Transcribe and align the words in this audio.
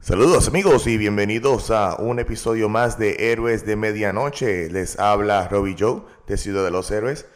Saludos 0.00 0.46
amigos 0.46 0.86
y 0.86 0.96
bienvenidos 0.96 1.72
a 1.72 1.96
un 1.96 2.20
episodio 2.20 2.68
más 2.68 2.98
de 3.00 3.32
Héroes 3.32 3.66
de 3.66 3.74
Medianoche. 3.74 4.70
Les 4.70 4.96
habla 4.98 5.48
Robbie 5.48 5.74
Joe 5.76 6.02
de 6.28 6.36
Ciudad 6.36 6.64
de 6.64 6.70
los 6.70 6.90
Héroes. 6.92 7.26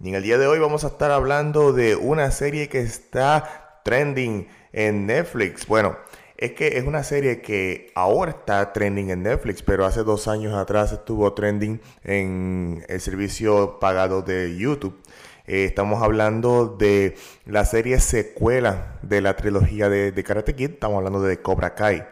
Y 0.00 0.08
en 0.08 0.14
el 0.14 0.22
día 0.22 0.38
de 0.38 0.46
hoy 0.46 0.58
vamos 0.58 0.84
a 0.84 0.88
estar 0.88 1.10
hablando 1.10 1.74
de 1.74 1.94
una 1.94 2.30
serie 2.30 2.70
que 2.70 2.80
está 2.80 3.80
trending 3.84 4.48
en 4.72 5.06
Netflix. 5.06 5.66
Bueno, 5.66 5.98
es 6.38 6.52
que 6.52 6.78
es 6.78 6.86
una 6.86 7.04
serie 7.04 7.42
que 7.42 7.92
ahora 7.94 8.30
está 8.30 8.72
trending 8.72 9.10
en 9.10 9.22
Netflix, 9.22 9.62
pero 9.62 9.84
hace 9.84 10.02
dos 10.02 10.26
años 10.26 10.54
atrás 10.54 10.92
estuvo 10.92 11.32
trending 11.34 11.82
en 12.02 12.82
el 12.88 13.00
servicio 13.02 13.78
pagado 13.78 14.22
de 14.22 14.56
YouTube. 14.56 14.98
Eh, 15.46 15.64
estamos 15.64 16.02
hablando 16.02 16.66
de 16.66 17.16
la 17.44 17.64
serie 17.64 18.00
secuela 18.00 18.98
de 19.02 19.20
la 19.20 19.36
trilogía 19.36 19.88
de, 19.88 20.24
Karate 20.24 20.54
Kid. 20.56 20.70
Estamos 20.72 20.98
hablando 20.98 21.22
de 21.22 21.40
Cobra 21.40 21.74
Kai. 21.74 22.04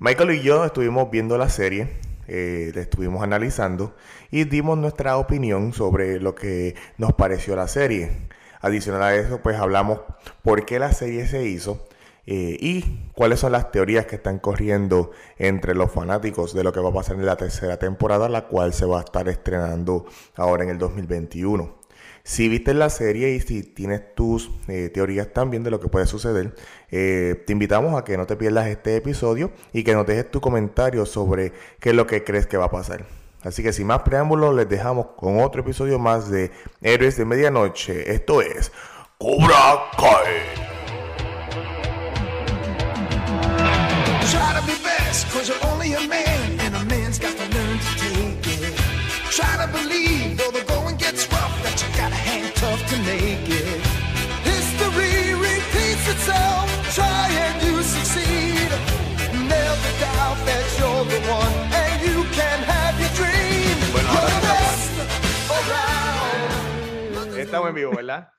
Michael 0.00 0.32
y 0.32 0.42
yo 0.42 0.64
estuvimos 0.64 1.08
viendo 1.10 1.38
la 1.38 1.48
serie, 1.48 1.88
eh, 2.26 2.72
la 2.74 2.80
estuvimos 2.80 3.22
analizando 3.22 3.94
y 4.32 4.44
dimos 4.44 4.76
nuestra 4.76 5.16
opinión 5.18 5.72
sobre 5.72 6.18
lo 6.18 6.34
que 6.34 6.74
nos 6.98 7.12
pareció 7.12 7.54
la 7.54 7.68
serie. 7.68 8.10
Adicional 8.60 9.02
a 9.02 9.14
eso, 9.14 9.40
pues 9.40 9.56
hablamos 9.56 10.00
por 10.42 10.64
qué 10.66 10.80
la 10.80 10.92
serie 10.92 11.28
se 11.28 11.44
hizo 11.44 11.86
eh, 12.26 12.56
y 12.58 12.82
cuáles 13.14 13.38
son 13.40 13.52
las 13.52 13.70
teorías 13.70 14.06
que 14.06 14.16
están 14.16 14.38
corriendo 14.40 15.12
entre 15.38 15.74
los 15.74 15.92
fanáticos 15.92 16.54
de 16.54 16.64
lo 16.64 16.72
que 16.72 16.80
va 16.80 16.88
a 16.88 16.94
pasar 16.94 17.16
en 17.16 17.26
la 17.26 17.36
tercera 17.36 17.78
temporada, 17.78 18.28
la 18.28 18.48
cual 18.48 18.72
se 18.72 18.86
va 18.86 18.98
a 18.98 19.04
estar 19.04 19.28
estrenando 19.28 20.06
ahora 20.34 20.64
en 20.64 20.70
el 20.70 20.78
2021. 20.78 21.83
Si 22.26 22.48
viste 22.48 22.72
la 22.72 22.88
serie 22.88 23.34
y 23.34 23.40
si 23.40 23.62
tienes 23.62 24.14
tus 24.14 24.50
eh, 24.66 24.88
teorías 24.88 25.34
también 25.34 25.62
de 25.62 25.70
lo 25.70 25.78
que 25.78 25.88
puede 25.88 26.06
suceder, 26.06 26.54
eh, 26.90 27.44
te 27.46 27.52
invitamos 27.52 27.94
a 27.94 28.02
que 28.02 28.16
no 28.16 28.26
te 28.26 28.34
pierdas 28.34 28.66
este 28.68 28.96
episodio 28.96 29.52
y 29.74 29.84
que 29.84 29.92
nos 29.92 30.06
dejes 30.06 30.30
tu 30.30 30.40
comentario 30.40 31.04
sobre 31.04 31.52
qué 31.80 31.90
es 31.90 31.94
lo 31.94 32.06
que 32.06 32.24
crees 32.24 32.46
que 32.46 32.56
va 32.56 32.64
a 32.64 32.70
pasar. 32.70 33.04
Así 33.42 33.62
que 33.62 33.74
sin 33.74 33.88
más 33.88 34.04
preámbulos, 34.04 34.54
les 34.54 34.66
dejamos 34.66 35.08
con 35.18 35.42
otro 35.42 35.60
episodio 35.60 35.98
más 35.98 36.30
de 36.30 36.50
Héroes 36.80 37.18
de 37.18 37.26
Medianoche. 37.26 38.10
Esto 38.10 38.40
es 38.40 38.72
Cobra 39.18 39.90
Kai. 39.98 40.64
Estamos 67.54 67.68
en 67.68 67.76
vivo, 67.76 67.92
¿verdad? 67.96 68.32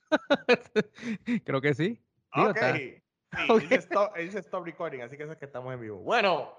Creo 1.45 1.61
que 1.61 1.73
sí. 1.73 2.03
ok. 2.35 2.57
Sí, 2.75 3.01
dice, 4.19 4.39
stop, 4.39 4.65
recording, 4.65 4.99
así 5.03 5.15
que 5.15 5.23
eso 5.23 5.31
es 5.31 5.37
que 5.37 5.45
estamos 5.45 5.73
en 5.73 5.79
vivo. 5.79 5.99
Bueno, 5.99 6.53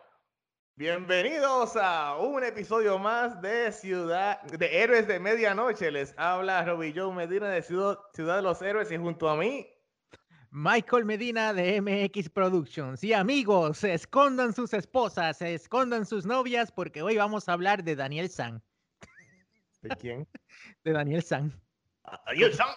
bienvenidos 0.74 1.76
a 1.76 2.16
un 2.16 2.42
episodio 2.44 2.98
más 2.98 3.42
de 3.42 3.70
Ciudad 3.72 4.40
de 4.44 4.82
Héroes 4.82 5.06
de 5.06 5.20
Medianoche. 5.20 5.90
Les 5.90 6.14
habla 6.16 6.64
Robbie 6.64 6.94
Joe 6.96 7.12
Medina 7.14 7.50
de 7.50 7.60
Ciudad, 7.60 7.98
Ciudad 8.14 8.36
de 8.36 8.42
los 8.42 8.62
Héroes 8.62 8.90
y 8.90 8.96
junto 8.96 9.28
a 9.28 9.36
mí 9.36 9.68
Michael 10.50 11.04
Medina 11.04 11.52
de 11.52 11.82
MX 11.82 12.30
Productions. 12.30 13.04
Y 13.04 13.12
amigos, 13.12 13.76
se 13.76 13.92
escondan 13.92 14.54
sus 14.54 14.72
esposas, 14.72 15.36
se 15.36 15.52
escondan 15.52 16.06
sus 16.06 16.24
novias, 16.24 16.72
porque 16.72 17.02
hoy 17.02 17.18
vamos 17.18 17.50
a 17.50 17.52
hablar 17.52 17.84
de 17.84 17.96
Daniel 17.96 18.30
San. 18.30 18.62
¿De 19.82 19.90
quién? 19.96 20.26
De 20.84 20.92
Daniel 20.92 21.22
San. 21.22 21.52
Daniel 22.26 22.54
San. 22.54 22.68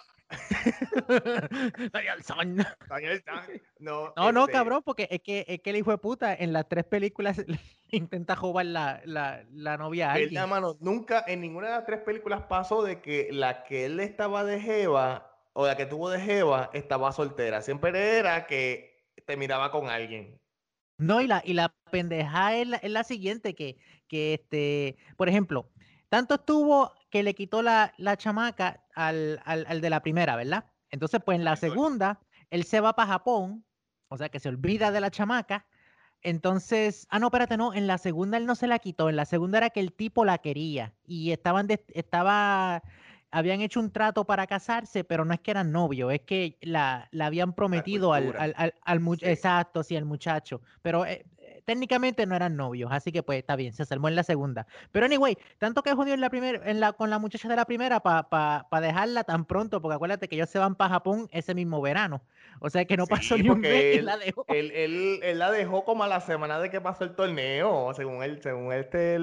Daniel 1.92 2.22
San. 2.22 2.66
Daniel 2.88 3.22
San. 3.24 3.60
No, 3.78 4.12
no, 4.16 4.32
no, 4.32 4.40
este 4.42 4.52
cabrón, 4.52 4.82
porque 4.84 5.08
es 5.10 5.20
que, 5.22 5.44
es 5.48 5.60
que 5.60 5.70
el 5.70 5.76
hijo 5.76 5.90
de 5.90 5.98
puta 5.98 6.34
en 6.34 6.52
las 6.52 6.68
tres 6.68 6.84
películas 6.84 7.42
intenta 7.90 8.36
jugar 8.36 8.66
la, 8.66 9.00
la, 9.04 9.44
la 9.52 9.76
novia 9.76 10.10
a 10.10 10.14
alguien. 10.14 10.48
mano, 10.48 10.76
nunca 10.80 11.24
en 11.26 11.40
ninguna 11.40 11.68
de 11.68 11.74
las 11.74 11.86
tres 11.86 12.00
películas 12.00 12.42
pasó 12.48 12.82
de 12.82 13.00
que 13.00 13.28
la 13.32 13.64
que 13.64 13.86
él 13.86 14.00
estaba 14.00 14.44
de 14.44 14.60
Jeva 14.60 15.30
o 15.52 15.66
la 15.66 15.76
que 15.76 15.86
tuvo 15.86 16.10
de 16.10 16.20
Jeva 16.20 16.70
estaba 16.72 17.12
soltera. 17.12 17.62
Siempre 17.62 18.18
era 18.18 18.46
que 18.46 18.90
te 19.26 19.36
miraba 19.36 19.70
con 19.70 19.88
alguien. 19.88 20.40
No, 20.98 21.20
y 21.20 21.26
la, 21.26 21.42
y 21.44 21.54
la 21.54 21.74
pendeja 21.90 22.56
es 22.56 22.68
la, 22.68 23.04
siguiente, 23.04 23.54
que, 23.54 23.78
que 24.06 24.34
este, 24.34 24.98
por 25.16 25.30
ejemplo, 25.30 25.70
tanto 26.10 26.34
estuvo 26.34 26.92
que 27.08 27.22
le 27.22 27.34
quitó 27.34 27.62
la, 27.62 27.94
la 27.96 28.16
chamaca 28.16 28.84
al, 28.94 29.40
al, 29.44 29.80
de 29.80 29.90
la 29.90 30.02
primera, 30.02 30.36
¿verdad? 30.36 30.66
Entonces, 30.90 31.20
pues 31.24 31.38
en 31.38 31.44
la 31.44 31.56
segunda, 31.56 32.20
él 32.50 32.64
se 32.64 32.80
va 32.80 32.94
para 32.94 33.12
Japón, 33.12 33.64
o 34.08 34.18
sea 34.18 34.28
que 34.28 34.40
se 34.40 34.48
olvida 34.48 34.90
de 34.90 35.00
la 35.00 35.10
chamaca. 35.10 35.66
Entonces, 36.20 37.06
ah, 37.10 37.18
no, 37.18 37.28
espérate, 37.28 37.56
no, 37.56 37.72
en 37.72 37.86
la 37.86 37.96
segunda 37.96 38.36
él 38.36 38.44
no 38.44 38.54
se 38.54 38.66
la 38.66 38.78
quitó, 38.80 39.08
en 39.08 39.16
la 39.16 39.24
segunda 39.24 39.58
era 39.58 39.70
que 39.70 39.80
el 39.80 39.92
tipo 39.92 40.24
la 40.24 40.38
quería 40.38 40.92
y 41.06 41.30
estaban 41.30 41.68
estaba 41.94 42.82
habían 43.30 43.60
hecho 43.60 43.80
un 43.80 43.92
trato 43.92 44.24
para 44.24 44.46
casarse, 44.46 45.04
pero 45.04 45.24
no 45.24 45.32
es 45.32 45.40
que 45.40 45.52
eran 45.52 45.70
novios, 45.70 46.12
es 46.12 46.22
que 46.22 46.58
la, 46.60 47.08
la 47.12 47.26
habían 47.26 47.54
prometido 47.54 48.12
al, 48.12 48.34
al, 48.36 48.54
al, 48.56 48.74
al 48.82 49.18
exacto, 49.20 49.82
sí, 49.82 49.96
al 49.96 50.04
muchacho. 50.04 50.60
Pero 50.82 51.06
eh, 51.06 51.24
técnicamente 51.64 52.26
no 52.26 52.36
eran 52.36 52.56
novios, 52.56 52.90
así 52.92 53.12
que 53.12 53.22
pues 53.22 53.38
está 53.38 53.56
bien, 53.56 53.72
se 53.72 53.84
salmó 53.84 54.08
en 54.08 54.16
la 54.16 54.22
segunda. 54.22 54.66
Pero 54.92 55.06
anyway, 55.06 55.36
tanto 55.58 55.82
que 55.82 55.94
jodió 55.94 56.14
en 56.14 56.20
la 56.20 56.30
primera, 56.30 56.60
en 56.68 56.80
la, 56.80 56.92
con 56.92 57.10
la 57.10 57.18
muchacha 57.18 57.48
de 57.48 57.56
la 57.56 57.64
primera 57.64 58.00
para 58.00 58.28
pa, 58.28 58.66
pa 58.70 58.80
dejarla 58.80 59.24
tan 59.24 59.44
pronto, 59.44 59.80
porque 59.80 59.94
acuérdate 59.94 60.28
que 60.28 60.36
ellos 60.36 60.50
se 60.50 60.58
van 60.58 60.74
para 60.74 60.94
Japón 60.94 61.28
ese 61.32 61.54
mismo 61.54 61.80
verano. 61.80 62.22
O 62.60 62.70
sea 62.70 62.84
que 62.84 62.96
no 62.96 63.06
pasó 63.06 63.36
ni 63.36 63.48
un 63.48 63.60
mes 63.60 63.98
él, 63.98 64.04
la 64.04 64.16
dejó. 64.16 64.44
Él, 64.48 64.70
él, 64.72 65.20
él, 65.22 65.38
la 65.38 65.50
dejó 65.50 65.84
como 65.84 66.04
a 66.04 66.08
la 66.08 66.20
semana 66.20 66.58
de 66.58 66.70
que 66.70 66.80
pasó 66.80 67.04
el 67.04 67.14
torneo, 67.14 67.92
según 67.94 68.22
él, 68.22 68.40
según 68.42 68.72
este 68.72 69.18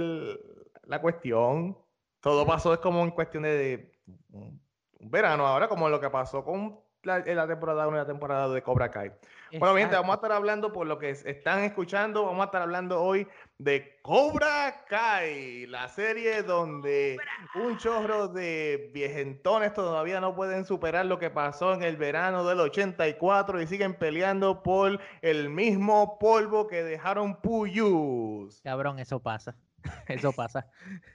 la 0.88 1.02
cuestión. 1.02 1.78
Todo 2.22 2.46
pasó 2.46 2.74
es 2.74 2.80
como 2.80 3.04
en 3.04 3.12
cuestión 3.12 3.44
de 3.44 3.92
un, 4.32 4.60
verano 5.00 5.46
ahora, 5.46 5.68
como 5.68 5.90
lo 5.90 6.00
que 6.00 6.10
pasó 6.10 6.44
con 6.44 6.80
la, 7.04 7.20
la 7.20 7.48
temporada 7.48 7.88
1 7.88 7.98
y 7.98 8.00
la 8.00 8.06
temporada 8.06 8.50
de 8.50 8.62
Cobra 8.62 8.92
Kai. 8.92 9.12
Bueno, 9.60 9.76
gente, 9.78 9.96
vamos 9.96 10.12
a 10.12 10.16
estar 10.16 10.32
hablando 10.34 10.74
por 10.74 10.88
lo 10.88 11.00
que 11.00 11.10
están 11.10 11.64
escuchando, 11.64 12.26
vamos 12.26 12.42
a 12.42 12.46
estar 12.46 12.62
hablando 12.62 13.02
hoy 13.02 13.28
de 13.58 14.00
Cobra 14.02 14.84
Kai, 14.90 15.66
la 15.68 15.88
serie 15.88 16.44
donde 16.44 17.18
un 17.56 17.78
chorro 17.78 18.28
de 18.28 18.92
viejentones 18.94 19.74
todavía 19.74 20.20
no 20.20 20.36
pueden 20.36 20.66
superar 20.66 21.06
lo 21.06 21.18
que 21.18 21.30
pasó 21.30 21.74
en 21.74 21.84
el 21.84 21.96
verano 21.96 22.46
del 22.46 22.60
84 22.60 23.62
y 23.62 23.68
siguen 23.68 23.94
peleando 23.94 24.64
por 24.64 25.00
el 25.22 25.50
mismo 25.50 26.20
polvo 26.20 26.68
que 26.68 26.84
dejaron 26.84 27.40
Puyus. 27.40 28.62
Cabrón, 28.64 29.00
eso 29.00 29.22
pasa. 29.22 29.56
Eso 30.08 30.34
pasa. 30.34 30.68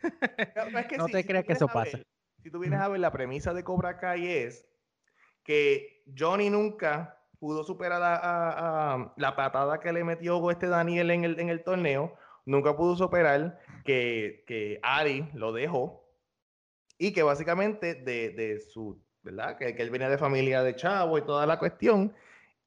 no 0.97 1.07
te 1.07 1.27
creas 1.27 1.45
que 1.45 1.53
eso 1.53 1.69
pasa 1.69 1.99
si 2.43 2.51
tú 2.51 2.59
vienes 2.59 2.81
a 2.81 2.89
ver 2.89 3.01
la 3.01 3.13
premisa 3.13 3.55
de 3.55 3.63
Cobra 3.63 3.99
Kai 3.99 4.27
es 4.27 4.67
que 5.45 6.05
Johnny 6.17 6.51
nunca 6.51 7.19
pudo 7.39 7.65
superar 7.65 8.01
a, 8.05 9.13
la 9.17 9.37
patada 9.37 9.81
que 9.81 9.93
le 9.93 10.05
metió 10.05 10.51
este 10.51 10.69
Daniel 10.69 11.11
en 11.11 11.25
el, 11.25 11.41
en 11.41 11.49
el 11.49 11.65
torneo, 11.65 12.15
nunca 12.45 12.77
pudo 12.77 12.97
superar 12.97 13.59
que, 13.85 14.45
que 14.47 14.79
Ari 14.83 15.29
lo 15.35 15.53
dejó 15.53 16.09
y 16.99 17.13
que 17.13 17.25
básicamente 17.25 17.95
de, 17.95 18.31
de 18.31 18.61
su, 18.61 19.03
¿verdad? 19.23 19.59
Que, 19.59 19.75
que, 19.75 19.83
él 19.83 19.91
venía 19.91 20.09
de 20.09 20.19
familia 20.19 20.63
de 20.63 20.77
chavo 20.77 21.19
y 21.19 21.23
toda 21.23 21.47
la 21.47 21.59
cuestión, 21.59 22.15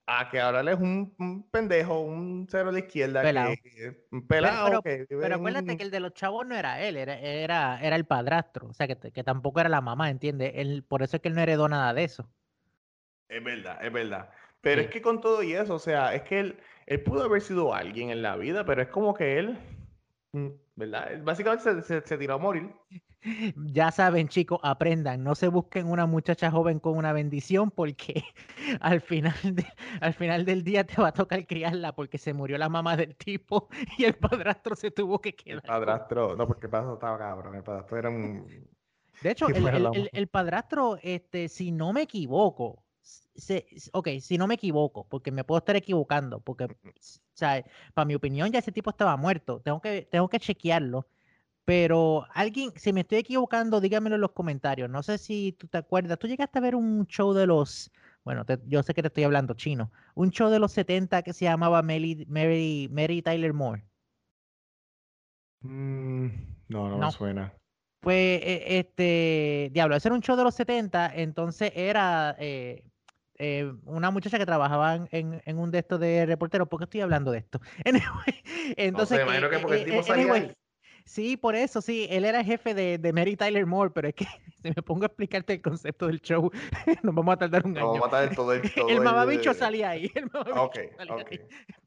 a 0.08 0.30
que 0.30 0.40
ahora 0.42 0.60
él 0.60 0.68
es 0.68 0.80
un, 0.80 1.48
pendejo, 1.52 2.02
un 2.02 2.46
cero 2.50 2.72
de 2.74 2.82
izquierda, 2.82 3.22
pelado. 3.22 3.54
Que, 3.64 4.06
un 4.12 4.28
pelado. 4.28 4.82
Pero, 4.82 5.06
pero 5.08 5.36
acuérdate 5.36 5.78
que 5.78 5.84
el 5.84 5.92
de 5.92 6.02
los 6.02 6.14
chavos 6.14 6.46
no 6.46 6.56
era 6.56 6.82
él, 6.82 6.98
era, 6.98 7.18
era, 7.18 7.80
era 7.82 7.96
el 7.96 8.06
padrastro, 8.06 8.68
o 8.68 8.74
sea, 8.74 8.88
que, 8.88 8.98
que, 8.98 9.24
tampoco 9.24 9.62
era 9.62 9.70
la 9.70 9.82
mamá, 9.82 10.10
¿entiendes? 10.10 10.52
Él, 10.56 10.84
por 10.84 11.02
eso 11.02 11.16
es 11.16 11.22
que 11.22 11.30
él 11.30 11.36
no 11.36 11.42
heredó 11.42 11.70
nada 11.70 11.94
de 11.94 12.04
eso. 12.04 12.30
Es 13.30 13.44
verdad, 13.44 13.84
es 13.84 13.92
verdad. 13.92 14.30
Pero 14.62 14.82
es 14.82 14.88
que 14.88 15.02
con 15.02 15.22
todo 15.22 15.44
y 15.44 15.54
eso, 15.54 15.76
o 15.76 15.80
sea, 15.80 16.16
es 16.16 16.24
que 16.24 16.40
él, 16.40 16.58
él 16.88 17.04
pudo 17.04 17.24
haber 17.24 17.42
sido 17.42 17.74
alguien 17.74 18.10
en 18.10 18.22
la 18.22 18.36
vida, 18.36 18.66
pero 18.66 18.82
es 18.82 18.88
como 18.88 19.14
que 19.14 19.38
él, 19.38 19.60
mm, 20.32 20.48
¿verdad? 20.76 21.22
Básicamente 21.24 21.82
se, 21.84 22.02
se 22.02 22.18
tiró 22.18 22.36
a 22.36 22.38
morir. 22.40 22.74
Ya 23.74 23.92
saben, 23.92 24.28
chicos, 24.28 24.60
aprendan, 24.64 25.24
no 25.24 25.36
se 25.36 25.48
busquen 25.48 25.88
una 25.88 26.06
muchacha 26.06 26.52
joven 26.52 26.80
con 26.80 26.96
una 26.98 27.14
bendición 27.14 27.72
porque 27.72 28.24
al 28.82 29.02
final, 29.02 29.34
al 30.02 30.14
final 30.14 30.46
del 30.46 30.64
día 30.64 30.84
te 30.86 31.02
va 31.02 31.08
a 31.08 31.14
tocar 31.14 31.46
criarla 31.48 31.94
porque 31.96 32.18
se 32.18 32.34
murió 32.34 32.58
la 32.58 32.70
mamá 32.70 32.96
del 32.96 33.16
tipo 33.16 33.68
y 33.98 34.06
el 34.06 34.14
padrastro 34.14 34.76
se 34.76 34.92
tuvo 34.92 35.20
que 35.20 35.36
quedar. 35.36 35.64
El 35.64 35.68
padrastro, 35.68 36.36
no, 36.36 36.48
porque 36.48 36.68
el 36.68 36.72
padrastro 36.72 36.94
estaba 36.96 37.18
cabrón, 37.18 37.56
el 37.56 37.64
padrastro 37.64 37.98
era 37.98 38.10
un... 38.10 38.68
De 39.22 39.32
hecho, 39.32 39.48
el, 39.48 40.10
el, 40.12 40.28
padrastro, 40.28 41.00
este, 41.02 41.48
si 41.48 41.72
no 41.72 41.94
me 41.94 42.02
equivoco, 42.02 42.85
se, 43.36 43.68
ok, 43.92 44.10
si 44.20 44.38
no 44.38 44.48
me 44.48 44.56
equivoco, 44.56 45.06
porque 45.08 45.32
me 45.32 45.44
puedo 45.44 45.60
estar 45.60 45.76
equivocando, 45.76 46.40
porque, 46.40 46.66
o 46.66 46.70
sea, 47.34 47.64
para 47.94 48.06
mi 48.06 48.16
opinión 48.16 48.52
ya 48.52 48.60
ese 48.60 48.72
tipo 48.72 48.90
estaba 48.90 49.16
muerto, 49.18 49.62
tengo 49.62 49.82
que, 49.82 50.08
tengo 50.10 50.30
que 50.30 50.40
chequearlo, 50.40 51.08
pero 51.66 52.26
alguien, 52.34 52.72
si 52.76 52.94
me 52.94 53.02
estoy 53.02 53.20
equivocando, 53.20 53.82
dígamelo 53.82 54.16
en 54.16 54.22
los 54.22 54.32
comentarios, 54.32 54.90
no 54.90 55.04
sé 55.04 55.18
si 55.18 55.54
tú 55.54 55.68
te 55.68 55.78
acuerdas, 55.78 56.18
tú 56.18 56.28
llegaste 56.28 56.60
a 56.60 56.62
ver 56.62 56.76
un 56.76 57.06
show 57.08 57.34
de 57.34 57.46
los, 57.46 57.92
bueno, 58.24 58.46
yo 58.68 58.84
sé 58.84 58.94
que 58.94 59.02
te 59.02 59.10
estoy 59.10 59.24
hablando 59.26 59.54
chino, 59.54 59.92
un 60.16 60.32
show 60.32 60.50
de 60.50 60.60
los 60.60 60.72
70 60.72 61.22
que 61.24 61.34
se 61.34 61.46
llamaba 61.46 61.82
Mary, 61.82 62.26
Mary, 62.30 62.90
Mary 62.92 63.22
Tyler 63.22 63.54
Moore. 63.54 63.84
Mm, 65.62 66.28
no, 66.70 66.90
no, 66.90 66.98
me 67.00 67.12
suena. 67.12 67.54
Pues, 68.00 68.40
este, 68.44 69.72
diablo, 69.74 69.96
ese 69.96 70.08
era 70.08 70.16
un 70.16 70.22
show 70.22 70.38
de 70.38 70.44
los 70.44 70.54
70, 70.54 71.12
entonces 71.16 71.72
era 71.76 72.36
eh, 72.38 72.84
eh, 73.38 73.74
una 73.86 74.12
muchacha 74.12 74.38
que 74.38 74.46
trabajaba 74.46 75.08
en, 75.12 75.42
en, 75.46 75.60
un 75.60 75.72
de 75.72 75.80
estos 75.80 76.00
de 76.00 76.26
reporteros. 76.26 76.68
¿Por 76.68 76.80
qué 76.80 76.84
estoy 76.86 77.02
hablando 77.02 77.32
de 77.32 77.40
esto? 77.40 77.60
entonces, 78.78 79.20
no 79.26 79.32
sé, 79.32 79.50
que 79.50 79.60
porque 79.60 79.78
el 79.78 79.86
tipo 79.86 80.04
salía 80.04 80.56
Sí, 81.06 81.38
por 81.38 81.54
eso, 81.54 81.82
sí, 81.82 82.08
él 82.10 82.26
era 82.26 82.44
jefe 82.44 82.74
de, 82.74 82.98
de, 82.98 83.14
Mary 83.14 83.36
Tyler 83.36 83.68
Moore, 83.68 83.92
pero 83.94 84.08
es 84.08 84.16
que 84.16 84.26
si 84.64 84.70
me 84.76 84.82
pongo 84.82 85.04
a 85.04 85.06
explicarte 85.06 85.54
el 85.54 85.62
concepto 85.62 86.08
del 86.08 86.20
show, 86.20 86.52
nos 87.04 87.14
vamos 87.14 87.34
a 87.36 87.38
tardar 87.38 87.64
un 87.66 87.78
año. 87.78 87.92
Vamos 87.92 88.08
a 88.08 88.10
tardar 88.10 88.36
todo 88.36 88.54
el 88.54 88.74
todo 88.74 88.90
El 88.90 89.02
mamabicho 89.02 89.54
salía 89.54 89.92
ahí. 89.92 90.12
El 90.16 90.26
mamabicho 90.34 90.64
ok, 90.64 90.78
salía 90.98 91.16
ok. 91.16 91.32
Ahí. 91.32 91.40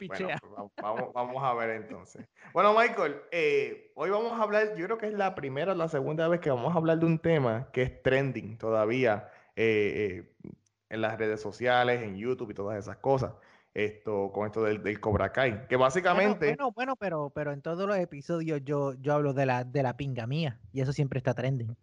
Bueno, 0.07 0.39
pues, 0.47 0.83
vamos, 0.83 1.13
vamos, 1.13 1.43
a 1.43 1.55
ver 1.55 1.71
entonces. 1.71 2.29
Bueno, 2.53 2.73
Michael, 2.79 3.17
eh, 3.33 3.91
hoy 3.97 4.11
vamos 4.11 4.33
a 4.39 4.43
hablar, 4.43 4.77
yo 4.77 4.85
creo 4.85 4.99
que 4.99 5.07
es 5.07 5.15
la 5.15 5.35
primera 5.35 5.73
o 5.73 5.75
la 5.75 5.89
segunda 5.89 6.29
vez 6.29 6.39
que 6.39 6.51
vamos 6.51 6.73
a 6.73 6.79
hablar 6.79 7.01
de 7.01 7.07
un 7.07 7.19
tema 7.19 7.71
que 7.73 7.83
es 7.83 8.03
trending 8.03 8.57
todavía 8.57 9.29
eh, 9.57 10.23
eh, 10.45 10.51
en 10.91 11.01
las 11.01 11.19
redes 11.19 11.41
sociales, 11.41 12.03
en 12.03 12.17
YouTube 12.17 12.51
y 12.51 12.55
todas 12.55 12.79
esas 12.79 12.97
cosas 12.99 13.33
esto 13.75 14.33
con 14.33 14.47
esto 14.47 14.65
del, 14.65 14.83
del 14.83 15.01
Cobra 15.01 15.33
Kai, 15.33 15.67
que 15.69 15.77
básicamente... 15.77 16.47
Bueno, 16.47 16.73
bueno, 16.73 16.97
pero, 16.97 17.31
pero 17.31 17.53
en 17.53 17.63
todos 17.63 17.87
los 17.87 17.97
episodios 17.97 18.61
yo, 18.65 18.95
yo 18.95 19.15
hablo 19.15 19.33
de 19.33 19.47
la, 19.47 19.65
de 19.65 19.83
la 19.83 19.97
pinga 19.97 20.27
mía 20.27 20.59
y 20.73 20.81
eso 20.81 20.93
siempre 20.93 21.19
está 21.19 21.35
trending. 21.35 21.77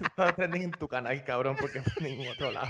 está 0.00 0.32
trending 0.34 0.62
en 0.62 0.70
tu 0.70 0.88
canal, 0.88 1.22
cabrón, 1.24 1.56
porque 1.60 1.78
en 2.00 2.04
ningún 2.04 2.28
otro 2.28 2.50
lado. 2.50 2.68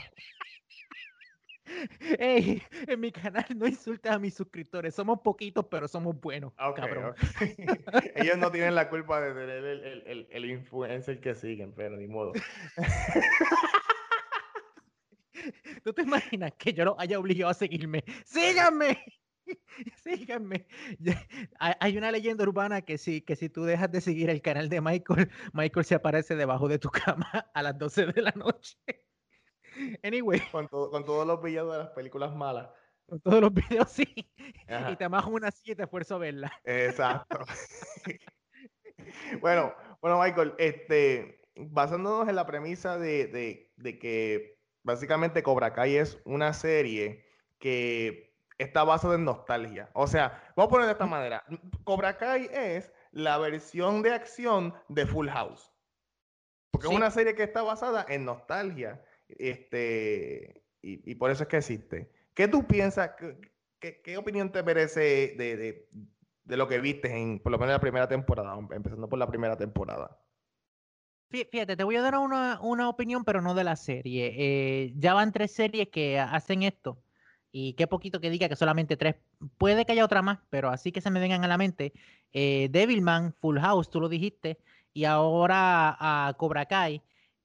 Ey, 2.19 2.62
en 2.86 3.00
mi 3.00 3.12
canal 3.12 3.44
no 3.56 3.66
insultes 3.66 4.10
a 4.12 4.19
mis 4.19 4.34
suscriptores. 4.34 4.94
Somos 4.94 5.20
poquitos, 5.20 5.66
pero 5.70 5.88
somos 5.88 6.19
buenos. 6.20 6.52
cabrón. 6.54 7.14
Ellos 8.14 8.38
no 8.38 8.50
tienen 8.50 8.74
la 8.74 8.88
culpa 8.88 9.20
de 9.20 9.32
tener 9.32 9.64
el, 9.64 9.84
el, 9.84 10.02
el, 10.06 10.28
el 10.30 10.44
influencer 10.50 11.20
que 11.20 11.34
siguen, 11.34 11.72
pero 11.74 11.96
ni 11.96 12.06
modo. 12.06 12.32
¿Tú 15.84 15.92
te 15.92 16.02
imaginas 16.02 16.52
que 16.56 16.72
yo 16.72 16.84
lo 16.84 17.00
haya 17.00 17.19
obligado 17.19 17.50
a 17.50 17.54
seguirme? 17.54 18.04
¡Síganme! 18.24 19.02
Síganme. 19.96 20.66
Hay 21.58 21.96
una 21.96 22.12
leyenda 22.12 22.44
urbana 22.44 22.82
que 22.82 22.98
si, 22.98 23.22
que 23.22 23.36
si 23.36 23.48
tú 23.48 23.64
dejas 23.64 23.90
de 23.90 24.00
seguir 24.00 24.30
el 24.30 24.40
canal 24.40 24.69
de 24.69 24.80
Michael, 24.80 25.30
Michael 25.52 25.84
se 25.84 25.94
aparece 25.96 26.36
debajo 26.36 26.69
de 26.69 26.78
tu 26.78 26.90
cama 26.90 27.28
a 27.52 27.62
las 27.62 27.76
12 27.78 28.06
de 28.06 28.22
la 28.22 28.32
noche. 28.32 28.76
Anyway. 30.02 30.40
Con, 30.50 30.69
con 30.69 31.04
todos 31.04 31.26
los 31.26 31.42
videos 31.42 31.72
de 31.72 31.78
las 31.78 31.90
películas 31.90 32.34
malas. 32.34 32.69
Con 33.06 33.20
todos 33.20 33.40
los 33.40 33.52
videos, 33.52 33.90
sí. 33.90 34.06
Y 34.14 34.96
te 34.96 35.04
amajo 35.04 35.30
una 35.30 35.50
silla 35.50 35.72
y 35.72 35.76
te 35.76 35.82
esfuerzo 35.82 36.16
a 36.16 36.19
verla. 36.19 36.52
Exacto. 36.64 37.40
bueno, 39.40 39.74
bueno, 40.00 40.20
Michael, 40.20 40.54
este, 40.58 41.42
basándonos 41.56 42.28
en 42.28 42.36
la 42.36 42.46
premisa 42.46 42.98
de, 42.98 43.26
de, 43.26 43.72
de 43.76 43.98
que 43.98 44.58
básicamente 44.82 45.42
Cobra 45.42 45.72
Kai 45.72 45.96
es 45.96 46.20
una 46.24 46.52
serie 46.52 47.26
que 47.58 48.34
está 48.58 48.84
basada 48.84 49.14
en 49.14 49.24
nostalgia. 49.24 49.90
O 49.94 50.06
sea, 50.06 50.52
vamos 50.56 50.69
a 50.69 50.70
poner 50.70 50.86
de 50.86 50.92
esta 50.92 51.06
manera. 51.06 51.44
Cobra 51.84 52.16
Kai 52.16 52.48
es 52.52 52.92
la 53.10 53.38
versión 53.38 54.02
de 54.02 54.14
acción 54.14 54.74
de 54.88 55.06
Full 55.06 55.28
House. 55.28 55.70
Porque 56.70 56.86
es 56.86 56.92
una 56.94 57.10
serie 57.10 57.34
que 57.34 57.42
está 57.42 57.62
basada 57.62 58.06
en 58.08 58.24
nostalgia. 58.24 59.04
Este, 59.38 60.62
y, 60.82 61.14
por 61.14 61.31
eso 61.31 61.44
es 61.44 61.49
que 61.49 61.58
existe. 61.58 62.11
¿Qué 62.34 62.49
tú 62.49 62.67
piensas? 62.67 63.12
¿Qué, 63.79 64.17
opinión 64.17 64.52
te 64.52 64.62
merece 64.62 65.34
de, 65.37 65.87
de, 66.44 66.56
lo 66.56 66.69
que 66.69 66.81
viste 66.81 67.17
en, 67.17 67.40
por 67.40 67.52
lo 67.52 67.58
menos, 67.58 67.73
la 67.73 67.81
primera 67.81 68.08
temporada? 68.08 68.58
Empezando 68.70 69.08
por 69.08 69.19
la 69.19 69.26
primera 69.26 69.56
temporada. 69.56 70.19
Fíjate, 71.31 71.76
te 71.76 71.84
voy 71.84 71.96
a 71.96 72.02
dar 72.02 72.17
una, 72.19 72.61
una 72.61 72.90
opinión, 72.90 73.25
pero 73.25 73.40
no 73.40 73.55
de 73.55 73.64
la 73.64 73.76
serie. 73.76 74.34
Eh, 74.37 74.93
ya 74.96 75.14
van 75.14 75.32
tres 75.32 75.52
series 75.52 75.88
que 75.88 76.19
hacen 76.19 76.62
esto. 76.62 77.02
Y 77.50 77.75
qué 77.75 77.87
poquito 77.87 78.20
que 78.20 78.31
diga 78.31 78.49
que 78.49 78.56
solamente 78.56 78.96
tres. 78.96 79.17
Puede 79.56 79.87
que 79.87 79.93
haya 79.93 80.05
otra 80.05 80.20
más, 80.23 80.40
pero 80.50 80.69
así 80.69 80.93
que 80.93 81.00
se 81.00 81.11
me 81.11 81.20
vengan 81.20 81.44
a 81.44 81.49
la 81.49 81.58
mente. 81.58 81.94
Eh, 82.32 82.69
Devilman, 82.70 83.34
Full 83.34 83.58
House, 83.58 83.90
tú 83.90 84.00
lo 84.00 84.08
dijiste. 84.08 84.58
Y 84.93 85.05
ahora 85.05 85.96
a 85.99 86.34
Cobra 86.34 86.67
Kai. 86.67 87.02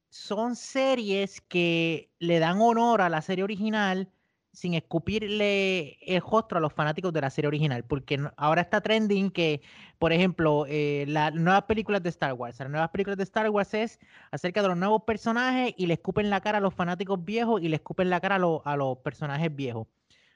Son 0.09 0.55
series 0.55 1.41
que 1.41 2.09
le 2.19 2.39
dan 2.39 2.59
honor 2.61 3.01
a 3.01 3.09
la 3.09 3.21
serie 3.21 3.43
original 3.43 4.09
sin 4.57 4.73
escupirle 4.73 5.99
el 6.01 6.19
rostro 6.19 6.57
a 6.57 6.61
los 6.61 6.73
fanáticos 6.73 7.13
de 7.13 7.21
la 7.21 7.29
serie 7.29 7.47
original, 7.47 7.83
porque 7.83 8.19
ahora 8.37 8.61
está 8.61 8.81
trending 8.81 9.29
que, 9.29 9.61
por 9.99 10.11
ejemplo, 10.11 10.65
eh, 10.67 11.05
las 11.07 11.31
nuevas 11.35 11.65
películas 11.65 12.01
de 12.01 12.09
Star 12.09 12.33
Wars, 12.33 12.59
las 12.59 12.69
nuevas 12.69 12.89
películas 12.89 13.17
de 13.17 13.23
Star 13.23 13.47
Wars 13.51 13.75
es 13.75 13.99
acerca 14.31 14.63
de 14.63 14.69
los 14.69 14.77
nuevos 14.77 15.03
personajes 15.03 15.75
y 15.77 15.85
le 15.85 15.93
escupen 15.93 16.31
la 16.31 16.41
cara 16.41 16.57
a 16.57 16.61
los 16.61 16.73
fanáticos 16.73 17.23
viejos 17.23 17.61
y 17.61 17.67
le 17.67 17.75
escupen 17.75 18.09
la 18.09 18.19
cara 18.19 18.37
a, 18.37 18.75
los 18.75 18.97
personajes 19.03 19.55
viejos. 19.55 19.87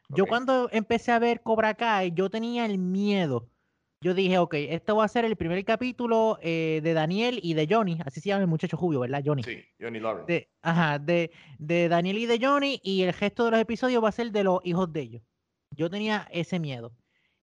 Yo 0.09 0.27
cuando 0.27 0.69
empecé 0.71 1.11
a 1.11 1.17
ver 1.17 1.41
Cobra 1.41 1.73
Kai, 1.73 2.11
yo 2.11 2.29
tenía 2.29 2.65
el 2.65 2.77
miedo 2.77 3.47
yo 4.01 4.13
dije, 4.15 4.39
ok, 4.39 4.55
esto 4.55 4.95
va 4.95 5.05
a 5.05 5.07
ser 5.07 5.25
el 5.25 5.35
primer 5.35 5.63
capítulo 5.63 6.39
eh, 6.41 6.81
de 6.83 6.93
Daniel 6.93 7.39
y 7.41 7.53
de 7.53 7.67
Johnny, 7.69 7.99
así 8.03 8.19
se 8.19 8.29
llama 8.29 8.41
el 8.41 8.47
muchacho 8.47 8.75
jubio, 8.75 8.99
¿verdad? 8.99 9.21
Johnny. 9.23 9.43
Sí, 9.43 9.63
Johnny 9.79 9.99
Lawrence. 9.99 10.31
De, 10.31 10.49
ajá, 10.63 10.97
de, 10.97 11.31
de 11.59 11.87
Daniel 11.87 12.17
y 12.17 12.25
de 12.25 12.39
Johnny, 12.41 12.79
y 12.83 13.03
el 13.03 13.13
gesto 13.13 13.45
de 13.45 13.51
los 13.51 13.59
episodios 13.59 14.03
va 14.03 14.09
a 14.09 14.13
ser 14.13 14.31
de 14.31 14.43
los 14.43 14.59
hijos 14.63 14.91
de 14.91 15.01
ellos. 15.01 15.23
Yo 15.71 15.89
tenía 15.89 16.27
ese 16.31 16.59
miedo. 16.59 16.91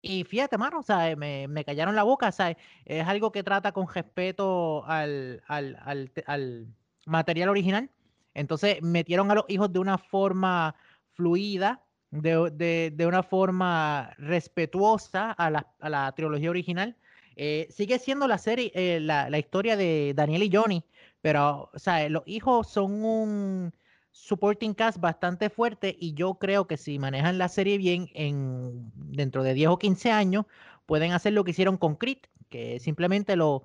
Y 0.01 0.23
fíjate, 0.23 0.57
mano, 0.57 0.79
o 0.79 0.83
sea, 0.83 1.15
me, 1.15 1.47
me 1.47 1.65
callaron 1.65 1.95
la 1.95 2.03
boca, 2.03 2.31
¿sabes? 2.31 2.57
Es 2.85 3.05
algo 3.07 3.31
que 3.31 3.43
trata 3.43 3.71
con 3.71 3.87
respeto 3.87 4.85
al, 4.85 5.41
al, 5.47 5.77
al, 5.81 6.11
al 6.25 6.67
material 7.05 7.49
original. 7.49 7.89
Entonces 8.33 8.81
metieron 8.81 9.31
a 9.31 9.35
los 9.35 9.45
hijos 9.47 9.73
de 9.73 9.79
una 9.79 9.97
forma 9.97 10.75
fluida, 11.13 11.84
de, 12.21 12.91
de, 12.95 13.07
una 13.07 13.23
forma 13.23 14.13
respetuosa 14.17 15.31
a 15.31 15.49
la, 15.49 15.67
a 15.79 15.89
la 15.89 16.11
trilogía 16.13 16.49
original. 16.49 16.95
Eh, 17.35 17.67
sigue 17.69 17.99
siendo 17.99 18.27
la 18.27 18.37
serie, 18.37 18.71
eh, 18.73 18.99
la, 19.01 19.29
la, 19.29 19.37
historia 19.37 19.75
de 19.75 20.13
Daniel 20.15 20.43
y 20.43 20.55
Johnny, 20.55 20.83
pero, 21.21 21.69
o 21.73 21.79
sea, 21.79 22.07
los 22.09 22.23
hijos 22.25 22.67
son 22.69 23.03
un 23.03 23.73
supporting 24.11 24.73
cast 24.73 24.99
bastante 24.99 25.49
fuerte 25.49 25.95
y 25.99 26.13
yo 26.13 26.35
creo 26.35 26.67
que 26.67 26.77
si 26.77 26.97
manejan 26.99 27.37
la 27.37 27.49
serie 27.49 27.77
bien, 27.77 28.09
en, 28.13 28.91
dentro 28.95 29.43
de 29.43 29.53
10 29.53 29.69
o 29.71 29.77
15 29.77 30.11
años, 30.11 30.45
pueden 30.85 31.11
hacer 31.11 31.33
lo 31.33 31.43
que 31.43 31.51
hicieron 31.51 31.77
con 31.77 31.95
Crit, 31.95 32.27
que 32.49 32.79
simplemente 32.79 33.35
los 33.35 33.63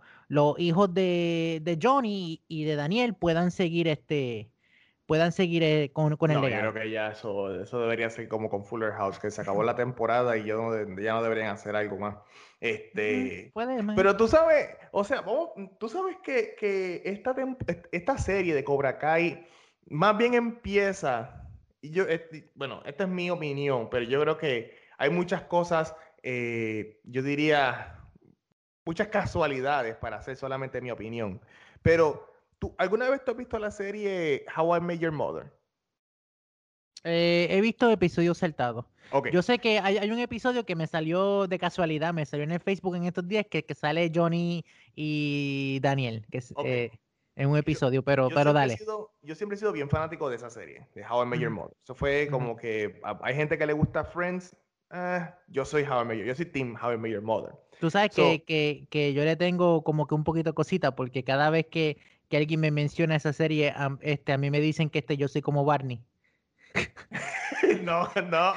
hijos 0.59 0.93
de, 0.93 1.61
de 1.63 1.79
Johnny 1.81 2.43
y 2.49 2.65
de 2.65 2.75
Daniel 2.75 3.15
puedan 3.15 3.53
seguir 3.53 3.87
este 3.87 4.51
puedan 5.11 5.33
seguir 5.33 5.65
eh, 5.65 5.91
con, 5.93 6.17
con, 6.17 6.31
el 6.31 6.41
legado. 6.41 6.67
Yo 6.67 6.71
creo 6.71 6.85
que 6.85 6.91
ya 6.93 7.09
eso, 7.09 7.61
eso 7.61 7.81
debería 7.81 8.09
ser 8.11 8.29
como 8.29 8.49
con 8.49 8.65
Fuller 8.65 8.93
House, 8.93 9.19
que 9.19 9.33
se 9.33 9.41
acabó 9.41 9.65
la 9.65 9.75
temporada 9.75 10.37
y 10.37 10.45
ya 10.45 10.55
no, 10.55 10.73
ya 11.03 11.15
no 11.15 11.23
deberían 11.25 11.49
hacer 11.49 11.75
algo 11.75 11.99
más. 11.99 12.15
Este, 12.61 13.53
pero 13.97 14.17
tú 14.17 14.29
sabes, 14.29 14.69
o 14.93 15.03
sea, 15.03 15.25
tú 15.81 15.89
sabes 15.89 16.17
que, 16.23 16.55
que 16.57 17.03
esta, 17.05 17.35
esta 17.91 18.19
serie 18.19 18.55
de 18.55 18.63
Cobra 18.63 18.99
Kai 18.99 19.49
más 19.89 20.17
bien 20.17 20.35
empieza, 20.35 21.45
y 21.81 21.91
yo, 21.91 22.05
bueno, 22.55 22.81
esta 22.87 23.03
es 23.03 23.11
mi 23.11 23.31
opinión, 23.31 23.91
pero 23.91 24.05
yo 24.05 24.21
creo 24.21 24.39
que 24.39 24.77
hay 24.97 25.11
muchas 25.11 25.43
cosas, 25.43 25.97
eh, 26.23 27.01
yo 27.03 27.25
diría, 27.25 27.99
muchas 28.85 29.09
casualidades 29.09 29.97
para 29.97 30.19
hacer 30.19 30.37
solamente 30.37 30.81
mi 30.81 30.93
opinión. 30.93 31.41
Pero 31.83 32.30
¿Tú, 32.61 32.75
¿Alguna 32.79 33.09
vez 33.11 33.25
tú 33.25 33.33
has 33.33 33.37
visto 33.37 33.59
la 33.59 33.71
serie 33.71 34.45
How 34.57 34.77
I 34.77 34.81
Met 34.81 35.01
Your 35.01 35.13
Mother? 35.13 35.51
Eh, 37.05 37.49
he 37.51 37.61
visto 37.63 37.91
episodios 37.91 38.39
saltados. 38.39 38.85
Yo 39.33 39.43
sé 39.43 39.59
que 39.59 39.81
hay, 39.81 40.09
un 40.11 40.19
episodio 40.21 40.65
que 40.65 40.77
me 40.77 40.87
salió 40.87 41.49
de 41.49 41.59
casualidad, 41.59 42.15
me 42.15 42.27
salió 42.27 42.45
en 42.45 42.53
el 42.53 42.61
Facebook 42.61 42.95
en 42.95 43.05
estos 43.05 43.27
días, 43.27 43.47
que, 43.51 43.65
que 43.65 43.75
sale 43.75 44.13
Johnny 44.15 44.65
y 44.95 45.81
Daniel, 45.83 46.27
que 46.31 46.39
es 46.39 46.55
eh, 46.65 46.93
en 47.35 47.49
un 47.49 47.57
episodio, 47.57 48.05
pero, 48.05 48.29
pero 48.29 48.53
dale. 48.53 48.77
yo 49.23 49.35
siempre 49.35 49.57
he 49.57 49.59
sido 49.59 49.73
bien 49.73 49.89
fanático 49.89 50.29
de 50.29 50.37
esa 50.37 50.51
serie, 50.51 50.87
de 50.95 51.05
How 51.05 51.25
I 51.25 51.27
Met 51.27 51.41
Your 51.41 51.51
Mother. 51.51 51.77
Eso 51.83 51.95
fue 51.95 52.29
como 52.31 52.55
que 52.55 53.01
hay 53.23 53.35
gente 53.35 53.59
que 53.59 53.67
le 53.67 53.73
gusta 53.73 54.05
Friends, 54.05 54.55
eh, 54.93 55.29
yo 55.49 55.65
soy 55.65 55.83
How 55.83 56.03
I 56.03 56.05
Met 56.05 56.19
Your, 56.19 56.27
yo 56.27 56.35
soy 56.35 56.47
Team 56.47 56.77
How 56.81 56.93
I 56.93 56.99
Met 56.99 57.11
Your 57.11 57.23
Mother. 57.23 57.53
Tú 57.81 57.91
sabes 57.91 58.15
que, 58.15 58.45
que, 58.45 58.87
que, 58.91 59.13
yo 59.15 59.25
le 59.25 59.35
tengo 59.35 59.83
como 59.83 60.07
que 60.07 60.15
un 60.15 60.23
poquito 60.23 60.55
cosita, 60.55 60.95
porque 60.95 61.25
cada 61.25 61.51
vez 61.51 61.67
que, 61.67 61.97
que 62.31 62.37
alguien 62.37 62.61
me 62.61 62.71
menciona 62.71 63.17
esa 63.17 63.33
serie, 63.33 63.75
este, 64.01 64.33
a 64.33 64.39
mí 64.39 64.51
me 64.51 64.61
dicen 64.61 64.89
que 64.89 65.01
este 65.01 65.17
yo 65.17 65.27
soy 65.29 65.43
como 65.43 65.65
Barney. 65.65 66.01
no, 67.83 68.09
no, 68.31 68.55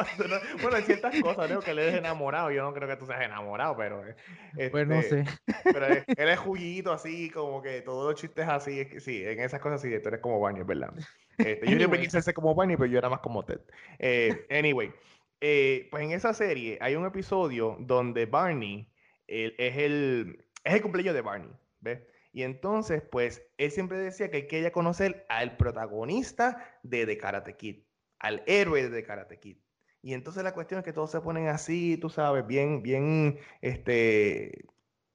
bueno, 0.61 0.77
hay 0.77 0.83
ciertas 0.83 1.19
cosas, 1.19 1.47
creo 1.47 1.59
que 1.61 1.73
le 1.73 1.83
eres 1.83 1.95
enamorado. 1.95 2.51
Yo 2.51 2.61
no 2.61 2.71
creo 2.71 2.87
que 2.87 2.95
tú 2.95 3.07
seas 3.07 3.23
enamorado, 3.23 3.75
pero. 3.75 4.05
Este, 4.05 4.69
pues 4.69 4.87
no 4.87 5.01
sé. 5.01 5.25
Pero 5.63 5.87
él 6.07 6.29
es 6.29 6.39
juguito 6.39 6.93
así, 6.93 7.31
como 7.31 7.63
que 7.63 7.81
todos 7.81 8.11
los 8.11 8.21
chistes 8.21 8.47
así. 8.47 8.85
Sí, 8.99 9.23
en 9.25 9.39
esas 9.39 9.59
cosas 9.59 9.81
sí, 9.81 9.89
tú 9.99 10.09
eres 10.09 10.21
como 10.21 10.39
Barney, 10.39 10.61
¿verdad? 10.61 10.93
Este, 11.39 11.65
yo 11.65 11.77
siempre 11.77 11.99
quise 11.99 12.21
ser 12.21 12.35
como 12.35 12.53
Barney, 12.53 12.77
pero 12.77 12.91
yo 12.91 12.99
era 12.99 13.09
más 13.09 13.21
como 13.21 13.43
Ted. 13.43 13.61
Eh, 13.97 14.45
anyway, 14.51 14.93
eh, 15.41 15.87
pues 15.89 16.03
en 16.03 16.11
esa 16.11 16.31
serie 16.35 16.77
hay 16.79 16.95
un 16.95 17.07
episodio 17.07 17.75
donde 17.79 18.27
Barney 18.27 18.87
es, 19.25 19.51
el, 19.57 20.45
es 20.63 20.73
el 20.75 20.81
cumpleaños 20.83 21.15
de 21.15 21.21
Barney, 21.21 21.49
¿ves? 21.79 21.99
Y 22.33 22.43
entonces, 22.43 23.01
pues, 23.01 23.41
él 23.57 23.71
siempre 23.71 23.97
decía 23.97 24.29
que 24.29 24.37
hay 24.37 24.47
que 24.47 24.71
conocer 24.73 25.25
al 25.29 25.55
protagonista 25.55 26.79
de 26.83 27.05
The 27.05 27.17
Karate 27.17 27.55
Kid 27.55 27.83
al 28.23 28.41
héroe 28.47 28.89
de 28.89 29.03
Karate 29.03 29.39
Kid. 29.39 29.57
Y 30.01 30.13
entonces 30.13 30.43
la 30.43 30.53
cuestión 30.53 30.79
es 30.79 30.85
que 30.85 30.93
todos 30.93 31.11
se 31.11 31.21
ponen 31.21 31.47
así, 31.47 31.97
tú 31.97 32.09
sabes, 32.09 32.47
bien, 32.47 32.81
bien, 32.81 33.39
este, 33.61 34.65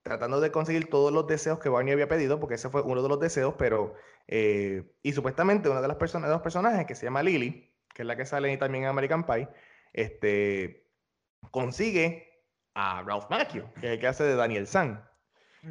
tratando 0.03 0.41
de 0.41 0.53
conseguir 0.53 0.89
todos 0.89 1.13
los 1.13 1.27
deseos 1.27 1.59
que 1.59 1.69
Barney 1.69 1.93
había 1.93 2.09
pedido, 2.09 2.39
porque 2.39 2.55
ese 2.55 2.71
fue 2.71 2.83
uno 2.83 3.03
de 3.03 3.09
los 3.09 3.19
deseos, 3.19 3.55
pero, 3.59 3.95
eh, 4.29 4.85
y 5.03 5.13
supuestamente 5.13 5.69
una 5.69 5.81
de 5.81 5.89
las 5.89 5.97
personas, 5.97 6.29
de 6.29 6.35
los 6.35 6.43
personajes 6.43 6.87
que 6.87 6.95
se 6.95 7.07
llama 7.07 7.23
Lily, 7.23 7.75
que 7.95 8.03
es 8.03 8.07
la 8.07 8.17
que 8.17 8.25
sale 8.27 8.57
también 8.57 8.85
en 8.85 8.91
American 8.91 9.27
Pie, 9.27 9.49
este, 9.93 10.87
consigue 11.51 12.45
a 12.75 13.03
Ralph 13.03 13.29
Macchio, 13.31 13.73
que 13.81 13.87
es 13.87 13.93
el 13.95 14.01
que 14.01 14.07
hace 14.07 14.25
de 14.25 14.37
Daniel 14.37 14.67
San. 14.67 15.08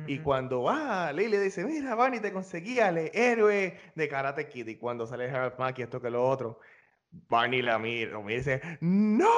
Y 0.05 0.19
cuando 0.19 0.69
ah, 0.69 1.11
Lily 1.13 1.37
dice, 1.37 1.65
mira, 1.65 1.95
Barney, 1.95 2.19
te 2.19 2.31
conseguí 2.31 2.79
al 2.79 2.97
héroe 2.97 3.79
de 3.95 4.07
Karate 4.09 4.47
Kid. 4.47 4.67
Y 4.67 4.75
cuando 4.75 5.07
sale 5.07 5.31
Ralph 5.31 5.57
Macchio, 5.57 5.85
esto 5.85 6.01
que 6.01 6.09
lo 6.09 6.27
otro, 6.27 6.59
Barney 7.29 7.61
la 7.61 7.79
mira, 7.79 8.19
me 8.19 8.35
dice, 8.35 8.61
no, 8.81 9.31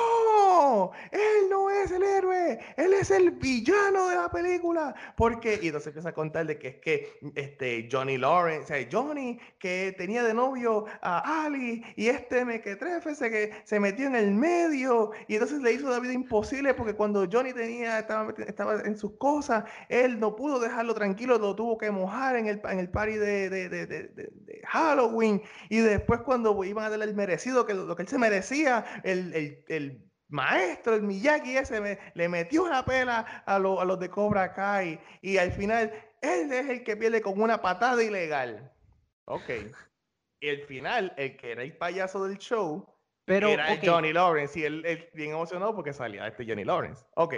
él 1.11 1.49
no 1.49 1.69
es 1.69 1.91
el 1.91 2.03
héroe, 2.03 2.59
él 2.77 2.93
es 2.93 3.11
el 3.11 3.31
villano 3.31 4.09
de 4.09 4.15
la 4.15 4.29
película. 4.29 4.95
Porque, 5.15 5.59
y 5.61 5.67
entonces 5.67 5.87
empieza 5.87 6.09
a 6.09 6.13
contar 6.13 6.45
de 6.45 6.57
que 6.57 6.67
es 6.69 6.75
que 6.77 7.19
este, 7.35 7.87
Johnny 7.91 8.17
Lawrence, 8.17 8.73
o 8.73 8.87
Johnny 8.91 9.39
que 9.59 9.93
tenía 9.97 10.23
de 10.23 10.33
novio 10.33 10.85
a 11.01 11.45
Ali 11.45 11.83
y 11.95 12.07
este 12.07 12.45
mequetrefe 12.45 13.15
se, 13.15 13.29
que 13.29 13.53
se 13.63 13.79
metió 13.79 14.07
en 14.07 14.15
el 14.15 14.31
medio 14.31 15.11
y 15.27 15.35
entonces 15.35 15.61
le 15.61 15.73
hizo 15.73 15.89
la 15.89 15.99
vida 15.99 16.13
imposible 16.13 16.73
porque 16.73 16.93
cuando 16.93 17.27
Johnny 17.31 17.53
tenía, 17.53 17.99
estaba, 17.99 18.33
estaba 18.47 18.81
en 18.81 18.97
sus 18.97 19.17
cosas, 19.17 19.65
él 19.89 20.19
no 20.19 20.35
pudo 20.35 20.59
dejarlo 20.59 20.93
tranquilo, 20.93 21.37
lo 21.37 21.55
tuvo 21.55 21.77
que 21.77 21.91
mojar 21.91 22.35
en 22.35 22.47
el, 22.47 22.61
en 22.69 22.79
el 22.79 22.89
party 22.89 23.13
de, 23.13 23.49
de, 23.49 23.69
de, 23.69 24.61
Halloween 24.67 25.41
y 25.69 25.79
después 25.79 26.21
cuando 26.21 26.63
iban 26.63 26.85
a 26.85 26.89
darle 26.89 27.05
el 27.05 27.15
merecido 27.15 27.65
que 27.65 27.73
lo 27.73 27.95
que 27.95 28.03
él 28.03 28.07
se 28.07 28.17
merecía, 28.17 28.85
el, 29.03 29.33
el, 29.33 29.63
el 29.67 30.08
maestro, 30.29 30.95
el 30.95 31.03
Miyagi 31.03 31.57
ese, 31.57 31.81
me, 31.81 31.99
le 32.13 32.29
metió 32.29 32.63
una 32.63 32.85
pela 32.85 33.43
a, 33.45 33.55
a 33.55 33.59
los 33.59 33.99
de 33.99 34.09
Cobra 34.09 34.53
Kai 34.53 34.99
y 35.21 35.37
al 35.37 35.51
final 35.51 35.91
él 36.21 36.51
es 36.51 36.69
el 36.69 36.83
que 36.83 36.95
pierde 36.95 37.21
con 37.21 37.41
una 37.41 37.61
patada 37.61 38.01
ilegal. 38.03 38.71
Ok. 39.25 39.49
Y 40.39 40.49
al 40.49 40.61
final, 40.61 41.13
el 41.17 41.35
que 41.37 41.51
era 41.51 41.63
el 41.63 41.75
payaso 41.77 42.25
del 42.25 42.37
show 42.37 42.85
Pero, 43.25 43.49
era 43.49 43.77
Johnny 43.83 44.13
Lawrence 44.13 44.59
y 44.59 44.63
él, 44.63 45.09
bien 45.13 45.31
emocionado 45.31 45.75
porque 45.75 45.93
salía 45.93 46.27
este 46.27 46.45
Johnny 46.45 46.63
Lawrence. 46.63 47.05
Ok. 47.15 47.35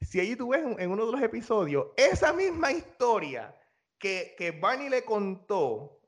Si 0.00 0.20
allí 0.20 0.36
tú 0.36 0.50
ves 0.50 0.62
en 0.78 0.90
uno 0.90 1.06
de 1.06 1.12
los 1.12 1.22
episodios, 1.22 1.88
esa 1.96 2.32
misma 2.32 2.70
historia 2.70 3.54
que, 3.98 4.34
que 4.38 4.52
Barney 4.52 4.88
le 4.88 5.04
contó, 5.04 6.00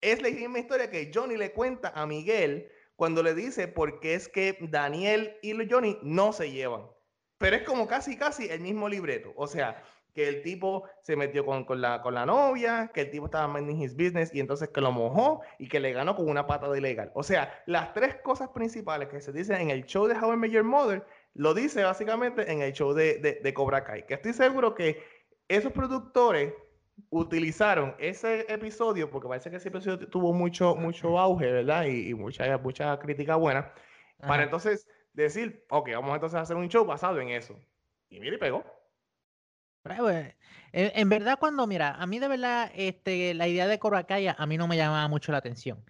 es 0.00 0.20
la 0.20 0.30
misma 0.30 0.58
historia 0.58 0.90
que 0.90 1.10
Johnny 1.14 1.36
le 1.36 1.52
cuenta 1.52 1.92
a 1.94 2.06
Miguel 2.06 2.68
cuando 3.00 3.22
le 3.22 3.34
dice 3.34 3.66
porque 3.66 4.12
es 4.12 4.28
que 4.28 4.58
Daniel 4.60 5.34
y 5.40 5.54
Johnny 5.66 5.96
no 6.02 6.34
se 6.34 6.50
llevan. 6.50 6.82
Pero 7.38 7.56
es 7.56 7.62
como 7.62 7.86
casi, 7.86 8.18
casi 8.18 8.50
el 8.50 8.60
mismo 8.60 8.90
libreto. 8.90 9.32
O 9.36 9.46
sea, 9.46 9.82
que 10.12 10.28
el 10.28 10.42
tipo 10.42 10.84
se 11.00 11.16
metió 11.16 11.46
con, 11.46 11.64
con, 11.64 11.80
la, 11.80 12.02
con 12.02 12.12
la 12.12 12.26
novia, 12.26 12.90
que 12.92 13.00
el 13.00 13.10
tipo 13.10 13.24
estaba 13.24 13.48
minding 13.48 13.80
his 13.80 13.96
business 13.96 14.34
y 14.34 14.40
entonces 14.40 14.68
que 14.68 14.82
lo 14.82 14.92
mojó 14.92 15.40
y 15.58 15.66
que 15.66 15.80
le 15.80 15.94
ganó 15.94 16.14
con 16.14 16.28
una 16.28 16.46
pata 16.46 16.68
de 16.68 16.76
ilegal. 16.76 17.10
O 17.14 17.22
sea, 17.22 17.62
las 17.64 17.94
tres 17.94 18.16
cosas 18.16 18.50
principales 18.50 19.08
que 19.08 19.22
se 19.22 19.32
dicen 19.32 19.62
en 19.62 19.70
el 19.70 19.86
show 19.86 20.06
de 20.06 20.14
How 20.14 20.34
I 20.34 20.36
Met 20.36 20.62
Mother, 20.62 21.02
lo 21.32 21.54
dice 21.54 21.82
básicamente 21.82 22.52
en 22.52 22.60
el 22.60 22.74
show 22.74 22.92
de, 22.92 23.16
de, 23.16 23.40
de 23.42 23.54
Cobra 23.54 23.82
Kai. 23.82 24.04
Que 24.04 24.12
estoy 24.12 24.34
seguro 24.34 24.74
que 24.74 25.02
esos 25.48 25.72
productores 25.72 26.52
utilizaron 27.10 27.94
ese 27.98 28.46
episodio, 28.52 29.10
porque 29.10 29.28
parece 29.28 29.50
que 29.50 29.56
ese 29.56 29.68
episodio 29.68 30.08
tuvo 30.08 30.32
mucho, 30.32 30.74
mucho 30.74 31.18
auge, 31.18 31.50
¿verdad? 31.50 31.86
Y, 31.86 32.14
mucha, 32.14 32.58
mucha 32.58 32.98
crítica 32.98 33.36
buena, 33.36 33.72
para 34.18 34.42
entonces 34.42 34.86
decir, 35.12 35.64
ok, 35.70 35.90
vamos 35.94 36.14
entonces 36.14 36.38
a 36.38 36.42
hacer 36.42 36.56
un 36.56 36.68
show 36.68 36.84
basado 36.84 37.20
en 37.20 37.30
eso. 37.30 37.58
Y 38.08 38.20
mire, 38.20 38.38
pegó. 38.38 38.64
Pues, 39.82 40.34
en, 40.72 41.08
verdad, 41.08 41.38
cuando, 41.38 41.66
mira, 41.66 41.94
a 41.94 42.06
mí 42.06 42.18
de 42.18 42.28
verdad, 42.28 42.70
este, 42.74 43.34
la 43.34 43.48
idea 43.48 43.66
de 43.66 43.78
Coracaya 43.78 44.36
a 44.38 44.46
mí 44.46 44.58
no 44.58 44.68
me 44.68 44.76
llamaba 44.76 45.08
mucho 45.08 45.32
la 45.32 45.38
atención. 45.38 45.82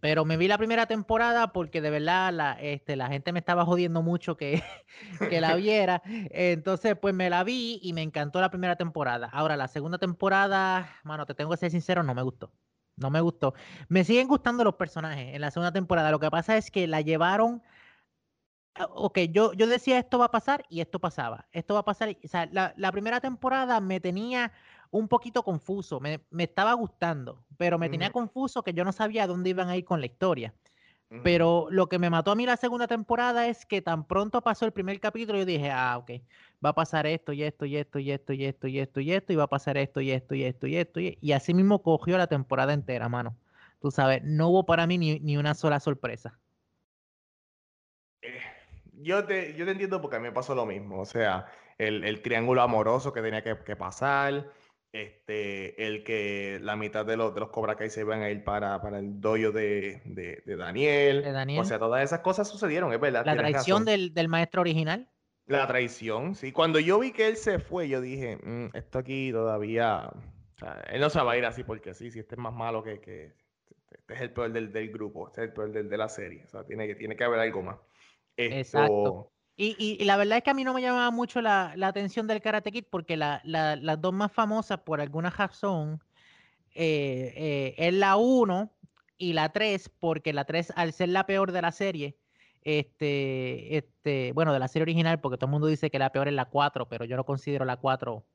Pero 0.00 0.24
me 0.24 0.36
vi 0.36 0.48
la 0.48 0.58
primera 0.58 0.86
temporada 0.86 1.52
porque 1.52 1.80
de 1.80 1.90
verdad 1.90 2.32
la, 2.32 2.52
este, 2.60 2.96
la 2.96 3.08
gente 3.08 3.32
me 3.32 3.38
estaba 3.40 3.64
jodiendo 3.64 4.02
mucho 4.02 4.36
que, 4.36 4.62
que 5.30 5.40
la 5.40 5.54
viera. 5.56 6.02
Entonces, 6.04 6.96
pues 7.00 7.14
me 7.14 7.30
la 7.30 7.44
vi 7.44 7.80
y 7.82 7.92
me 7.92 8.02
encantó 8.02 8.40
la 8.40 8.50
primera 8.50 8.76
temporada. 8.76 9.28
Ahora, 9.32 9.56
la 9.56 9.68
segunda 9.68 9.98
temporada, 9.98 10.88
mano, 11.04 11.26
te 11.26 11.34
tengo 11.34 11.50
que 11.50 11.56
ser 11.58 11.70
sincero, 11.70 12.02
no 12.02 12.14
me 12.14 12.22
gustó. 12.22 12.52
No 12.96 13.10
me 13.10 13.20
gustó. 13.20 13.54
Me 13.88 14.04
siguen 14.04 14.28
gustando 14.28 14.62
los 14.64 14.74
personajes 14.76 15.34
en 15.34 15.40
la 15.40 15.50
segunda 15.50 15.72
temporada. 15.72 16.10
Lo 16.10 16.20
que 16.20 16.30
pasa 16.30 16.56
es 16.56 16.70
que 16.70 16.86
la 16.86 17.00
llevaron. 17.00 17.62
Ah, 18.76 18.88
ok, 18.90 19.18
yo, 19.30 19.52
yo 19.52 19.66
decía 19.68 19.98
esto 20.00 20.18
va 20.18 20.26
a 20.26 20.30
pasar 20.30 20.64
y 20.68 20.80
esto 20.80 20.98
pasaba. 21.00 21.46
Esto 21.52 21.74
va 21.74 21.80
a 21.80 21.84
pasar. 21.84 22.16
O 22.24 22.28
sea, 22.28 22.46
la, 22.50 22.74
la 22.76 22.90
primera 22.92 23.20
temporada 23.20 23.80
me 23.80 24.00
tenía 24.00 24.52
un 24.98 25.08
poquito 25.08 25.42
confuso, 25.42 25.98
me, 25.98 26.20
estaba 26.38 26.72
gustando, 26.74 27.44
pero 27.56 27.78
me 27.78 27.88
tenía 27.88 28.12
confuso 28.12 28.62
que 28.62 28.72
yo 28.72 28.84
no 28.84 28.92
sabía 28.92 29.26
dónde 29.26 29.50
iban 29.50 29.68
a 29.68 29.76
ir 29.76 29.84
con 29.84 29.98
la 29.98 30.06
historia. 30.06 30.54
Pero 31.22 31.68
lo 31.70 31.88
que 31.88 32.00
me 32.00 32.10
mató 32.10 32.32
a 32.32 32.34
mí 32.34 32.44
la 32.44 32.56
segunda 32.56 32.88
temporada 32.88 33.46
es 33.46 33.66
que 33.66 33.80
tan 33.80 34.04
pronto 34.04 34.42
pasó 34.42 34.66
el 34.66 34.72
primer 34.72 34.98
capítulo, 34.98 35.38
yo 35.38 35.44
dije, 35.44 35.70
ah, 35.70 35.96
ok, 35.98 36.10
va 36.64 36.70
a 36.70 36.74
pasar 36.74 37.06
esto 37.06 37.32
y 37.32 37.44
esto 37.44 37.66
y 37.66 37.76
esto 37.76 38.00
y 38.00 38.10
esto 38.10 38.32
y 38.32 38.44
esto 38.44 38.66
y 38.66 38.80
esto 38.80 39.00
y 39.00 39.12
esto, 39.12 39.32
y 39.32 39.36
va 39.36 39.44
a 39.44 39.48
pasar 39.48 39.76
esto 39.76 40.00
y 40.00 40.10
esto 40.10 40.34
y 40.34 40.42
esto 40.42 40.66
y 40.66 40.76
esto. 40.76 41.00
Y, 41.00 41.32
así 41.32 41.54
mismo 41.54 41.82
cogió 41.82 42.18
la 42.18 42.26
temporada 42.26 42.72
entera, 42.72 43.08
mano. 43.08 43.36
Tú 43.80 43.92
sabes, 43.92 44.24
no 44.24 44.48
hubo 44.48 44.66
para 44.66 44.88
mí 44.88 44.98
ni, 44.98 45.36
una 45.36 45.54
sola 45.54 45.78
sorpresa. 45.78 46.36
Eh, 48.22 48.40
yo, 48.94 49.24
te, 49.24 49.54
yo 49.54 49.66
te 49.66 49.72
entiendo 49.72 50.00
porque 50.00 50.16
a 50.16 50.18
mí 50.18 50.24
me 50.26 50.32
pasó 50.32 50.56
lo 50.56 50.66
mismo. 50.66 51.00
O 51.00 51.04
sea, 51.04 51.46
el, 51.78 52.22
triángulo 52.22 52.62
amoroso 52.62 53.12
que 53.12 53.22
tenía 53.22 53.44
que, 53.44 53.56
que 53.64 53.76
pasar 53.76 54.50
este, 54.94 55.88
el 55.88 56.04
que 56.04 56.60
la 56.62 56.76
mitad 56.76 57.04
de 57.04 57.16
los, 57.16 57.34
de 57.34 57.40
los 57.40 57.50
Cobra 57.50 57.74
Kai 57.74 57.90
se 57.90 58.02
iban 58.02 58.22
a 58.22 58.30
ir 58.30 58.44
para, 58.44 58.80
para 58.80 59.00
el 59.00 59.20
doyo 59.20 59.50
de, 59.50 60.00
de, 60.04 60.56
Daniel. 60.56 61.24
O 61.58 61.64
sea, 61.64 61.80
todas 61.80 62.04
esas 62.04 62.20
cosas 62.20 62.48
sucedieron, 62.48 62.92
es 62.92 63.00
verdad. 63.00 63.26
La 63.26 63.36
traición 63.36 63.84
del, 63.84 64.28
maestro 64.28 64.60
original. 64.60 65.10
La 65.46 65.66
traición, 65.66 66.36
sí. 66.36 66.52
Cuando 66.52 66.78
yo 66.78 67.00
vi 67.00 67.10
que 67.10 67.26
él 67.26 67.36
se 67.36 67.58
fue, 67.58 67.88
yo 67.88 68.00
dije, 68.00 68.38
mm, 68.40 68.68
esto 68.72 69.00
aquí 69.00 69.32
todavía. 69.32 70.08
O 70.54 70.58
sea, 70.58 70.80
él 70.88 71.00
no 71.00 71.10
se 71.10 71.20
va 71.20 71.32
a 71.32 71.36
ir 71.38 71.44
así 71.44 71.64
porque 71.64 71.92
sí, 71.92 72.12
si 72.12 72.20
este 72.20 72.36
es 72.36 72.40
más 72.40 72.54
malo 72.54 72.84
que. 72.84 73.00
que 73.00 73.34
este 73.90 74.14
es 74.14 74.20
el 74.20 74.30
peor 74.30 74.52
del, 74.52 74.72
del 74.72 74.92
grupo, 74.92 75.26
este 75.26 75.42
es 75.42 75.48
el 75.48 75.54
peor 75.54 75.72
del, 75.72 75.88
de 75.88 75.96
la 75.98 76.08
serie. 76.08 76.44
O 76.44 76.48
sea, 76.48 76.64
tiene, 76.64 76.94
tiene 76.94 77.16
que 77.16 77.24
haber 77.24 77.40
algo 77.40 77.62
más. 77.62 77.78
Exacto. 78.36 79.33
Y, 79.56 79.76
y, 79.78 80.04
la 80.04 80.16
verdad 80.16 80.38
es 80.38 80.44
que 80.44 80.50
a 80.50 80.54
mí 80.54 80.64
no 80.64 80.74
me 80.74 80.82
llamaba 80.82 81.12
mucho 81.12 81.40
la, 81.40 81.74
la 81.76 81.86
atención 81.86 82.26
del 82.26 82.40
Karate 82.40 82.72
Kid 82.72 82.86
porque 82.90 83.16
la, 83.16 83.40
la, 83.44 83.76
las 83.76 84.00
dos 84.00 84.12
más 84.12 84.32
famosas, 84.32 84.80
por 84.80 85.00
alguna 85.00 85.30
razón, 85.30 86.02
eh, 86.74 87.32
eh, 87.36 87.74
es 87.78 87.94
la 87.94 88.16
1 88.16 88.72
y 89.16 89.32
la 89.32 89.52
3, 89.52 89.90
porque 90.00 90.32
la 90.32 90.44
3, 90.44 90.72
al 90.74 90.92
ser 90.92 91.10
la 91.10 91.24
peor 91.24 91.52
de 91.52 91.62
la 91.62 91.70
serie, 91.70 92.16
este, 92.62 93.76
este, 93.76 94.32
bueno, 94.32 94.52
de 94.52 94.58
la 94.58 94.66
serie 94.66 94.82
original, 94.82 95.20
porque 95.20 95.38
todo 95.38 95.46
el 95.46 95.52
mundo 95.52 95.68
dice 95.68 95.88
que 95.88 96.00
la 96.00 96.10
peor 96.10 96.26
es 96.26 96.34
la 96.34 96.46
4, 96.46 96.88
pero 96.88 97.04
yo 97.04 97.16
no 97.16 97.24
considero 97.24 97.64
la 97.64 97.76
4 97.76 98.26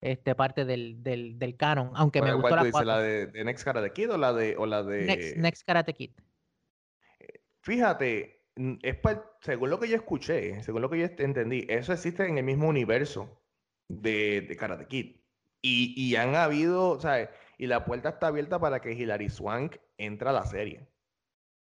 este, 0.00 0.34
parte 0.34 0.64
del, 0.64 1.04
del, 1.04 1.38
del 1.38 1.56
canon, 1.56 1.92
aunque 1.94 2.20
me 2.20 2.32
gustó 2.32 2.56
la 2.56 2.68
4. 2.68 2.84
¿La 2.84 2.98
de, 2.98 3.26
de, 3.28 3.44
Next 3.44 3.64
Karate 3.64 3.92
Kid 3.92 4.10
o 4.10 4.18
la 4.18 4.32
de, 4.32 4.56
o 4.56 4.66
la 4.66 4.82
de... 4.82 5.04
Next, 5.04 5.36
Next 5.36 5.64
Karate 5.64 5.94
Kid? 5.94 6.10
Fíjate, 7.60 8.33
es 8.56 8.96
según 9.40 9.70
lo 9.70 9.80
que 9.80 9.88
yo 9.88 9.96
escuché, 9.96 10.62
según 10.62 10.82
lo 10.82 10.90
que 10.90 10.98
yo 10.98 11.06
entendí, 11.18 11.66
eso 11.68 11.92
existe 11.92 12.26
en 12.26 12.38
el 12.38 12.44
mismo 12.44 12.68
universo 12.68 13.28
de, 13.88 14.42
de 14.42 14.56
Karate 14.56 14.86
Kid. 14.86 15.16
Y, 15.60 15.94
y, 15.96 16.16
han 16.16 16.34
habido, 16.34 17.00
¿sabes? 17.00 17.30
Y 17.56 17.66
la 17.66 17.86
puerta 17.86 18.10
está 18.10 18.26
abierta 18.26 18.58
para 18.58 18.80
que 18.80 18.92
Hilary 18.92 19.30
Swank 19.30 19.76
entre 19.96 20.28
a 20.28 20.32
la 20.32 20.44
serie. 20.44 20.86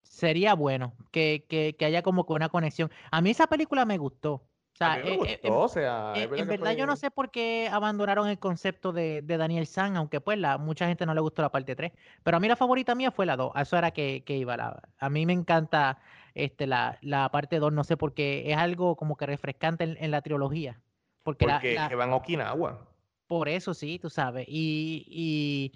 Sería 0.03 0.53
bueno 0.53 0.96
que, 1.12 1.46
que, 1.50 1.75
que 1.77 1.86
haya 1.86 2.01
como 2.01 2.25
que 2.25 2.34
una 2.34 2.48
conexión. 2.48 2.89
A 3.12 3.22
mí 3.22 3.29
esa 3.29 3.48
película 3.48 3.84
me 3.84 3.98
gustó. 3.98 4.48
sea, 4.74 4.93
A 4.93 4.98
mí 5.00 5.03
me 5.03 5.34
eh, 5.34 5.39
gustó, 5.41 5.60
o 5.60 5.67
sea, 5.67 6.13
eh, 6.15 6.27
verdad 6.27 6.39
en 6.39 6.48
verdad 6.48 6.72
yo 6.77 6.86
no 6.86 6.96
sé 6.96 7.12
por 7.12 7.29
qué 7.29 7.67
abandonaron 7.69 8.29
el 8.29 8.39
concepto 8.39 8.93
de, 8.93 9.22
de 9.22 9.38
Daniel 9.38 9.67
San, 9.67 9.98
aunque 9.98 10.22
pues 10.22 10.38
la, 10.38 10.58
mucha 10.58 10.88
gente 10.88 11.05
no 11.05 11.13
le 11.13 11.19
gustó 11.19 11.41
la 11.41 11.51
parte 11.51 11.75
3. 11.75 11.91
Pero 12.24 12.38
a 12.38 12.39
mí 12.39 12.48
la 12.48 12.55
favorita 12.55 12.96
mía 12.96 13.12
fue 13.12 13.25
la 13.25 13.36
2. 13.36 13.51
A 13.53 13.63
eso 13.63 13.77
era 13.77 13.91
que, 13.91 14.24
que 14.25 14.38
iba. 14.38 14.55
La, 14.55 14.81
a 14.98 15.10
mí 15.10 15.25
me 15.25 15.34
encanta 15.34 16.00
este, 16.33 16.67
la, 16.67 16.98
la 17.01 17.29
parte 17.29 17.59
2, 17.59 17.71
no 17.74 17.83
sé, 17.83 17.98
porque 17.98 18.51
es 18.51 18.57
algo 18.57 18.95
como 18.95 19.15
que 19.17 19.25
refrescante 19.25 19.83
en, 19.83 19.98
en 20.00 20.12
la 20.12 20.21
trilogía. 20.21 20.81
Porque, 21.24 21.45
la- 21.45 21.55
Porque 21.55 21.75
la- 21.75 21.89
que 21.89 21.95
van 21.95 22.12
a 22.12 22.15
Okinawa. 22.15 22.88
por 23.27 23.48
eso 23.50 23.74
sí, 23.74 24.00
tú 24.00 24.09
sabes. 24.09 24.45
Y, 24.50 25.05
y, 25.07 25.74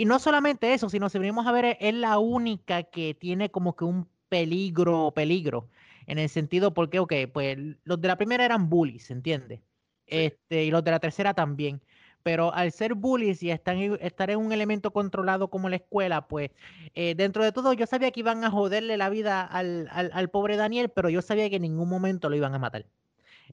y 0.00 0.04
no 0.04 0.18
solamente 0.18 0.74
eso, 0.74 0.88
sino 0.90 1.08
si 1.08 1.18
venimos 1.18 1.46
a 1.46 1.52
ver, 1.52 1.64
es- 1.64 1.76
es 1.80 1.94
la 1.94 2.18
única 2.18 2.82
que 2.84 3.14
tiene 3.14 3.50
como 3.50 3.74
que 3.76 3.84
un 3.84 4.08
peligro, 4.28 5.12
peligro. 5.14 5.68
En 6.06 6.18
el 6.18 6.28
sentido, 6.28 6.72
porque, 6.74 6.98
ok, 7.00 7.12
pues 7.32 7.58
los 7.84 8.00
de 8.00 8.08
la 8.08 8.16
primera 8.16 8.44
eran 8.44 8.68
bullies, 8.68 9.10
¿entiendes? 9.10 9.60
Sí. 10.06 10.16
Este, 10.18 10.64
y 10.64 10.70
los 10.70 10.84
de 10.84 10.90
la 10.92 11.00
tercera 11.00 11.34
también. 11.34 11.80
Pero 12.26 12.52
al 12.52 12.72
ser 12.72 12.94
bullies 12.94 13.40
y 13.44 13.50
estar 13.52 13.76
en, 13.76 13.98
estar 14.00 14.30
en 14.30 14.38
un 14.40 14.52
elemento 14.52 14.92
controlado 14.92 15.48
como 15.48 15.68
la 15.68 15.76
escuela, 15.76 16.26
pues 16.26 16.50
eh, 16.94 17.14
dentro 17.14 17.44
de 17.44 17.52
todo 17.52 17.72
yo 17.72 17.86
sabía 17.86 18.10
que 18.10 18.20
iban 18.20 18.42
a 18.44 18.50
joderle 18.50 18.96
la 18.96 19.10
vida 19.10 19.42
al, 19.44 19.88
al, 19.92 20.10
al 20.12 20.28
pobre 20.30 20.56
Daniel, 20.56 20.88
pero 20.90 21.08
yo 21.08 21.22
sabía 21.22 21.48
que 21.50 21.56
en 21.56 21.62
ningún 21.62 21.88
momento 21.88 22.28
lo 22.28 22.34
iban 22.36 22.54
a 22.54 22.58
matar. 22.58 22.86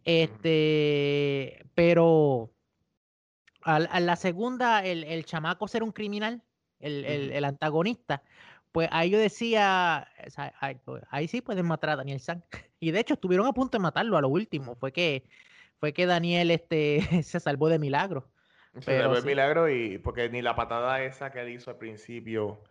Este, 0.06 1.66
pero 1.76 2.52
a, 3.62 4.00
la 4.00 4.16
segunda, 4.16 4.84
el, 4.86 5.04
el 5.04 5.26
chamaco 5.26 5.68
ser 5.68 5.84
un 5.84 5.92
criminal, 5.92 6.42
el, 6.80 7.06
el- 7.06 7.28
Ujú. 7.30 7.38
el 7.38 7.46
antagonista, 7.46 8.24
pues 8.72 8.90
ahí 8.92 9.12
yo 9.12 9.20
decía, 9.20 10.08
o 10.26 10.30
sea, 10.30 10.54
ahí, 10.60 10.76
pues, 10.84 11.04
ahí 11.10 11.28
sí 11.28 11.42
pueden 11.42 11.66
matar 11.68 11.92
a 11.92 11.96
Daniel 11.98 12.20
San. 12.20 12.44
Y 12.80 12.92
de 12.92 13.00
hecho 13.00 13.14
estuvieron 13.14 13.48
a 13.48 13.54
punto 13.54 13.78
de 13.78 13.82
matarlo 13.82 14.18
a 14.18 14.22
lo 14.22 14.28
último. 14.30 14.76
Fue 14.76 14.92
que, 14.92 15.24
fue 15.80 15.94
que 15.94 16.06
Daniel 16.06 16.52
este, 16.52 17.02
se 17.24 17.40
salvó 17.40 17.70
de 17.70 17.80
milagro. 17.80 18.33
Se 18.80 18.94
Pero 18.96 19.16
sí. 19.16 19.28
milagro 19.28 19.70
y 19.70 19.98
porque 20.00 20.30
ni 20.30 20.42
la 20.42 20.56
patada 20.56 21.04
esa 21.04 21.32
que 21.32 21.42
él 21.42 21.50
hizo 21.50 21.72
al 21.72 21.78
principio, 21.78 22.64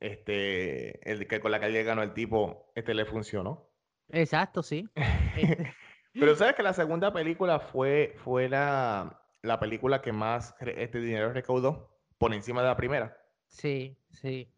este, 0.00 1.10
el 1.10 1.26
que 1.28 1.40
con 1.40 1.50
la 1.52 1.60
que 1.60 1.68
le 1.68 1.84
ganó 1.84 2.02
el 2.02 2.14
tipo, 2.14 2.72
este 2.74 2.94
le 2.94 3.04
funcionó. 3.06 3.70
Exacto, 4.08 4.62
sí. 4.62 4.90
Este, 5.34 5.74
Pero 6.18 6.34
sabes 6.36 6.54
que 6.56 6.62
la 6.62 6.72
segunda 6.74 7.12
película 7.12 7.60
fue, 7.60 8.14
fue 8.24 8.48
la, 8.48 9.22
la 9.42 9.60
película 9.60 10.02
que 10.02 10.12
más 10.12 10.54
este 10.60 11.00
dinero 11.00 11.32
recaudó 11.32 11.98
por 12.18 12.34
encima 12.34 12.62
de 12.62 12.68
la 12.68 12.76
primera. 12.76 13.16
sí, 13.46 13.96
sí. 14.10 14.52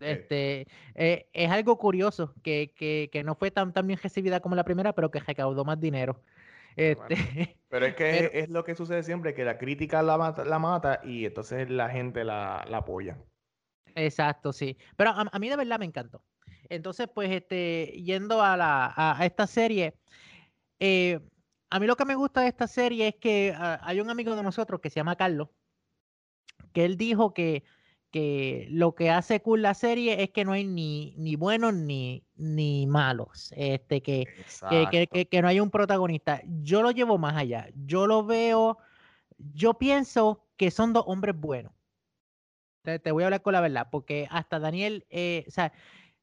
Este, 0.00 0.66
eh, 0.94 1.28
es 1.34 1.50
algo 1.50 1.76
curioso 1.78 2.34
que, 2.42 2.72
que, 2.74 3.10
que 3.12 3.22
no 3.22 3.34
fue 3.34 3.50
tan, 3.50 3.72
tan 3.74 3.86
bien 3.86 3.98
recibida 4.02 4.40
como 4.40 4.56
la 4.56 4.64
primera, 4.64 4.94
pero 4.94 5.10
que 5.10 5.20
recaudó 5.20 5.64
más 5.64 5.78
dinero. 5.80 6.22
Bueno, 6.76 7.06
Este, 7.08 7.56
Pero 7.68 7.86
es 7.86 7.94
que 7.94 8.04
Pero- 8.04 8.30
es, 8.32 8.48
lo 8.50 8.64
que 8.64 8.74
sucede 8.74 9.02
siempre, 9.02 9.34
que 9.34 9.44
la 9.44 9.58
crítica 9.58 10.02
la 10.02 10.18
mata, 10.18 10.44
la 10.44 10.58
mata 10.58 11.00
y 11.04 11.24
entonces 11.26 11.70
la 11.70 11.88
gente 11.90 12.24
la, 12.24 12.64
la 12.68 12.78
apoya. 12.78 13.18
Exacto, 13.94 14.52
sí. 14.52 14.76
Pero 14.96 15.10
a, 15.10 15.26
a 15.32 15.38
mí 15.38 15.48
de 15.48 15.56
verdad 15.56 15.78
me 15.78 15.84
encantó. 15.84 16.24
Entonces, 16.68 17.08
pues, 17.12 17.30
este, 17.30 17.86
yendo 18.04 18.42
a, 18.42 18.56
la, 18.56 18.86
a, 18.86 19.20
a 19.20 19.26
esta 19.26 19.46
serie, 19.46 19.94
eh, 20.78 21.20
a 21.70 21.80
mí 21.80 21.86
lo 21.86 21.96
que 21.96 22.04
me 22.04 22.14
gusta 22.14 22.42
de 22.42 22.48
esta 22.48 22.66
serie 22.68 23.08
es 23.08 23.14
que 23.16 23.52
ah, 23.56 23.80
hay 23.82 24.00
un 24.00 24.10
amigo 24.10 24.34
de 24.36 24.42
nosotros 24.42 24.80
que 24.80 24.90
se 24.90 24.96
llama 24.96 25.16
Carlos, 25.16 25.48
que 26.72 26.84
él 26.84 26.96
dijo 26.96 27.34
que, 27.34 27.64
que 28.10 28.66
lo 28.70 28.94
que 28.94 29.10
hace 29.10 29.40
cool 29.40 29.62
la 29.62 29.74
serie 29.74 30.22
es 30.22 30.30
que 30.30 30.44
no 30.44 30.52
hay 30.52 30.64
ni, 30.64 31.14
ni 31.16 31.36
buenos 31.36 31.74
ni, 31.74 32.24
ni 32.36 32.86
malos. 32.86 33.52
Este, 33.56 34.02
que, 34.02 34.26
que, 34.68 35.06
que, 35.06 35.26
que 35.26 35.42
no 35.42 35.48
hay 35.48 35.60
un 35.60 35.70
protagonista. 35.70 36.42
Yo 36.62 36.82
lo 36.82 36.90
llevo 36.90 37.18
más 37.18 37.36
allá. 37.36 37.68
Yo 37.74 38.06
lo 38.06 38.24
veo, 38.24 38.78
yo 39.38 39.74
pienso 39.74 40.46
que 40.56 40.70
son 40.70 40.92
dos 40.92 41.04
hombres 41.06 41.38
buenos. 41.38 41.72
Te, 42.82 42.98
te 42.98 43.12
voy 43.12 43.22
a 43.22 43.26
hablar 43.26 43.42
con 43.42 43.52
la 43.52 43.60
verdad, 43.60 43.88
porque 43.90 44.26
hasta 44.30 44.58
Daniel, 44.58 45.06
eh, 45.10 45.44
o 45.46 45.50
sea, 45.50 45.72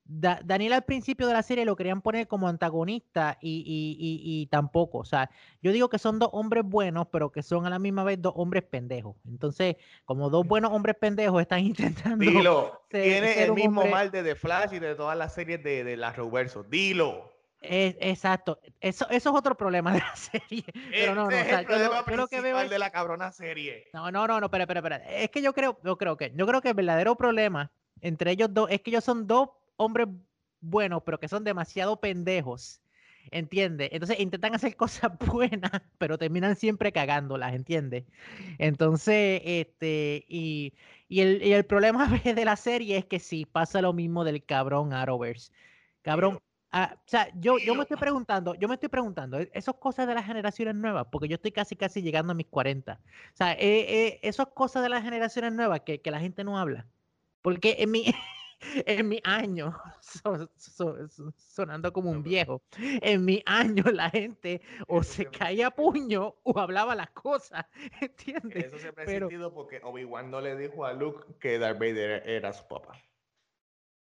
Da- 0.09 0.39
Daniel 0.43 0.73
al 0.73 0.83
principio 0.83 1.27
de 1.27 1.33
la 1.33 1.43
serie 1.43 1.65
lo 1.65 1.75
querían 1.75 2.01
poner 2.01 2.27
como 2.27 2.47
antagonista 2.47 3.37
y, 3.41 3.57
y- 3.59 3.97
y- 3.99 4.41
y 4.41 4.45
tampoco. 4.47 4.99
O 4.99 5.05
sea, 5.05 5.29
yo 5.61 5.71
digo 5.71 5.89
que 5.89 5.99
son 5.99 6.17
dos 6.17 6.29
hombres 6.31 6.63
buenos, 6.63 7.07
pero 7.11 7.31
que 7.31 7.43
son 7.43 7.65
a 7.65 7.69
la 7.69 7.77
misma 7.77 8.03
vez 8.03 8.21
dos 8.21 8.33
hombres 8.37 8.63
pendejos. 8.63 9.15
Entonces, 9.27 9.75
como 10.05 10.29
dos 10.29 10.48
buenos 10.48 10.72
hombres 10.72 10.96
pendejos 11.00 11.41
están 11.41 11.59
intentando 12.15 12.24
Dilo, 12.24 12.81
ser- 12.89 13.03
tiene 13.03 13.33
ser 13.33 13.43
el 13.50 13.53
mismo 13.53 13.81
hombre- 13.81 13.91
mal 13.91 14.11
de 14.11 14.24
The 14.24 14.35
Flash 14.35 14.74
y 14.74 14.79
de 14.79 14.96
todas 14.96 15.17
las 15.17 15.33
series 15.33 15.61
de, 15.63 15.83
de 15.83 15.98
las 15.98 16.15
Roverso. 16.15 16.63
Dilo. 16.63 17.33
Es- 17.59 17.98
exacto. 18.00 18.59
Eso, 18.79 19.09
eso 19.09 19.29
es 19.31 19.35
otro 19.35 19.57
problema 19.57 19.91
de 19.91 20.00
la 20.00 20.15
serie. 20.15 20.63
Pero 20.91 21.15
no, 21.15 21.24
no, 21.24 21.35
o 21.35 21.39
es 21.39 21.48
sea, 21.48 21.59
el 21.59 21.65
yo 21.67 21.72
lo- 21.74 21.77
problema 21.79 22.05
yo 22.07 22.15
lo 22.17 22.27
que 22.27 22.35
veo 22.35 22.41
principal 22.43 22.65
es- 22.65 22.70
de 22.72 22.79
la 22.79 22.91
cabrona 22.91 23.31
serie. 23.31 23.87
No, 23.93 24.09
no, 24.11 24.25
no, 24.27 24.39
no, 24.39 24.46
espera, 24.46 24.63
espera, 24.63 24.79
espera. 24.79 24.98
Es 25.09 25.29
que 25.31 25.41
yo 25.41 25.53
creo, 25.53 25.77
yo 25.83 25.98
creo 25.98 26.15
que, 26.15 26.31
yo 26.35 26.48
creo 26.48 26.61
que 26.61 26.70
el 26.70 26.75
verdadero 26.75 27.15
problema 27.15 27.72
entre 28.00 28.29
ellos 28.31 28.53
dos 28.53 28.70
es 28.70 28.79
que 28.81 28.91
ellos 28.91 29.03
son 29.03 29.25
dos 29.25 29.50
hombres 29.77 30.07
buenos, 30.61 31.03
pero 31.03 31.20
que 31.20 31.27
son 31.27 31.44
demasiado 31.44 32.00
pendejos. 32.00 32.81
¿Entiendes? 33.31 33.90
Entonces 33.92 34.20
intentan 34.20 34.55
hacer 34.55 34.75
cosas 34.77 35.11
buenas, 35.20 35.72
pero 35.98 36.18
terminan 36.18 36.55
siempre 36.55 36.92
cagándolas, 36.94 37.53
¿entiendes? 37.53 38.05
Entonces, 38.57 39.42
este, 39.44 40.25
y, 40.29 40.74
y 41.09 41.22
el, 41.22 41.44
y 41.44 41.53
el 41.53 41.66
problema 41.66 42.07
de 42.24 42.46
la 42.46 42.55
serie 42.55 42.98
es 42.98 43.05
que 43.05 43.20
sí, 43.20 43.46
pasa 43.46 43.81
lo 43.81 43.94
mismo 43.94 44.24
del 44.24 44.44
cabrón 44.46 44.94
Arrowverse. 44.94 45.51
Cabrón, 46.01 46.40
ah, 46.72 46.96
o 46.98 47.01
sea, 47.09 47.29
yo, 47.35 47.57
yo 47.59 47.75
me 47.75 47.83
estoy 47.83 47.98
preguntando, 47.98 48.55
yo 48.55 48.68
me 48.68 48.75
estoy 48.75 48.90
preguntando, 48.90 49.40
¿e- 49.40 49.50
esas 49.53 49.75
cosas 49.75 50.07
de 50.07 50.16
las 50.16 50.25
generaciones 50.25 50.75
nuevas, 50.75 51.07
porque 51.11 51.27
yo 51.27 51.35
estoy 51.35 51.51
casi, 51.51 51.75
casi 51.75 52.01
llegando 52.01 52.31
a 52.31 52.35
mis 52.35 52.48
40. 52.48 53.01
O 53.33 53.37
sea, 53.37 53.53
eh, 53.53 53.59
eh, 54.07 54.20
esas 54.24 54.48
cosas 54.48 54.83
de 54.83 54.90
las 54.90 55.03
generaciones 55.03 55.53
nuevas 55.53 55.81
que, 55.81 56.01
que 56.01 56.11
la 56.11 56.20
gente 56.20 56.44
no 56.44 56.57
habla. 56.57 56.87
Porque 57.42 57.77
en 57.79 57.92
mi, 57.92 58.05
en 58.61 59.07
mi 59.07 59.20
año, 59.24 59.75
so- 60.01 60.50
so- 60.57 61.07
so- 61.07 61.31
sonando 61.37 61.91
como 61.93 62.11
un 62.11 62.24
viejo, 62.24 62.61
en 62.77 63.24
mi 63.25 63.41
año 63.46 63.83
la 63.91 64.09
gente 64.09 64.61
o 64.87 65.01
Eso 65.01 65.09
se 65.09 65.15
siempre 65.17 65.39
caía 65.39 65.67
a 65.67 65.72
puño 65.72 66.35
o 66.43 66.59
hablaba 66.59 66.96
las 66.96 67.11
cosas, 67.11 67.65
¿entiendes? 68.01 68.65
Eso 68.65 68.79
siempre 68.79 69.03
ha 69.03 69.07
existido 69.15 69.53
porque 69.53 69.79
Obi-Wan 69.83 70.31
no 70.31 70.41
le 70.41 70.55
dijo 70.55 70.85
a 70.85 70.93
Luke 70.93 71.25
que 71.39 71.59
Darth 71.59 71.79
Vader 71.79 72.27
era 72.27 72.53
su 72.53 72.67
papá. 72.67 72.93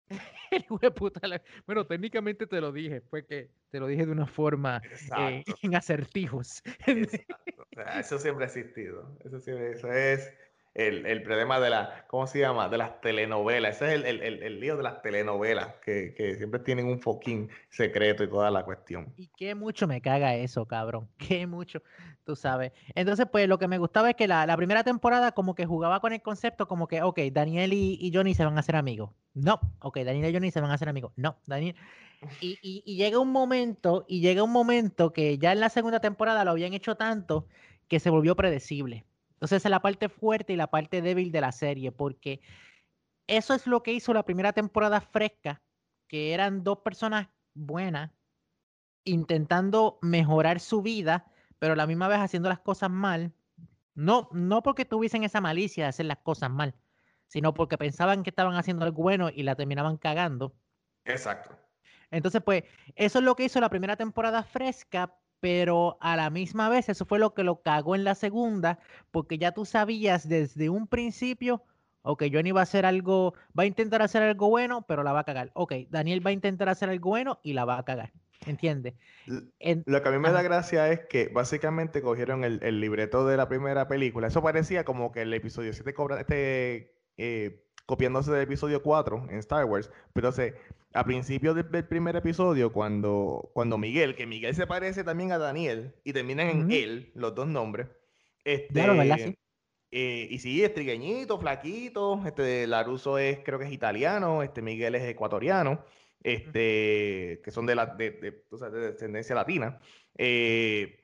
De 0.82 0.92
puta 0.92 1.22
Bueno, 1.66 1.86
técnicamente 1.88 2.46
te 2.48 2.62
lo 2.62 2.72
dije, 2.72 3.02
fue 3.02 3.26
que 3.26 3.50
te 3.72 3.80
lo 3.80 3.88
dije 3.88 4.06
de 4.06 4.12
una 4.12 4.28
forma 4.28 4.82
eh, 5.18 5.44
en 5.64 5.76
acertijos. 5.76 6.62
Exacto. 6.86 7.64
O 7.72 7.76
sea, 7.76 8.00
eso 8.00 8.20
siempre 8.20 8.46
ha 8.46 8.48
existido. 8.48 9.18
Eso, 9.26 9.40
siempre- 9.40 9.72
eso 9.72 9.92
es 9.92 10.32
el, 10.76 11.06
el 11.06 11.24
problema 11.24 11.60
de 11.60 11.70
la, 11.72 12.06
¿cómo 12.08 12.28
se 12.28 12.40
llama? 12.40 12.70
De 12.70 12.78
las 12.78 13.02
telenovelas. 13.02 13.78
Ese 13.78 13.88
es 13.88 13.94
el, 14.06 14.22
el, 14.22 14.44
el- 14.44 14.60
lío 14.60 14.78
de 14.78 14.84
las 14.84 15.02
telenovelas, 15.02 15.76
que, 15.84 16.14
que 16.14 16.36
siempre 16.36 16.60
tienen 16.60 16.86
un 16.88 17.00
foquín 17.02 17.50
secreto 17.70 18.24
y 18.24 18.30
toda 18.30 18.52
la 18.52 18.64
cuestión. 18.64 19.14
Y 19.18 19.28
qué 19.38 19.56
mucho 19.56 19.88
me 19.88 20.02
caga 20.02 20.36
eso, 20.36 20.66
cabrón. 20.68 21.08
Qué 21.18 21.48
mucho, 21.48 21.82
tú 22.26 22.36
sabes. 22.36 22.74
Entonces, 22.94 23.26
pues 23.32 23.48
lo 23.48 23.58
que 23.58 23.68
me 23.68 23.78
gustaba 23.78 24.10
es 24.10 24.16
que 24.16 24.28
la, 24.28 24.46
la 24.46 24.58
primera 24.58 24.84
temporada 24.84 25.32
como 25.32 25.56
que 25.56 25.66
jugaba 25.66 26.00
con 26.02 26.14
el 26.14 26.22
concepto 26.22 26.68
como 26.68 26.88
que, 26.88 27.02
ok, 27.02 27.20
Daniel 27.32 27.74
y, 27.74 27.98
y 28.00 28.12
Johnny 28.14 28.34
se 28.34 28.44
van 28.46 28.58
a 28.58 28.60
hacer 28.60 28.76
amigos. 28.76 29.12
No, 29.34 29.60
ok, 29.80 30.00
Daniel 30.00 30.30
y 30.30 30.34
Johnny 30.34 30.52
se 30.52 30.62
van 30.62 30.72
a 30.72 30.76
hacer 30.76 30.90
amigos. 30.90 31.12
No, 31.16 31.38
Daniel. 31.46 31.76
Y, 32.42 32.60
y- 32.62 32.84
y 32.86 32.96
llega 32.98 33.20
un 33.20 33.32
momento, 33.32 34.06
y 34.08 34.20
llega 34.22 34.44
un 34.44 34.52
momento 34.52 35.14
que 35.14 35.38
ya 35.38 35.52
en 35.52 35.60
la 35.60 35.70
segunda 35.70 36.00
temporada 36.00 36.44
lo 36.44 36.52
habían 36.52 36.74
hecho 36.74 36.96
tanto 36.96 37.48
que 37.88 38.00
se 38.00 38.10
volvió 38.10 38.36
predecible. 38.36 39.06
Entonces, 39.46 39.62
esa 39.62 39.68
es 39.68 39.72
la 39.72 39.82
parte 39.84 40.10
fuerte 40.10 40.54
y 40.54 40.56
la 40.56 40.72
parte 40.72 41.04
débil 41.04 41.32
de 41.32 41.40
la 41.40 41.52
serie, 41.52 41.92
porque 41.92 42.42
eso 43.28 43.54
es 43.54 43.68
lo 43.68 43.84
que 43.84 43.94
hizo 43.94 44.12
la 44.12 44.24
primera 44.24 44.54
temporada 44.54 45.02
fresca, 45.02 45.62
que 46.08 46.34
eran 46.34 46.64
dos 46.64 46.80
personas 46.80 47.28
buenas 47.54 48.10
intentando 49.04 50.00
mejorar 50.02 50.60
su 50.60 50.82
vida, 50.82 51.32
pero 51.60 51.74
a 51.74 51.76
la 51.76 51.86
misma 51.86 52.08
vez 52.08 52.18
haciendo 52.18 52.50
las 52.50 52.58
cosas 52.58 52.90
mal. 52.90 53.34
No, 53.94 54.30
no 54.32 54.64
porque 54.64 54.84
tuviesen 54.84 55.24
esa 55.24 55.42
malicia 55.42 55.84
de 55.84 55.90
hacer 55.90 56.08
las 56.08 56.18
cosas 56.18 56.50
mal, 56.50 56.74
sino 57.28 57.54
porque 57.54 57.78
pensaban 57.78 58.24
que 58.24 58.32
estaban 58.32 58.56
haciendo 58.56 58.84
algo 58.84 59.04
bueno 59.04 59.30
y 59.30 59.44
la 59.44 59.54
terminaban 59.54 59.98
cagando. 59.98 60.56
Exacto. 61.04 61.56
Entonces, 62.10 62.42
pues, 62.44 62.64
eso 62.96 63.20
es 63.20 63.24
lo 63.24 63.36
que 63.36 63.44
hizo 63.44 63.60
la 63.60 63.70
primera 63.70 63.96
temporada 63.96 64.42
fresca, 64.42 65.16
pero 65.40 65.98
a 66.02 66.16
la 66.16 66.30
misma 66.30 66.70
vez 66.70 66.90
eso 66.90 67.06
fue 67.06 67.20
lo 67.20 67.34
que 67.34 67.44
lo 67.44 67.62
cagó 67.62 67.96
en 67.96 68.04
la 68.04 68.16
segunda, 68.16 68.80
porque 69.12 69.38
ya 69.38 69.52
tú 69.52 69.66
sabías 69.66 70.28
desde 70.28 70.70
un 70.70 70.88
principio, 70.88 71.64
ok, 72.02 72.24
Johnny 72.32 72.52
va 72.52 72.62
a 72.62 72.64
hacer 72.64 72.86
algo, 72.86 73.34
va 73.58 73.64
a 73.64 73.66
intentar 73.68 74.02
hacer 74.02 74.24
algo 74.24 74.50
bueno, 74.50 74.86
pero 74.88 75.04
la 75.04 75.12
va 75.14 75.20
a 75.22 75.24
cagar. 75.24 75.52
Ok, 75.54 75.74
Daniel 75.90 76.26
va 76.26 76.30
a 76.30 76.34
intentar 76.34 76.70
hacer 76.70 76.90
algo 76.90 77.10
bueno 77.10 77.40
y 77.44 77.54
la 77.54 77.66
va 77.66 77.78
a 77.78 77.86
cagar. 77.86 78.12
¿Entiendes? 78.46 78.94
En- 79.60 79.84
Lo 79.88 80.04
que 80.04 80.10
a 80.10 80.12
mí 80.12 80.20
me 80.20 80.32
da 80.32 80.44
gracia 80.44 80.92
es 80.92 81.00
que 81.08 81.30
básicamente 81.30 82.02
cogieron 82.04 82.44
el, 82.44 82.60
el 82.62 82.80
libreto 82.80 83.26
de 83.26 83.38
la 83.38 83.48
primera 83.50 83.88
película. 83.88 84.28
Eso 84.28 84.44
parecía 84.44 84.84
como 84.84 85.12
que 85.12 85.24
el 85.24 85.34
episodio 85.34 85.74
7 85.74 85.94
cobra, 85.96 86.20
este, 86.20 86.94
eh, 87.18 87.64
copiándose 87.88 88.32
del 88.32 88.42
episodio 88.44 88.84
4 88.84 89.26
en 89.30 89.38
Star 89.40 89.66
Wars. 89.66 89.90
Pero 90.14 90.32
se 90.32 90.54
a 90.96 91.04
principio 91.04 91.54
del, 91.54 91.86
primer 91.86 92.16
episodio, 92.16 92.72
cuando, 92.72 93.52
cuando 93.54 93.78
Miguel, 93.78 94.16
que 94.16 94.26
Miguel 94.26 94.56
se 94.56 94.66
parece 94.66 95.04
también 95.04 95.34
a 95.34 95.38
Daniel, 95.38 95.94
y 96.06 96.14
terminan 96.14 96.48
en 96.48 96.72
él, 96.72 97.12
los 97.16 97.36
dos 97.36 97.48
nombres. 97.48 97.88
Este, 98.46 98.74
claro, 98.74 98.96
¿verdad? 98.96 99.18
Sí. 99.18 99.38
Eh, 99.92 100.28
y 100.32 100.40
sí, 100.40 100.64
es 100.64 100.74
trigueñito, 100.74 101.38
flaquito. 101.38 102.22
Este, 102.26 102.66
Laruso 102.66 103.18
es, 103.18 103.40
creo 103.44 103.60
que 103.60 103.66
es 103.66 103.74
italiano, 103.74 104.42
este 104.42 104.62
Miguel 104.62 104.96
es 104.96 105.04
ecuatoriano, 105.04 105.84
este, 106.24 107.42
que 107.44 107.52
son 107.52 107.66
de, 107.66 107.76
la, 107.76 107.88
de, 107.88 108.12
de, 108.12 108.70
descendencia 108.72 109.36
latina. 109.36 109.82
Eh, 110.18 111.04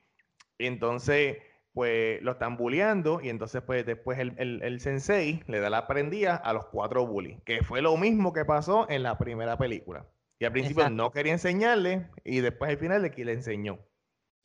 entonces, 0.57 1.37
pues 1.73 2.21
lo 2.21 2.33
están 2.33 2.57
bulleando 2.57 3.21
y 3.21 3.29
entonces 3.29 3.61
pues 3.61 3.85
después 3.85 4.19
el, 4.19 4.61
el, 4.61 4.79
sensei 4.81 5.41
le 5.47 5.59
da 5.59 5.69
la 5.69 5.87
prendida 5.87 6.35
a 6.35 6.53
los 6.53 6.65
cuatro 6.65 7.07
bullies, 7.07 7.41
que 7.43 7.63
fue 7.63 7.81
lo 7.81 7.95
mismo 7.97 8.33
que 8.33 8.45
pasó 8.45 8.89
en 8.89 9.03
la 9.03 9.17
primera 9.17 9.57
película. 9.57 10.05
Y 10.39 10.45
al 10.45 10.51
principio 10.51 10.89
no 10.89 11.11
quería 11.11 11.33
enseñarle 11.33 12.09
y 12.23 12.39
después 12.39 12.71
al 12.71 12.77
final 12.77 13.01
de 13.03 13.11
que 13.11 13.23
le 13.23 13.33
enseñó. 13.33 13.79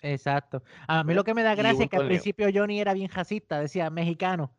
Exacto. 0.01 0.63
A 0.87 1.03
mí 1.05 1.15
lo 1.15 1.25
que 1.25 1.35
me 1.35 1.43
da 1.43 1.55
gracia 1.55 1.85
es 1.85 1.91
que 1.91 1.97
al 1.97 2.07
principio 2.07 2.49
Johnny 2.53 2.81
era 2.81 2.93
bien 2.93 3.09
jacista, 3.09 3.61
decía 3.61 3.89
mexicano. 3.91 4.53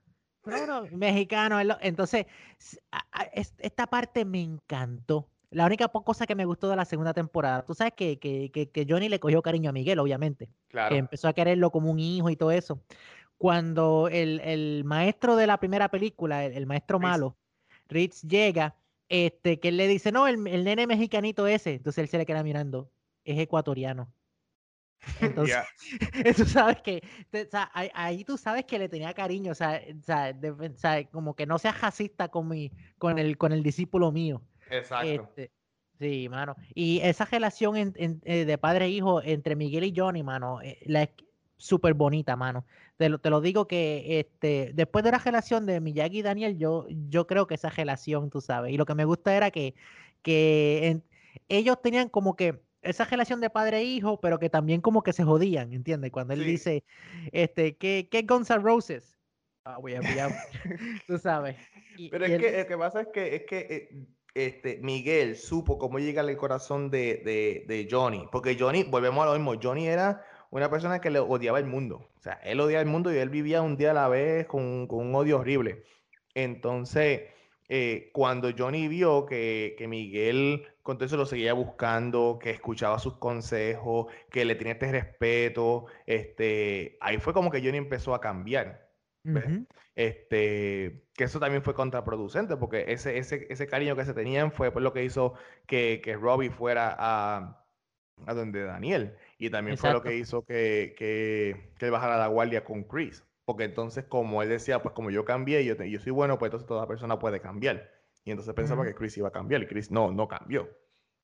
No, 0.45 0.65
no, 0.65 0.88
mexicano. 0.91 1.60
Entonces, 1.82 2.25
esta 3.60 3.88
parte 3.88 4.25
me 4.25 4.41
encantó. 4.41 5.30
La 5.49 5.65
única 5.65 5.88
cosa 5.88 6.25
que 6.25 6.36
me 6.36 6.45
gustó 6.45 6.69
de 6.69 6.75
la 6.75 6.86
segunda 6.86 7.13
temporada, 7.13 7.63
tú 7.63 7.73
sabes 7.73 7.93
que, 7.93 8.19
que, 8.19 8.51
que, 8.51 8.88
Johnny 8.88 9.07
le 9.07 9.19
cogió 9.19 9.41
cariño 9.41 9.69
a 9.69 9.73
Miguel, 9.73 9.99
obviamente. 9.99 10.49
Claro. 10.67 10.93
Que 10.93 10.97
empezó 10.97 11.27
a 11.29 11.33
quererlo 11.33 11.71
como 11.71 11.89
un 11.89 11.99
hijo 11.99 12.29
y 12.29 12.36
todo 12.36 12.51
eso. 12.51 12.81
Cuando 13.38 14.10
el, 14.12 14.41
el 14.41 14.83
maestro 14.83 15.36
de 15.36 15.47
la 15.47 15.57
primera 15.57 15.89
película, 15.89 16.43
el, 16.43 16.65
maestro 16.65 16.99
malo, 16.99 17.38
Ritz 17.88 18.23
llega, 18.23 18.75
este, 19.07 19.60
que 19.60 19.69
él 19.69 19.77
le 19.77 19.88
dice, 19.88 20.12
no, 20.12 20.27
el, 20.27 20.45
el, 20.47 20.65
nene 20.65 20.86
mexicanito 20.86 21.47
ese, 21.47 21.75
entonces 21.75 22.03
él 22.03 22.10
se 22.10 22.17
le 22.17 22.25
queda 22.25 22.43
mirando, 22.43 22.91
es 23.23 23.39
ecuatoriano. 23.39 24.12
Entonces, 25.21 25.57
tú 26.38 26.45
sabes 26.45 26.81
que, 26.81 27.01
ahí, 27.93 28.23
tú 28.23 28.38
sabes 28.38 28.65
que 28.65 28.79
le 28.79 28.89
tenía 28.89 29.13
cariño, 29.13 29.51
o 29.51 29.55
sea, 29.55 29.81
como 31.12 31.36
que 31.36 31.45
no 31.45 31.57
sea 31.60 31.71
racista 31.71 32.29
con, 32.29 32.47
mi, 32.47 32.71
con, 32.97 33.19
el, 33.19 33.38
con 33.38 33.51
el 33.51 33.63
discípulo 33.63 34.12
mío. 34.12 34.41
Exacto. 34.69 35.08
Este, 35.08 35.51
sí, 35.99 36.30
mano. 36.30 36.56
Y 36.73 36.99
esa 37.01 37.25
relación 37.25 37.75
eh, 37.77 38.45
de 38.45 38.58
padre 38.58 38.86
e 38.86 38.89
hijo 38.89 39.21
entre 39.21 39.56
Miguel 39.56 39.84
y 39.84 39.93
Johnny, 39.95 40.23
mano, 40.23 40.62
eh, 40.62 40.80
la 40.86 41.03
es 41.03 41.10
súper 41.58 41.93
bonita, 41.93 42.36
mano. 42.36 42.65
Te 42.97 43.10
lo, 43.10 43.19
te 43.19 43.30
lo 43.30 43.41
digo 43.41 43.67
que 43.67 44.19
este, 44.19 44.71
después 44.73 45.03
de 45.03 45.12
la 45.12 45.17
relación 45.17 45.65
de 45.65 45.82
Miyagi 45.82 46.19
y 46.19 46.21
Daniel, 46.21 46.58
yo, 46.58 46.86
yo 46.89 47.27
creo 47.27 47.47
que 47.47 47.56
esa 47.56 47.69
relación, 47.69 48.30
tú 48.30 48.41
sabes, 48.41 48.73
y 48.73 48.77
lo 48.77 48.86
que 48.86 48.95
me 48.95 49.06
gusta 49.06 49.36
era 49.36 49.51
que, 49.51 49.75
que 50.21 51.01
ellos 51.49 51.82
tenían 51.82 52.10
como 52.10 52.36
que 52.36 52.62
esa 52.82 53.06
relación 53.06 53.41
de 53.41 53.49
padre 53.49 53.80
e 53.80 53.84
hijo, 53.84 54.19
pero 54.19 54.39
que 54.39 54.49
también 54.49 54.82
como 54.82 55.03
que 55.03 55.13
se 55.13 55.23
jodían, 55.23 55.73
¿entiendes? 55.73 56.12
Cuando 56.12 56.34
él 56.34 56.45
dice, 56.45 56.84
este, 57.32 57.75
¿qué, 57.75 58.08
qué 58.10 58.21
Guns 58.21 58.49
N' 58.49 58.60
Roses? 58.60 59.17
Ah, 59.65 59.77
voy 59.80 59.95
a, 59.95 60.01
tú 61.08 61.17
sabes. 61.17 61.58
pero 62.10 62.25
es 62.25 62.39
que 62.39 62.58
lo 62.60 62.67
que 62.67 62.77
pasa 62.77 63.01
es 63.01 63.08
que, 63.13 63.36
es 63.36 63.43
que 63.43 63.58
eh, 63.58 64.08
este, 64.38 64.78
Miguel 64.84 65.36
supo 65.36 65.80
cómo 65.80 65.97
llegar 65.97 66.26
al 66.26 66.38
corazón 66.38 66.91
de, 66.91 67.65
de, 67.67 67.88
Johnny, 67.89 68.28
porque 68.32 68.56
Johnny, 68.60 68.84
volvemos 68.84 69.23
a 69.23 69.32
lo 69.32 69.34
mismo, 69.34 69.60
Johnny 69.62 69.88
era 69.88 70.23
una 70.52 70.69
persona 70.69 71.02
que 71.02 71.10
le 71.10 71.19
odiaba 71.19 71.58
el 71.58 71.65
mundo, 71.65 72.08
o 72.15 72.21
sea, 72.21 72.34
él 72.43 72.60
odiaba 72.60 72.82
el 72.82 72.88
mundo 72.88 73.12
y 73.12 73.17
él 73.17 73.30
vivía 73.30 73.63
un 73.63 73.78
día 73.78 73.91
a 73.91 73.93
la 73.95 74.08
vez 74.08 74.45
con, 74.45 74.86
con 74.86 75.08
un 75.08 75.15
odio 75.15 75.39
horrible. 75.39 75.84
Entonces, 76.36 77.21
eh, 77.67 78.12
cuando 78.13 78.52
Johnny 78.56 78.88
vio 78.88 79.26
que, 79.26 79.76
que, 79.78 79.88
Miguel 79.88 80.67
con 80.84 80.97
todo 80.97 81.08
eso 81.08 81.17
lo 81.17 81.26
seguía 81.26 81.54
buscando, 81.54 82.38
que 82.39 82.52
escuchaba 82.52 83.00
sus 83.00 83.17
consejos, 83.17 84.06
que 84.30 84.45
le 84.45 84.54
tenía 84.56 84.73
este 84.73 84.91
respeto, 84.91 85.88
este, 86.06 86.97
ahí 87.02 87.17
fue 87.17 87.34
como 87.34 87.50
que 87.50 87.60
Johnny 87.60 87.78
empezó 87.78 88.13
a 88.13 88.21
cambiar. 88.21 88.88
Este, 89.97 91.07
que 91.15 91.23
eso 91.23 91.39
también 91.39 91.63
fue 91.63 91.73
contraproducente, 91.73 92.55
porque 92.55 92.86
ese, 92.89 93.17
ese, 93.17 93.47
ese 93.49 93.65
cariño 93.65 93.95
que 93.95 94.05
se 94.05 94.13
tenían 94.13 94.51
fue 94.51 94.71
por 94.71 94.83
lo 94.83 94.93
que 94.93 95.03
hizo 95.03 95.33
que, 95.65 96.01
que 96.03 96.15
Robbie 96.15 96.51
fuera 96.51 96.95
a, 96.99 97.65
a 98.27 98.33
donde 98.36 98.63
Daniel. 98.63 99.15
Y 99.39 99.49
también 99.49 99.75
fue 99.75 99.91
lo 99.91 100.03
que 100.03 100.15
hizo 100.15 100.43
que, 100.43 100.93
que, 100.95 101.71
que 101.79 101.86
él 101.88 101.91
bajara 101.91 102.19
la 102.19 102.27
guardia 102.27 102.63
con 102.63 102.83
Chris. 102.83 103.23
Porque 103.43 103.63
entonces, 103.63 104.05
como 104.05 104.43
él 104.43 104.49
decía, 104.49 104.83
pues 104.83 104.93
como 104.93 105.10
yo 105.10 105.25
cambié 105.25 105.65
yo, 105.65 105.73
yo 105.83 105.99
soy 105.99 106.12
bueno, 106.12 106.38
pues 106.38 106.49
entonces 106.49 106.67
toda 106.67 106.88
persona 106.88 107.17
puede 107.17 107.41
cambiar. 107.41 107.91
Y 108.23 108.29
entonces 108.29 108.53
pensaba 108.53 108.86
que 108.86 108.93
Chris 108.93 109.17
iba 109.17 109.29
a 109.29 109.31
cambiar 109.31 109.63
y 109.63 109.65
Chris 109.65 109.89
no, 109.89 110.12
no 110.12 110.27
cambió. 110.27 110.69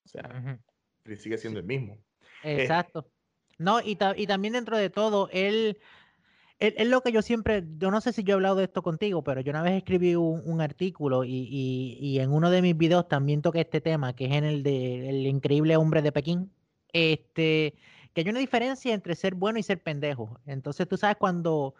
O 0.03 0.09
sea, 0.09 0.57
Chris 1.03 1.21
sigue 1.21 1.38
siendo 1.38 1.59
el 1.59 1.65
mismo. 1.67 1.99
Exacto. 2.41 3.07
no, 3.59 3.81
y, 3.81 3.99
y 4.15 4.25
también 4.25 4.53
dentro 4.53 4.77
de 4.77 4.89
todo, 4.89 5.29
él 5.31 5.77
es 6.63 6.88
lo 6.88 7.02
que 7.02 7.12
yo 7.12 7.21
siempre, 7.21 7.65
yo 7.78 7.91
no 7.91 7.99
sé 7.99 8.13
si 8.13 8.23
yo 8.23 8.32
he 8.32 8.36
hablado 8.36 8.56
de 8.56 8.63
esto 8.63 8.82
contigo, 8.84 9.23
pero 9.23 9.41
yo 9.41 9.52
una 9.52 9.62
vez 9.62 9.73
escribí 9.73 10.15
un, 10.15 10.62
artículo 10.62 11.23
y, 11.26 12.17
en 12.19 12.32
uno 12.32 12.49
de 12.49 12.62
mis 12.62 12.78
videos 12.78 13.08
también 13.10 13.41
toqué 13.41 13.62
este 13.62 13.82
tema, 13.82 14.15
que 14.15 14.26
es 14.26 14.32
en 14.32 14.45
el 14.45 14.63
de 14.63 15.10
el 15.10 15.28
increíble 15.28 15.76
hombre 15.76 16.02
de 16.02 16.13
Pekín, 16.13 16.54
este, 16.93 17.76
que 18.13 18.21
hay 18.21 18.30
una 18.30 18.39
diferencia 18.39 18.93
entre 18.93 19.15
ser 19.15 19.36
bueno 19.36 19.60
y 19.60 19.63
ser 19.63 19.84
pendejo. 19.84 20.39
Entonces 20.45 20.88
tú 20.88 20.95
sabes 20.95 21.17
cuando 21.17 21.76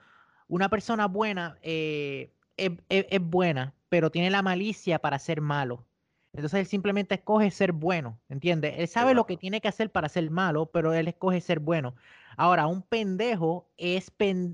una 0.48 0.69
persona 0.69 1.08
buena 1.08 1.58
eh, 1.62 2.34
es, 2.58 3.22
buena, 3.22 3.74
pero 3.89 4.12
tiene 4.12 4.30
la 4.30 4.41
malicia 4.41 5.00
para 5.00 5.17
ser 5.19 5.39
malo. 5.41 5.86
Entonces 6.34 6.62
él 6.62 6.65
simplemente 6.65 7.15
escoge 7.15 7.52
ser 7.52 7.74
bueno, 7.74 8.19
¿entiendes? 8.28 8.74
Él 8.78 8.88
sabe 8.88 9.13
lo 9.13 9.28
que 9.28 9.38
tiene 9.38 9.62
que 9.62 9.67
hacer 9.67 9.91
para 9.91 10.10
ser 10.10 10.32
malo, 10.32 10.65
pero 10.65 10.91
él 10.93 11.08
escoge 11.08 11.41
ser 11.41 11.60
bueno. 11.60 11.96
Ahora, 12.38 12.65
un 12.65 12.82
pendejo 12.82 13.69
es, 13.78 14.12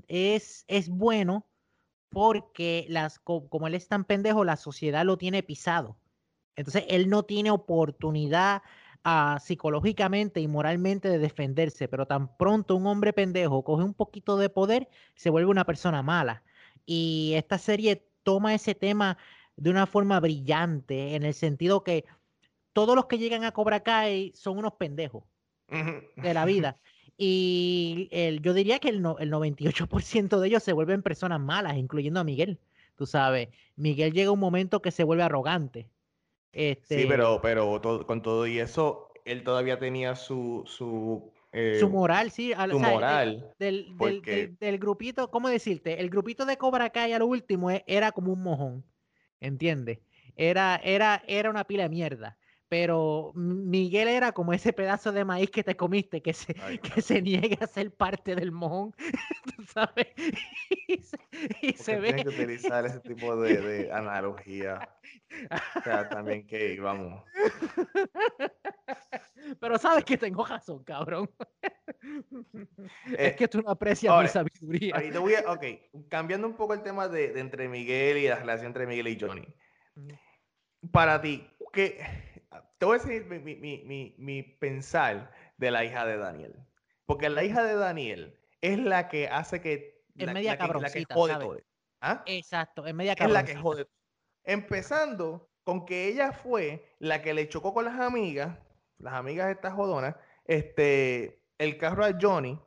es, 0.08 0.64
es 0.68 0.88
bueno 0.90 1.46
porque 2.10 2.84
las, 2.88 3.18
como 3.18 3.66
él 3.66 3.74
es 3.74 3.88
tan 3.88 4.04
pendejo, 4.04 4.44
la 4.44 4.56
sociedad 4.56 5.06
lo 5.06 5.16
tiene 5.16 5.42
pisado. 5.42 5.96
Entonces, 6.54 6.84
él 6.88 7.08
no 7.08 7.22
tiene 7.22 7.50
oportunidad 7.50 8.62
ah, 9.02 9.38
psicológicamente 9.40 10.40
y 10.40 10.48
moralmente 10.48 11.08
de 11.08 11.18
defenderse, 11.18 11.88
pero 11.88 12.06
tan 12.06 12.36
pronto 12.36 12.76
un 12.76 12.86
hombre 12.86 13.14
pendejo 13.14 13.64
coge 13.64 13.84
un 13.84 13.94
poquito 13.94 14.36
de 14.36 14.50
poder, 14.50 14.88
se 15.14 15.30
vuelve 15.30 15.50
una 15.50 15.64
persona 15.64 16.02
mala. 16.02 16.42
Y 16.84 17.32
esta 17.36 17.56
serie 17.56 18.06
toma 18.22 18.54
ese 18.54 18.74
tema 18.74 19.16
de 19.56 19.70
una 19.70 19.86
forma 19.86 20.20
brillante, 20.20 21.14
en 21.14 21.24
el 21.24 21.34
sentido 21.34 21.84
que 21.84 22.04
todos 22.72 22.96
los 22.96 23.06
que 23.06 23.18
llegan 23.18 23.44
a 23.44 23.52
Cobra 23.52 23.80
Kai 23.80 24.32
son 24.34 24.58
unos 24.58 24.74
pendejos 24.74 25.24
de 25.68 26.34
la 26.34 26.44
vida. 26.44 26.78
Y 27.16 28.08
el, 28.12 28.40
yo 28.40 28.54
diría 28.54 28.78
que 28.78 28.88
el, 28.88 28.96
el 28.96 29.30
98% 29.30 30.38
de 30.38 30.48
ellos 30.48 30.62
se 30.62 30.72
vuelven 30.72 31.02
personas 31.02 31.38
malas, 31.38 31.76
incluyendo 31.76 32.20
a 32.20 32.24
Miguel. 32.24 32.58
Tú 32.96 33.06
sabes, 33.06 33.48
Miguel 33.76 34.12
llega 34.12 34.30
un 34.30 34.40
momento 34.40 34.82
que 34.82 34.90
se 34.90 35.04
vuelve 35.04 35.22
arrogante. 35.22 35.88
Este, 36.52 37.02
sí, 37.02 37.06
pero, 37.06 37.40
pero 37.40 37.80
con 38.06 38.22
todo 38.22 38.46
y 38.46 38.58
eso, 38.58 39.10
él 39.24 39.44
todavía 39.44 39.78
tenía 39.78 40.16
su... 40.16 40.64
Su, 40.66 41.30
eh, 41.52 41.76
su 41.78 41.88
moral, 41.90 42.30
sí. 42.30 42.52
su 42.70 42.78
moral. 42.78 43.52
Del, 43.58 43.96
del, 43.98 44.56
del, 44.58 44.78
grupito, 44.78 45.30
¿cómo 45.30 45.48
decirte? 45.48 46.00
El 46.00 46.08
grupito 46.10 46.46
de 46.46 46.56
Cobra 46.56 46.90
Kai 46.90 47.12
a 47.12 47.18
lo 47.18 47.26
último 47.26 47.70
e, 47.70 47.84
era 47.86 48.12
como 48.12 48.32
un 48.32 48.42
mojón, 48.42 48.84
¿entiendes? 49.40 50.00
Era, 50.36 50.76
era, 50.76 51.22
era 51.26 51.50
una 51.50 51.64
pila 51.66 51.84
de 51.84 51.88
mierda 51.90 52.38
pero 52.70 53.32
Miguel 53.34 54.06
era 54.06 54.30
como 54.30 54.52
ese 54.52 54.72
pedazo 54.72 55.10
de 55.10 55.24
maíz 55.24 55.50
que 55.50 55.64
te 55.64 55.76
comiste, 55.76 56.22
que 56.22 56.32
se, 56.32 56.54
que 56.94 57.02
se 57.02 57.20
niega 57.20 57.64
a 57.64 57.66
ser 57.66 57.92
parte 57.92 58.36
del 58.36 58.52
mojón, 58.52 58.94
¿tú 59.56 59.64
sabes? 59.64 60.06
Y 61.62 61.72
se, 61.72 61.98
ve... 61.98 62.14
que 62.14 62.28
utilizar 62.28 62.86
ese 62.86 63.00
tipo 63.00 63.34
de, 63.42 63.60
de, 63.60 63.92
analogía. 63.92 64.88
O 65.76 65.80
sea, 65.82 66.08
también 66.08 66.46
que, 66.46 66.78
vamos... 66.80 67.24
Pero 69.58 69.76
sabes 69.78 70.04
que 70.04 70.16
tengo 70.16 70.44
razón, 70.44 70.84
cabrón. 70.84 71.28
es 73.18 73.34
que 73.34 73.48
tú 73.48 73.62
no 73.62 73.70
aprecias 73.70 74.22
mi 74.22 74.28
sabiduría. 74.28 74.94
Voy 75.18 75.34
a, 75.34 75.50
ok, 75.50 75.64
cambiando 76.08 76.46
un 76.46 76.54
poco 76.54 76.74
el 76.74 76.82
tema 76.82 77.08
de, 77.08 77.32
de 77.32 77.40
entre 77.40 77.68
Miguel 77.68 78.18
y 78.18 78.28
la 78.28 78.36
relación 78.36 78.68
entre 78.68 78.86
Miguel 78.86 79.08
y 79.08 79.18
Johnny. 79.18 79.54
Para 80.92 81.20
ti, 81.20 81.50
¿qué 81.72 82.29
te 82.78 82.86
voy 82.86 82.98
a 82.98 83.02
decir 83.02 83.26
mi, 83.26 84.42
pensar 84.42 85.32
de 85.56 85.70
la 85.70 85.84
hija 85.84 86.06
de 86.06 86.16
Daniel. 86.16 86.56
Porque 87.06 87.28
la 87.28 87.44
hija 87.44 87.62
de 87.62 87.74
Daniel 87.74 88.38
es 88.60 88.78
la 88.78 89.08
que 89.08 89.28
hace 89.28 89.60
que. 89.60 90.04
Es 90.16 90.32
media 90.32 90.58
cabroncita, 90.58 91.14
¿Ah? 92.00 92.22
Exacto, 92.26 92.86
es 92.86 92.94
media 92.94 93.14
cabroncita. 93.14 93.40
Es 93.40 93.48
la 93.48 93.54
que 93.54 93.60
jode. 93.60 93.88
Empezando 94.44 95.50
con 95.64 95.84
que 95.86 96.08
ella 96.08 96.32
fue 96.32 96.94
la 96.98 97.22
que 97.22 97.34
le 97.34 97.48
chocó 97.48 97.74
con 97.74 97.84
las 97.84 98.00
amigas, 98.00 98.58
las 98.98 99.14
amigas 99.14 99.50
estas 99.50 99.74
jodonas, 99.74 100.16
este, 100.46 101.42
el 101.58 101.76
carro 101.78 102.04
a 102.04 102.16
Johnny, 102.18 102.58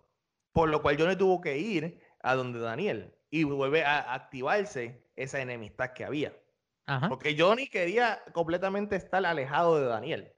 por 0.51 0.69
lo 0.69 0.81
cual 0.81 0.97
Johnny 0.99 1.15
tuvo 1.15 1.41
que 1.41 1.57
ir 1.57 1.99
a 2.21 2.35
donde 2.35 2.59
Daniel 2.59 3.15
y 3.29 3.43
vuelve 3.43 3.83
a 3.83 4.13
activarse 4.13 5.03
esa 5.15 5.41
enemistad 5.41 5.93
que 5.93 6.05
había. 6.05 6.33
Porque 7.09 7.35
Johnny 7.37 7.67
quería 7.67 8.21
completamente 8.33 8.95
estar 8.95 9.25
alejado 9.25 9.79
de 9.79 9.85
Daniel. 9.85 10.33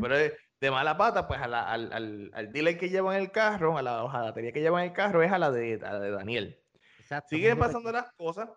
Pero 0.00 0.16
de, 0.16 0.70
mala 0.70 0.96
pata, 0.96 1.26
pues 1.26 1.40
al, 1.40 1.54
al, 1.54 2.30
al, 2.34 2.52
dealer 2.52 2.78
que 2.78 2.90
lleva 2.90 3.16
en 3.16 3.22
el 3.22 3.30
carro, 3.30 3.78
a 3.78 3.82
la 3.82 4.04
hojalatería 4.04 4.52
que 4.52 4.60
lleva 4.60 4.82
en 4.82 4.90
el 4.90 4.94
carro, 4.94 5.22
es 5.22 5.32
a 5.32 5.38
la 5.38 5.50
de, 5.50 5.80
a 5.82 5.92
la 5.94 6.00
de 6.00 6.10
Daniel. 6.10 6.62
Exacto, 7.00 7.30
Siguen 7.30 7.58
pasando 7.58 7.90
las 7.90 8.12
cosas. 8.12 8.48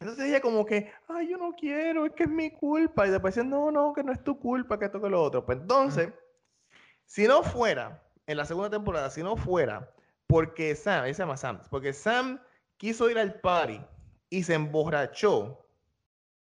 Entonces 0.00 0.26
ella 0.26 0.40
como 0.40 0.64
que, 0.64 0.92
ay, 1.08 1.28
yo 1.28 1.38
no 1.38 1.52
quiero, 1.54 2.06
es 2.06 2.12
que 2.12 2.24
es 2.24 2.28
mi 2.30 2.50
culpa. 2.50 3.06
Y 3.06 3.10
después 3.10 3.34
dice, 3.34 3.46
no, 3.46 3.70
no, 3.70 3.92
que 3.92 4.04
no 4.04 4.12
es 4.12 4.22
tu 4.22 4.38
culpa, 4.38 4.78
que 4.78 4.86
esto 4.86 5.00
que 5.00 5.08
lo 5.08 5.22
otro. 5.22 5.44
Pues 5.44 5.58
entonces, 5.58 6.12
si 7.04 7.26
no 7.26 7.42
fuera, 7.42 8.02
en 8.26 8.36
la 8.36 8.44
segunda 8.44 8.70
temporada, 8.70 9.10
si 9.10 9.22
no 9.22 9.36
fuera, 9.36 9.92
porque 10.26 10.74
Sam, 10.76 11.06
ese 11.06 11.14
se 11.14 11.22
llama 11.22 11.36
Sam, 11.36 11.60
porque 11.70 11.92
Sam 11.92 12.40
quiso 12.76 13.10
ir 13.10 13.18
al 13.18 13.40
party 13.40 13.80
y 14.30 14.44
se 14.44 14.54
emborrachó. 14.54 15.67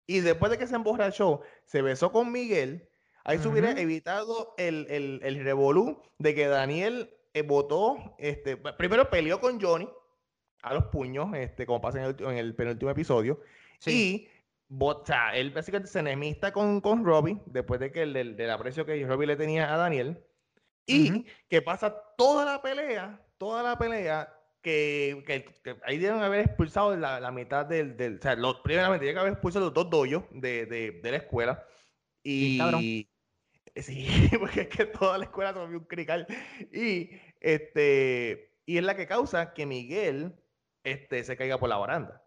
Y 0.08 0.20
después 0.20 0.50
de 0.50 0.58
que 0.58 0.66
se 0.66 0.74
emborrachó, 0.74 1.42
se 1.66 1.82
besó 1.82 2.10
con 2.10 2.32
Miguel. 2.32 2.88
Ahí 3.24 3.38
se 3.38 3.46
hubiera 3.46 3.72
evitado 3.72 4.54
el, 4.56 4.86
el, 4.88 5.20
el 5.22 5.44
revolú 5.44 6.02
de 6.16 6.34
que 6.34 6.48
Daniel 6.48 7.14
eh, 7.34 7.42
votó, 7.42 8.16
este, 8.16 8.56
primero 8.56 9.10
peleó 9.10 9.38
con 9.38 9.60
Johnny 9.60 9.86
a 10.62 10.72
los 10.72 10.86
puños, 10.86 11.28
este, 11.34 11.66
como 11.66 11.82
pasa 11.82 12.02
en 12.06 12.38
el, 12.38 12.54
penúltimo 12.54 12.90
episodio. 12.90 13.40
Y 13.84 14.28
o 14.70 15.04
él 15.34 15.50
básicamente 15.50 15.90
se 15.90 15.98
enemista 16.00 16.52
con, 16.52 16.80
con 16.80 17.04
Robbie, 17.04 17.38
después 17.44 17.78
de 17.80 17.92
que 17.92 18.02
el, 18.02 18.14
del, 18.14 18.50
aprecio 18.50 18.86
que 18.86 19.06
Robbie 19.06 19.26
le 19.26 19.36
tenía 19.36 19.72
a 19.72 19.76
Daniel. 19.76 20.24
Y 20.86 21.26
que 21.50 21.60
pasa 21.60 21.94
toda 22.16 22.46
la 22.46 22.62
pelea, 22.62 23.20
toda 23.36 23.62
la 23.62 23.76
pelea, 23.76 24.38
que, 24.68 25.44
que, 25.62 25.76
ahí 25.85 25.98
deben 25.98 26.20
haber 26.20 26.40
expulsado 26.40 26.96
la, 26.96 27.20
la 27.20 27.31
mitad 27.31 27.66
del, 27.66 27.96
del, 27.96 28.18
O 28.18 28.22
sea, 28.22 28.35
los, 28.37 28.61
primeramente, 28.61 29.12
que 29.12 29.18
haber 29.18 29.33
expulsado 29.33 29.66
los 29.66 29.74
dos 29.74 29.90
doyos 29.90 30.24
de, 30.31 30.66
de, 30.66 31.00
de, 31.02 31.11
la 31.11 31.16
escuela. 31.16 31.64
Y. 32.22 33.09
Sí, 33.76 34.09
porque 34.40 34.62
es 34.62 34.68
que 34.68 34.87
toda 34.87 35.18
la 35.18 35.24
escuela 35.26 35.52
se 35.52 35.61
un 35.61 35.85
crical. 35.85 36.26
Y, 36.72 37.11
este, 37.40 38.57
y 38.66 38.78
es 38.78 38.83
la 38.83 38.96
que 38.96 39.07
causa 39.07 39.52
que 39.54 39.66
Miguel 39.66 40.35
este, 40.83 41.22
se 41.22 41.37
caiga 41.37 41.59
por 41.59 41.68
la 41.68 41.76
baranda. 41.76 42.24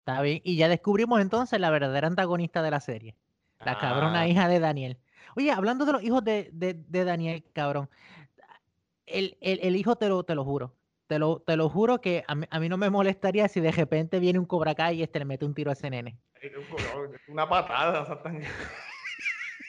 Está 0.00 0.22
bien. 0.22 0.40
Y 0.44 0.56
ya 0.56 0.68
descubrimos 0.68 1.20
entonces 1.20 1.58
la 1.58 1.70
verdadera 1.70 2.06
antagonista 2.06 2.62
de 2.62 2.70
la 2.70 2.78
serie. 2.78 3.16
La 3.64 3.78
cabrona 3.80 4.20
ah. 4.20 4.28
hija 4.28 4.46
de 4.46 4.60
Daniel. 4.60 4.98
Oye, 5.34 5.50
hablando 5.50 5.86
de 5.86 5.92
los 5.92 6.02
hijos 6.04 6.22
de, 6.22 6.50
de, 6.52 7.04
Daniel, 7.04 7.44
cabrón. 7.52 7.90
El, 9.06 9.36
el, 9.40 9.58
el, 9.62 9.74
hijo 9.74 9.96
te 9.96 10.08
lo, 10.08 10.22
te 10.22 10.36
lo 10.36 10.44
juro. 10.44 10.76
Te 11.06 11.18
lo, 11.18 11.40
te 11.40 11.56
lo 11.56 11.68
juro 11.68 12.00
que 12.00 12.24
a 12.26 12.34
mí, 12.34 12.46
a 12.50 12.58
mí, 12.58 12.68
no 12.68 12.76
me 12.76 12.90
molestaría 12.90 13.46
si 13.48 13.60
de 13.60 13.70
repente 13.70 14.18
viene 14.18 14.38
un 14.38 14.44
Cobra 14.44 14.74
Kai 14.74 14.98
y 14.98 15.02
este 15.02 15.20
le 15.20 15.24
mete 15.24 15.44
un 15.44 15.54
tiro 15.54 15.70
a 15.70 15.74
ese 15.74 15.88
nene. 15.88 16.18
Una 17.28 17.48
patada, 17.48 18.20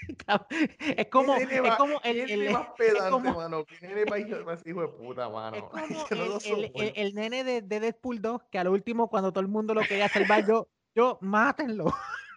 es 0.97 1.07
como, 1.07 1.35
es 1.35 1.75
como 1.77 2.01
el, 2.03 2.31
el, 2.31 2.51
más 2.51 2.67
pedante, 2.77 3.09
como, 3.09 3.33
mano. 3.33 3.65
¿Quién 3.65 3.97
es 3.97 4.45
más 4.45 4.65
hijo 4.65 4.81
de 4.81 4.87
puta, 4.87 5.29
mano? 5.29 5.57
Es 5.57 5.63
como 6.09 6.37
el, 6.75 6.93
el, 6.95 7.15
nene 7.15 7.43
de, 7.43 7.61
de, 7.61 7.79
Deadpool 7.79 8.21
2, 8.21 8.43
que 8.51 8.59
al 8.59 8.67
último, 8.67 9.09
cuando 9.09 9.31
todo 9.31 9.41
el 9.41 9.47
mundo 9.47 9.73
lo 9.73 9.81
quería 9.81 10.07
salvar, 10.09 10.45
yo, 10.47 10.67
yo, 10.95 11.17
mátenlo, 11.21 11.93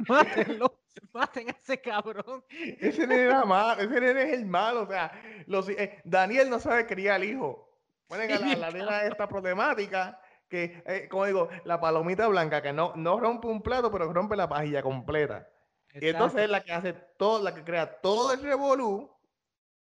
mátenlo, 0.09 0.81
maten 1.13 1.51
a 1.51 1.53
ese 1.53 1.81
cabrón. 1.81 2.45
Ese 2.51 3.07
nene 3.07 3.23
era 3.23 3.45
malo, 3.45 3.81
ese 3.81 4.01
nene 4.01 4.23
es 4.23 4.33
el 4.35 4.47
malo, 4.47 4.83
o 4.83 4.87
sea, 4.87 5.13
los, 5.47 5.69
eh, 5.69 6.01
Daniel 6.05 6.51
no 6.51 6.59
sabe 6.59 6.87
criar 6.87 7.17
al 7.17 7.25
hijo. 7.25 7.70
A 8.11 8.17
la, 8.17 8.57
la 8.57 8.71
nena 8.71 9.05
esta 9.05 9.29
problemática 9.29 10.21
que, 10.49 10.83
eh, 10.85 11.09
como 11.09 11.27
digo, 11.27 11.49
la 11.65 11.81
palomita 11.81 12.27
blanca 12.27 12.61
que 12.61 12.73
no, 12.73 12.93
no 12.97 13.21
rompe 13.21 13.47
un 13.47 13.63
plato, 13.63 13.91
pero 13.91 14.13
rompe 14.13 14.37
la 14.37 14.49
pajilla 14.49 14.83
completa. 14.83 15.49
Y 15.95 16.09
entonces 16.09 16.43
es 16.43 16.51
la 16.51 16.63
que 16.63 16.73
hace 16.73 16.93
todo, 16.93 17.43
la 17.43 17.55
que 17.55 17.65
crea 17.65 18.01
todo 18.01 18.33
el 18.33 18.43
revolú 18.43 19.11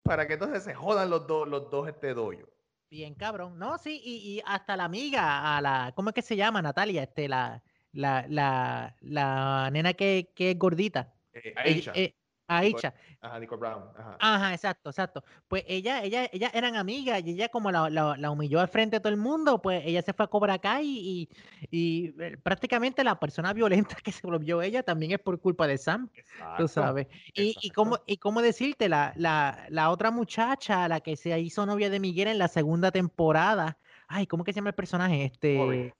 para 0.02 0.26
que 0.26 0.34
entonces 0.34 0.62
se 0.62 0.74
jodan 0.74 1.10
los 1.10 1.26
dos, 1.26 1.48
los 1.48 1.70
dos 1.70 1.88
este 1.88 2.14
doyo. 2.14 2.48
Bien, 2.90 3.14
cabrón. 3.14 3.58
No, 3.58 3.78
sí, 3.78 4.00
y, 4.04 4.42
hasta 4.44 4.76
la 4.76 4.84
amiga, 4.84 5.56
a 5.56 5.60
la, 5.60 5.92
¿cómo 5.94 6.10
es 6.10 6.14
que 6.14 6.22
se 6.22 6.36
llama, 6.36 6.60
Natalia? 6.60 7.02
Este, 7.02 7.28
la, 7.28 7.62
la, 7.92 8.26
la, 8.28 8.96
la 9.00 9.70
nena 9.72 9.94
que, 9.94 10.30
que 10.34 10.52
es 10.52 10.58
gordita. 10.58 11.14
Eh, 11.32 11.54
Aisha. 11.56 11.92
Eh, 11.94 12.14
Aisha. 12.58 12.94
Ajá, 13.20 13.38
Nicole 13.38 13.60
Brown. 13.60 13.84
Ajá. 13.96 14.16
Ajá. 14.20 14.54
exacto, 14.54 14.90
exacto. 14.90 15.24
Pues 15.48 15.64
ella, 15.66 16.02
ella, 16.02 16.28
ella 16.32 16.50
eran 16.54 16.76
amigas 16.76 17.22
y 17.24 17.30
ella 17.30 17.48
como 17.48 17.70
la, 17.70 17.88
la, 17.90 18.16
la, 18.16 18.30
humilló 18.30 18.60
al 18.60 18.68
frente 18.68 18.96
de 18.96 19.00
todo 19.00 19.12
el 19.12 19.18
mundo, 19.18 19.60
pues 19.60 19.82
ella 19.84 20.02
se 20.02 20.12
fue 20.12 20.24
a 20.24 20.28
cobrar 20.28 20.56
acá 20.56 20.82
y, 20.82 21.28
y, 21.70 22.14
eh, 22.20 22.36
prácticamente 22.42 23.04
la 23.04 23.18
persona 23.18 23.52
violenta 23.54 23.96
que 24.02 24.12
se 24.12 24.26
volvió 24.26 24.62
ella 24.62 24.82
también 24.82 25.12
es 25.12 25.18
por 25.18 25.40
culpa 25.40 25.66
de 25.66 25.78
Sam, 25.78 26.08
tú 26.56 26.68
sabes. 26.68 27.06
Y, 27.34 27.56
y, 27.60 27.70
cómo, 27.70 27.98
y 28.06 28.16
cómo 28.16 28.42
decirte, 28.42 28.88
la, 28.88 29.12
la, 29.16 29.66
la 29.68 29.90
otra 29.90 30.10
muchacha, 30.10 30.88
la 30.88 31.00
que 31.00 31.16
se 31.16 31.38
hizo 31.38 31.66
novia 31.66 31.90
de 31.90 32.00
Miguel 32.00 32.28
en 32.28 32.38
la 32.38 32.48
segunda 32.48 32.90
temporada, 32.90 33.78
ay, 34.08 34.26
¿cómo 34.26 34.44
que 34.44 34.52
se 34.52 34.56
llama 34.56 34.70
el 34.70 34.74
personaje? 34.74 35.24
Este... 35.24 35.94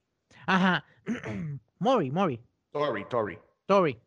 Ajá. 0.47 0.85
Mori, 1.79 2.11
Mori. 2.11 2.41
Tori, 2.73 3.05
Tori. 3.09 3.38
Tori. 3.67 3.99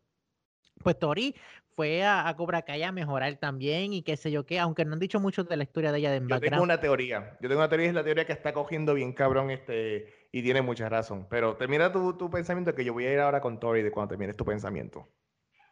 Pues 0.82 0.98
Tori 0.98 1.34
fue 1.76 2.02
a, 2.02 2.26
a 2.26 2.34
Cobra 2.34 2.62
Kai 2.62 2.82
a 2.82 2.90
mejorar 2.90 3.36
también 3.36 3.92
y 3.92 4.02
qué 4.02 4.16
sé 4.16 4.30
yo 4.30 4.46
qué, 4.46 4.58
aunque 4.58 4.86
no 4.86 4.94
han 4.94 4.98
dicho 4.98 5.20
mucho 5.20 5.44
de 5.44 5.56
la 5.58 5.62
historia 5.62 5.92
de 5.92 5.98
ella 5.98 6.10
de 6.10 6.26
Yo 6.26 6.40
tengo 6.40 6.62
una 6.62 6.80
teoría, 6.80 7.36
yo 7.40 7.48
tengo 7.48 7.60
una 7.60 7.68
teoría, 7.68 7.88
es 7.88 7.94
la 7.94 8.02
teoría 8.02 8.24
que 8.24 8.32
está 8.32 8.54
cogiendo 8.54 8.94
bien 8.94 9.12
cabrón 9.12 9.50
este 9.50 10.28
y 10.32 10.42
tiene 10.42 10.62
mucha 10.62 10.88
razón, 10.88 11.26
pero 11.28 11.56
termina 11.56 11.92
tu, 11.92 12.16
tu 12.16 12.30
pensamiento 12.30 12.74
que 12.74 12.84
yo 12.84 12.94
voy 12.94 13.04
a 13.04 13.12
ir 13.12 13.20
ahora 13.20 13.40
con 13.42 13.60
Tori 13.60 13.82
de 13.82 13.90
cuando 13.90 14.08
termines 14.08 14.36
tu 14.36 14.44
pensamiento. 14.44 15.06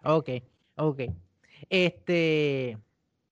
Ok, 0.04 0.28
ok. 0.76 1.00
Este... 1.70 2.78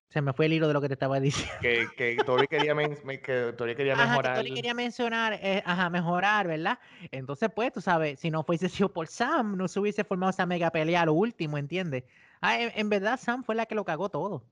Se 0.09 0.21
me 0.21 0.35
fue 0.35 0.45
el 0.45 0.53
hilo 0.53 0.69
de 0.69 0.75
lo 0.75 0.83
que 0.83 0.89
te 0.89 0.93
estaba 0.93 1.21
diciendo. 1.21 1.55
Que, 1.63 1.87
que 1.97 2.17
Tori 2.27 2.47
quería, 2.47 2.75
que 2.75 3.55
Tori 3.57 3.75
quería 3.75 3.97
mejorar. 3.97 4.37
Tori 4.37 4.53
quería 4.53 4.75
mencionar, 4.75 5.39
eh, 5.43 5.63
ajá, 5.65 5.89
mejorar, 5.89 6.47
¿verdad? 6.47 6.79
Entonces, 7.11 7.51
pues, 7.55 7.73
tú 7.73 7.81
sabes, 7.81 8.21
si 8.21 8.31
no 8.31 8.45
fuese 8.45 8.69
sido 8.69 8.93
por 8.93 9.09
Sam, 9.09 9.57
no 9.57 9.69
se 9.69 9.81
hubiese 9.81 10.05
formado 10.05 10.29
esa 10.29 10.45
mega 10.45 10.71
pelea 10.71 11.01
a 11.01 11.07
lo 11.07 11.15
último, 11.15 11.57
¿entiendes? 11.57 12.05
Ah, 12.43 12.59
en, 12.61 12.89
verdad, 12.91 13.19
Sam 13.19 13.45
fue 13.45 13.55
la 13.55 13.67
que 13.67 13.75
lo 13.75 13.85
cagó 13.85 14.09
todo. 14.09 14.45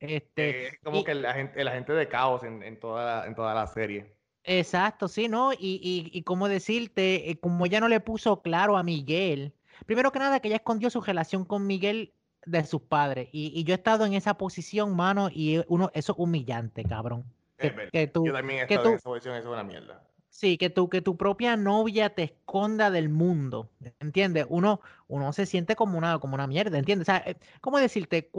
Este, 0.00 0.68
es 0.68 0.78
como 0.84 1.02
que 1.02 1.14
la 1.14 1.32
gente, 1.34 1.64
la 1.64 1.72
gente 1.72 1.92
de 1.92 2.06
caos 2.06 2.44
en, 2.44 2.62
en, 2.62 2.78
toda, 2.78 3.26
en 3.26 3.34
toda 3.34 3.54
la 3.54 3.66
serie. 3.66 4.14
Exacto, 4.44 5.08
sí, 5.08 5.28
¿no? 5.28 5.52
Y, 5.52 5.56
y, 5.58 6.10
y 6.12 6.22
como 6.22 6.48
decirte, 6.48 7.30
eh, 7.30 7.40
como 7.40 7.66
ella 7.66 7.80
no 7.80 7.88
le 7.88 8.00
puso 8.00 8.42
claro 8.42 8.76
a 8.76 8.82
Miguel, 8.82 9.52
primero 9.86 10.12
que 10.12 10.18
nada 10.18 10.40
que 10.40 10.48
ella 10.48 10.58
escondió 10.58 10.90
su 10.90 11.00
relación 11.00 11.44
con 11.44 11.66
Miguel 11.66 12.12
de 12.44 12.64
sus 12.64 12.82
padres. 12.82 13.28
Y, 13.32 13.52
y 13.58 13.64
yo 13.64 13.74
he 13.74 13.76
estado 13.76 14.04
en 14.04 14.14
esa 14.14 14.34
posición, 14.34 14.94
mano, 14.94 15.28
y 15.32 15.60
uno, 15.68 15.90
eso 15.94 16.12
es 16.12 16.18
humillante, 16.18 16.84
cabrón. 16.84 17.24
Que, 17.58 18.06
tú, 18.06 18.24
yo 18.24 18.32
también 18.32 18.60
he 18.60 18.62
estado 18.62 18.90
en 18.90 18.94
esa 18.96 19.08
posición, 19.08 19.34
eso 19.34 19.48
es 19.48 19.52
una 19.52 19.64
mierda. 19.64 20.07
Sí, 20.38 20.56
que 20.56 20.70
tu, 20.70 20.88
que 20.88 21.02
tu 21.02 21.16
propia 21.16 21.56
novia 21.56 22.14
te 22.14 22.22
esconda 22.22 22.92
del 22.92 23.08
mundo, 23.08 23.72
¿entiendes? 23.98 24.46
Uno, 24.48 24.80
uno 25.08 25.32
se 25.32 25.46
siente 25.46 25.74
como 25.74 25.98
una, 25.98 26.20
como 26.20 26.36
una 26.36 26.46
mierda, 26.46 26.78
¿entiendes? 26.78 27.08
O 27.08 27.10
sea, 27.10 27.24
eh, 27.26 27.36
¿cómo 27.60 27.78
decirte? 27.80 28.30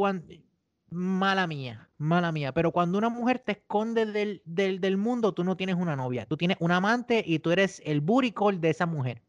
Mala 0.92 1.46
mía, 1.46 1.90
mala 1.98 2.32
mía, 2.32 2.54
pero 2.54 2.72
cuando 2.72 2.98
una 2.98 3.10
mujer 3.10 3.40
te 3.40 3.52
esconde 3.52 4.06
del, 4.06 4.42
del, 4.46 4.80
del, 4.80 4.96
mundo, 4.96 5.34
tú 5.34 5.44
no 5.44 5.58
tienes 5.58 5.76
una 5.76 5.98
novia, 5.98 6.26
tú 6.26 6.38
tienes 6.38 6.56
un 6.62 6.72
amante 6.72 7.22
y 7.28 7.40
tú 7.40 7.52
eres 7.52 7.82
el 7.84 8.00
booty 8.00 8.34
de 8.60 8.70
esa 8.70 8.86
mujer. 8.86 9.22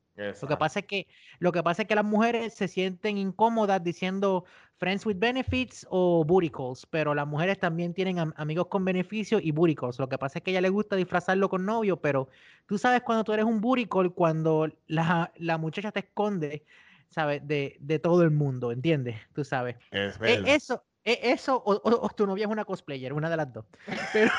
Lo 0.42 0.48
que 0.48 0.56
pasa 0.56 0.80
es 0.80 0.86
que 0.86 1.06
lo 1.38 1.52
que 1.52 1.62
pasa 1.62 1.82
es 1.82 1.88
que 1.88 1.94
las 1.94 2.04
mujeres 2.04 2.54
se 2.54 2.68
sienten 2.68 3.16
incómodas 3.16 3.82
diciendo 3.82 4.44
friends 4.76 5.04
with 5.06 5.16
benefits 5.18 5.86
o 5.90 6.24
booty 6.24 6.50
pero 6.90 7.14
las 7.14 7.26
mujeres 7.26 7.58
también 7.58 7.94
tienen 7.94 8.32
amigos 8.36 8.66
con 8.66 8.84
beneficios 8.84 9.40
y 9.42 9.52
booty 9.52 9.76
Lo 9.98 10.08
que 10.08 10.18
pasa 10.18 10.38
es 10.38 10.44
que 10.44 10.50
a 10.50 10.52
ella 10.52 10.60
le 10.60 10.68
gusta 10.68 10.96
disfrazarlo 10.96 11.48
con 11.48 11.64
novio, 11.64 11.98
pero 11.98 12.28
tú 12.66 12.78
sabes 12.78 13.02
cuando 13.02 13.24
tú 13.24 13.32
eres 13.32 13.44
un 13.44 13.60
booty 13.60 13.86
cuando 13.86 14.68
la, 14.86 15.32
la, 15.36 15.58
muchacha 15.58 15.92
te 15.92 16.00
esconde, 16.00 16.64
¿sabes? 17.10 17.46
De, 17.46 17.76
de, 17.80 17.98
todo 17.98 18.22
el 18.22 18.30
mundo, 18.30 18.72
¿entiendes? 18.72 19.16
Tú 19.34 19.44
sabes. 19.44 19.76
Es 19.90 20.18
e, 20.20 20.42
eso, 20.46 20.82
e, 21.04 21.18
eso 21.22 21.56
o, 21.56 21.80
o, 21.84 22.08
tu 22.10 22.26
novia 22.26 22.46
es 22.46 22.50
una 22.50 22.64
cosplayer, 22.64 23.12
una 23.12 23.28
de 23.28 23.36
las 23.36 23.52
dos. 23.52 23.64
Pero 24.12 24.30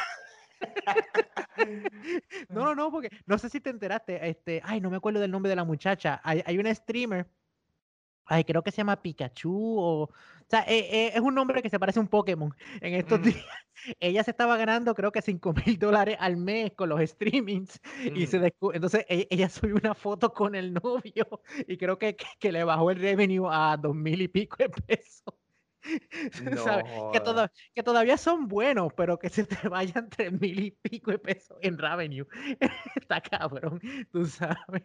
no, 2.49 2.65
no, 2.65 2.75
no, 2.75 2.91
porque 2.91 3.09
no 3.25 3.37
sé 3.37 3.49
si 3.49 3.59
te 3.59 3.69
enteraste, 3.69 4.27
este, 4.29 4.61
ay, 4.63 4.81
no 4.81 4.89
me 4.89 4.97
acuerdo 4.97 5.19
del 5.19 5.31
nombre 5.31 5.49
de 5.49 5.55
la 5.55 5.63
muchacha. 5.63 6.21
Hay, 6.23 6.41
hay 6.45 6.57
una 6.57 6.73
streamer, 6.73 7.27
ay, 8.25 8.43
creo 8.43 8.63
que 8.63 8.71
se 8.71 8.77
llama 8.77 9.01
Pikachu 9.01 9.79
o, 9.79 10.03
o 10.03 10.09
sea, 10.49 10.61
eh, 10.67 10.87
eh, 10.91 11.11
es 11.15 11.21
un 11.21 11.35
nombre 11.35 11.61
que 11.61 11.69
se 11.69 11.79
parece 11.79 11.99
a 11.99 12.01
un 12.01 12.07
Pokémon. 12.07 12.53
En 12.81 12.93
estos 12.93 13.19
mm. 13.19 13.23
días, 13.23 13.45
ella 13.99 14.23
se 14.23 14.31
estaba 14.31 14.57
ganando, 14.57 14.93
creo 14.95 15.11
que 15.11 15.21
5 15.21 15.53
mil 15.65 15.79
dólares 15.79 16.17
al 16.19 16.37
mes 16.37 16.73
con 16.75 16.89
los 16.89 17.01
streamings 17.01 17.79
y 18.15 18.27
se 18.27 18.39
mm. 18.39 18.51
entonces 18.73 19.05
e, 19.09 19.27
ella, 19.29 19.49
subió 19.49 19.75
una 19.75 19.95
foto 19.95 20.33
con 20.33 20.55
el 20.55 20.73
novio 20.73 21.41
y 21.67 21.77
creo 21.77 21.97
que, 21.97 22.15
que, 22.15 22.25
que 22.39 22.51
le 22.51 22.63
bajó 22.63 22.91
el 22.91 22.99
revenue 22.99 23.47
a 23.49 23.77
dos 23.77 23.95
mil 23.95 24.21
y 24.21 24.27
pico 24.27 24.57
de 24.57 24.69
pesos. 24.69 25.40
Que, 27.11 27.21
que, 27.73 27.83
todavía 27.83 28.17
son 28.17 28.47
buenos, 28.47 28.93
pero 28.93 29.17
que 29.17 29.29
se 29.29 29.43
te 29.45 29.67
vayan 29.67 30.09
tres 30.09 30.31
mil 30.39 30.59
y 30.59 30.71
pico 30.71 31.11
de 31.11 31.19
pesos 31.19 31.57
en 31.61 31.77
revenue. 31.77 32.27
Está 32.95 33.21
cabrón, 33.21 33.81
tú 34.11 34.25
sabes. 34.25 34.83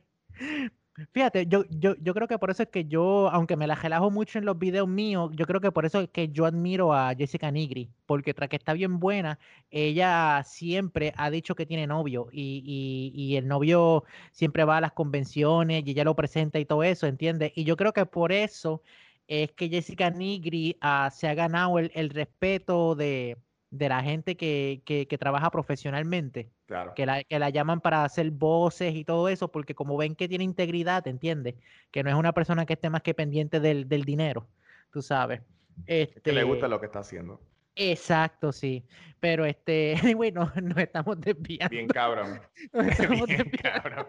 Fíjate, 1.12 1.46
yo, 1.46 1.64
yo, 1.68 1.94
yo 1.96 2.14
creo 2.14 2.26
que 2.26 2.38
por 2.38 2.50
eso 2.50 2.62
es 2.62 2.70
que 2.70 2.86
yo, 2.86 3.28
aunque 3.28 3.56
me 3.56 3.66
la 3.66 3.74
relajo 3.74 4.10
mucho 4.10 4.38
en 4.38 4.46
los 4.46 4.58
videos 4.58 4.88
míos, 4.88 5.30
yo 5.34 5.44
creo 5.46 5.60
que 5.60 5.70
por 5.70 5.84
eso 5.84 6.00
es 6.00 6.08
que 6.08 6.28
yo 6.30 6.46
admiro 6.46 6.94
a 6.94 7.14
Jessica 7.14 7.50
Nigri, 7.50 7.90
porque 8.06 8.32
tras 8.32 8.48
que 8.48 8.56
está 8.56 8.72
bien 8.72 8.98
buena, 8.98 9.38
ella 9.70 10.42
siempre 10.44 11.12
ha 11.16 11.28
dicho 11.30 11.54
que 11.54 11.66
tiene 11.66 11.86
novio 11.86 12.28
y, 12.32 12.62
y, 12.64 13.12
y 13.14 13.36
el 13.36 13.46
novio 13.46 14.04
siempre 14.32 14.64
va 14.64 14.78
a 14.78 14.80
las 14.80 14.92
convenciones 14.92 15.82
y 15.86 15.90
ella 15.90 16.04
lo 16.04 16.16
presenta 16.16 16.58
y 16.58 16.64
todo 16.64 16.82
eso, 16.82 17.06
¿entiendes? 17.06 17.52
Y 17.54 17.64
yo 17.64 17.76
creo 17.76 17.92
que 17.92 18.06
por 18.06 18.32
eso 18.32 18.82
es 19.28 19.52
que 19.52 19.68
Jessica 19.68 20.10
Nigri 20.10 20.76
ah, 20.80 21.10
se 21.12 21.28
ha 21.28 21.34
ganado 21.34 21.78
el, 21.78 21.90
el 21.94 22.10
respeto 22.10 22.94
de, 22.94 23.36
de 23.70 23.88
la 23.88 24.02
gente 24.02 24.36
que, 24.36 24.82
que, 24.84 25.06
que 25.06 25.18
trabaja 25.18 25.50
profesionalmente. 25.50 26.50
Claro. 26.66 26.94
Que 26.94 27.06
la, 27.06 27.22
que 27.24 27.38
la 27.38 27.50
llaman 27.50 27.80
para 27.80 28.04
hacer 28.04 28.30
voces 28.30 28.94
y 28.94 29.04
todo 29.04 29.28
eso, 29.28 29.52
porque 29.52 29.74
como 29.74 29.96
ven 29.96 30.16
que 30.16 30.28
tiene 30.28 30.44
integridad, 30.44 31.02
¿te 31.02 31.10
entiendes? 31.10 31.54
Que 31.90 32.02
no 32.02 32.10
es 32.10 32.16
una 32.16 32.32
persona 32.32 32.66
que 32.66 32.74
esté 32.74 32.90
más 32.90 33.02
que 33.02 33.14
pendiente 33.14 33.60
del, 33.60 33.88
del 33.88 34.04
dinero, 34.04 34.48
tú 34.90 35.02
sabes. 35.02 35.42
Este, 35.86 36.20
Que 36.20 36.32
le 36.32 36.42
gusta 36.42 36.68
lo 36.68 36.80
que 36.80 36.86
está 36.86 37.00
haciendo. 37.00 37.40
Exacto, 37.76 38.52
sí. 38.52 38.84
Pero 39.20 39.44
este, 39.44 39.94
bueno, 40.16 40.50
nos 40.62 40.78
estamos 40.78 41.20
desviando. 41.20 41.68
Bien 41.70 41.86
cabrón. 41.88 42.40
Nos 42.72 42.86
estamos 42.88 43.26
Bien 43.28 43.38
desviando. 43.50 43.80
cabrón. 43.80 44.06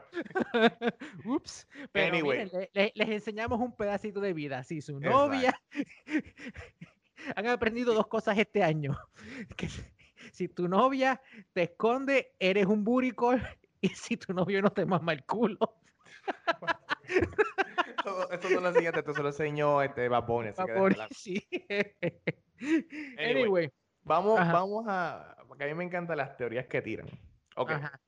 Ups. 1.25 1.67
Pero 1.91 2.13
Anyway. 2.15 2.45
miren, 2.45 2.91
les 2.95 3.09
enseñamos 3.09 3.59
un 3.59 3.75
pedacito 3.75 4.19
de 4.21 4.33
vida. 4.33 4.63
Si 4.63 4.81
su 4.81 4.97
Exacto. 4.97 5.17
novia 5.17 5.61
han 7.35 7.47
aprendido 7.47 7.93
dos 7.93 8.07
cosas 8.07 8.37
este 8.37 8.63
año. 8.63 8.97
Que 9.55 9.67
si- 10.31 10.47
tu 10.47 10.67
novia 10.67 11.21
te 11.53 11.63
esconde, 11.63 12.33
eres 12.39 12.65
un 12.65 12.83
buricol. 12.83 13.41
Y 13.81 13.89
si 13.89 14.17
tu 14.17 14.33
novio 14.33 14.61
no 14.61 14.71
te 14.71 14.85
mama 14.85 15.13
el 15.13 15.23
culo. 15.25 15.57
Eso, 17.07 18.31
eso 18.31 18.49
no 18.49 18.61
lo 18.61 18.69
enseñaste, 18.69 18.99
esto 18.99 19.13
se 19.13 19.21
lo 19.21 19.27
enseñó 19.29 19.81
este 19.81 20.09
déjala. 20.95 21.07
sí. 21.11 21.47
Anyway, 23.17 23.41
Anyway. 23.43 23.71
Vamos, 24.03 24.39
Ajá. 24.39 24.53
vamos 24.53 24.85
a. 24.87 25.35
Porque 25.47 25.65
a 25.65 25.67
mí 25.67 25.73
me 25.73 25.83
encantan 25.83 26.17
las 26.17 26.37
teorías 26.37 26.65
que 26.67 26.81
tiran. 26.81 27.07
Ok. 27.55 27.71
Ajá. 27.71 27.99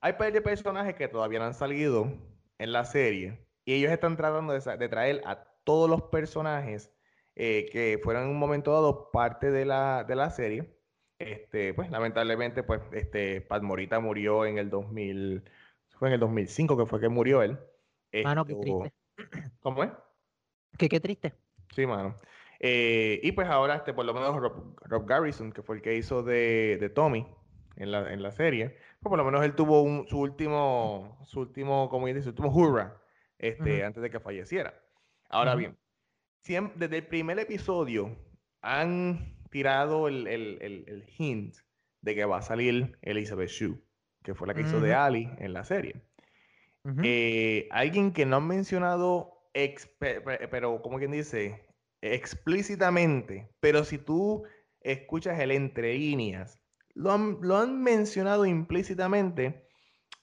Hay 0.00 0.14
par 0.14 0.32
de 0.32 0.40
personajes 0.40 0.94
que 0.94 1.08
todavía 1.08 1.38
no 1.38 1.44
han 1.44 1.54
salido 1.54 2.10
en 2.58 2.72
la 2.72 2.84
serie. 2.84 3.46
Y 3.64 3.74
ellos 3.74 3.92
están 3.92 4.16
tratando 4.16 4.52
de, 4.52 4.88
traer 4.88 5.22
a 5.24 5.44
todos 5.64 5.88
los 5.88 6.02
personajes 6.04 6.90
eh, 7.36 7.68
que 7.70 8.00
fueron 8.02 8.24
en 8.24 8.30
un 8.30 8.38
momento 8.38 8.72
dado 8.72 9.10
parte 9.10 9.50
de 9.50 9.64
la, 9.64 10.04
de 10.04 10.16
la 10.16 10.30
serie. 10.30 10.76
Este, 11.18 11.72
pues 11.74 11.90
lamentablemente, 11.90 12.62
pues, 12.64 12.80
este, 12.92 13.40
Pat 13.42 13.62
Morita 13.62 14.00
murió 14.00 14.44
en 14.44 14.58
el 14.58 14.70
2000, 14.70 15.44
fue 15.90 16.08
en 16.08 16.14
el 16.14 16.20
2005 16.20 16.76
que 16.76 16.86
fue 16.86 17.00
que 17.00 17.08
murió 17.08 17.42
él. 17.42 17.58
Mano, 18.24 18.44
qué 18.44 18.52
Esto- 18.54 18.62
triste. 18.62 19.52
¿Cómo 19.60 19.84
es? 19.84 19.90
Que 20.76 20.88
qué 20.88 20.98
triste. 20.98 21.34
Sí, 21.74 21.86
mano. 21.86 22.18
Eh, 22.64 23.18
y 23.24 23.32
pues 23.32 23.48
ahora, 23.48 23.74
este, 23.76 23.92
por 23.92 24.04
lo 24.04 24.14
menos 24.14 24.36
Rob, 24.36 24.76
Rob 24.82 25.04
Garrison, 25.06 25.50
que 25.52 25.62
fue 25.62 25.76
el 25.76 25.82
que 25.82 25.96
hizo 25.96 26.22
de, 26.22 26.78
de 26.80 26.88
Tommy 26.88 27.26
en 27.76 27.90
la, 27.90 28.12
en 28.12 28.22
la 28.22 28.30
serie, 28.30 28.76
pues 29.00 29.10
por 29.10 29.18
lo 29.18 29.24
menos 29.24 29.44
él 29.44 29.54
tuvo 29.56 29.82
un- 29.82 30.06
su 30.06 30.20
último, 30.20 31.18
su 31.24 31.40
último, 31.40 31.88
como 31.88 32.06
dice, 32.06 32.22
su 32.22 32.28
último 32.30 32.50
hurra, 32.50 33.02
este, 33.38 33.78
antes 33.84 34.02
de 34.02 34.10
que 34.10 34.20
falleciera. 34.20 34.74
Ahora 35.28 35.54
bien, 35.56 35.76
desde 36.76 36.98
el 36.98 37.06
primer 37.06 37.38
episodio 37.40 38.16
han 38.60 39.36
tirado 39.50 40.06
el, 40.06 40.26
el- 40.28 40.58
el- 40.62 40.84
el 40.86 41.04
hint 41.18 41.56
de 42.00 42.14
que 42.14 42.24
va 42.24 42.38
a 42.38 42.42
salir 42.42 42.96
Elizabeth 43.02 43.48
Shue, 43.48 43.82
que 44.22 44.34
fue 44.34 44.46
la 44.46 44.54
que 44.54 44.60
hizo 44.62 44.78
de. 44.80 44.94
Ali 44.94 45.28
en 45.38 45.52
la 45.52 45.64
serie. 45.64 45.96
Eh, 47.02 47.68
alguien 47.72 48.12
que 48.12 48.24
no 48.26 48.36
han 48.36 48.46
mencionado, 48.46 49.48
pero 50.50 50.80
como 50.82 50.98
quien 50.98 51.10
dice, 51.12 51.64
explícitamente, 52.02 53.48
pero 53.60 53.84
si 53.84 53.98
tú 53.98 54.44
escuchas 54.80 55.38
el 55.40 55.52
entre 55.52 55.94
líneas, 55.94 56.60
lo 56.94 57.12
han, 57.12 57.38
lo 57.40 57.56
han 57.58 57.82
mencionado 57.82 58.44
implícitamente, 58.44 59.68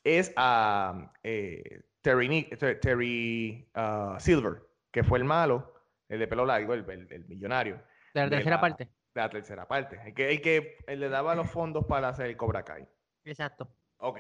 es 0.04 0.32
a 0.36 1.12
eh, 1.24 1.82
Terry, 2.02 2.50
Terry, 2.82 3.70
ah, 3.74 4.18
Silver, 4.20 4.62
que 4.92 5.04
fue 5.04 5.18
el 5.20 5.24
malo, 5.26 5.74
el 6.08 6.20
de 6.20 6.28
pelo 6.28 6.46
largo, 6.46 6.74
el, 6.74 6.88
el- 6.90 7.12
el 7.12 7.26
millonario, 7.28 7.76
de 8.14 8.20
la 8.22 8.24
de 8.26 8.30
tercera 8.38 8.56
la- 8.58 8.62
parte. 8.62 8.86
de 8.86 9.22
la 9.22 9.30
tercera 9.30 9.68
parte, 9.68 10.00
el 10.06 10.14
que, 10.14 10.30
el 10.32 10.42
que 10.42 10.78
le 10.96 11.10
daba 11.10 11.36
los 11.36 11.50
fondos 11.50 11.86
para 11.86 12.10
hacer 12.10 12.28
el 12.28 12.38
Cobra 12.38 12.64
Kai. 12.64 12.88
Exacto. 13.26 13.68
Ok. 13.98 14.20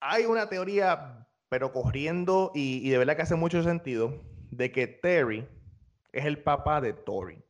Hay 0.00 0.24
una 0.26 0.48
teoría, 0.48 1.26
pero 1.48 1.72
corriendo, 1.72 2.52
y, 2.54 2.86
y 2.86 2.90
de 2.90 2.98
verdad 2.98 3.16
que 3.16 3.22
hace 3.22 3.34
mucho 3.34 3.62
sentido, 3.62 4.22
de 4.50 4.70
que 4.72 4.86
Terry 4.86 5.48
es 6.12 6.24
el 6.24 6.42
papá 6.42 6.80
de 6.80 6.92
Tori. 6.92 7.42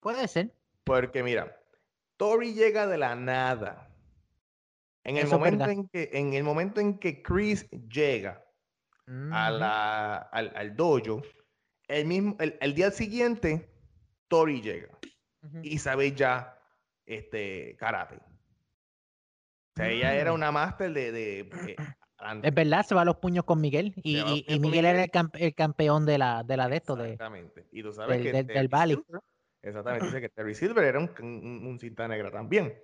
Puede 0.00 0.28
ser. 0.28 0.52
Porque 0.84 1.22
mira, 1.22 1.60
Tori 2.16 2.54
llega 2.54 2.86
de 2.86 2.98
la 2.98 3.14
nada. 3.14 3.88
En 5.04 5.16
el 5.16 5.26
Eso 5.26 5.38
momento 5.38 5.64
en 5.70 5.88
que, 5.88 6.10
en 6.12 6.34
el 6.34 6.42
momento 6.44 6.80
en 6.80 6.98
que 6.98 7.22
Chris 7.22 7.68
llega 7.70 8.44
a 9.30 9.50
Ujú. 9.50 9.58
la, 9.58 10.16
al, 10.16 10.52
al 10.56 10.74
dojo, 10.76 11.22
el 11.88 12.06
mismo, 12.06 12.36
el, 12.40 12.56
el 12.60 12.74
día 12.74 12.90
siguiente, 12.90 13.70
Tori 14.28 14.60
llega. 14.60 14.98
Y 15.62 15.78
sabe 15.78 16.12
ya 16.12 16.58
este 17.04 17.76
karate. 17.76 18.16
O 18.16 18.22
sea, 19.76 19.88
ella 19.90 20.14
era 20.16 20.32
Mm. 20.32 20.34
una 20.34 20.50
máster 20.50 20.92
de, 20.92 21.12
de, 21.12 21.40
eh, 21.68 21.76
antes. 22.18 22.48
Es 22.48 22.54
verdad, 22.54 22.84
se 22.84 22.94
va 22.94 23.02
a 23.02 23.04
los 23.04 23.16
puños 23.16 23.44
con 23.44 23.60
Miguel. 23.60 23.92
Y, 24.02 24.18
y- 24.18 24.44
y 24.48 24.58
Miguel 24.60 24.84
era 24.86 25.04
el, 25.04 25.10
el 25.34 25.54
campeón 25.54 26.06
de 26.06 26.18
la 26.18 26.42
de, 26.42 26.56
la 26.56 26.68
de 26.68 26.76
esto, 26.76 26.96
de, 26.96 27.12
Exactamente. 27.12 27.66
Y 27.72 27.82
tú 27.82 27.92
sabes 27.92 28.16
del- 28.18 28.22
que 28.26 28.32
del- 28.32 28.46
del. 28.46 28.70
Silver- 28.70 29.20
exactamente, 29.62 30.06
dice 30.06 30.20
que 30.20 30.28
Terry 30.28 30.54
Silver 30.54 30.84
era 30.84 30.98
un, 30.98 31.10
un, 31.20 31.66
un 31.66 31.78
cinta 31.78 32.06
negra 32.08 32.30
también. 32.30 32.74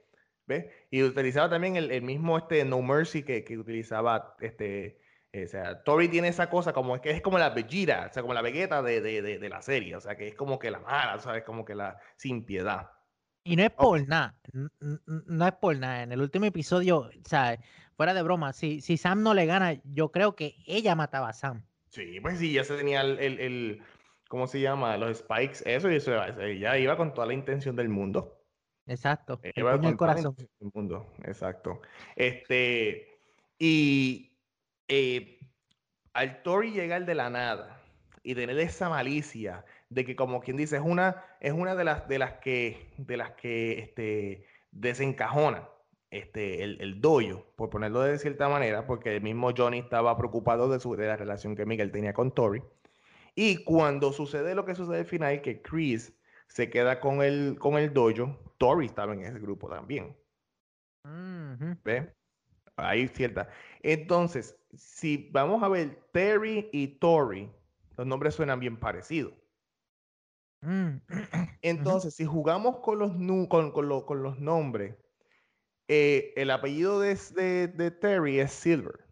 ¿Ves? 0.47 0.67
Y 0.91 1.03
utilizaba 1.05 1.49
también 1.49 1.77
el, 1.77 1.93
el 1.93 2.03
mismo 2.03 2.37
este 2.37 2.65
No 2.65 2.83
Mercy 2.83 3.23
que, 3.23 3.45
que 3.45 3.57
utilizaba 3.57 4.35
este. 4.41 4.99
eh, 5.33 5.45
o 5.45 5.49
sea, 5.49 5.83
Tori 5.85 6.09
tiene 6.09 6.29
esa 6.29 6.51
cosa 6.51 6.73
como 6.73 7.01
que 7.01 7.11
es 7.13 7.23
como 7.23 7.39
la 7.39 7.51
Vegeta, 7.51 8.09
o 8.11 8.13
sea, 8.13 8.23
como 8.23 8.35
la 8.35 8.43
Vegeta 8.43 8.83
de, 8.83 9.01
de, 9.01 9.23
de, 9.23 9.39
de 9.39 9.49
la 9.49 9.63
serie, 9.63 9.95
o 9.95 10.01
sea, 10.01 10.17
que 10.17 10.27
es 10.29 10.35
como 10.35 10.59
que 10.59 10.71
la 10.73 10.81
mala, 10.81 11.19
¿sabes? 11.21 11.45
Como 11.45 11.65
que 11.65 11.77
la 11.77 11.97
sin 12.17 12.45
piedad. 12.45 12.91
Y 13.45 13.57
no 13.57 13.65
es 13.65 13.71
por 13.71 14.07
nada, 14.07 14.37
no 14.53 15.47
es 15.47 15.53
por 15.55 15.77
nada. 15.77 16.03
En 16.05 16.13
el 16.13 16.21
último 16.21 16.45
episodio, 16.45 16.99
o 16.99 17.11
sea, 17.29 17.59
fuera 17.97 18.15
de 18.15 18.23
broma, 18.23 18.53
si, 18.53 18.81
si 18.81 18.97
Sam 18.97 19.23
no 19.23 19.35
le 19.35 19.47
gana, 19.47 19.81
yo 19.85 20.13
creo 20.13 20.37
que 20.37 20.57
ella 20.67 20.95
mataba 20.95 21.29
a 21.31 21.33
Sam. 21.33 21.65
Sí, 21.89 22.21
pues 22.21 22.39
sí, 22.39 22.53
ya 22.53 22.65
se 22.65 22.77
tenía 22.77 23.01
el, 23.01 23.19
el, 23.19 23.41
el- 23.41 23.83
¿cómo 24.29 24.47
se 24.47 24.61
llama? 24.61 24.97
Los 24.97 25.19
spikes, 25.19 25.59
eso, 25.67 25.91
y 25.91 25.97
eso, 25.97 26.13
ya 26.59 26.79
iba 26.79 26.97
con 26.97 27.13
toda 27.13 27.27
la 27.27 27.35
intención 27.35 27.77
del 27.77 27.89
mundo. 27.89 28.39
Exacto. 28.87 29.41
El 29.43 29.53
Iba 29.57 29.77
toda 29.77 29.91
la 29.91 29.97
corazón. 29.97 30.31
intención 30.31 30.59
del 30.61 30.71
mundo, 30.75 31.13
exacto. 31.25 31.83
Este, 32.17 33.09
y 33.59 34.39
eh, 34.89 35.39
al 36.15 36.43
Tori 36.43 36.71
llegar 36.71 37.05
de 37.05 37.15
la 37.15 37.29
nada 37.29 37.81
y 38.23 38.35
tener 38.35 38.59
esa 38.59 38.89
malicia 38.89 39.65
de 39.95 40.05
que, 40.05 40.17
como 40.17 40.41
quien 40.41 40.57
dice, 40.57 40.77
es 40.77 40.83
una, 40.85 41.25
es 41.41 41.53
una 41.53 41.75
de 41.75 41.85
las, 41.85 42.09
de 42.09 42.19
las 42.19 42.35
que, 42.35 42.93
de 42.99 43.17
las 43.17 43.33
que, 43.33 43.79
este, 43.79 44.47
desencajona 44.71 45.69
este, 46.11 46.63
el, 46.63 46.81
el 46.81 47.01
dojo, 47.01 47.47
por 47.57 47.71
ponerlo 47.71 48.01
de 48.03 48.19
cierta 48.19 48.49
manera, 48.49 48.87
porque 48.87 49.17
el 49.17 49.23
mismo 49.23 49.51
Johnny 49.57 49.79
estaba 49.79 50.17
preocupado 50.17 50.69
de, 50.69 50.81
su, 50.81 50.95
de 50.97 51.07
la 51.07 51.17
relación 51.17 51.55
que 51.57 51.67
Miguel 51.67 51.93
tenía 51.93 52.13
con 52.13 52.33
Tori. 52.33 52.63
Y 53.35 53.65
cuando 53.65 54.13
sucede 54.13 54.55
lo 54.55 54.65
que 54.65 54.75
sucede 54.75 55.01
al 55.01 55.07
final, 55.07 55.41
que 55.41 55.63
Chris 55.63 56.13
se 56.49 56.69
queda 56.69 57.01
con 57.01 57.23
el, 57.23 57.57
con 57.59 57.79
el 57.79 57.93
dojo, 57.95 58.39
Tori 58.59 58.87
estaba 58.87 59.15
en 59.15 59.23
ese 59.23 59.39
grupo 59.39 59.69
también. 59.69 60.17
¿Ves? 61.85 62.09
Ahí 62.77 63.09
cierta. 63.09 63.49
Entonces, 63.83 64.59
si 64.75 65.31
vamos 65.33 65.63
a 65.63 65.69
ver 65.69 66.03
Terry 66.13 66.69
y 66.73 66.99
Tori, 66.99 67.51
los 67.97 68.07
nombres 68.07 68.35
suenan 68.35 68.61
bien 68.61 68.79
parecidos. 68.79 69.33
Mm. 70.63 70.97
Entonces, 71.63 72.15
si 72.15 72.25
jugamos 72.25 72.79
con 72.79 72.99
los, 72.99 73.13
con, 73.49 73.71
con 73.73 73.89
lo- 73.89 74.07
con 74.07 74.23
los 74.23 74.39
nombres, 74.39 74.97
eh, 75.89 76.33
el 76.37 76.51
apellido 76.51 76.99
de, 77.01 77.15
de- 77.35 77.69
de 77.69 77.91
Terry 77.91 78.41
es 78.41 78.53
Silver 78.53 79.05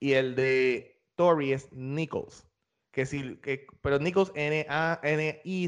y 0.00 0.12
el 0.14 0.34
de 0.34 1.00
Tori 1.16 1.52
es 1.52 1.72
Nichols. 1.72 2.46
Que 2.90 3.06
si, 3.06 3.36
que, 3.36 3.66
pero 3.80 3.98
Nichols 3.98 4.32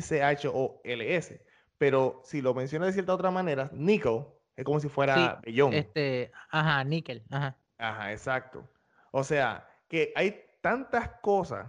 N-A-N-I-C-H-O-L-S. 0.05 1.45
Pero 1.79 2.21
si 2.25 2.43
lo 2.43 2.55
mencionas 2.55 2.89
de 2.89 2.93
cierta 2.95 3.15
otra 3.15 3.31
manera, 3.31 3.71
Nickel 3.73 4.25
es 4.57 4.65
como 4.65 4.81
si 4.81 4.89
fuera 4.89 5.41
Bellón. 5.43 5.73
Este, 5.75 6.31
ajá, 6.51 6.85
níquel, 6.85 7.25
ajá. 7.31 7.57
Ajá, 7.79 8.13
exacto. 8.13 8.69
O 9.11 9.25
sea, 9.25 9.69
que 9.89 10.13
hay 10.17 10.43
tantas 10.61 11.09
cosas, 11.23 11.67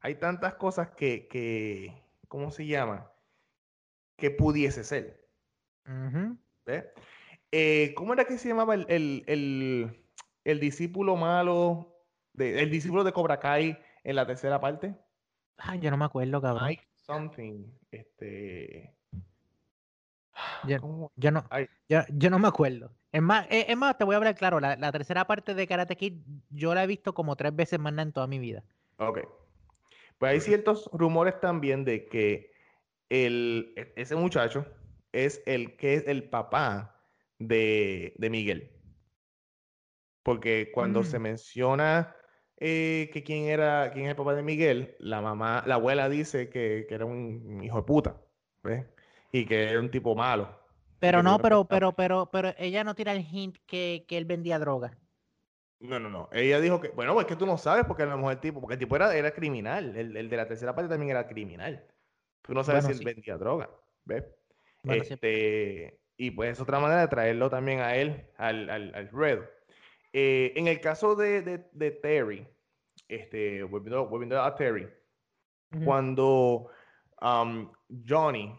hay 0.00 0.16
tantas 0.16 0.54
cosas 0.54 0.90
que, 0.90 1.28
que 1.28 2.02
¿cómo 2.28 2.50
se 2.50 2.66
llama? 2.66 3.10
Que 4.16 4.30
pudiese 4.30 4.84
ser. 4.84 5.26
Eh, 7.52 7.94
¿cómo 7.96 8.12
era 8.12 8.24
que 8.24 8.38
se 8.38 8.48
llamaba 8.48 8.74
el, 8.74 8.86
el, 8.88 9.24
el, 9.26 10.04
el 10.44 10.60
discípulo 10.60 11.16
malo, 11.16 12.02
de, 12.32 12.60
el 12.62 12.70
discípulo 12.70 13.04
de 13.04 13.12
Cobra 13.12 13.38
Kai 13.38 13.78
en 14.04 14.16
la 14.16 14.26
tercera 14.26 14.60
parte? 14.60 14.96
Ay, 15.56 15.80
yo 15.80 15.90
no 15.90 15.96
me 15.96 16.04
acuerdo, 16.04 16.40
cabrón. 16.40 16.66
Mike 16.66 16.86
something, 16.94 17.64
este... 17.90 18.94
Yo, 20.64 20.80
¿cómo? 20.80 21.12
yo 21.16 21.30
no, 21.30 21.44
yo, 21.88 22.00
yo 22.08 22.28
no 22.28 22.38
me 22.38 22.48
acuerdo. 22.48 22.92
Es 23.10 23.22
más, 23.22 23.46
eh, 23.48 23.64
es 23.68 23.76
más, 23.76 23.96
te 23.96 24.04
voy 24.04 24.14
a 24.14 24.18
hablar 24.18 24.34
claro. 24.34 24.60
La, 24.60 24.76
la 24.76 24.92
tercera 24.92 25.26
parte 25.26 25.54
de 25.54 25.66
Karate 25.66 25.96
Kid 25.96 26.20
yo 26.50 26.74
la 26.74 26.84
he 26.84 26.86
visto 26.86 27.14
como 27.14 27.36
tres 27.36 27.56
veces 27.56 27.78
más 27.78 27.96
en 27.96 28.12
toda 28.12 28.26
mi 28.26 28.38
vida. 28.38 28.62
Ok. 28.98 29.20
Pues 30.18 30.32
hay 30.32 30.40
ciertos 30.40 30.88
rumores 30.92 31.40
también 31.40 31.84
de 31.84 32.06
que 32.08 32.52
el, 33.10 33.74
e- 33.76 33.92
ese 33.96 34.16
muchacho 34.16 34.66
es 35.12 35.42
el 35.46 35.76
que 35.76 35.94
es 35.94 36.08
el 36.08 36.28
papá 36.30 37.02
de, 37.38 38.14
de 38.18 38.30
Miguel. 38.30 38.72
Porque 40.22 40.70
cuando 40.74 41.04
se 41.04 41.18
Mm. 41.18 41.22
menciona 41.22 42.16
eh, 42.56 43.10
que 43.12 43.22
quién 43.22 43.44
era, 43.44 43.90
quién 43.92 44.06
es 44.06 44.10
el 44.10 44.16
papá 44.16 44.34
de 44.34 44.42
Miguel, 44.42 44.96
la 44.98 45.20
mamá, 45.20 45.62
la 45.66 45.74
abuela 45.76 46.08
dice 46.08 46.48
que, 46.50 46.86
que 46.88 46.94
era 46.94 47.04
un 47.04 47.62
hijo 47.62 47.76
de 47.78 47.82
puta, 47.84 48.22
¿ves? 48.62 48.86
Y 49.32 49.46
que 49.46 49.64
era 49.70 49.80
un 49.80 49.90
tipo 49.90 50.14
malo. 50.16 50.58
Pero 50.98 51.22
no, 51.22 51.40
pero, 51.40 51.66
pero, 51.68 51.94
pero, 51.94 52.30
pero 52.30 52.54
ella 52.58 52.84
no 52.84 52.94
tira 52.94 53.12
el 53.12 53.20
hint 53.30 53.56
que, 53.66 54.04
que 54.08 54.18
él 54.18 54.24
vendía 54.26 54.58
droga. 54.58 54.98
No, 55.80 56.00
no, 56.00 56.08
no. 56.08 56.28
Ella 56.32 56.60
dijo 56.60 56.80
que, 56.80 56.88
bueno, 56.88 57.18
es 57.20 57.26
que 57.26 57.36
tú 57.36 57.46
no 57.46 57.58
sabes 57.58 57.84
porque 57.84 58.02
a 58.04 58.06
lo 58.06 58.16
mejor 58.16 58.32
el 58.32 58.40
tipo, 58.40 58.60
porque 58.60 58.74
el 58.74 58.80
tipo 58.80 58.96
era, 58.96 59.14
era 59.14 59.30
criminal. 59.32 59.96
El, 59.96 60.16
el 60.16 60.28
de 60.30 60.36
la 60.36 60.48
tercera 60.48 60.74
parte 60.74 60.88
también 60.88 61.10
era 61.10 61.26
criminal. 61.28 61.86
Tú 62.42 62.54
no 62.54 62.64
sabes 62.64 62.84
Bueno, 62.84 62.98
si 62.98 63.04
él 63.04 63.14
vendía 63.14 63.36
droga, 63.36 63.70
¿ves? 64.04 64.24
Bueno, 64.82 65.04
sí. 65.04 65.14
este, 65.14 66.00
y 66.16 66.30
pues 66.30 66.52
es 66.52 66.60
otra 66.60 66.78
manera 66.80 67.02
de 67.02 67.08
traerlo 67.08 67.50
también 67.50 67.80
a 67.80 67.94
él, 67.96 68.30
al, 68.36 68.70
al, 68.70 68.94
al 68.94 69.08
ruedo. 69.10 69.44
Eh, 70.12 70.52
en 70.56 70.68
el 70.68 70.80
caso 70.80 71.14
de, 71.14 71.42
de, 71.42 71.68
de 71.72 71.90
Terry, 71.90 72.48
este, 73.08 73.62
volviendo, 73.64 74.06
volviendo 74.08 74.40
a 74.40 74.54
Terry, 74.54 74.88
cuando 75.84 76.70
um, 77.20 77.70
Johnny 78.08 78.58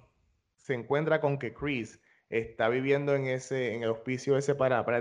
se 0.55 0.73
encuentra 0.75 1.19
con 1.19 1.39
que 1.39 1.53
Chris 1.53 1.99
está 2.29 2.69
viviendo 2.69 3.15
en 3.15 3.25
ese, 3.25 3.73
en 3.73 3.83
el 3.83 3.89
hospicio 3.89 4.37
ese 4.37 4.53
para, 4.53 4.85
para 4.85 4.99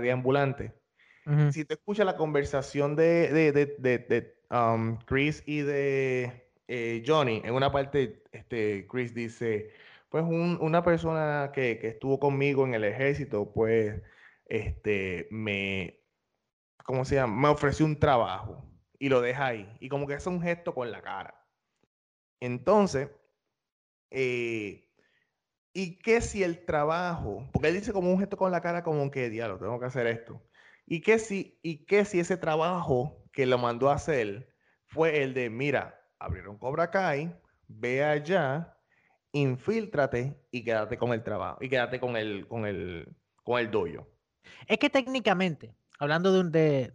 si 1.51 1.65
te 1.65 1.75
escuchas 1.75 2.05
la 2.05 2.17
conversación 2.17 2.95
de, 2.95 3.29
de, 3.31 3.51
de, 3.51 3.65
de- 3.79 3.97
de, 3.99 4.37
um, 4.51 4.97
Chris 5.05 5.43
y 5.45 5.61
de 5.61 6.49
eh, 6.67 7.03
Johnny, 7.05 7.41
en 7.43 7.53
una 7.53 7.71
parte, 7.71 8.23
este, 8.31 8.87
Chris 8.87 9.13
dice, 9.13 9.71
pues 10.09 10.23
un- 10.23 10.57
una 10.61 10.83
persona 10.83 11.51
que, 11.53 11.79
que 11.79 11.89
estuvo 11.89 12.19
conmigo 12.19 12.65
en 12.65 12.73
el 12.73 12.83
ejército, 12.83 13.51
pues, 13.53 14.01
este, 14.45 15.27
me, 15.31 15.99
¿cómo 16.85 17.05
se 17.05 17.15
llama? 17.15 17.41
Me 17.41 17.49
ofreció 17.49 17.85
un 17.85 17.99
trabajo 17.99 18.65
y 18.99 19.09
lo 19.09 19.21
deja 19.21 19.47
ahí. 19.47 19.77
Y 19.79 19.89
como 19.89 20.07
que 20.07 20.15
hace 20.15 20.29
un 20.29 20.41
gesto 20.41 20.73
con 20.73 20.91
la 20.91 21.01
cara. 21.01 21.45
Entonces, 22.39 23.09
eh, 24.11 24.89
¿y 25.73 25.99
qué 25.99 26.21
si 26.21 26.43
el 26.43 26.65
trabajo, 26.65 27.49
porque 27.53 27.69
él 27.69 27.75
dice 27.75 27.93
como 27.93 28.11
un 28.11 28.19
gesto 28.19 28.37
con 28.37 28.51
la 28.51 28.61
cara 28.61 28.83
como 28.83 29.11
que, 29.11 29.29
diablo, 29.29 29.59
tengo 29.59 29.79
que 29.79 29.85
hacer 29.87 30.07
esto. 30.07 30.41
¿Y 30.89 31.01
qué 31.01 31.19
si, 31.19 31.59
y 31.61 31.85
qué 31.85 32.05
si 32.05 32.19
ese 32.19 32.37
trabajo 32.37 33.23
que 33.33 33.45
lo 33.45 33.57
mandó 33.57 33.89
a 33.89 33.95
hacer 33.95 34.49
fue 34.85 35.21
el 35.21 35.33
de, 35.33 35.49
mira, 35.49 35.99
abrieron 36.17 36.57
Cobra 36.57 36.89
Kai, 36.89 37.35
ve 37.67 38.03
allá, 38.05 38.77
infíltrate 39.33 40.41
y 40.49 40.63
quédate 40.63 40.97
con 40.97 41.11
el 41.13 41.23
trabajo, 41.23 41.57
y 41.61 41.69
quédate 41.69 41.99
con 41.99 42.15
el, 42.15 42.47
con 42.47 42.65
el, 42.65 43.15
con 43.43 43.59
el 43.59 43.69
doyo. 43.69 44.07
Es 44.67 44.77
que 44.77 44.89
técnicamente, 44.89 45.75
hablando 45.99 46.31
de 46.31 46.39
un 46.39 46.51
de 46.51 46.93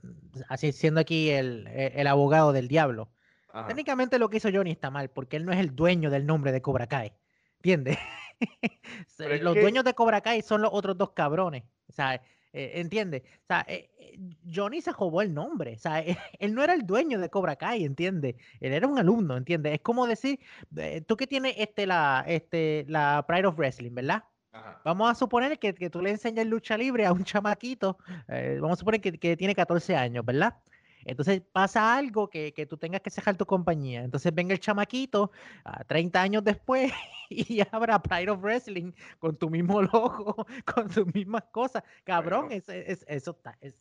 así 0.48 0.72
siendo 0.72 1.00
aquí 1.00 1.30
el, 1.30 1.66
el- 1.68 1.92
el 1.94 2.06
abogado 2.06 2.52
del 2.52 2.68
diablo, 2.68 3.10
Ajá. 3.52 3.68
técnicamente 3.68 4.18
lo 4.18 4.30
que 4.30 4.38
hizo 4.38 4.48
Johnny 4.52 4.70
está 4.70 4.90
mal, 4.90 5.10
porque 5.10 5.36
él 5.36 5.44
no 5.44 5.52
es 5.52 5.58
el 5.60 5.76
dueño 5.76 6.10
del 6.10 6.24
nombre 6.26 6.50
de 6.52 6.62
Cobra 6.62 6.86
Kai. 6.86 7.12
¿Entiendes? 7.58 7.98
Los 9.18 9.54
que- 9.54 9.60
dueños 9.60 9.84
de 9.84 9.94
Cobra 9.94 10.20
Kai 10.22 10.42
son 10.42 10.62
los 10.62 10.70
otros 10.72 10.96
dos 10.98 11.10
cabrones. 11.12 11.62
O 11.88 11.92
sea, 11.92 12.20
eh, 12.52 12.72
¿entiendes? 12.76 13.22
O 13.24 13.46
sea, 13.48 13.64
eh, 13.68 13.90
eh, 13.98 14.18
Johnny 14.52 14.80
se 14.80 14.92
robó 14.92 15.22
el 15.22 15.32
nombre. 15.34 15.74
O 15.74 15.78
sea, 15.78 16.00
eh, 16.00 16.16
él 16.38 16.54
no 16.54 16.62
era 16.62 16.74
el 16.74 16.86
dueño 16.86 17.18
de 17.18 17.30
Cobra 17.30 17.56
Kai, 17.56 17.84
¿entiendes? 17.84 18.36
Él 18.60 18.72
era 18.72 18.86
un 18.86 18.98
alumno, 18.98 19.36
¿entiendes? 19.36 19.74
Es 19.74 19.80
como 19.80 20.06
decir, 20.06 20.40
eh, 20.76 21.00
tú 21.02 21.16
que 21.16 21.26
tienes 21.26 21.54
este, 21.58 21.86
la, 21.86 22.24
este, 22.26 22.84
la 22.88 23.24
Pride 23.26 23.46
of 23.46 23.56
Wrestling, 23.56 23.94
¿verdad? 23.94 24.24
Ajá. 24.52 24.80
Vamos 24.84 25.10
a 25.10 25.14
suponer 25.14 25.58
que, 25.58 25.74
que 25.74 25.88
tú 25.88 26.02
le 26.02 26.10
enseñas 26.10 26.46
lucha 26.46 26.76
libre 26.76 27.06
a 27.06 27.12
un 27.12 27.24
chamaquito, 27.24 27.96
vamos 28.28 28.72
a 28.72 28.76
suponer 28.76 29.00
que, 29.00 29.18
que 29.18 29.34
tiene 29.34 29.54
14 29.54 29.96
años, 29.96 30.26
¿verdad? 30.26 30.56
Entonces 31.04 31.42
pasa 31.52 31.96
algo 31.96 32.28
que, 32.30 32.52
que 32.52 32.66
tú 32.66 32.76
tengas 32.76 33.00
que 33.00 33.10
cerrar 33.10 33.36
tu 33.36 33.46
compañía. 33.46 34.02
Entonces 34.04 34.34
venga 34.34 34.52
el 34.54 34.60
chamaquito 34.60 35.30
a 35.64 35.84
30 35.84 36.20
años 36.22 36.44
después 36.44 36.92
y 37.30 37.60
abra 37.72 38.00
Pride 38.02 38.30
of 38.30 38.40
Wrestling 38.42 38.92
con 39.18 39.36
tu 39.36 39.50
mismo 39.50 39.82
logo, 39.82 40.46
con 40.64 40.88
tus 40.88 41.12
mismas 41.14 41.44
cosas. 41.50 41.82
Cabrón, 42.04 42.46
Bueno. 42.46 42.56
es- 42.56 42.68
es- 42.68 43.04
eso 43.08 43.30
está, 43.32 43.56
es- 43.60 43.76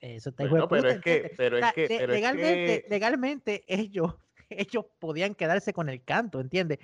eso 0.00 0.30
está 0.30 0.46
Bueno, 0.46 0.68
pero 0.68 0.88
es 0.90 1.00
que, 1.00 1.32
pero 1.36 1.58
es 1.58 1.72
que, 1.72 1.84
es 1.84 2.08
legalmente, 2.08 2.82
que- 2.82 2.86
legalmente 2.88 3.64
ellos, 3.68 4.14
ellos 4.50 4.84
podían 4.98 5.34
quedarse 5.34 5.72
con 5.72 5.88
el 5.88 6.02
canto, 6.04 6.40
¿entiendes? 6.40 6.78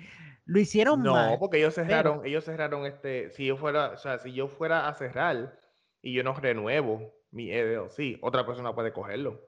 Lo 0.45 0.59
hicieron 0.59 1.03
No, 1.03 1.13
mal. 1.13 1.37
porque 1.39 1.57
ellos 1.57 1.73
pero- 1.75 1.87
cerraron, 1.87 2.25
ellos 2.25 2.43
cerraron 2.45 2.85
este, 2.85 3.29
si 3.31 3.45
yo 3.45 3.57
fuera, 3.57 3.89
o 3.91 3.97
sea, 3.97 4.17
si 4.17 4.33
yo 4.33 4.47
fuera 4.47 4.87
a 4.87 4.93
cerrar 4.95 5.57
y 6.01 6.13
yo 6.13 6.23
no 6.23 6.33
renuevo 6.33 7.13
mi 7.29 7.51
LLC, 7.51 8.17
otra 8.21 8.45
persona 8.45 8.73
puede 8.73 8.91
cogerlo. 8.91 9.39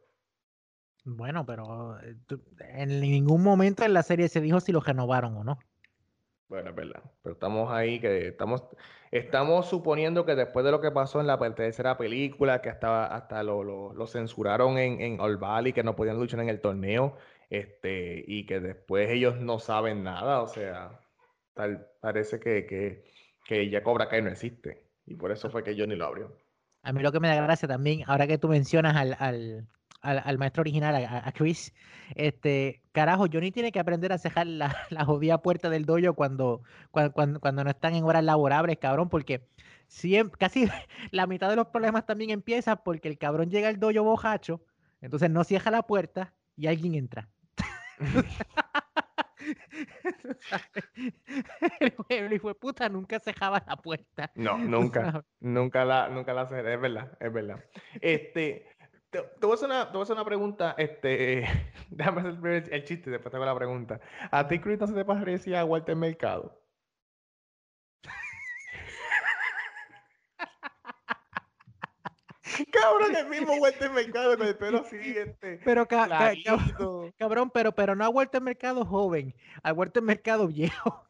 Bueno, 1.06 1.46
pero 1.46 2.00
eh, 2.02 2.16
en 2.60 3.00
ningún 3.02 3.42
momento 3.44 3.84
en 3.84 3.94
la 3.94 4.04
serie 4.04 4.28
se 4.30 4.42
dijo 4.42 4.60
si 4.60 4.72
lo 4.72 4.80
renovaron 4.82 5.36
o 5.38 5.44
no. 5.44 5.60
Bueno, 6.48 6.70
es 6.70 6.76
verdad. 6.76 7.04
Pero 7.24 7.34
estamos 7.34 7.72
ahí 7.72 8.00
que 8.00 8.28
estamos, 8.28 8.64
estamos 9.12 9.68
suponiendo 9.68 10.26
que 10.26 10.36
después 10.36 10.64
de 10.66 10.72
lo 10.72 10.82
que 10.82 10.92
pasó 10.92 11.20
en 11.20 11.28
la 11.28 11.40
tercera 11.56 11.98
película, 11.98 12.62
que 12.62 12.70
hasta, 12.70 13.06
hasta 13.08 13.44
lo, 13.44 13.64
lo- 13.64 13.94
lo 13.94 14.08
censuraron 14.08 14.78
en, 14.78 15.02
en 15.02 15.20
All 15.20 15.38
Valley, 15.38 15.74
que 15.74 15.84
no 15.84 15.96
podían 15.96 16.18
luchar 16.20 16.42
en 16.42 16.50
el 16.50 16.62
torneo, 16.62 17.18
este, 17.50 18.24
y 18.28 18.46
que 18.46 18.60
después 18.60 19.10
ellos 19.10 19.38
no 19.40 19.60
saben 19.60 20.04
nada, 20.04 20.42
o 20.42 20.48
sea, 20.48 21.00
tal, 21.54 21.88
parece 22.02 22.40
que, 22.40 22.66
que, 22.68 23.06
que 23.46 23.70
ya 23.70 23.84
Cobra 23.84 24.08
Kai 24.10 24.22
no 24.22 24.30
existe. 24.30 24.92
Y 25.06 25.16
por 25.16 25.32
eso 25.32 25.50
fue 25.50 25.64
que 25.64 25.76
Johnny 25.78 25.96
lo 25.96 26.06
abrió. 26.06 26.38
A 26.84 26.92
mí 26.94 27.02
lo 27.02 27.12
que 27.12 27.20
me 27.20 27.28
da 27.30 27.36
gracia 27.42 27.68
también, 27.68 28.04
ahora 28.08 28.28
que 28.28 28.38
tú 28.38 28.48
mencionas 28.50 28.96
al, 28.96 29.16
al, 29.20 29.68
al- 30.04 30.22
al 30.24 30.38
maestro 30.38 30.62
original, 30.62 30.96
a, 30.96 31.28
a- 31.28 31.32
Chris, 31.32 31.74
este, 32.16 32.82
carajo, 32.92 33.26
Johnny 33.32 33.52
tiene 33.52 33.72
que 33.72 33.80
aprender 33.80 34.12
a 34.14 34.18
cejar 34.20 34.46
la, 34.48 34.76
la 34.92 35.06
jodida 35.06 35.42
puerta 35.42 35.70
del 35.70 35.86
dojo 35.86 36.14
cuando, 36.14 36.62
cuando, 36.92 37.14
cuando, 37.14 37.40
cuando 37.40 37.64
no 37.64 37.70
están 37.72 37.96
en 37.96 38.04
horas 38.04 38.24
laborables, 38.24 38.78
cabrón, 38.78 39.10
porque 39.10 39.48
siempre, 39.88 40.38
casi 40.38 40.68
la 41.12 41.26
mitad 41.28 41.50
de 41.50 41.56
los 41.56 41.68
problemas 41.68 42.06
también 42.06 42.30
empieza 42.30 42.76
porque 42.78 43.08
el 43.08 43.18
cabrón 43.18 43.50
llega 43.50 43.70
al 43.70 43.80
dojo 43.80 44.04
bojacho, 44.04 44.62
entonces 45.02 45.30
no 45.30 45.44
cierra 45.44 45.72
la 45.72 45.84
puerta 45.84 46.34
y 46.56 46.68
alguien 46.68 46.96
entra. 46.96 47.30
el, 52.10 52.34
hijo- 52.34 52.48
de 52.50 52.56
puta 52.56 52.90
nunca 52.90 53.20
cejaba 53.20 53.64
la 53.68 53.76
puerta. 53.78 54.32
No, 54.36 54.58
nunca. 54.58 55.24
Nunca 55.40 55.86
la, 55.86 56.10
nunca 56.10 56.34
la 56.34 56.48
cerré, 56.48 56.76
es 56.76 56.82
verdad, 56.82 57.18
es 57.20 57.34
verdad. 57.34 57.64
Este, 58.02 58.68
te, 59.14 59.22
te 59.22 59.46
voy 59.46 59.52
a 59.52 59.54
hacer 59.54 59.70
una, 59.70 59.86
te 59.86 59.92
voy 59.94 60.02
a 60.02 60.04
hacer 60.04 60.16
una 60.16 60.26
pregunta, 60.26 60.76
este, 60.78 61.46
déjame 61.90 62.22
hacer 62.22 62.46
el, 62.46 62.74
el 62.74 62.84
chiste 62.84 63.10
después 63.10 63.32
te 63.32 63.38
hago 63.38 63.46
la 63.46 63.56
pregunta. 63.56 64.02
¿A 64.32 64.48
ti, 64.48 64.60
Chris, 64.60 64.80
no 64.80 64.88
se 64.88 64.94
te 64.94 65.06
parecía 65.06 65.62
a 65.62 65.66
Walter 65.66 65.96
Mercado? 65.96 66.60
Cabrón, 72.72 73.16
el 73.16 73.28
mismo 73.28 73.54
Walter 73.56 73.90
Mercado 73.92 74.38
con 74.38 74.48
el 74.48 74.58
pelo 74.58 74.80
así, 74.80 74.98
este, 74.98 75.60
Pero 75.64 75.88
ca- 75.88 76.08
cabrón, 77.18 77.50
pero, 77.50 77.72
pero 77.72 77.96
no 77.96 78.12
vuelto 78.12 78.38
al 78.38 78.44
mercado 78.44 78.86
joven, 78.86 79.34
vuelto 79.76 80.00
al 80.00 80.06
mercado 80.06 80.48
viejo. 80.48 81.08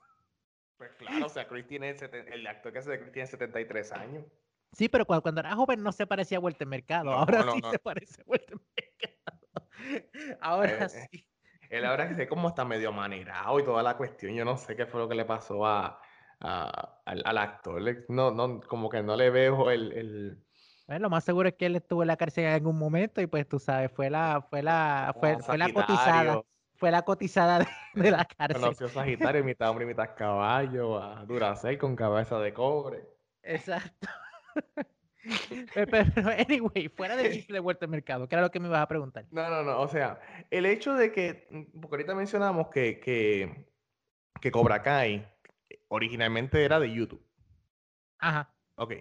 Pues 0.78 0.92
claro, 0.96 1.26
o 1.26 1.30
sea, 1.30 1.48
Chris 1.48 1.66
tiene, 1.68 1.94
seten- 1.96 2.32
el 2.32 2.46
actor 2.46 2.72
que 2.72 2.80
hace 2.80 2.92
de 2.92 3.00
Chris 3.00 3.12
tiene 3.14 3.28
73 3.28 3.92
años. 3.94 4.26
Sí, 4.74 4.90
pero 4.90 5.06
cuando, 5.06 5.22
cuando 5.22 5.42
era 5.42 5.56
joven 5.56 5.82
no 5.84 5.92
se 5.92 6.06
parecía 6.08 6.38
a 6.38 6.42
Walter 6.42 6.68
Mercado. 6.68 7.06
No, 7.06 7.14
Ahora 7.14 7.44
no, 7.44 7.54
sí 7.54 7.62
no. 7.62 7.72
se 7.72 7.80
parece 7.80 8.22
a 8.22 8.26
Walter 8.26 8.58
Mercado. 8.76 9.70
Ahora 10.42 10.86
Eh, 10.86 10.90
sí. 10.90 11.28
Él 11.70 11.86
ahora 11.86 12.08
que 12.08 12.14
se 12.16 12.28
como 12.28 12.50
está 12.50 12.66
medio 12.66 12.90
amanerado 12.90 13.60
y 13.60 13.64
toda 13.64 13.82
la 13.82 13.98
cuestión. 13.98 14.34
Yo 14.36 14.46
no 14.46 14.58
sé 14.58 14.76
qué 14.76 14.86
fue 14.86 15.00
lo 15.00 15.10
que 15.10 15.16
le 15.16 15.26
pasó 15.26 15.66
a, 15.66 16.00
a- 16.40 17.02
al, 17.06 17.24
al 17.26 17.38
actor. 17.40 17.82
No, 18.10 18.30
no, 18.32 18.62
como 18.62 18.90
que 18.90 19.02
no 19.02 19.16
le 19.16 19.30
veo 19.32 19.72
el, 19.72 19.92
el- 19.94 20.44
Bueno, 20.86 21.04
lo 21.04 21.10
más 21.10 21.24
seguro 21.24 21.50
es 21.50 21.56
que 21.56 21.66
él 21.66 21.76
estuvo 21.76 22.04
en 22.04 22.08
la 22.10 22.18
cárcel 22.18 22.46
en 22.46 22.54
algún 22.54 22.78
momento 22.78 23.22
y 23.22 23.28
pues 23.28 23.48
tú 23.48 23.58
sabes, 23.60 23.92
fue 23.92 24.10
la, 24.12 24.46
fue 24.48 24.62
la, 24.62 25.16
fue, 25.20 25.40
fue 25.42 25.58
la 25.58 25.74
cotizada, 25.74 26.42
fue 26.76 26.92
la 26.92 27.02
cotizada 27.02 27.60
de, 27.60 27.68
de 28.04 28.12
la 28.12 28.26
cárcel. 28.26 28.62
Conoció 28.62 28.88
Sagitario, 28.90 29.44
mitad 29.44 29.70
hombre, 29.70 29.86
mitad 29.88 30.16
caballo, 30.16 31.02
a 31.02 31.26
Duracell 31.26 31.80
con 31.80 31.96
cabeza 31.96 32.38
de 32.40 32.54
cobre. 32.54 33.08
Exacto. 33.42 34.08
Pero, 35.74 36.30
anyway, 36.38 36.90
fuera 36.90 37.16
de 37.16 37.32
chiste 37.32 37.54
de 37.54 37.60
vuelta 37.60 37.86
al 37.86 37.92
mercado, 37.92 38.28
que 38.28 38.36
era 38.36 38.42
lo 38.42 38.52
que 38.52 38.60
me 38.60 38.68
ibas 38.68 38.82
a 38.82 38.88
preguntar. 38.88 39.26
No, 39.32 39.50
no, 39.50 39.64
no. 39.64 39.80
O 39.80 39.88
sea, 39.88 40.20
el 40.52 40.66
hecho 40.66 40.94
de 40.96 41.12
que, 41.12 41.48
mm, 41.50 41.80
porque 41.80 41.96
ahorita 41.96 42.16
mencionamos 42.16 42.68
que, 42.70 43.00
que, 43.00 43.68
que 44.42 44.52
Cobra 44.52 44.82
Kai 44.82 45.26
originalmente 45.88 46.64
era 46.66 46.80
de 46.80 46.94
YouTube. 46.94 47.26
Ajá. 48.20 48.54
Ok. 48.76 48.96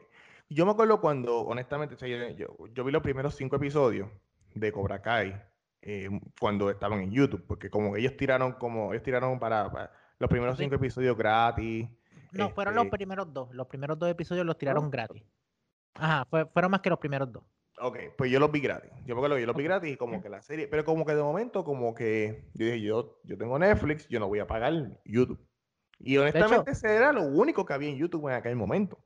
Yo 0.48 0.66
me 0.66 0.72
acuerdo 0.72 1.00
cuando, 1.00 1.40
honestamente, 1.40 1.96
yo, 2.36 2.68
yo, 2.68 2.84
vi 2.84 2.92
los 2.92 3.02
primeros 3.02 3.34
cinco 3.34 3.56
episodios 3.56 4.08
de 4.54 4.70
Cobra 4.70 5.00
Kai 5.00 5.40
eh, 5.80 6.10
cuando 6.38 6.70
estaban 6.70 7.00
en 7.00 7.10
YouTube, 7.10 7.44
porque 7.46 7.70
como 7.70 7.96
ellos 7.96 8.16
tiraron, 8.16 8.52
como 8.52 8.92
ellos 8.92 9.02
tiraron 9.02 9.38
para, 9.38 9.90
los 10.18 10.28
primeros 10.28 10.58
cinco 10.58 10.74
episodios 10.74 11.16
gratis. 11.16 11.88
No, 12.32 12.50
fueron 12.50 12.74
los 12.74 12.84
este 12.84 12.96
primeros 12.96 13.32
dos. 13.32 13.52
Los 13.54 13.66
primeros 13.66 13.98
dos 13.98 14.10
episodios 14.10 14.44
los 14.44 14.58
tiraron 14.58 14.90
gratis. 14.90 15.22
Ajá, 15.94 16.26
fueron 16.52 16.70
más 16.70 16.80
que 16.80 16.90
los 16.90 16.98
primeros 16.98 17.30
dos. 17.32 17.44
Ok, 17.80 17.98
pues 18.16 18.30
yo 18.30 18.38
los 18.38 18.52
vi 18.52 18.60
gratis. 18.60 18.90
Yo 19.06 19.16
porque 19.16 19.40
yo 19.40 19.46
los 19.46 19.56
vi 19.56 19.64
gratis 19.64 19.92
y 19.92 19.96
como 19.96 20.22
que 20.22 20.28
la 20.28 20.42
serie, 20.42 20.68
pero 20.68 20.84
como 20.84 21.04
que 21.04 21.14
de 21.14 21.22
momento, 21.22 21.64
como 21.64 21.94
que 21.94 22.44
yo 22.54 22.66
dije, 22.66 22.80
yo, 22.80 23.20
yo 23.24 23.36
tengo 23.36 23.58
Netflix, 23.58 24.06
yo 24.08 24.20
no 24.20 24.28
voy 24.28 24.38
a 24.38 24.46
pagar 24.46 25.00
YouTube. 25.04 25.40
Y 25.98 26.16
honestamente 26.18 26.72
ese 26.72 26.94
era 26.94 27.12
lo 27.12 27.22
único 27.22 27.64
que 27.64 27.72
había 27.72 27.88
en 27.88 27.96
YouTube 27.96 28.28
en 28.28 28.34
aquel 28.34 28.56
momento. 28.56 29.04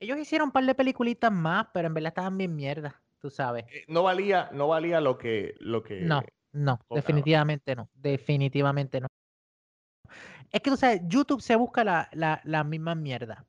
Ellos 0.00 0.18
hicieron 0.18 0.48
un 0.48 0.52
par 0.52 0.64
de 0.64 0.74
peliculitas 0.74 1.32
más, 1.32 1.66
pero 1.74 1.88
en 1.88 1.94
verdad 1.94 2.08
estaban 2.08 2.38
bien 2.38 2.54
mierda, 2.54 3.02
tú 3.20 3.30
sabes. 3.30 3.64
Eh, 3.68 3.84
no 3.88 4.04
valía, 4.04 4.48
no 4.52 4.68
valía 4.68 5.00
lo 5.00 5.18
que, 5.18 5.54
lo 5.58 5.82
que. 5.82 6.00
No, 6.00 6.22
no, 6.52 6.78
definitivamente 6.90 7.74
no. 7.74 7.90
Definitivamente 7.94 9.00
no. 9.00 9.08
Es 10.50 10.60
que 10.60 10.70
tú 10.70 10.76
sabes, 10.76 11.02
YouTube 11.06 11.42
se 11.42 11.56
busca 11.56 11.84
la, 11.84 12.08
la, 12.12 12.40
la 12.44 12.64
misma 12.64 12.94
mierda. 12.94 13.44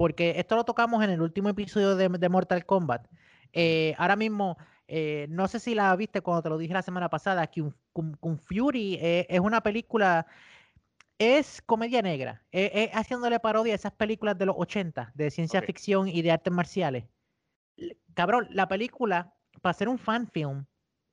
Porque 0.00 0.32
esto 0.38 0.56
lo 0.56 0.64
tocamos 0.64 1.04
en 1.04 1.10
el 1.10 1.20
último 1.20 1.50
episodio 1.50 1.94
de, 1.94 2.28
Mortal 2.30 2.64
Kombat. 2.64 3.06
Eh, 3.52 3.94
ahora 3.98 4.16
mismo, 4.16 4.56
eh, 4.88 5.26
no 5.28 5.46
sé 5.46 5.60
si 5.60 5.74
la 5.74 5.94
viste 5.94 6.22
cuando 6.22 6.40
te 6.40 6.48
lo 6.48 6.56
dije 6.56 6.72
la 6.72 6.80
semana 6.80 7.10
pasada, 7.10 7.46
que 7.48 7.60
un, 7.60 8.38
Fury 8.38 8.98
es 8.98 9.40
una 9.40 9.60
película 9.60 10.26
es 11.18 11.60
comedia 11.60 12.00
negra, 12.00 12.42
es, 12.50 12.88
haciéndole 12.94 13.40
parodia 13.40 13.74
a 13.74 13.76
esas 13.76 13.92
películas 13.92 14.38
de 14.38 14.46
los 14.46 14.56
80 14.56 15.12
de 15.14 15.30
ciencia 15.30 15.60
ficción 15.60 16.08
y 16.08 16.22
de 16.22 16.30
artes 16.30 16.50
marciales. 16.50 17.04
Cabrón, 18.14 18.48
la 18.52 18.68
película, 18.68 19.34
para 19.60 19.74
ser 19.74 19.90
un 19.90 19.98
fan 19.98 20.26
film, 20.28 20.64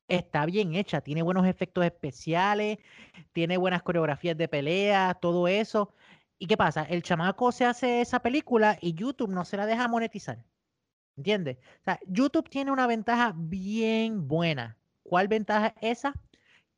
está 0.08 0.46
bien 0.46 0.76
hecha, 0.76 1.02
tiene 1.02 1.24
buenos 1.24 1.46
efectos 1.46 1.84
especiales, 1.84 2.78
tiene 3.34 3.58
buenas 3.58 3.84
coreografías 3.84 4.38
de 4.38 4.48
pelea, 4.48 5.14
todo 5.16 5.50
eso. 5.50 5.94
¿Y 6.40 6.48
qué 6.48 6.58
pasa? 6.58 6.84
El 6.84 7.02
chamaco 7.02 7.52
se 7.52 7.66
hace 7.66 8.02
esa 8.02 8.20
película 8.20 8.78
y 8.82 8.94
YouTube 8.94 9.32
no 9.32 9.46
se 9.46 9.58
la 9.58 9.66
deja 9.66 9.88
monetizar. 9.88 10.44
¿Entiendes? 11.16 11.58
O 11.58 11.84
sea, 11.84 12.00
YouTube 12.08 12.50
tiene 12.50 12.72
una 12.72 12.86
ventaja 12.86 13.34
bien 13.36 14.28
buena. 14.28 14.78
¿Cuál 15.02 15.28
ventaja 15.28 15.74
es 15.82 16.00
esa? 16.00 16.14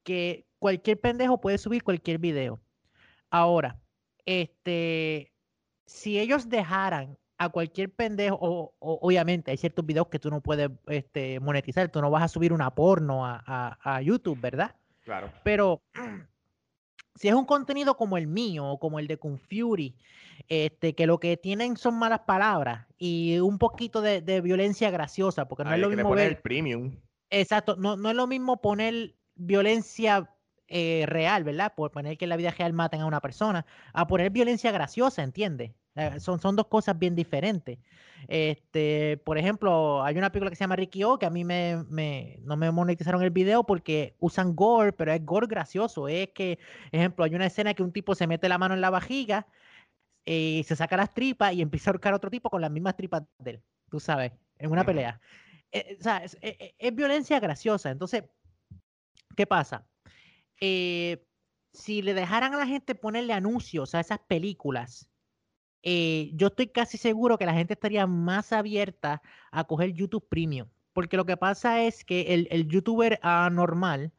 Que 0.03 0.45
cualquier 0.59 0.99
pendejo 0.99 1.41
puede 1.41 1.57
subir 1.57 1.83
cualquier 1.83 2.19
video. 2.19 2.61
Ahora, 3.29 3.81
este, 4.25 5.33
si 5.85 6.19
ellos 6.19 6.47
dejaran 6.47 7.17
a 7.37 7.49
cualquier 7.49 7.91
pendejo, 7.91 8.37
o, 8.39 8.73
obviamente 8.79 9.51
hay 9.51 9.57
ciertos 9.57 9.85
videos 9.85 10.07
que 10.07 10.19
tú 10.19 10.29
no 10.29 10.41
puedes 10.41 10.69
este, 10.87 11.39
monetizar, 11.39 11.89
tú 11.89 12.01
no 12.01 12.09
vas 12.09 12.23
a 12.23 12.27
subir 12.27 12.53
una 12.53 12.73
porno 12.73 13.25
a, 13.25 14.01
YouTube, 14.03 14.39
¿verdad? 14.39 14.75
Claro. 15.03 15.31
Pero 15.43 15.81
si 17.19 17.27
es 17.27 17.33
un 17.33 17.43
contenido 17.43 17.97
como 17.97 18.17
el 18.17 18.27
mío 18.27 18.65
o 18.65 18.79
como 18.79 18.97
el 18.97 19.07
de 19.07 19.17
Confury, 19.17 19.93
este, 20.47 20.95
que 20.95 21.05
lo 21.05 21.19
que 21.19 21.35
tienen 21.35 21.75
son 21.75 21.99
malas 21.99 22.21
palabras 22.21 22.87
y 22.97 23.39
un 23.39 23.57
poquito 23.57 24.01
de, 24.01 24.39
violencia 24.39 24.89
graciosa, 24.89 25.45
porque 25.45 25.65
no 25.65 25.73
es 25.73 25.79
lo 25.81 25.89
mismo 25.89 26.11
ver... 26.11 26.29
el 26.29 26.37
premium. 26.37 26.95
Exacto, 27.29 27.75
no, 27.75 27.97
no 27.97 28.09
es 28.09 28.15
lo 28.15 28.25
mismo 28.25 28.61
poner 28.61 29.15
violencia 29.35 30.33
eh, 30.69 31.03
real, 31.07 31.43
¿verdad? 31.43 31.73
Por 31.75 31.91
poner 31.91 32.17
que 32.17 32.23
en 32.23 32.29
la 32.29 32.37
vida 32.37 32.51
real 32.51 32.71
maten 32.71 33.01
a 33.01 33.05
una 33.05 33.19
persona, 33.19 33.65
a 33.91 34.07
poner 34.07 34.29
violencia 34.29 34.71
graciosa, 34.71 35.21
¿entiendes? 35.21 35.73
Eh, 35.95 36.19
son, 36.19 36.39
son 36.39 36.55
dos 36.55 36.67
cosas 36.67 36.97
bien 36.97 37.15
diferentes. 37.15 37.79
Este, 38.27 39.17
por 39.25 39.37
ejemplo, 39.37 40.03
hay 40.03 40.17
una 40.17 40.31
película 40.31 40.49
que 40.49 40.55
se 40.55 40.63
llama 40.63 40.75
Ricky 40.75 41.03
O, 41.03 41.17
que 41.17 41.25
a 41.25 41.29
mí 41.29 41.43
me, 41.43 42.37
no 42.41 42.57
me 42.57 42.71
monetizaron 42.71 43.21
el 43.23 43.31
video 43.31 43.63
porque 43.63 44.15
usan 44.19 44.55
gore, 44.55 44.93
pero 44.93 45.11
es 45.11 45.25
gore 45.25 45.47
gracioso. 45.47 46.07
Es 46.07 46.29
que, 46.29 46.59
ejemplo, 46.91 47.25
hay 47.25 47.35
una 47.35 47.47
escena 47.47 47.73
que 47.73 47.83
un 47.83 47.91
tipo 47.91 48.15
se 48.15 48.27
mete 48.27 48.49
la 48.49 48.57
mano 48.57 48.75
en 48.75 48.81
la 48.81 48.89
vajiga 48.89 49.47
y 50.25 50.63
se 50.67 50.75
saca 50.75 50.97
las 50.97 51.13
tripas 51.13 51.53
y 51.53 51.61
empieza 51.61 51.89
a 51.89 51.91
ahorcar 51.91 52.13
a 52.13 52.17
otro 52.17 52.29
tipo 52.29 52.49
con 52.49 52.61
las 52.61 52.71
mismas 52.71 52.95
tripas 52.95 53.23
de 53.39 53.51
él, 53.51 53.63
tú 53.89 53.99
sabes, 53.99 54.31
en 54.57 54.71
una 54.71 54.83
pelea. 54.83 55.19
Eh, 55.71 55.97
o 55.99 56.03
sea, 56.03 56.17
es, 56.23 56.37
es 56.41 56.95
violencia 56.95 57.39
graciosa. 57.39 57.89
Entonces, 57.89 58.23
¿qué 59.35 59.47
pasa? 59.47 59.87
Eh, 60.61 61.25
si 61.73 62.01
le 62.01 62.13
dejaran 62.13 62.53
a 62.53 62.57
la 62.57 62.67
gente 62.67 62.95
ponerle 62.95 63.33
anuncios 63.33 63.95
a 63.95 63.99
esas 63.99 64.19
películas, 64.19 65.09
eh, 65.83 66.31
yo 66.33 66.47
estoy 66.47 66.67
casi 66.67 66.97
seguro 66.97 67.37
que 67.37 67.45
la 67.45 67.53
gente 67.53 67.73
estaría 67.73 68.07
más 68.07 68.51
abierta 68.53 69.21
a 69.51 69.63
coger 69.63 69.93
YouTube 69.93 70.27
Premium. 70.27 70.67
Porque 70.93 71.17
lo 71.17 71.25
que 71.25 71.37
pasa 71.37 71.83
es 71.83 72.03
que 72.03 72.33
el, 72.49 72.67
youtuber 72.67 73.19
anormal 73.21 74.11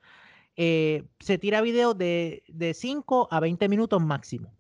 eh, 0.57 1.05
se 1.21 1.39
tira 1.39 1.61
videos 1.61 1.97
de, 1.99 2.45
de 2.49 2.75
5 2.75 3.29
a 3.31 3.41
20 3.41 3.69
minutos 3.69 4.03
máximo. 4.03 4.53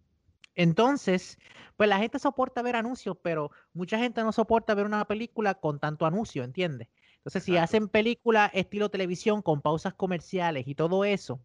Entonces, 0.54 1.38
pues 1.76 1.88
la 1.88 1.98
gente 1.98 2.18
soporta 2.18 2.62
ver 2.62 2.76
anuncios, 2.76 3.16
pero 3.22 3.50
mucha 3.72 3.98
gente 3.98 4.22
no 4.22 4.32
soporta 4.32 4.74
ver 4.74 4.84
una 4.86 5.04
película 5.06 5.54
con 5.54 5.80
tanto 5.80 6.04
anuncio, 6.04 6.44
¿entiendes? 6.44 6.88
Entonces, 7.20 7.44
si 7.44 7.56
hacen 7.56 7.88
películas 7.88 8.50
estilo 8.54 8.90
televisión 8.90 9.42
con 9.42 9.60
pausas 9.62 9.94
comerciales 9.94 10.66
y 10.68 10.74
todo 10.74 11.04
eso, 11.04 11.40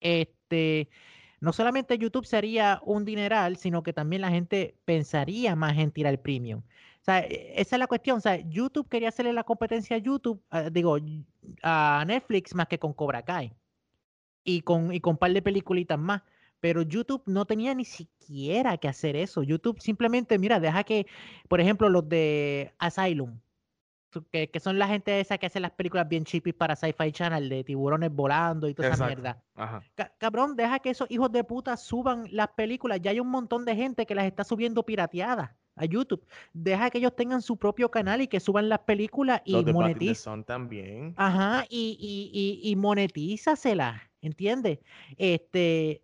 este, 0.00 0.88
no 1.40 1.52
solamente 1.52 1.98
YouTube 1.98 2.26
sería 2.26 2.80
un 2.84 3.04
dineral, 3.04 3.56
sino 3.56 3.82
que 3.82 3.92
también 3.92 4.22
la 4.22 4.30
gente 4.30 4.76
pensaría 4.84 5.56
más 5.56 5.78
en 5.78 5.90
tirar 5.90 6.20
premium. 6.20 6.60
O 6.60 7.04
sea, 7.04 7.20
e, 7.20 7.54
esa 7.56 7.76
es 7.76 7.80
la 7.80 7.86
cuestión. 7.86 8.18
O 8.18 8.20
sea, 8.20 8.36
YouTube 8.36 8.88
quería 8.88 9.08
hacerle 9.08 9.32
la 9.32 9.44
competencia 9.44 9.96
a 9.96 9.98
YouTube, 9.98 10.42
digo, 10.70 10.98
a 11.62 12.04
Netflix 12.06 12.54
más 12.54 12.68
que 12.68 12.78
con 12.78 12.92
Cobra 12.92 13.22
Kai. 13.22 13.52
Y 14.44 14.62
con, 14.62 14.92
y 14.92 15.00
con 15.00 15.12
un 15.12 15.18
par 15.18 15.32
de 15.32 15.42
peliculitas 15.42 15.98
más. 15.98 16.22
Pero 16.60 16.82
YouTube 16.82 17.22
no 17.26 17.46
tenía 17.46 17.74
ni 17.74 17.84
siquiera 17.86 18.76
que 18.76 18.88
hacer 18.88 19.16
eso. 19.16 19.42
YouTube 19.42 19.80
simplemente, 19.80 20.38
mira, 20.38 20.60
deja 20.60 20.84
que, 20.84 21.06
por 21.48 21.60
ejemplo, 21.60 21.88
los 21.88 22.06
de 22.08 22.74
Asylum, 22.78 23.40
que, 24.30 24.60
son 24.60 24.78
la 24.78 24.88
gente 24.88 25.20
esa 25.20 25.38
que 25.38 25.46
hace 25.46 25.60
las 25.60 25.70
películas 25.72 26.08
bien 26.08 26.24
cheapy 26.24 26.52
para 26.52 26.74
Sci-Fi 26.74 27.12
Channel 27.12 27.48
de 27.48 27.64
tiburones 27.64 28.12
volando 28.12 28.68
y 28.68 28.74
toda 28.74 28.90
esa 28.90 29.06
mierda. 29.06 29.42
cabrón, 30.18 30.56
deja 30.56 30.78
que 30.80 30.90
esos 30.90 31.10
hijos 31.10 31.30
de 31.30 31.44
puta 31.44 31.76
suban 31.76 32.26
las 32.30 32.48
películas. 32.48 33.00
Ya 33.00 33.12
hay 33.12 33.20
un 33.20 33.28
montón 33.28 33.64
de 33.64 33.76
gente 33.76 34.06
que 34.06 34.14
las 34.14 34.26
está 34.26 34.44
subiendo 34.44 34.84
pirateadas 34.84 35.50
a 35.76 35.84
YouTube. 35.84 36.24
Deja 36.52 36.90
que 36.90 36.98
ellos 36.98 37.14
tengan 37.14 37.40
su 37.40 37.56
propio 37.56 37.90
canal 37.90 38.20
y 38.20 38.28
que 38.28 38.40
suban 38.40 38.68
las 38.68 38.80
películas 38.80 39.42
y 39.44 39.64
monetizan 39.64 40.44
también. 40.44 41.14
Ajá, 41.16 41.64
y, 41.68 41.96
y, 42.00 42.66
y, 42.66 42.70
y 42.70 42.76
monetízaselas, 42.76 44.00
¿entiendes? 44.20 44.80
Este, 45.16 46.02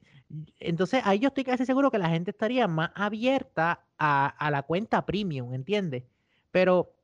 entonces 0.58 1.02
ahí 1.04 1.18
yo 1.18 1.28
estoy 1.28 1.44
casi 1.44 1.66
seguro 1.66 1.90
que 1.90 1.98
la 1.98 2.08
gente 2.08 2.30
estaría 2.30 2.66
más 2.68 2.90
abierta 2.94 3.84
a, 3.98 4.26
a 4.26 4.50
la 4.50 4.62
cuenta 4.62 5.04
premium, 5.04 5.52
¿entiendes? 5.54 6.04
Pero 6.50 6.95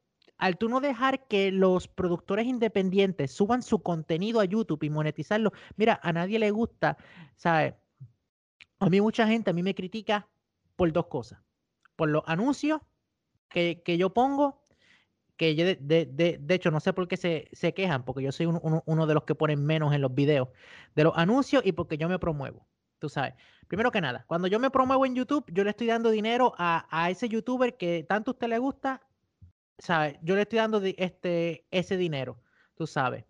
al 0.42 0.58
tú 0.58 0.68
no 0.68 0.80
dejar 0.80 1.28
que 1.28 1.52
los 1.52 1.86
productores 1.86 2.46
independientes 2.46 3.30
suban 3.30 3.62
su 3.62 3.80
contenido 3.80 4.40
a 4.40 4.44
YouTube 4.44 4.82
y 4.82 4.90
monetizarlo, 4.90 5.52
mira, 5.76 6.00
a 6.02 6.12
nadie 6.12 6.40
le 6.40 6.50
gusta, 6.50 6.96
¿sabes? 7.36 7.74
A 8.80 8.90
mí 8.90 9.00
mucha 9.00 9.24
gente, 9.28 9.50
a 9.50 9.52
mí 9.52 9.62
me 9.62 9.76
critica 9.76 10.28
por 10.74 10.92
dos 10.92 11.06
cosas. 11.06 11.38
Por 11.94 12.08
los 12.08 12.24
anuncios 12.26 12.80
que, 13.48 13.84
yo 13.96 14.12
pongo, 14.12 14.60
que 15.36 15.54
yo 15.54 15.64
de, 15.64 16.44
hecho 16.48 16.72
no 16.72 16.80
sé 16.80 16.92
por 16.92 17.06
qué 17.06 17.16
se, 17.16 17.72
quejan, 17.72 18.04
porque 18.04 18.24
yo 18.24 18.32
soy 18.32 18.46
uno, 18.46 19.06
de 19.06 19.14
los 19.14 19.22
que 19.22 19.36
ponen 19.36 19.64
menos 19.64 19.94
en 19.94 20.00
los 20.00 20.12
videos, 20.12 20.48
de 20.96 21.04
los 21.04 21.16
anuncios 21.16 21.64
y 21.64 21.70
porque 21.70 21.98
yo 21.98 22.08
me 22.08 22.18
promuevo. 22.18 22.66
Tú 22.98 23.08
sabes, 23.08 23.34
primero 23.68 23.92
que 23.92 24.00
nada, 24.00 24.24
cuando 24.26 24.48
yo 24.48 24.58
me 24.58 24.72
promuevo 24.72 25.06
en 25.06 25.14
YouTube, 25.14 25.44
yo 25.52 25.62
le 25.62 25.70
estoy 25.70 25.86
dando 25.86 26.10
dinero 26.10 26.52
a, 26.58 26.88
a 26.90 27.10
ese 27.10 27.28
youtuber 27.28 27.76
que 27.76 28.04
tanto 28.08 28.32
a 28.32 28.34
usted 28.34 28.48
le 28.48 28.58
gusta 28.58 29.02
¿sabes? 29.78 30.16
Yo 30.22 30.34
le 30.34 30.42
estoy 30.42 30.58
dando 30.58 30.80
este, 30.82 31.66
ese 31.70 31.96
dinero, 31.96 32.40
tú 32.74 32.86
sabes. 32.86 33.24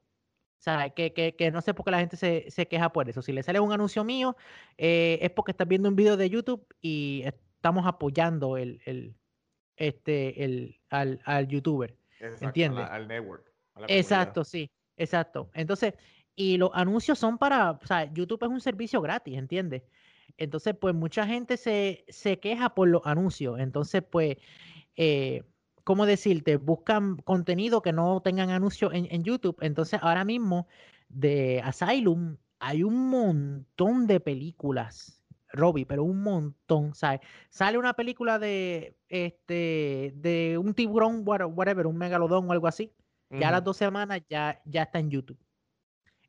¿Sabes? 0.59 0.93
Que, 0.95 1.13
que, 1.13 1.35
que, 1.35 1.51
no 1.51 1.61
sé 1.61 1.75
por 1.75 1.85
qué 1.85 1.91
la 1.91 1.99
gente 1.99 2.17
se, 2.17 2.49
se, 2.49 2.69
queja 2.69 2.93
por 2.93 3.09
eso. 3.09 3.21
Si 3.21 3.33
le 3.33 3.43
sale 3.43 3.59
un 3.59 3.73
anuncio 3.73 4.05
mío, 4.05 4.37
eh, 4.79 5.19
es 5.21 5.31
porque 5.31 5.51
estás 5.51 5.67
viendo 5.67 5.89
un 5.89 5.97
video 5.97 6.17
de 6.17 6.31
YouTube 6.31 6.65
y 6.81 7.25
estamos 7.25 7.85
apoyando 7.85 8.57
el, 8.57 8.81
el, 8.85 9.17
este, 9.77 10.45
el, 10.45 10.81
al, 10.89 11.21
al 11.25 11.49
youtuber. 11.49 11.97
¿Entiendes? 12.41 12.87
Al, 12.89 13.09
network. 13.09 13.51
exacto, 13.89 14.45
sí. 14.45 14.71
Exacto. 14.97 15.51
Entonces, 15.55 15.95
y 16.37 16.57
los 16.57 16.71
anuncios 16.75 17.19
son 17.19 17.39
para, 17.39 17.73
o 17.73 17.87
sea, 17.87 18.13
YouTube 18.13 18.43
es 18.45 18.49
un 18.49 18.61
servicio 18.61 19.01
gratis, 19.01 19.37
¿entiendes? 19.37 19.83
Entonces, 20.37 20.75
pues 20.81 20.95
mucha 20.95 21.27
gente 21.27 21.57
se, 21.57 22.05
se 22.09 22.39
queja 22.39 22.75
por 22.75 22.89
los 22.89 23.03
anuncios. 23.05 23.59
Entonces, 23.59 24.03
pues, 24.09 24.37
eh, 24.97 25.43
¿cómo 25.85 26.07
decirte? 26.07 26.57
Buscan 26.57 27.17
contenido 27.19 27.83
que 27.83 27.93
no 27.93 28.21
tengan 28.23 28.51
anuncios 28.51 28.93
en, 28.95 29.07
en 29.11 29.25
YouTube. 29.25 29.57
Entonces, 29.61 30.01
ahora 30.03 30.25
mismo 30.25 30.67
de 31.09 31.61
Asylum 31.65 32.37
hay 32.59 32.83
un 32.85 33.11
montón 33.11 34.07
de 34.07 34.21
películas 34.21 35.23
Robbie, 35.53 35.87
pero 35.87 36.05
un 36.05 36.23
montón, 36.23 36.95
¿sabes? 36.95 37.21
Sale 37.51 37.79
una 37.79 37.95
película 37.95 38.39
de 38.39 38.97
este 39.09 40.13
de 40.17 40.59
un 40.59 40.75
tiburón, 40.75 41.23
whatever, 41.25 41.87
un 41.87 41.99
megalodón 41.99 42.49
o 42.49 42.53
algo 42.53 42.67
así. 42.67 42.93
Ya 43.31 43.49
a 43.49 43.53
las 43.53 43.65
dos 43.65 43.79
semanas 43.79 44.21
ya, 44.29 44.61
ya 44.67 44.83
está 44.83 44.99
en 44.99 45.11
YouTube. 45.11 45.39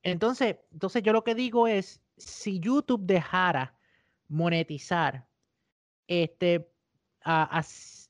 Entonces, 0.03 0.55
entonces 0.71 1.03
yo 1.03 1.11
lo 1.11 1.25
que 1.25 1.35
digo 1.35 1.67
es, 1.67 2.01
si 2.15 2.61
YouTube 2.61 3.01
dejara 3.05 3.75
monetizar 4.29 5.25
este 6.07 6.71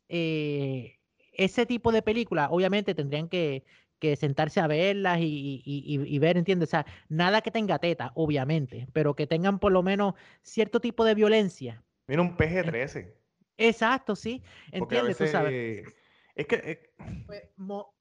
eh, 0.09 0.99
ese 1.33 1.65
tipo 1.65 1.91
de 1.91 2.01
películas, 2.01 2.49
obviamente 2.51 2.95
tendrían 2.95 3.27
que, 3.27 3.63
que 3.99 4.15
sentarse 4.15 4.59
a 4.59 4.67
verlas 4.67 5.19
y, 5.21 6.17
ver, 6.19 6.37
¿entiendes? 6.37 6.69
O 6.69 6.71
sea, 6.71 6.85
nada 7.09 7.41
que 7.41 7.51
tenga 7.51 7.79
teta, 7.79 8.11
obviamente, 8.15 8.87
pero 8.93 9.15
que 9.15 9.27
tengan 9.27 9.59
por 9.59 9.71
lo 9.71 9.81
menos 9.81 10.15
cierto 10.41 10.79
tipo 10.79 11.05
de 11.05 11.15
violencia. 11.15 11.83
Mira, 12.07 12.21
un 12.21 12.35
PG-13. 12.35 13.13
Exacto, 13.57 14.15
sí. 14.15 14.43
¿Entiendes? 14.71 15.17
Tú 15.17 15.27
sabes. 15.27 15.85
Es 16.35 16.47
que 16.47 16.55
eh, 16.55 16.93
pues, 17.27 17.43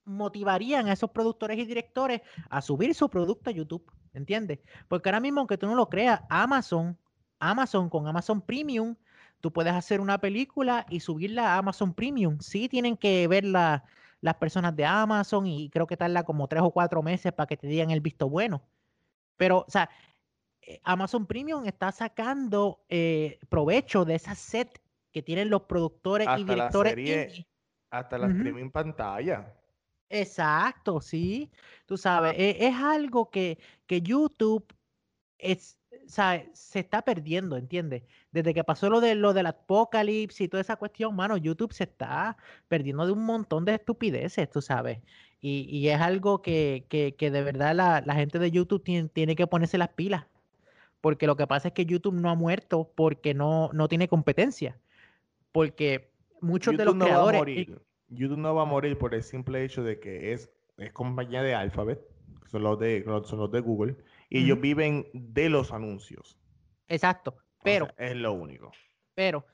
motivarían 0.04 0.88
a 0.88 0.94
esos 0.94 1.10
productores 1.10 1.58
y 1.58 1.66
directores 1.66 2.22
a 2.48 2.62
subir 2.62 2.94
su 2.94 3.08
producto 3.10 3.50
a 3.50 3.52
YouTube, 3.52 3.84
¿entiendes? 4.14 4.60
Porque 4.88 5.08
ahora 5.08 5.20
mismo, 5.20 5.40
aunque 5.40 5.58
tú 5.58 5.66
no 5.66 5.74
lo 5.74 5.88
creas, 5.88 6.22
Amazon, 6.30 6.98
Amazon 7.38 7.90
con 7.90 8.08
Amazon 8.08 8.40
Premium, 8.40 8.96
tú 9.42 9.52
puedes 9.52 9.74
hacer 9.74 10.00
una 10.00 10.18
película 10.18 10.86
y 10.88 11.00
subirla 11.00 11.54
a 11.54 11.58
Amazon 11.58 11.92
Premium. 11.92 12.38
Sí, 12.38 12.68
tienen 12.68 12.96
que 12.96 13.26
verla 13.28 13.84
las 14.20 14.36
personas 14.36 14.74
de 14.76 14.86
Amazon 14.86 15.46
y 15.46 15.68
creo 15.68 15.86
que 15.86 15.96
tarda 15.96 16.22
como 16.22 16.46
tres 16.46 16.62
o 16.62 16.70
cuatro 16.70 17.02
meses 17.02 17.32
para 17.32 17.48
que 17.48 17.56
te 17.56 17.66
digan 17.66 17.90
el 17.90 18.00
visto 18.00 18.28
bueno. 18.28 18.62
Pero, 19.36 19.64
o 19.66 19.70
sea, 19.70 19.90
eh, 20.62 20.80
Amazon 20.84 21.26
Premium 21.26 21.66
está 21.66 21.90
sacando 21.90 22.84
eh, 22.88 23.40
provecho 23.48 24.04
de 24.04 24.14
esa 24.14 24.36
set 24.36 24.80
que 25.10 25.22
tienen 25.22 25.50
los 25.50 25.62
productores 25.62 26.28
y 26.38 26.44
directores. 26.44 26.96
La 26.96 27.98
hasta 27.98 28.16
la 28.16 28.28
streaming 28.28 28.70
pantalla. 28.70 29.52
Exacto, 30.08 31.00
sí. 31.00 31.50
Tú 31.84 31.96
sabes, 31.96 32.34
e, 32.38 32.64
es, 32.64 32.74
algo 32.76 33.28
que, 33.28 33.58
que 33.86 34.02
YouTube 34.02 34.64
es, 35.36 35.78
se 36.06 36.78
está 36.78 37.02
perdiendo, 37.02 37.56
¿entiendes? 37.56 38.02
Desde 38.30 38.54
que 38.54 38.64
pasó 38.64 38.90
lo 38.90 39.00
de 39.00 39.14
lo 39.14 39.32
del 39.32 39.46
apocalipsis 39.46 40.42
y 40.42 40.48
toda 40.48 40.60
esa 40.60 40.76
cuestión, 40.76 41.14
mano, 41.14 41.36
YouTube 41.36 41.72
se 41.72 41.84
está 41.84 42.36
perdiendo 42.68 43.06
de 43.06 43.12
un 43.12 43.24
montón 43.24 43.64
de 43.64 43.74
estupideces, 43.74 44.50
tú 44.50 44.60
sabes. 44.60 45.00
Y, 45.44 45.88
es 45.88 46.00
algo 46.00 46.40
que, 46.40 46.86
que, 46.88 47.30
de 47.30 47.42
verdad 47.42 47.74
la, 47.74 48.14
gente 48.14 48.38
de 48.38 48.52
YouTube 48.52 48.84
tiene, 48.84 49.08
tiene, 49.08 49.34
que 49.34 49.48
ponerse 49.48 49.76
las 49.76 49.88
pilas. 49.88 50.26
Porque 51.00 51.26
lo 51.26 51.36
que 51.36 51.48
pasa 51.48 51.68
es 51.68 51.74
que 51.74 51.84
YouTube 51.84 52.14
no 52.14 52.30
ha 52.30 52.36
muerto 52.36 52.92
porque 52.94 53.34
no, 53.34 53.70
no 53.72 53.88
tiene 53.88 54.06
competencia. 54.06 54.78
Porque 55.50 56.12
muchos 56.40 56.76
de 56.76 56.84
los 56.84 56.94
creadores. 56.94 57.66
YouTube 58.08 58.38
no 58.38 58.54
va 58.54 58.62
a 58.62 58.66
morir 58.66 58.98
por 58.98 59.14
el 59.14 59.22
simple 59.22 59.64
hecho 59.64 59.82
de 59.82 59.98
que 59.98 60.32
es, 60.32 60.50
es 60.76 60.92
compañía 60.92 61.42
de 61.42 61.54
Alphabet, 61.54 62.00
son 62.46 62.62
los 62.62 62.78
de, 62.78 63.02
son 63.24 63.38
los 63.40 63.50
de 63.50 63.60
Google 63.60 63.96
y 64.32 64.44
ellos 64.44 64.62
viven 64.62 65.06
de 65.12 65.50
los 65.50 65.72
anuncios. 65.72 66.38
Exacto, 66.88 67.36
pero... 67.62 67.88
es 67.98 68.16
lo 68.16 68.32
único. 68.32 68.72
Pero, 69.14 69.44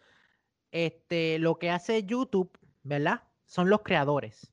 este, 0.70 1.40
lo 1.40 1.58
que 1.58 1.70
hace 1.70 2.04
YouTube, 2.04 2.56
¿verdad? 2.84 3.24
Son 3.44 3.70
los 3.70 3.82
creadores. 3.82 4.52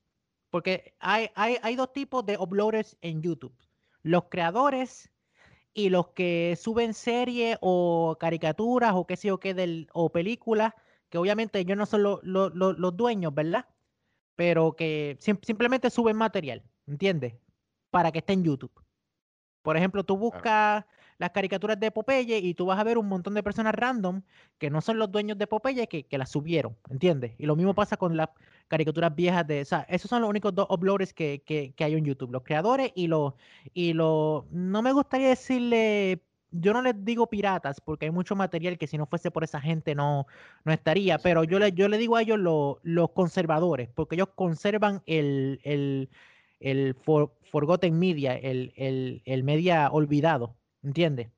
Porque 0.49 0.95
hay, 0.99 1.29
hay, 1.35 1.57
hay 1.61 1.75
dos 1.75 1.93
tipos 1.93 2.25
de 2.25 2.39
uploaders 2.39 2.97
en 3.01 3.21
YouTube. 3.21 3.55
Los 4.01 4.23
creadores 4.31 5.11
y 5.75 5.89
los 5.89 6.07
que 6.09 6.57
suben 6.59 6.95
series 6.95 7.59
o 7.61 8.17
caricaturas 8.19 8.93
o 8.95 9.05
qué 9.05 9.17
sé 9.17 9.27
yo 9.27 9.39
qué, 9.39 9.53
del, 9.53 9.89
o 9.93 10.11
películas, 10.11 10.73
que 11.09 11.19
obviamente 11.19 11.59
ellos 11.59 11.77
no 11.77 11.85
son 11.85 12.01
los 12.23 12.97
dueños, 12.97 13.31
¿verdad? 13.31 13.67
Pero 14.35 14.75
que 14.75 15.17
simplemente 15.19 15.91
suben 15.91 16.17
material, 16.17 16.63
¿entiendes? 16.87 17.35
Para 17.91 18.11
que 18.11 18.19
esté 18.19 18.33
en 18.33 18.43
YouTube. 18.43 18.84
Por 19.65 19.77
ejemplo, 19.77 20.03
tú 20.03 20.15
buscas 20.15 20.85
las 21.17 21.31
caricaturas 21.31 21.79
de 21.79 21.89
Popeye 21.89 22.37
y 22.37 22.53
tú 22.53 22.67
vas 22.67 22.77
a 22.77 22.83
ver 22.83 22.99
un 22.99 23.07
montón 23.07 23.33
de 23.33 23.41
personas 23.41 23.73
random 23.73 24.21
que 24.59 24.69
no 24.69 24.79
son 24.79 24.99
los 24.99 25.11
dueños 25.11 25.39
de 25.39 25.47
Popeye 25.47 25.87
que, 25.87 26.17
las 26.19 26.29
subieron, 26.29 26.77
¿entiendes? 26.87 27.33
Y 27.39 27.47
lo 27.47 27.55
mismo 27.55 27.73
pasa 27.73 27.97
con 27.97 28.15
las 28.15 28.29
caricaturas 28.67 29.15
viejas 29.15 29.47
de... 29.47 29.61
O 29.61 29.65
sea, 29.65 29.87
esos 29.89 30.07
son 30.07 30.21
los 30.21 30.29
únicos 30.29 30.53
dos 30.53 30.67
uploaders 30.69 31.13
que, 31.13 31.41
que, 31.43 31.83
hay 31.83 31.95
en 31.95 32.05
YouTube, 32.05 32.31
los 32.31 32.43
creadores 32.43 32.91
y 32.93 33.07
los... 33.07 33.33
Y 33.73 33.93
los 33.93 34.45
no 34.51 34.83
me 34.83 34.91
gustaría 34.91 35.29
decirle... 35.29 36.21
Yo 36.51 36.71
no 36.71 36.83
les 36.83 37.03
digo 37.03 37.27
piratas 37.27 37.81
porque 37.81 38.05
hay 38.05 38.11
mucho 38.11 38.35
material 38.35 38.77
que 38.77 38.85
si 38.85 38.99
no 38.99 39.07
fuese 39.07 39.31
por 39.31 39.43
esa 39.43 39.59
gente 39.59 39.95
no, 39.95 40.27
no 40.63 40.71
estaría, 40.71 41.17
pero 41.17 41.43
yo 41.43 41.57
le, 41.57 41.73
yo 41.73 41.89
le 41.89 41.97
digo 41.97 42.15
a 42.15 42.21
ellos 42.21 42.39
los 42.39 43.11
conservadores 43.11 43.89
porque 43.93 44.15
ellos 44.15 44.29
conservan 44.35 45.01
el, 45.05 45.59
el 45.63 46.09
el 46.59 46.95
forgotten 46.95 47.97
media, 47.99 48.35
el, 48.35 48.73
el, 49.25 49.43
media 49.43 49.89
olvidado, 49.91 50.57
¿entiendes? 50.83 51.29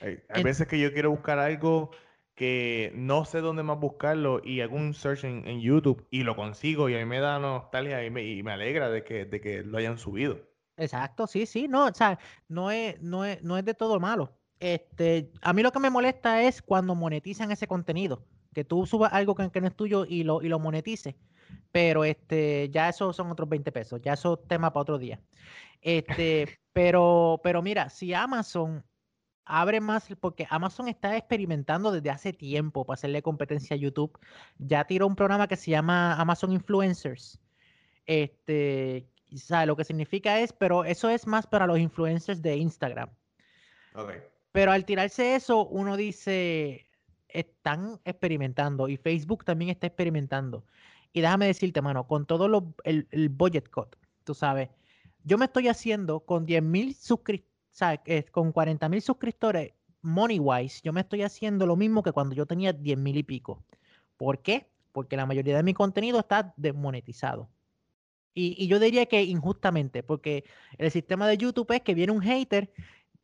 Hay, 0.00 0.42
veces 0.42 0.66
que 0.66 0.78
yo 0.78 0.92
quiero 0.92 1.10
buscar 1.10 1.38
algo 1.38 1.90
que 2.34 2.92
no 2.94 3.26
sé 3.26 3.40
dónde 3.40 3.62
más 3.62 3.78
buscarlo 3.78 4.40
y 4.42 4.62
hago 4.62 4.76
un 4.76 4.94
search 4.94 5.24
en, 5.24 5.60
YouTube 5.60 6.06
y 6.10 6.22
lo 6.22 6.36
consigo 6.36 6.88
y 6.88 6.94
a 6.94 6.98
mí 6.98 7.04
me 7.04 7.20
da 7.20 7.38
nostalgia 7.38 8.02
y 8.04 8.10
me, 8.10 8.24
y 8.24 8.42
me 8.42 8.52
alegra 8.52 8.88
de 8.88 9.04
que, 9.04 9.26
de 9.26 9.40
que 9.40 9.62
lo 9.62 9.76
hayan 9.76 9.98
subido. 9.98 10.40
Exacto, 10.78 11.26
sí, 11.26 11.44
sí, 11.44 11.68
no, 11.68 11.86
o 11.86 11.94
sea, 11.94 12.18
no 12.48 12.70
es, 12.70 13.00
no 13.02 13.26
es, 13.26 13.42
no 13.42 13.58
es 13.58 13.64
de 13.66 13.74
todo 13.74 14.00
malo. 14.00 14.38
Este, 14.58 15.30
a 15.42 15.52
mí 15.52 15.62
lo 15.62 15.72
que 15.72 15.80
me 15.80 15.90
molesta 15.90 16.42
es 16.42 16.62
cuando 16.62 16.94
monetizan 16.94 17.50
ese 17.50 17.66
contenido, 17.66 18.24
que 18.54 18.64
tú 18.64 18.86
subas 18.86 19.12
algo 19.12 19.34
que, 19.34 19.50
que 19.50 19.60
no 19.60 19.66
es 19.66 19.76
tuyo 19.76 20.06
y 20.08 20.22
lo, 20.22 20.40
y 20.40 20.48
lo 20.48 20.58
monetices 20.58 21.16
pero 21.72 22.04
este, 22.04 22.68
ya 22.70 22.88
eso 22.88 23.12
son 23.12 23.30
otros 23.30 23.48
20 23.48 23.72
pesos, 23.72 24.00
ya 24.02 24.14
eso 24.14 24.38
es 24.40 24.48
tema 24.48 24.72
para 24.72 24.82
otro 24.82 24.98
día. 24.98 25.20
Este, 25.80 26.58
pero, 26.72 27.40
pero 27.42 27.62
mira, 27.62 27.88
si 27.90 28.12
Amazon 28.14 28.84
abre 29.44 29.80
más, 29.80 30.06
porque 30.20 30.46
Amazon 30.48 30.88
está 30.88 31.16
experimentando 31.16 31.90
desde 31.90 32.10
hace 32.10 32.32
tiempo 32.32 32.84
para 32.84 32.94
hacerle 32.94 33.22
competencia 33.22 33.74
a 33.74 33.78
YouTube, 33.78 34.18
ya 34.58 34.84
tiró 34.84 35.06
un 35.06 35.16
programa 35.16 35.48
que 35.48 35.56
se 35.56 35.70
llama 35.70 36.14
Amazon 36.14 36.52
Influencers. 36.52 37.40
Este, 38.06 39.08
¿sabe? 39.36 39.66
Lo 39.66 39.76
que 39.76 39.84
significa 39.84 40.38
es, 40.40 40.52
pero 40.52 40.84
eso 40.84 41.08
es 41.08 41.26
más 41.26 41.46
para 41.46 41.66
los 41.66 41.78
influencers 41.78 42.42
de 42.42 42.56
Instagram. 42.56 43.10
Okay. 43.94 44.20
Pero 44.52 44.72
al 44.72 44.84
tirarse 44.84 45.34
eso, 45.34 45.66
uno 45.66 45.96
dice, 45.96 46.86
están 47.28 48.00
experimentando 48.04 48.88
y 48.88 48.96
Facebook 48.96 49.44
también 49.44 49.70
está 49.70 49.86
experimentando. 49.86 50.64
Y 51.12 51.20
déjame 51.20 51.46
decirte, 51.46 51.82
mano, 51.82 52.06
con 52.06 52.26
todo 52.26 52.48
lo, 52.48 52.74
el, 52.84 53.28
budget 53.30 53.68
cut, 53.68 53.96
tú 54.24 54.34
sabes, 54.34 54.68
yo 55.24 55.38
me 55.38 55.46
estoy 55.46 55.68
haciendo 55.68 56.20
con 56.20 56.46
10 56.46 56.62
mil 56.62 56.94
suscriptores, 56.94 58.30
con 58.30 58.52
40 58.52 58.88
mil 58.88 59.02
suscriptores, 59.02 59.72
money 60.02 60.38
wise, 60.38 60.80
yo 60.82 60.92
me 60.92 61.00
estoy 61.00 61.22
haciendo 61.22 61.66
lo 61.66 61.76
mismo 61.76 62.02
que 62.02 62.12
cuando 62.12 62.34
yo 62.34 62.46
tenía 62.46 62.72
10 62.72 62.98
mil 62.98 63.16
y 63.16 63.22
pico. 63.22 63.64
¿Por 64.16 64.40
qué? 64.42 64.68
Porque 64.92 65.16
la 65.16 65.26
mayoría 65.26 65.56
de 65.56 65.62
mi 65.62 65.74
contenido 65.74 66.20
está 66.20 66.54
desmonetizado. 66.56 67.48
Y, 68.32 68.68
yo 68.68 68.78
diría 68.78 69.06
que 69.06 69.22
injustamente, 69.22 70.02
porque 70.02 70.44
el 70.78 70.90
sistema 70.90 71.26
de 71.26 71.36
YouTube 71.36 71.72
es 71.72 71.82
que 71.82 71.94
viene 71.94 72.12
un 72.12 72.22
hater, 72.22 72.72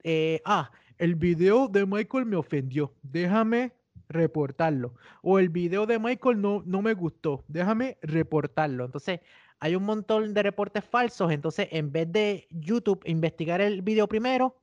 eh, 0.03 0.43
ah, 0.45 0.70
el 0.99 1.14
video 1.14 1.68
de 1.68 1.87
Michael 1.87 2.26
me 2.26 2.37
ofendió, 2.37 2.93
déjame 3.03 3.72
reportarlo. 4.09 4.95
O 5.23 5.39
el 5.39 5.49
video 5.49 5.87
de 5.87 5.99
Michael 5.99 6.41
no, 6.41 6.63
no 6.67 6.83
me 6.83 6.95
gustó, 6.95 7.45
déjame 7.49 7.99
reportarlo. 8.03 8.85
Entonces, 8.85 9.21
hay 9.59 9.75
un 9.75 9.85
montón 9.85 10.35
de 10.35 10.43
reportes 10.43 10.85
falsos, 10.85 11.33
entonces 11.33 11.69
en 11.71 11.91
vez 11.91 12.11
de 12.13 12.47
YouTube 12.51 13.03
investigar 13.07 13.61
el 13.61 13.83
video 13.83 14.07
primero, 14.07 14.57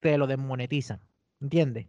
te 0.00 0.16
lo 0.16 0.26
desmonetizan, 0.26 1.00
¿entiendes? 1.40 1.88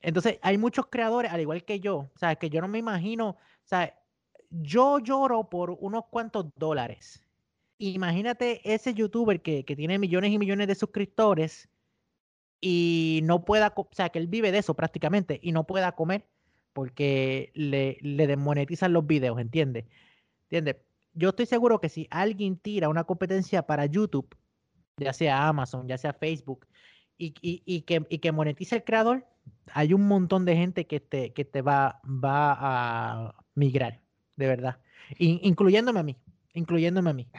Entonces, 0.00 0.38
hay 0.42 0.56
muchos 0.56 0.86
creadores, 0.86 1.32
al 1.32 1.40
igual 1.40 1.64
que 1.64 1.80
yo, 1.80 1.96
o 1.96 2.18
sea, 2.18 2.36
que 2.36 2.48
yo 2.48 2.60
no 2.60 2.68
me 2.68 2.78
imagino, 2.78 3.30
o 3.30 3.38
sea, 3.64 3.98
yo 4.50 5.00
lloro 5.00 5.48
por 5.50 5.70
unos 5.80 6.04
cuantos 6.10 6.46
dólares. 6.56 7.24
Imagínate 7.78 8.60
ese 8.72 8.94
youtuber 8.94 9.42
que, 9.42 9.64
que 9.64 9.76
tiene 9.76 9.98
millones 9.98 10.30
y 10.30 10.38
millones 10.38 10.68
de 10.68 10.74
suscriptores 10.74 11.68
y 12.60 13.20
no 13.24 13.44
pueda, 13.44 13.72
o 13.76 13.88
sea, 13.92 14.08
que 14.10 14.18
él 14.18 14.28
vive 14.28 14.52
de 14.52 14.58
eso 14.58 14.74
prácticamente 14.74 15.38
y 15.42 15.52
no 15.52 15.66
pueda 15.66 15.92
comer 15.92 16.26
porque 16.72 17.52
le, 17.54 17.98
le 18.02 18.26
desmonetizan 18.26 18.92
los 18.92 19.06
videos, 19.06 19.40
¿entiendes? 19.40 19.86
¿Entiendes? 20.44 20.76
Yo 21.14 21.30
estoy 21.30 21.46
seguro 21.46 21.80
que 21.80 21.88
si 21.88 22.06
alguien 22.10 22.58
tira 22.58 22.88
una 22.88 23.04
competencia 23.04 23.62
para 23.66 23.86
YouTube, 23.86 24.36
ya 24.98 25.12
sea 25.12 25.48
Amazon, 25.48 25.88
ya 25.88 25.96
sea 25.98 26.12
Facebook, 26.12 26.66
y, 27.18 27.34
y, 27.40 27.62
y 27.64 27.82
que, 27.82 28.06
y 28.10 28.18
que 28.18 28.32
monetice 28.32 28.76
el 28.76 28.84
creador, 28.84 29.26
hay 29.72 29.94
un 29.94 30.06
montón 30.06 30.44
de 30.44 30.56
gente 30.56 30.86
que 30.86 31.00
te, 31.00 31.32
que 31.32 31.44
te 31.44 31.62
va, 31.62 32.00
va 32.04 32.56
a 32.58 33.34
migrar, 33.54 34.02
de 34.36 34.46
verdad. 34.46 34.80
incluyéndome 35.18 36.00
a 36.00 36.02
mí, 36.02 36.16
incluyéndome 36.52 37.10
a 37.10 37.14
mí, 37.14 37.30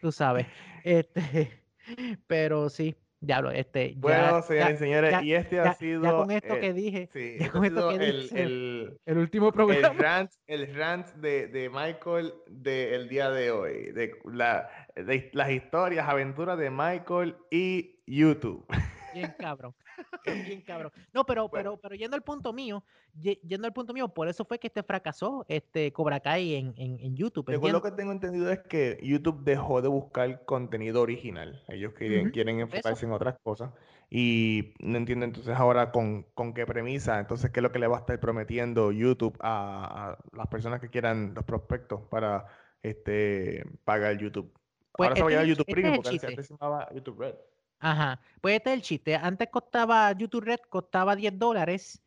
tú 0.00 0.12
sabes. 0.12 0.46
Este, 0.84 1.64
pero 2.26 2.68
sí, 2.68 2.94
Diablo, 3.24 3.50
este. 3.50 3.94
Bueno, 3.96 4.42
señores 4.42 4.74
y 4.74 4.78
señores, 4.78 5.22
y 5.22 5.34
este 5.34 5.60
ha 5.60 5.74
sido. 5.74 6.02
Ya 6.02 6.12
con 6.12 6.30
esto 6.30 6.60
que 6.60 6.72
dije. 6.72 7.08
Sí, 7.12 7.36
ya 7.40 7.50
con 7.50 7.64
esto 7.64 7.90
que 7.90 7.94
el, 7.94 8.22
dije, 8.22 8.42
el, 8.42 9.00
el, 9.06 9.18
último 9.18 9.52
programa. 9.52 9.88
El 9.88 9.98
rant, 9.98 10.30
el 10.46 10.74
rant 10.74 11.08
de, 11.14 11.48
de 11.48 11.70
Michael 11.70 12.34
del 12.48 13.08
día 13.08 13.30
de 13.30 13.50
hoy. 13.50 13.92
De, 13.92 14.12
la, 14.24 14.68
de 14.96 15.30
las 15.32 15.50
historias, 15.50 16.08
aventuras 16.08 16.58
de 16.58 16.70
Michael 16.70 17.36
y 17.50 18.00
YouTube. 18.06 18.66
Bien 19.14 19.34
cabrón. 19.38 19.74
Bien 20.26 20.60
cabrón. 20.62 20.92
No, 21.12 21.24
pero, 21.24 21.48
pero, 21.48 21.76
pero 21.76 21.94
yendo 21.94 22.16
al 22.16 22.22
punto 22.22 22.52
mío, 22.52 22.84
yendo 23.14 23.66
al 23.66 23.72
punto 23.72 23.94
mío, 23.94 24.08
por 24.08 24.28
eso 24.28 24.44
fue 24.44 24.58
que 24.58 24.66
este 24.66 24.82
fracasó, 24.82 25.46
este 25.48 25.92
Cobra 25.92 26.20
Kai 26.20 26.54
en, 26.54 26.74
en, 26.76 26.98
en 27.00 27.16
YouTube. 27.16 27.46
Según 27.48 27.72
lo 27.72 27.82
que 27.82 27.92
tengo 27.92 28.12
entendido 28.12 28.50
es 28.50 28.60
que 28.60 28.98
YouTube 29.02 29.44
dejó 29.44 29.80
de 29.80 29.88
buscar 29.88 30.44
contenido 30.44 31.00
original. 31.00 31.62
Ellos 31.68 31.92
quieren, 31.94 32.30
quieren 32.30 32.60
enfocarse 32.60 33.06
en 33.06 33.12
otras 33.12 33.36
cosas. 33.42 33.70
Y 34.10 34.74
no 34.80 34.98
entiendo 34.98 35.24
entonces 35.24 35.56
ahora 35.56 35.90
con, 35.90 36.24
con, 36.34 36.54
qué 36.54 36.66
premisa, 36.66 37.18
entonces 37.18 37.50
qué 37.50 37.60
es 37.60 37.62
lo 37.62 37.72
que 37.72 37.78
le 37.78 37.86
va 37.86 37.96
a 37.96 38.00
estar 38.00 38.20
prometiendo 38.20 38.92
YouTube 38.92 39.36
a, 39.40 40.18
las 40.32 40.46
personas 40.48 40.80
que 40.80 40.88
quieran 40.88 41.34
los 41.34 41.44
prospectos 41.44 42.02
para 42.02 42.46
este 42.82 43.64
pagar 43.84 44.18
YouTube. 44.18 44.52
Pues 44.92 45.08
ahora 45.08 45.16
se 45.16 45.22
va 45.22 45.28
a 45.28 45.30
llamar 45.32 45.44
este 45.44 45.50
YouTube 45.50 45.66
este 45.68 45.72
Premium 45.72 46.02
porque 46.02 46.26
antes 46.26 46.46
se 46.46 46.54
llamaba 46.54 46.88
YouTube 46.94 47.18
Red. 47.18 47.34
Ajá, 47.78 48.20
pues 48.40 48.56
este 48.56 48.70
es 48.70 48.76
el 48.76 48.82
chiste. 48.82 49.16
Antes 49.16 49.48
costaba, 49.50 50.12
YouTube 50.12 50.44
Red 50.44 50.60
costaba 50.68 51.16
10 51.16 51.38
dólares 51.38 52.02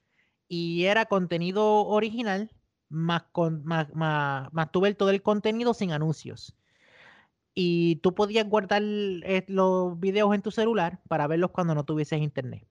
y 0.47 0.85
era 0.85 1.05
contenido 1.05 1.85
original, 1.85 2.51
más, 2.89 3.23
con, 3.31 3.63
más, 3.65 3.93
más, 3.93 4.51
más 4.53 4.71
tuve 4.71 4.93
todo 4.95 5.09
el 5.09 5.21
contenido 5.21 5.73
sin 5.73 5.91
anuncios. 5.91 6.55
Y 7.53 7.97
tú 7.97 8.13
podías 8.13 8.47
guardar 8.47 8.81
eh, 8.83 9.43
los 9.47 9.99
videos 9.99 10.33
en 10.35 10.41
tu 10.41 10.51
celular 10.51 10.99
para 11.07 11.27
verlos 11.27 11.51
cuando 11.51 11.75
no 11.75 11.85
tuvieses 11.85 12.21
internet. 12.21 12.65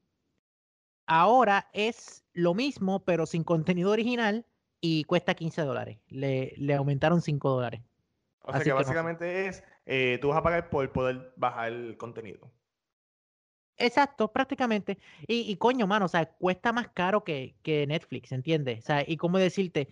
Ahora 1.06 1.68
es 1.72 2.24
lo 2.32 2.54
mismo, 2.54 3.04
pero 3.04 3.26
sin 3.26 3.44
contenido 3.44 3.90
original 3.90 4.46
y 4.80 5.04
cuesta 5.04 5.34
15 5.34 5.62
dólares. 5.62 5.98
Le, 6.08 6.54
le 6.56 6.74
aumentaron 6.74 7.20
5 7.20 7.50
dólares. 7.50 7.82
O 8.42 8.52
sea 8.52 8.62
que, 8.62 8.72
básicamente 8.72 9.48
es, 9.48 9.64
eh, 9.86 10.18
tú 10.20 10.28
vas 10.28 10.38
a 10.38 10.42
pagar 10.42 10.70
por 10.70 10.90
poder 10.92 11.32
bajar 11.36 11.72
el 11.72 11.96
contenido. 11.96 12.50
Exacto, 13.78 14.32
prácticamente. 14.32 14.98
Y, 15.26 15.50
y, 15.50 15.56
coño, 15.56 15.86
mano, 15.86 16.06
o 16.06 16.08
sea, 16.08 16.26
cuesta 16.26 16.72
más 16.72 16.88
caro 16.88 17.24
que, 17.24 17.54
que 17.62 17.86
Netflix, 17.86 18.32
¿entiendes? 18.32 18.80
O 18.80 18.86
sea, 18.86 19.04
y 19.06 19.16
cómo 19.16 19.38
decirte, 19.38 19.88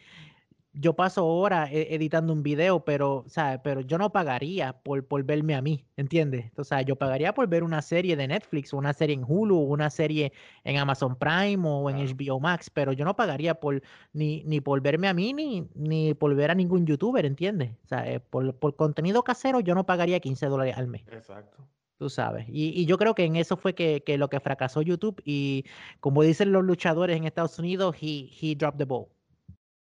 yo 0.75 0.95
paso 0.95 1.27
horas 1.27 1.71
e, 1.73 1.95
editando 1.95 2.33
un 2.33 2.43
video, 2.43 2.85
pero, 2.85 3.19
o 3.19 3.29
sea, 3.29 3.63
pero 3.63 3.81
yo 3.81 3.97
no 3.97 4.11
pagaría 4.13 4.73
por, 4.73 5.07
por 5.07 5.23
verme 5.25 5.55
a 5.55 5.63
mí, 5.63 5.87
¿entiendes? 5.97 6.51
O 6.57 6.65
sea, 6.65 6.83
yo 6.83 6.97
pagaría 6.97 7.33
por 7.33 7.47
ver 7.49 7.63
una 7.63 7.81
serie 7.81 8.17
de 8.17 8.27
Netflix, 8.29 8.75
o 8.75 8.79
una 8.79 8.93
serie 8.93 9.15
en 9.15 9.25
Hulu, 9.27 9.57
o 9.57 9.61
una 9.61 9.91
serie 9.91 10.33
en 10.65 10.77
Amazon 10.79 11.17
Prime 11.17 11.63
o 11.67 11.89
en 11.91 11.97
HBO 11.99 12.41
Max, 12.41 12.71
pero 12.71 12.93
yo 12.93 13.05
no 13.05 13.15
pagaría 13.17 13.55
por 13.55 13.83
ni, 14.13 14.43
ni 14.45 14.61
por 14.61 14.81
verme 14.81 15.09
a 15.09 15.15
mí, 15.15 15.33
ni, 15.33 15.69
ni 15.75 16.15
por 16.15 16.35
ver 16.35 16.51
a 16.51 16.55
ningún 16.55 16.87
youtuber, 16.87 17.25
¿entiendes? 17.25 17.73
O 17.85 17.89
sea, 17.89 18.11
eh, 18.11 18.21
por, 18.21 18.55
por 18.57 18.75
contenido 18.77 19.23
casero 19.23 19.61
yo 19.61 19.75
no 19.75 19.87
pagaría 19.87 20.21
15 20.21 20.47
dólares 20.47 20.77
al 20.77 20.89
mes. 20.89 21.03
Exacto. 21.09 21.69
Tú 21.99 22.11
sabes. 22.11 22.47
Y, 22.49 22.81
y, 22.81 22.87
yo 22.87 22.99
creo 22.99 23.15
que 23.15 23.25
en 23.25 23.37
eso 23.37 23.57
fue 23.57 23.75
que, 23.75 24.03
que, 24.05 24.19
lo 24.19 24.29
que 24.29 24.41
fracasó 24.41 24.83
YouTube. 24.83 25.23
Y 25.25 25.65
como 26.01 26.23
dicen 26.23 26.53
los 26.53 26.65
luchadores 26.65 27.17
en 27.17 27.25
Estados 27.25 27.59
Unidos, 27.59 27.97
he, 28.01 28.31
he 28.41 28.55
dropped 28.57 28.79
the 28.79 28.85
ball. 28.85 29.09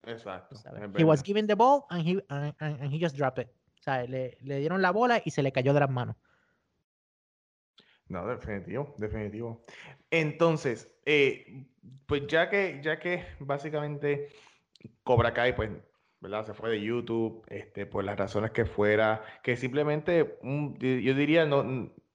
Exacto. 0.06 0.56
He 0.98 1.04
was 1.04 1.22
given 1.22 1.46
the 1.46 1.56
ball 1.56 1.86
and 1.90 2.08
he, 2.08 2.20
and, 2.30 2.54
and 2.60 2.92
he 2.92 3.00
just 3.00 3.16
dropped 3.16 3.40
it. 3.40 3.50
O 3.80 3.84
sea, 3.84 4.06
le, 4.06 4.38
le, 4.42 4.60
dieron 4.60 4.82
la 4.82 4.92
bola 4.92 5.22
y 5.24 5.32
se 5.32 5.44
le 5.44 5.52
cayó 5.52 5.74
de 5.74 5.82
las 5.82 5.90
manos. 5.90 6.16
No, 8.08 8.26
definitivo, 8.28 8.96
definitivo. 8.98 9.64
Entonces, 10.10 10.92
eh, 11.06 11.68
pues 12.08 12.26
ya 12.28 12.50
que, 12.50 12.82
ya 12.84 13.00
que 13.00 13.24
básicamente 13.40 14.30
Cobra 15.04 15.34
Kai, 15.34 15.56
pues, 15.56 15.70
¿verdad? 16.22 16.46
Se 16.46 16.54
fue 16.54 16.72
de 16.72 16.82
YouTube, 16.82 17.44
este, 17.48 17.86
por 17.86 18.04
las 18.04 18.18
razones 18.18 18.52
que 18.52 18.66
fuera, 18.66 19.24
que 19.44 19.56
simplemente, 19.56 20.40
yo 20.42 21.14
diría, 21.14 21.46
no, 21.46 21.64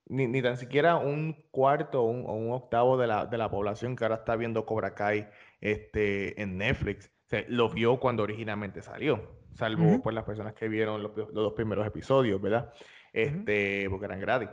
ni, 0.07 0.27
ni, 0.27 0.43
tan 0.43 0.57
siquiera 0.57 0.97
un 0.97 1.47
cuarto 1.51 2.03
o 2.03 2.07
un, 2.07 2.27
un, 2.27 2.53
octavo 2.53 2.99
de 2.99 3.07
la, 3.07 3.27
de 3.27 3.39
la 3.39 3.51
población 3.51 3.97
que 3.97 4.05
ahora 4.05 4.17
está 4.17 4.37
viendo 4.37 4.67
Cobra 4.67 4.95
Kai 4.95 5.29
este, 5.61 6.41
en 6.41 6.59
Netflix, 6.59 7.11
se, 7.27 7.47
lo 7.49 7.71
vio 7.71 7.99
cuando 7.99 8.23
originalmente 8.23 8.83
salió, 8.83 9.39
salvo 9.55 9.85
uh 9.85 9.87
-huh. 9.95 10.03
pues 10.03 10.15
las 10.15 10.25
personas 10.25 10.55
que 10.55 10.69
vieron 10.69 11.03
los, 11.03 11.17
los, 11.17 11.33
dos 11.33 11.55
primeros 11.55 11.87
episodios, 11.87 12.41
¿verdad? 12.41 12.73
Este, 13.13 13.85
uh 13.85 13.87
-huh. 13.87 13.91
porque 13.91 14.07
eran 14.07 14.21
gratis. 14.21 14.51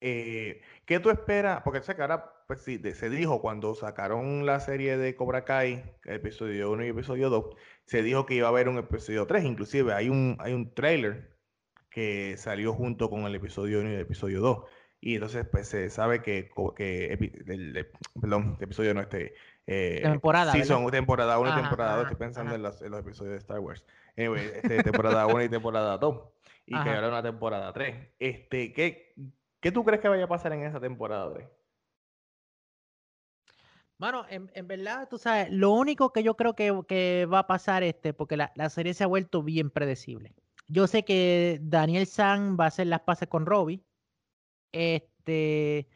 Eh, 0.00 0.62
¿Qué 0.86 0.98
tú 0.98 1.10
esperas? 1.10 1.62
Porque 1.62 1.82
sé 1.82 1.94
que 1.94 2.02
ahora 2.02 2.39
pues, 2.50 2.64
sí, 2.64 2.78
de, 2.78 2.96
se 2.96 3.08
dijo 3.08 3.40
cuando 3.40 3.76
sacaron 3.76 4.44
la 4.44 4.58
serie 4.58 4.96
de 4.96 5.14
Cobra 5.14 5.44
Kai, 5.44 5.84
episodio 6.04 6.72
1 6.72 6.84
y 6.84 6.88
episodio 6.88 7.30
2, 7.30 7.54
se 7.84 8.02
dijo 8.02 8.26
que 8.26 8.34
iba 8.34 8.48
a 8.48 8.50
haber 8.50 8.68
un 8.68 8.76
episodio 8.76 9.24
3, 9.24 9.44
inclusive 9.44 9.94
hay 9.94 10.08
un, 10.08 10.36
hay 10.40 10.52
un 10.52 10.74
trailer 10.74 11.36
que 11.90 12.36
salió 12.38 12.72
junto 12.72 13.08
con 13.08 13.20
el 13.20 13.36
episodio 13.36 13.78
1 13.78 13.90
y 13.90 13.94
el 13.94 14.00
episodio 14.00 14.40
2. 14.40 14.64
Y 15.00 15.14
entonces 15.14 15.46
pues 15.46 15.68
se 15.68 15.90
sabe 15.90 16.22
que, 16.22 16.50
que 16.74 17.12
el, 17.12 17.76
el, 17.76 17.88
perdón, 18.20 18.58
episodio 18.60 18.94
no 18.94 19.00
este 19.00 19.32
eh, 19.68 20.00
temporada. 20.02 20.50
Sí, 20.50 20.64
son 20.64 20.90
temporada 20.90 21.38
1 21.38 21.50
y 21.50 21.54
temporada 21.54 21.98
2. 21.98 22.02
Estoy 22.06 22.18
pensando 22.18 22.56
en 22.56 22.62
los, 22.62 22.82
en 22.82 22.90
los, 22.90 22.98
episodios 22.98 23.34
de 23.34 23.38
Star 23.38 23.60
Wars. 23.60 23.86
Anyway, 24.16 24.44
este, 24.56 24.82
temporada 24.82 25.24
1 25.28 25.44
y 25.44 25.48
temporada 25.48 25.98
2. 25.98 26.20
Y 26.66 26.74
ajá. 26.74 26.82
que 26.82 26.90
ahora 26.90 27.08
una 27.10 27.22
temporada 27.22 27.72
3. 27.72 28.08
Este, 28.18 28.72
¿qué, 28.72 29.14
¿Qué 29.60 29.70
tú 29.70 29.84
crees 29.84 30.00
que 30.00 30.08
vaya 30.08 30.24
a 30.24 30.28
pasar 30.28 30.52
en 30.52 30.64
esa 30.64 30.80
temporada 30.80 31.32
3? 31.32 31.46
Bueno, 34.00 34.24
en, 34.30 34.50
en, 34.54 34.66
verdad, 34.66 35.08
tú 35.10 35.18
sabes, 35.18 35.50
lo 35.50 35.72
único 35.72 36.10
que 36.10 36.22
yo 36.22 36.34
creo 36.34 36.54
que, 36.54 36.72
que 36.88 37.26
va 37.30 37.40
a 37.40 37.46
pasar 37.46 37.82
este, 37.82 38.14
porque 38.14 38.38
la, 38.38 38.50
la, 38.54 38.70
serie 38.70 38.94
se 38.94 39.04
ha 39.04 39.06
vuelto 39.06 39.42
bien 39.42 39.68
predecible. 39.68 40.34
Yo 40.68 40.86
sé 40.86 41.04
que 41.04 41.58
Daniel 41.60 42.06
San 42.06 42.56
va 42.58 42.64
a 42.64 42.68
hacer 42.68 42.86
las 42.86 43.00
pases 43.02 43.28
con 43.28 43.44
Robbie. 43.44 43.84
Este, 44.72 45.86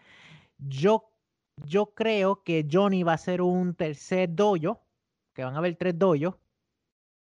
yo, 0.59 1.11
yo 1.64 1.94
creo 1.94 2.42
que 2.44 2.68
Johnny 2.70 3.05
va 3.05 3.14
a 3.14 3.18
ser 3.18 3.40
un 3.40 3.74
tercer 3.74 4.34
dojo, 4.34 4.84
que 5.34 5.44
van 5.44 5.55
a 5.55 5.59
haber 5.59 5.76
tres 5.76 5.98
dojos. 5.98 6.36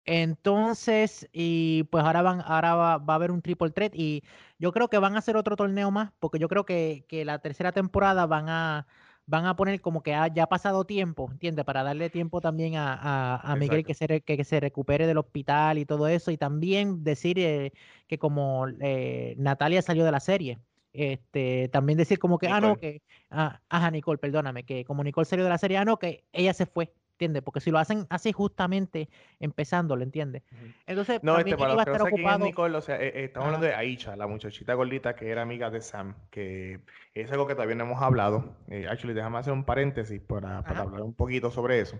Entonces, 0.04 1.30
y 1.32 1.84
pues 1.84 2.04
ahora 2.04 2.20
van, 2.20 2.42
ahora 2.42 2.74
va, 2.74 2.98
va, 2.98 3.14
a 3.14 3.16
haber 3.16 3.30
un 3.30 3.40
triple 3.40 3.70
threat 3.70 3.94
y 3.94 4.22
yo 4.58 4.70
creo 4.72 4.88
que 4.90 4.98
van 4.98 5.16
a 5.16 5.20
hacer 5.20 5.38
otro 5.38 5.56
torneo 5.56 5.90
más, 5.90 6.12
porque 6.20 6.38
yo 6.38 6.48
creo 6.48 6.66
que, 6.66 7.06
que 7.08 7.24
la 7.24 7.38
tercera 7.38 7.72
temporada 7.72 8.26
van 8.26 8.50
a, 8.50 8.86
van 9.26 9.46
a 9.46 9.56
poner 9.56 9.80
como 9.80 10.02
que 10.02 10.14
ha, 10.14 10.28
ya 10.28 10.44
ha 10.44 10.48
pasado 10.48 10.84
tiempo, 10.84 11.28
¿entiendes? 11.30 11.64
Para 11.64 11.82
darle 11.82 12.10
tiempo 12.10 12.40
también 12.40 12.76
a, 12.76 12.94
a, 12.94 13.52
a 13.52 13.56
Miguel 13.56 13.84
que 13.84 13.94
se, 13.94 14.06
que, 14.06 14.36
que, 14.36 14.44
se 14.44 14.60
recupere 14.60 15.06
del 15.06 15.18
hospital 15.18 15.78
y 15.78 15.86
todo 15.86 16.08
eso, 16.08 16.30
y 16.30 16.36
también 16.36 17.04
decir 17.04 17.38
eh, 17.38 17.72
que 18.06 18.18
como 18.18 18.66
eh, 18.80 19.34
Natalia 19.38 19.82
salió 19.82 20.04
de 20.04 20.12
la 20.12 20.20
serie, 20.20 20.58
este, 20.92 21.68
también 21.68 21.98
decir 21.98 22.18
como 22.18 22.38
que, 22.38 22.46
Nicole. 22.46 22.66
ah, 22.66 22.68
no, 22.68 22.76
que, 22.76 23.02
ah, 23.30 23.60
ajá, 23.68 23.90
Nicole, 23.90 24.18
perdóname, 24.18 24.64
que 24.64 24.84
como 24.84 25.02
Nicole 25.02 25.24
salió 25.24 25.44
de 25.44 25.50
la 25.50 25.58
serie, 25.58 25.78
ah, 25.78 25.84
no, 25.84 25.98
que 25.98 26.24
ella 26.32 26.52
se 26.52 26.66
fue, 26.66 26.92
¿entiendes? 27.24 27.42
Porque 27.42 27.60
si 27.60 27.70
lo 27.70 27.78
hacen 27.78 28.06
así 28.10 28.32
justamente 28.32 29.08
empezando, 29.40 29.96
¿lo 29.96 30.02
entiendes? 30.02 30.42
Entonces, 30.86 31.20
no, 31.22 31.38
este, 31.38 31.56
para 31.56 31.74
los 31.74 31.84
que 31.84 31.98
no 31.98 32.04
ocupado... 32.04 32.38
es 32.38 32.44
Nicole, 32.44 32.76
o 32.76 32.80
sea, 32.80 32.96
eh, 32.96 33.08
eh, 33.08 33.24
estamos 33.24 33.46
Ajá. 33.46 33.56
hablando 33.56 33.66
de 33.66 33.74
Aisha, 33.74 34.16
la 34.16 34.26
muchachita 34.26 34.74
gordita 34.74 35.16
que 35.16 35.30
era 35.30 35.42
amiga 35.42 35.70
de 35.70 35.80
Sam, 35.80 36.14
que 36.30 36.80
es 37.14 37.32
algo 37.32 37.46
que 37.46 37.54
todavía 37.54 37.76
no 37.76 37.84
hemos 37.84 38.02
hablado. 38.02 38.56
Eh, 38.68 38.86
actually, 38.88 39.14
déjame 39.14 39.38
hacer 39.38 39.52
un 39.52 39.64
paréntesis 39.64 40.20
para, 40.20 40.62
para 40.62 40.80
hablar 40.82 41.02
un 41.02 41.14
poquito 41.14 41.50
sobre 41.50 41.80
eso. 41.80 41.98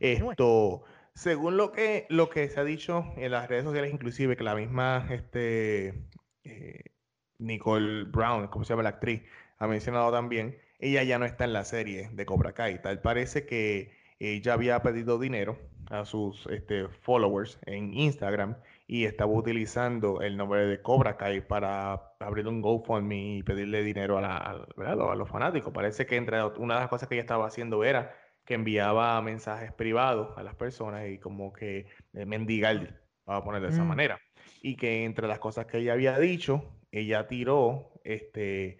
Esto, 0.00 0.84
según 1.14 1.56
lo 1.56 1.72
que, 1.72 2.06
lo 2.10 2.28
que 2.28 2.48
se 2.48 2.60
ha 2.60 2.64
dicho 2.64 3.12
en 3.16 3.32
las 3.32 3.48
redes 3.48 3.64
sociales, 3.64 3.92
inclusive, 3.92 4.36
que 4.36 4.44
la 4.44 4.54
misma 4.54 5.06
este, 5.10 6.04
Nicole 7.38 8.04
Brown, 8.04 8.48
como 8.48 8.64
se 8.64 8.74
llama 8.74 8.82
la 8.82 8.90
actriz, 8.90 9.22
ha 9.58 9.66
mencionado 9.66 10.12
también, 10.12 10.58
ella 10.78 11.02
ya 11.02 11.18
no 11.18 11.24
está 11.24 11.44
en 11.44 11.52
la 11.52 11.64
serie 11.64 12.10
de 12.12 12.26
Cobra 12.26 12.52
Kai. 12.52 12.82
Tal 12.82 13.00
parece 13.00 13.46
que 13.46 14.05
ella 14.18 14.54
había 14.54 14.82
pedido 14.82 15.18
dinero 15.18 15.58
a 15.90 16.04
sus 16.04 16.46
este, 16.46 16.88
followers 16.88 17.58
en 17.66 17.94
Instagram 17.94 18.56
y 18.86 19.04
estaba 19.04 19.32
utilizando 19.32 20.20
el 20.20 20.36
nombre 20.36 20.66
de 20.66 20.82
Cobra 20.82 21.16
Kai 21.16 21.46
para 21.46 22.14
abrir 22.20 22.46
un 22.48 22.60
GoFundMe 22.60 23.38
y 23.38 23.42
pedirle 23.42 23.82
dinero 23.82 24.18
a, 24.18 24.20
la, 24.20 24.36
a, 24.36 24.92
a, 24.92 25.14
los 25.14 25.28
fanáticos. 25.28 25.72
Parece 25.72 26.06
que 26.06 26.16
entre 26.16 26.42
una 26.58 26.74
de 26.74 26.80
las 26.80 26.88
cosas 26.88 27.08
que 27.08 27.16
ella 27.16 27.22
estaba 27.22 27.46
haciendo 27.46 27.84
era 27.84 28.14
que 28.44 28.54
enviaba 28.54 29.20
mensajes 29.22 29.72
privados 29.72 30.36
a 30.38 30.42
las 30.42 30.54
personas 30.54 31.08
y 31.08 31.18
como 31.18 31.52
que 31.52 31.86
eh, 32.14 32.26
mendigar, 32.26 33.00
vamos 33.26 33.42
a 33.42 33.44
poner 33.44 33.62
de 33.62 33.68
esa 33.68 33.84
mm. 33.84 33.88
manera. 33.88 34.20
Y 34.62 34.76
que 34.76 35.04
entre 35.04 35.26
las 35.26 35.40
cosas 35.40 35.66
que 35.66 35.78
ella 35.78 35.94
había 35.94 36.18
dicho, 36.18 36.64
ella 36.92 37.26
tiró 37.26 37.92
este 38.04 38.78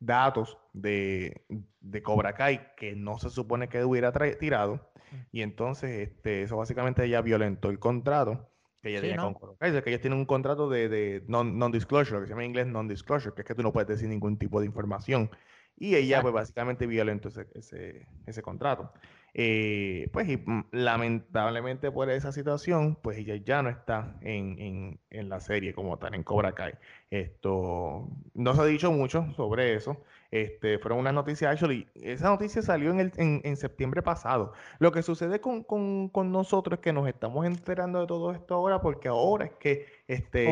datos 0.00 0.58
de, 0.72 1.44
de, 1.80 2.02
Cobra 2.02 2.34
Kai 2.34 2.74
que 2.76 2.96
no 2.96 3.18
se 3.18 3.30
supone 3.30 3.68
que 3.68 3.84
hubiera 3.84 4.12
tirado 4.38 4.92
y 5.30 5.42
entonces 5.42 6.08
este, 6.08 6.42
eso 6.42 6.56
básicamente 6.56 7.04
ella 7.04 7.22
violentó 7.22 7.70
el 7.70 7.78
contrato 7.78 8.48
que 8.82 8.90
ella 8.90 9.00
tenía 9.00 9.16
con 9.18 9.34
Cobra 9.34 9.56
Kai, 9.58 9.82
que 9.82 9.90
ellos 9.90 10.00
tienen 10.00 10.18
un 10.18 10.26
contrato 10.26 10.68
de, 10.68 10.88
de 10.88 11.22
non-disclosure, 11.28 12.16
lo 12.16 12.20
que 12.20 12.26
se 12.26 12.30
llama 12.30 12.42
en 12.42 12.50
inglés 12.50 12.66
non-disclosure, 12.66 13.34
que 13.34 13.42
es 13.42 13.46
que 13.46 13.54
tú 13.54 13.62
no 13.62 13.72
puedes 13.72 13.88
decir 13.88 14.08
ningún 14.08 14.36
tipo 14.36 14.58
de 14.58 14.66
información. 14.66 15.30
Y 15.76 15.94
ella, 15.94 16.20
pues 16.20 16.34
básicamente 16.34 16.86
violentó 16.86 17.28
ese, 17.28 17.46
ese, 17.54 18.06
ese 18.26 18.42
contrato. 18.42 18.92
Eh, 19.34 20.10
pues 20.12 20.28
y, 20.28 20.36
mm, 20.36 20.66
lamentablemente 20.72 21.90
por 21.90 22.10
esa 22.10 22.32
situación, 22.32 22.96
pues 23.02 23.18
ella 23.18 23.36
ya 23.36 23.62
no 23.62 23.70
está 23.70 24.16
en, 24.20 24.58
en, 24.58 25.00
en, 25.10 25.28
la 25.28 25.40
serie 25.40 25.72
como 25.72 25.98
tal, 25.98 26.14
en 26.14 26.22
Cobra 26.22 26.52
Kai. 26.52 26.74
Esto 27.12 28.08
no 28.32 28.54
se 28.54 28.62
ha 28.62 28.64
dicho 28.64 28.90
mucho 28.90 29.30
sobre 29.36 29.74
eso. 29.74 30.02
Este, 30.30 30.78
fueron 30.78 30.98
unas 30.98 31.12
noticias, 31.12 31.52
actually, 31.52 31.86
esa 31.94 32.30
noticia 32.30 32.62
salió 32.62 32.90
en, 32.90 33.00
el, 33.00 33.12
en, 33.18 33.56
septiembre 33.58 34.00
pasado. 34.00 34.54
Lo 34.78 34.92
que 34.92 35.02
sucede 35.02 35.38
con, 35.38 35.62
con, 35.62 36.08
con, 36.08 36.32
nosotros 36.32 36.78
es 36.78 36.82
que 36.82 36.94
nos 36.94 37.06
estamos 37.06 37.44
enterando 37.44 38.00
de 38.00 38.06
todo 38.06 38.32
esto 38.32 38.54
ahora 38.54 38.80
porque 38.80 39.08
ahora 39.08 39.44
es 39.44 39.52
que 39.60 39.84
este, 40.08 40.46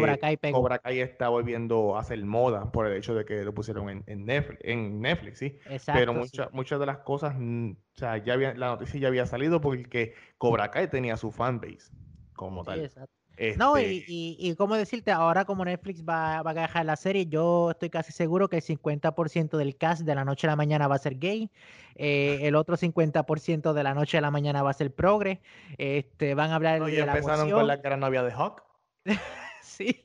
Cobra, 0.52 0.78
Kai 0.78 1.00
está 1.00 1.30
volviendo 1.30 1.96
a 1.96 2.00
hacer 2.00 2.22
moda 2.26 2.70
por 2.70 2.86
el 2.86 2.94
hecho 2.94 3.14
de 3.14 3.24
que 3.24 3.42
lo 3.42 3.54
pusieron 3.54 3.88
en, 3.88 4.04
en 4.06 4.26
Netflix, 4.26 4.60
en 4.62 5.00
Netflix, 5.00 5.38
sí. 5.38 5.58
Pero 5.86 6.12
muchas 6.12 6.52
muchas 6.52 6.78
de 6.78 6.84
las 6.84 6.98
cosas, 6.98 7.36
mm, 7.38 7.70
o 7.70 7.98
sea, 7.98 8.18
ya 8.18 8.34
había, 8.34 8.52
la 8.52 8.66
noticia 8.66 9.00
ya 9.00 9.08
había 9.08 9.24
salido 9.24 9.62
porque 9.62 10.12
Cobra 10.36 10.70
Kai 10.70 10.90
tenía 10.90 11.16
su 11.16 11.30
fanbase 11.30 11.90
como 12.34 12.64
tal. 12.64 12.84
exacto. 12.84 13.19
No, 13.56 13.78
y, 13.78 13.98
este 13.98 14.04
y, 14.08 14.54
cómo 14.56 14.76
decirte, 14.76 15.10
ahora 15.10 15.44
como 15.44 15.64
Netflix 15.64 16.04
va, 16.04 16.42
va, 16.42 16.50
a 16.50 16.54
dejar 16.54 16.84
la 16.84 16.96
serie, 16.96 17.26
yo 17.26 17.70
estoy 17.70 17.88
casi 17.88 18.12
seguro 18.12 18.48
que 18.48 18.56
el 18.56 18.62
50% 18.62 19.56
del 19.56 19.76
cast 19.76 20.02
de 20.02 20.14
la 20.14 20.24
noche 20.24 20.46
a 20.46 20.50
la 20.50 20.56
mañana 20.56 20.88
va 20.88 20.96
a 20.96 20.98
ser 20.98 21.18
gay, 21.18 21.50
eh, 21.94 22.40
el 22.42 22.54
otro 22.54 22.76
50% 22.76 23.72
de 23.72 23.82
la 23.82 23.94
noche 23.94 24.18
a 24.18 24.20
la 24.20 24.30
mañana 24.30 24.62
va 24.62 24.70
a 24.70 24.74
ser 24.74 24.94
progre, 24.94 25.40
este, 25.78 26.34
van 26.34 26.50
a 26.50 26.56
hablar 26.56 26.84
de 26.84 26.92
la 26.92 27.12
empezaron 27.12 27.50
con 27.50 27.66
la 27.66 27.76
gran 27.76 28.00
novia 28.00 28.22
de 28.22 28.32
Hawk. 28.32 28.62
sí. 29.62 30.00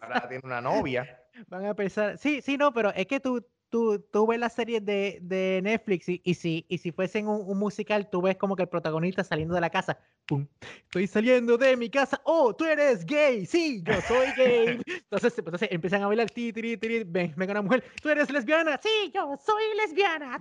Ahora 0.00 0.26
tiene 0.28 0.42
una 0.44 0.60
novia. 0.62 1.22
Van 1.48 1.66
a 1.66 1.74
pensar, 1.74 2.16
sí, 2.18 2.40
sí, 2.40 2.56
no, 2.56 2.72
pero 2.72 2.92
es 2.94 3.06
que 3.06 3.20
tú, 3.20 3.44
tú, 3.70 3.98
tú 4.10 4.26
ves 4.26 4.38
las 4.38 4.54
series 4.54 4.84
de, 4.84 5.18
de 5.22 5.60
Netflix 5.62 6.08
y, 6.08 6.20
y, 6.24 6.34
si, 6.34 6.64
y 6.68 6.78
si 6.78 6.92
fuesen 6.92 7.28
un, 7.28 7.42
un, 7.46 7.58
musical, 7.58 8.08
tú 8.10 8.22
ves 8.22 8.36
como 8.36 8.56
que 8.56 8.62
el 8.62 8.68
protagonista 8.68 9.24
saliendo 9.24 9.54
de 9.54 9.60
la 9.60 9.70
casa, 9.70 9.98
¡pum! 10.26 10.46
Estoy 10.84 11.06
saliendo 11.06 11.56
de 11.58 11.76
mi 11.76 11.90
casa, 11.90 12.20
¡oh, 12.24 12.54
tú 12.54 12.64
eres 12.64 13.04
gay! 13.04 13.46
Sí, 13.46 13.82
yo 13.84 13.94
soy 14.02 14.28
gay. 14.36 14.80
entonces, 14.86 15.38
entonces 15.38 15.68
empiezan 15.70 16.02
a 16.02 16.06
bailar, 16.06 16.30
ti, 16.30 16.52
ti, 16.52 16.76
ti, 16.76 17.04
ven, 17.04 17.34
venga 17.36 17.52
una 17.52 17.62
mujer, 17.62 17.84
¿tú 18.02 18.08
eres 18.08 18.30
lesbiana? 18.30 18.78
Sí, 18.82 19.10
yo 19.14 19.36
soy 19.44 19.62
lesbiana. 19.76 20.38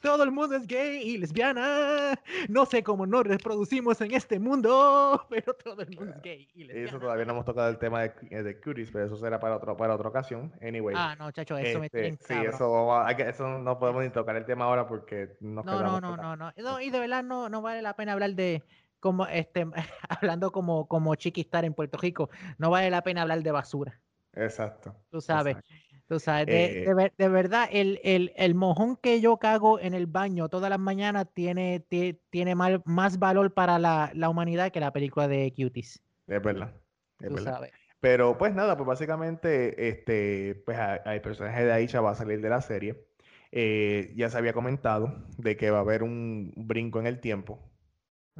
Todo 0.00 0.24
el 0.24 0.30
mundo 0.30 0.56
es 0.56 0.66
gay 0.66 1.02
y 1.02 1.18
lesbiana. 1.18 2.18
No 2.48 2.66
sé 2.66 2.82
cómo 2.82 3.06
nos 3.06 3.24
reproducimos 3.24 4.00
en 4.00 4.12
este 4.12 4.38
mundo, 4.38 5.26
pero 5.30 5.54
todo 5.54 5.82
el 5.82 5.96
mundo 5.96 6.14
es 6.16 6.22
gay 6.22 6.48
y 6.54 6.64
lesbiana. 6.64 6.88
Eso 6.88 6.98
todavía 6.98 7.24
no 7.24 7.32
hemos 7.32 7.44
tocado 7.44 7.68
el 7.68 7.78
tema 7.78 8.02
de, 8.02 8.42
de 8.42 8.60
cuties, 8.60 8.90
pero 8.90 9.06
eso 9.06 9.16
será 9.16 9.38
para, 9.38 9.56
otro, 9.56 9.76
para 9.76 9.94
otra 9.94 10.08
ocasión. 10.08 10.52
Anyway. 10.60 10.94
Ah, 10.96 11.14
no, 11.18 11.30
chacho, 11.32 11.56
eso 11.58 11.78
me 11.78 11.88
Sí, 12.26 12.34
eso, 12.34 13.08
eso 13.08 13.58
no 13.58 13.78
podemos 13.78 14.02
ni 14.02 14.10
tocar 14.10 14.36
el 14.36 14.44
tema 14.44 14.66
ahora 14.66 14.86
porque 14.86 15.36
nos 15.40 15.64
no, 15.64 15.82
no, 15.82 16.00
no, 16.00 16.16
no, 16.16 16.36
no, 16.36 16.52
no. 16.56 16.80
Y 16.80 16.90
de 16.90 17.00
verdad 17.00 17.22
no, 17.22 17.48
no 17.48 17.62
vale 17.62 17.82
la 17.82 17.94
pena 17.94 18.12
hablar 18.12 18.34
de 18.34 18.62
como 19.00 19.26
este 19.26 19.66
hablando 20.08 20.52
como, 20.52 20.86
como 20.86 21.14
chiquistar 21.16 21.64
en 21.64 21.74
Puerto 21.74 21.98
Rico, 21.98 22.30
no 22.58 22.70
vale 22.70 22.90
la 22.90 23.02
pena 23.02 23.22
hablar 23.22 23.42
de 23.42 23.50
basura. 23.50 24.00
Exacto. 24.34 24.94
Tú 25.10 25.20
sabes. 25.20 25.56
Tú 26.08 26.20
sabes, 26.20 26.46
de, 26.46 26.84
eh, 26.84 27.12
de, 27.16 27.28
verdad, 27.28 27.68
el, 27.72 27.98
el, 28.04 28.32
el, 28.36 28.54
mojón 28.54 28.96
que 28.96 29.22
yo 29.22 29.38
cago 29.38 29.80
en 29.80 29.94
el 29.94 30.06
baño 30.06 30.50
todas 30.50 30.68
las 30.68 30.78
mañanas 30.78 31.26
tiene, 31.32 31.80
tiene, 31.88 32.18
tiene 32.28 32.54
mal, 32.54 32.82
más 32.84 33.18
valor 33.18 33.54
para 33.54 33.78
la, 33.78 34.10
la, 34.14 34.28
humanidad 34.28 34.70
que 34.72 34.80
la 34.80 34.92
película 34.92 35.26
de 35.26 35.54
Cuties. 35.56 36.02
Es 36.26 36.42
verdad. 36.42 36.70
Es 37.18 37.28
Tú 37.28 37.34
verdad. 37.36 37.54
sabes. 37.54 37.72
Pero 38.02 38.36
pues 38.36 38.52
nada, 38.52 38.76
pues 38.76 38.88
básicamente 38.88 39.88
este, 39.88 40.60
pues 40.66 40.76
el 41.06 41.20
personaje 41.20 41.64
de 41.64 41.72
Aisha 41.72 42.00
va 42.00 42.10
a 42.10 42.14
salir 42.16 42.40
de 42.40 42.48
la 42.50 42.60
serie. 42.60 43.06
Eh, 43.52 44.12
ya 44.16 44.28
se 44.28 44.36
había 44.38 44.52
comentado 44.52 45.24
de 45.38 45.56
que 45.56 45.70
va 45.70 45.78
a 45.78 45.82
haber 45.82 46.02
un 46.02 46.52
brinco 46.56 46.98
en 46.98 47.06
el 47.06 47.20
tiempo. 47.20 47.70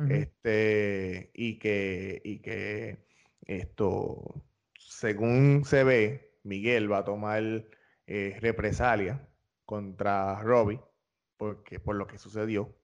Este, 0.08 1.30
y 1.32 1.60
que, 1.60 2.20
y 2.24 2.40
que 2.42 3.06
esto, 3.46 4.42
según 4.76 5.64
se 5.64 5.84
ve, 5.84 6.34
Miguel 6.42 6.90
va 6.90 6.98
a 6.98 7.04
tomar 7.04 7.44
eh, 8.08 8.38
represalia 8.40 9.28
contra 9.64 10.42
Robbie 10.42 10.80
porque, 11.36 11.78
por 11.78 11.94
lo 11.94 12.08
que 12.08 12.18
sucedió. 12.18 12.74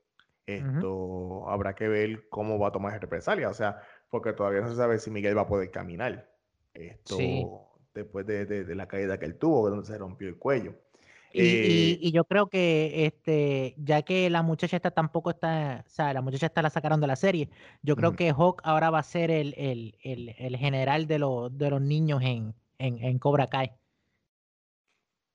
Esto 0.46 1.48
habrá 1.50 1.74
que 1.74 1.88
ver 1.88 2.28
cómo 2.28 2.56
va 2.56 2.68
a 2.68 2.72
tomar 2.72 3.00
represalia. 3.00 3.48
O 3.48 3.54
sea, 3.54 3.82
porque 4.10 4.32
todavía 4.32 4.60
no 4.60 4.68
se 4.68 4.76
sabe 4.76 5.00
si 5.00 5.10
Miguel 5.10 5.36
va 5.36 5.42
a 5.42 5.48
poder 5.48 5.72
caminar. 5.72 6.37
Esto 6.74 7.68
después 7.94 8.26
de, 8.26 8.74
la 8.74 8.86
caída 8.86 9.18
que 9.18 9.26
él 9.26 9.36
tuvo, 9.36 9.70
donde 9.70 9.86
se 9.86 9.98
rompió 9.98 10.28
el 10.28 10.36
cuello. 10.36 10.74
Eh, 11.34 11.98
y, 12.00 12.10
yo 12.10 12.24
creo 12.24 12.48
que 12.48 13.04
este, 13.04 13.74
ya 13.76 14.02
que 14.02 14.30
la 14.30 14.42
muchacha 14.42 14.76
está 14.76 14.90
tampoco 14.90 15.30
está, 15.30 15.84
o 15.86 15.90
sea, 15.90 16.14
la 16.14 16.22
muchacha 16.22 16.46
está 16.46 16.62
la 16.62 16.70
sacaron 16.70 17.00
de 17.02 17.06
la 17.06 17.16
serie, 17.16 17.50
yo 17.82 17.96
creo 17.96 18.14
que 18.14 18.30
Hawk 18.30 18.62
ahora 18.64 18.88
va 18.88 19.00
a 19.00 19.02
ser 19.02 19.30
el, 19.30 19.94
general 20.58 21.06
de, 21.06 21.18
de 21.52 21.70
los 21.70 21.82
niños 21.82 22.22
en, 22.22 22.54
en, 22.78 23.18
Cobra 23.18 23.48
Kai. 23.48 23.72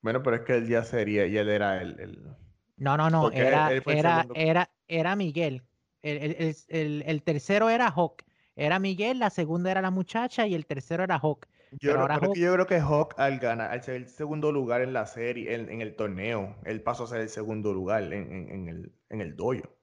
Bueno, 0.02 0.22
pero 0.22 0.36
es 0.36 0.42
que 0.42 0.56
él 0.56 0.68
ya 0.68 0.82
sería, 0.82 1.26
y 1.26 1.36
él 1.36 1.48
era 1.48 1.80
el. 1.80 2.34
No, 2.76 2.96
no, 2.96 3.08
no, 3.08 3.30
era, 3.30 3.70
era, 3.72 4.26
era, 4.34 4.70
era 4.88 5.16
Miguel. 5.16 5.62
El, 6.02 7.22
tercero 7.22 7.70
era 7.70 7.88
Hawk. 7.88 8.24
Era 8.56 8.78
Miguel, 8.78 9.18
la 9.18 9.30
segunda 9.30 9.70
era 9.70 9.82
la 9.82 9.90
muchacha 9.90 10.46
y 10.46 10.54
el 10.54 10.66
tercero 10.66 11.02
era 11.04 11.18
Hawk. 11.18 11.46
Yo, 11.80 11.94
creo, 12.04 12.34
yo 12.34 12.52
creo 12.52 12.66
que 12.66 12.78
Hawk 12.78 13.14
al 13.18 13.38
ganar, 13.40 13.72
al 13.72 13.82
ser 13.82 13.96
el 13.96 14.08
segundo 14.08 14.52
lugar 14.52 14.80
en 14.82 14.92
la 14.92 15.06
serie, 15.06 15.54
en, 15.54 15.80
el 15.80 15.96
torneo, 15.96 16.56
él 16.64 16.82
pasó 16.82 17.04
a 17.04 17.06
ser 17.08 17.20
el 17.20 17.28
segundo 17.28 17.72
lugar 17.72 18.12
en, 18.12 18.68
el, 18.68 18.92
en 19.10 19.20
el 19.20 19.34
doyo. 19.34 19.74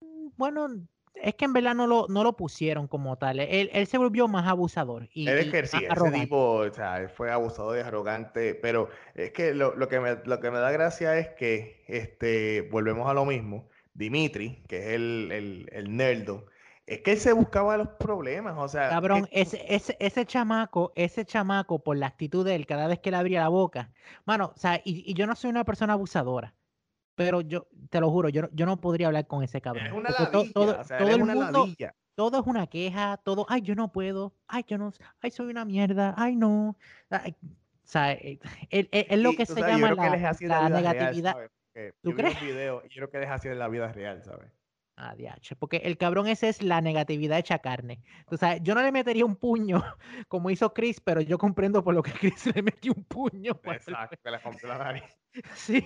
Mm, 0.00 0.28
bueno, 0.36 0.68
es 1.14 1.34
que 1.34 1.44
en 1.44 1.52
verdad 1.52 1.74
no 1.74 1.86
lo, 1.86 2.06
no 2.08 2.22
lo 2.22 2.36
pusieron 2.36 2.86
como 2.86 3.16
tal. 3.16 3.40
Él, 3.40 3.70
él 3.72 3.86
se 3.86 3.98
volvió 3.98 4.28
más 4.28 4.46
abusador. 4.46 5.08
Y, 5.12 5.28
él 5.28 5.38
ejercía, 5.38 5.88
ese 5.88 6.10
tipo, 6.12 6.56
o 6.56 6.72
sea, 6.72 7.08
fue 7.08 7.32
abusador 7.32 7.78
y 7.78 7.80
arrogante, 7.80 8.54
pero 8.54 8.88
es 9.14 9.32
que 9.32 9.54
lo, 9.54 9.74
lo, 9.74 9.88
que 9.88 9.98
me, 9.98 10.18
lo 10.24 10.38
que 10.38 10.50
me 10.50 10.58
da 10.58 10.70
gracia 10.70 11.18
es 11.18 11.28
que 11.30 11.84
este, 11.88 12.68
volvemos 12.70 13.08
a 13.08 13.14
lo 13.14 13.24
mismo. 13.24 13.68
Dimitri, 13.92 14.64
que 14.68 14.78
es 14.78 14.86
el, 14.94 15.30
el, 15.32 15.68
el 15.72 15.96
nerdo, 15.96 16.46
es 16.86 17.00
que 17.00 17.12
él 17.12 17.18
se 17.18 17.32
buscaba 17.32 17.76
los 17.76 17.88
problemas, 17.88 18.54
o 18.58 18.68
sea. 18.68 18.90
Cabrón, 18.90 19.26
ese, 19.30 19.64
ese, 19.74 19.96
ese, 20.00 20.26
chamaco, 20.26 20.92
ese 20.94 21.24
chamaco, 21.24 21.82
por 21.82 21.96
la 21.96 22.06
actitud 22.06 22.44
de 22.44 22.54
él, 22.54 22.66
cada 22.66 22.86
vez 22.86 22.98
que 22.98 23.10
le 23.10 23.16
abría 23.16 23.40
la 23.40 23.48
boca. 23.48 23.90
Mano, 24.26 24.52
o 24.54 24.58
sea, 24.58 24.80
y, 24.84 25.10
y 25.10 25.14
yo 25.14 25.26
no 25.26 25.34
soy 25.34 25.50
una 25.50 25.64
persona 25.64 25.94
abusadora, 25.94 26.54
pero 27.14 27.40
yo, 27.40 27.68
te 27.88 28.00
lo 28.00 28.10
juro, 28.10 28.28
yo, 28.28 28.48
yo 28.52 28.66
no 28.66 28.80
podría 28.80 29.06
hablar 29.06 29.26
con 29.26 29.42
ese 29.42 29.60
cabrón. 29.60 29.86
Es 29.86 29.92
una 29.92 30.10
ladilla, 30.10 30.52
todo, 30.52 30.80
o 30.80 30.84
sea, 30.84 30.98
todo 30.98 31.08
el 31.08 31.22
una 31.22 31.34
mundo, 31.34 31.58
ladilla. 31.60 31.94
Todo 32.14 32.40
es 32.40 32.46
una 32.46 32.66
queja, 32.66 33.16
todo, 33.24 33.46
ay, 33.48 33.62
yo 33.62 33.74
no 33.74 33.90
puedo, 33.90 34.34
ay, 34.46 34.64
yo 34.68 34.78
no, 34.78 34.92
ay, 35.20 35.30
soy 35.30 35.46
una 35.46 35.64
mierda, 35.64 36.14
ay, 36.16 36.36
no. 36.36 36.76
Ay, 37.08 37.34
o 37.42 37.86
sea, 37.86 38.12
es, 38.12 38.38
eh, 38.70 38.88
es, 38.90 39.18
lo 39.18 39.32
que 39.32 39.46
se 39.46 39.60
llama 39.60 39.92
la, 39.92 40.38
la 40.40 40.68
negatividad. 40.68 41.34
Real, 41.74 41.94
¿Tú 42.02 42.14
crees? 42.14 42.40
Video, 42.40 42.82
yo 42.82 43.08
creo 43.08 43.10
que 43.10 43.22
es 43.22 43.30
así 43.30 43.48
en 43.48 43.58
la 43.58 43.68
vida 43.68 43.90
real, 43.92 44.22
¿sabes? 44.22 44.52
Ah, 44.96 45.16
porque 45.58 45.78
el 45.78 45.96
cabrón 45.96 46.28
ese 46.28 46.48
es 46.48 46.62
la 46.62 46.80
negatividad 46.80 47.38
hecha 47.38 47.58
carne. 47.58 48.00
O 48.26 48.36
sea, 48.36 48.58
yo 48.58 48.76
no 48.76 48.82
le 48.82 48.92
metería 48.92 49.24
un 49.24 49.34
puño 49.34 49.82
como 50.28 50.50
hizo 50.50 50.72
Chris, 50.72 51.00
pero 51.00 51.20
yo 51.20 51.36
comprendo 51.36 51.82
por 51.82 51.94
lo 51.94 52.02
que 52.02 52.12
Chris 52.32 52.54
le 52.54 52.62
metió 52.62 52.92
un 52.96 53.04
puño. 53.04 53.60
Exacto, 53.64 54.30
le 54.30 54.38
rompió 54.38 54.68
la 54.68 54.78
nariz. 54.78 55.02
Sí, 55.56 55.84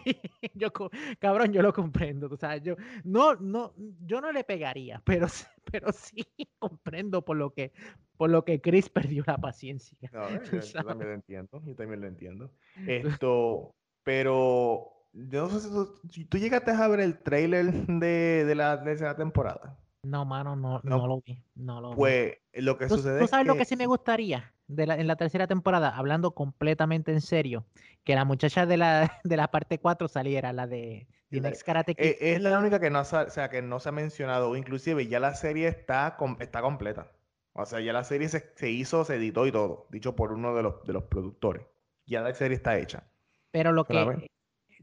yo, 0.52 0.70
cabrón, 1.18 1.54
yo 1.54 1.62
lo 1.62 1.72
comprendo. 1.72 2.28
O 2.30 2.36
sea, 2.36 2.59
yo 2.59 2.76
no, 3.02 3.34
no, 3.36 3.72
yo 4.04 4.20
no 4.20 4.30
le 4.30 4.44
pegaría, 4.44 5.00
pero, 5.06 5.26
pero 5.72 5.90
sí 5.90 6.26
comprendo 6.59 7.24
por 7.24 7.38
lo 7.38 7.54
que, 7.54 7.72
por 8.18 8.28
lo 8.28 8.44
que 8.44 8.61
Chris 8.61 8.90
perdió 8.90 9.24
la 9.26 9.38
paciencia. 9.38 9.96
No, 10.12 10.28
yo, 10.28 10.61
yo 10.61 10.84
también 10.84 11.09
lo 11.09 11.14
entiendo, 11.14 11.62
yo 11.64 11.74
también 11.74 12.02
lo 12.02 12.09
entiendo. 12.09 12.50
Esto, 12.86 13.74
pero 14.02 14.97
yo 15.12 15.42
no 15.42 15.50
sé 15.50 15.68
si 16.11 16.24
tú, 16.24 16.38
llegaste 16.38 16.70
a 16.70 16.88
ver 16.88 17.00
el 17.00 17.18
trailer 17.18 17.72
de, 17.86 18.44
de 18.44 18.54
la 18.54 18.82
tercera 18.82 19.16
temporada. 19.16 19.78
No, 20.02 20.24
mano, 20.24 20.54
no, 20.54 20.80
no, 20.84 21.06
lo 21.06 21.20
vi. 21.20 21.42
No 21.54 21.80
lo 21.80 21.90
pues 21.90 22.36
lo 22.54 22.78
que 22.78 22.88
sucede 22.88 23.20
¿tú 23.20 23.26
sabes 23.26 23.46
lo 23.46 23.56
que 23.56 23.64
sí 23.64 23.76
me 23.76 23.86
gustaría 23.86 24.52
de 24.68 24.86
la, 24.86 24.96
en 24.96 25.06
la 25.06 25.16
tercera 25.16 25.46
temporada? 25.46 25.96
Hablando 25.96 26.32
completamente 26.32 27.12
en 27.12 27.20
serio, 27.20 27.66
que 28.04 28.14
la 28.14 28.24
muchacha 28.24 28.64
de 28.64 28.76
la, 28.76 29.20
de 29.24 29.36
la 29.36 29.50
parte 29.50 29.78
4 29.78 30.09
saliera, 30.09 30.52
la 30.52 30.66
de 30.66 31.09
The 31.30 31.40
Next 31.40 31.62
Karate 31.62 31.94
Kid. 31.94 32.04
Eh, 32.04 32.16
es, 32.20 32.40
la 32.40 32.59
única 32.59 32.80
que 32.80 32.90
no, 32.90 33.00
o 33.00 33.04
sea, 33.04 33.50
que 33.50 33.61
no 33.61 33.80
se 33.80 33.88
ha 33.88 33.92
mencionado, 33.92 34.56
inclusive 34.56 35.06
ya 35.09 35.20
la 35.20 35.34
serie 35.34 35.68
está, 35.68 36.16
está 36.38 36.62
completa. 36.62 37.12
O 37.52 37.66
sea, 37.66 37.80
ya 37.80 37.92
la 37.92 38.04
serie 38.04 38.28
se, 38.28 38.52
se, 38.54 38.70
hizo, 38.70 39.04
se 39.04 39.16
editó 39.16 39.46
y 39.46 39.52
todo, 39.52 39.88
dicho 39.90 40.14
por 40.14 40.32
uno 40.32 40.54
de 40.54 40.62
los, 40.62 40.84
de 40.84 40.92
los 40.92 41.04
productores. 41.04 41.66
Ya 42.06 42.20
la 42.22 42.32
serie 42.32 42.56
está 42.56 42.78
hecha. 42.78 43.11
Pero 43.50 43.72
lo 43.72 43.84
que 43.84 44.28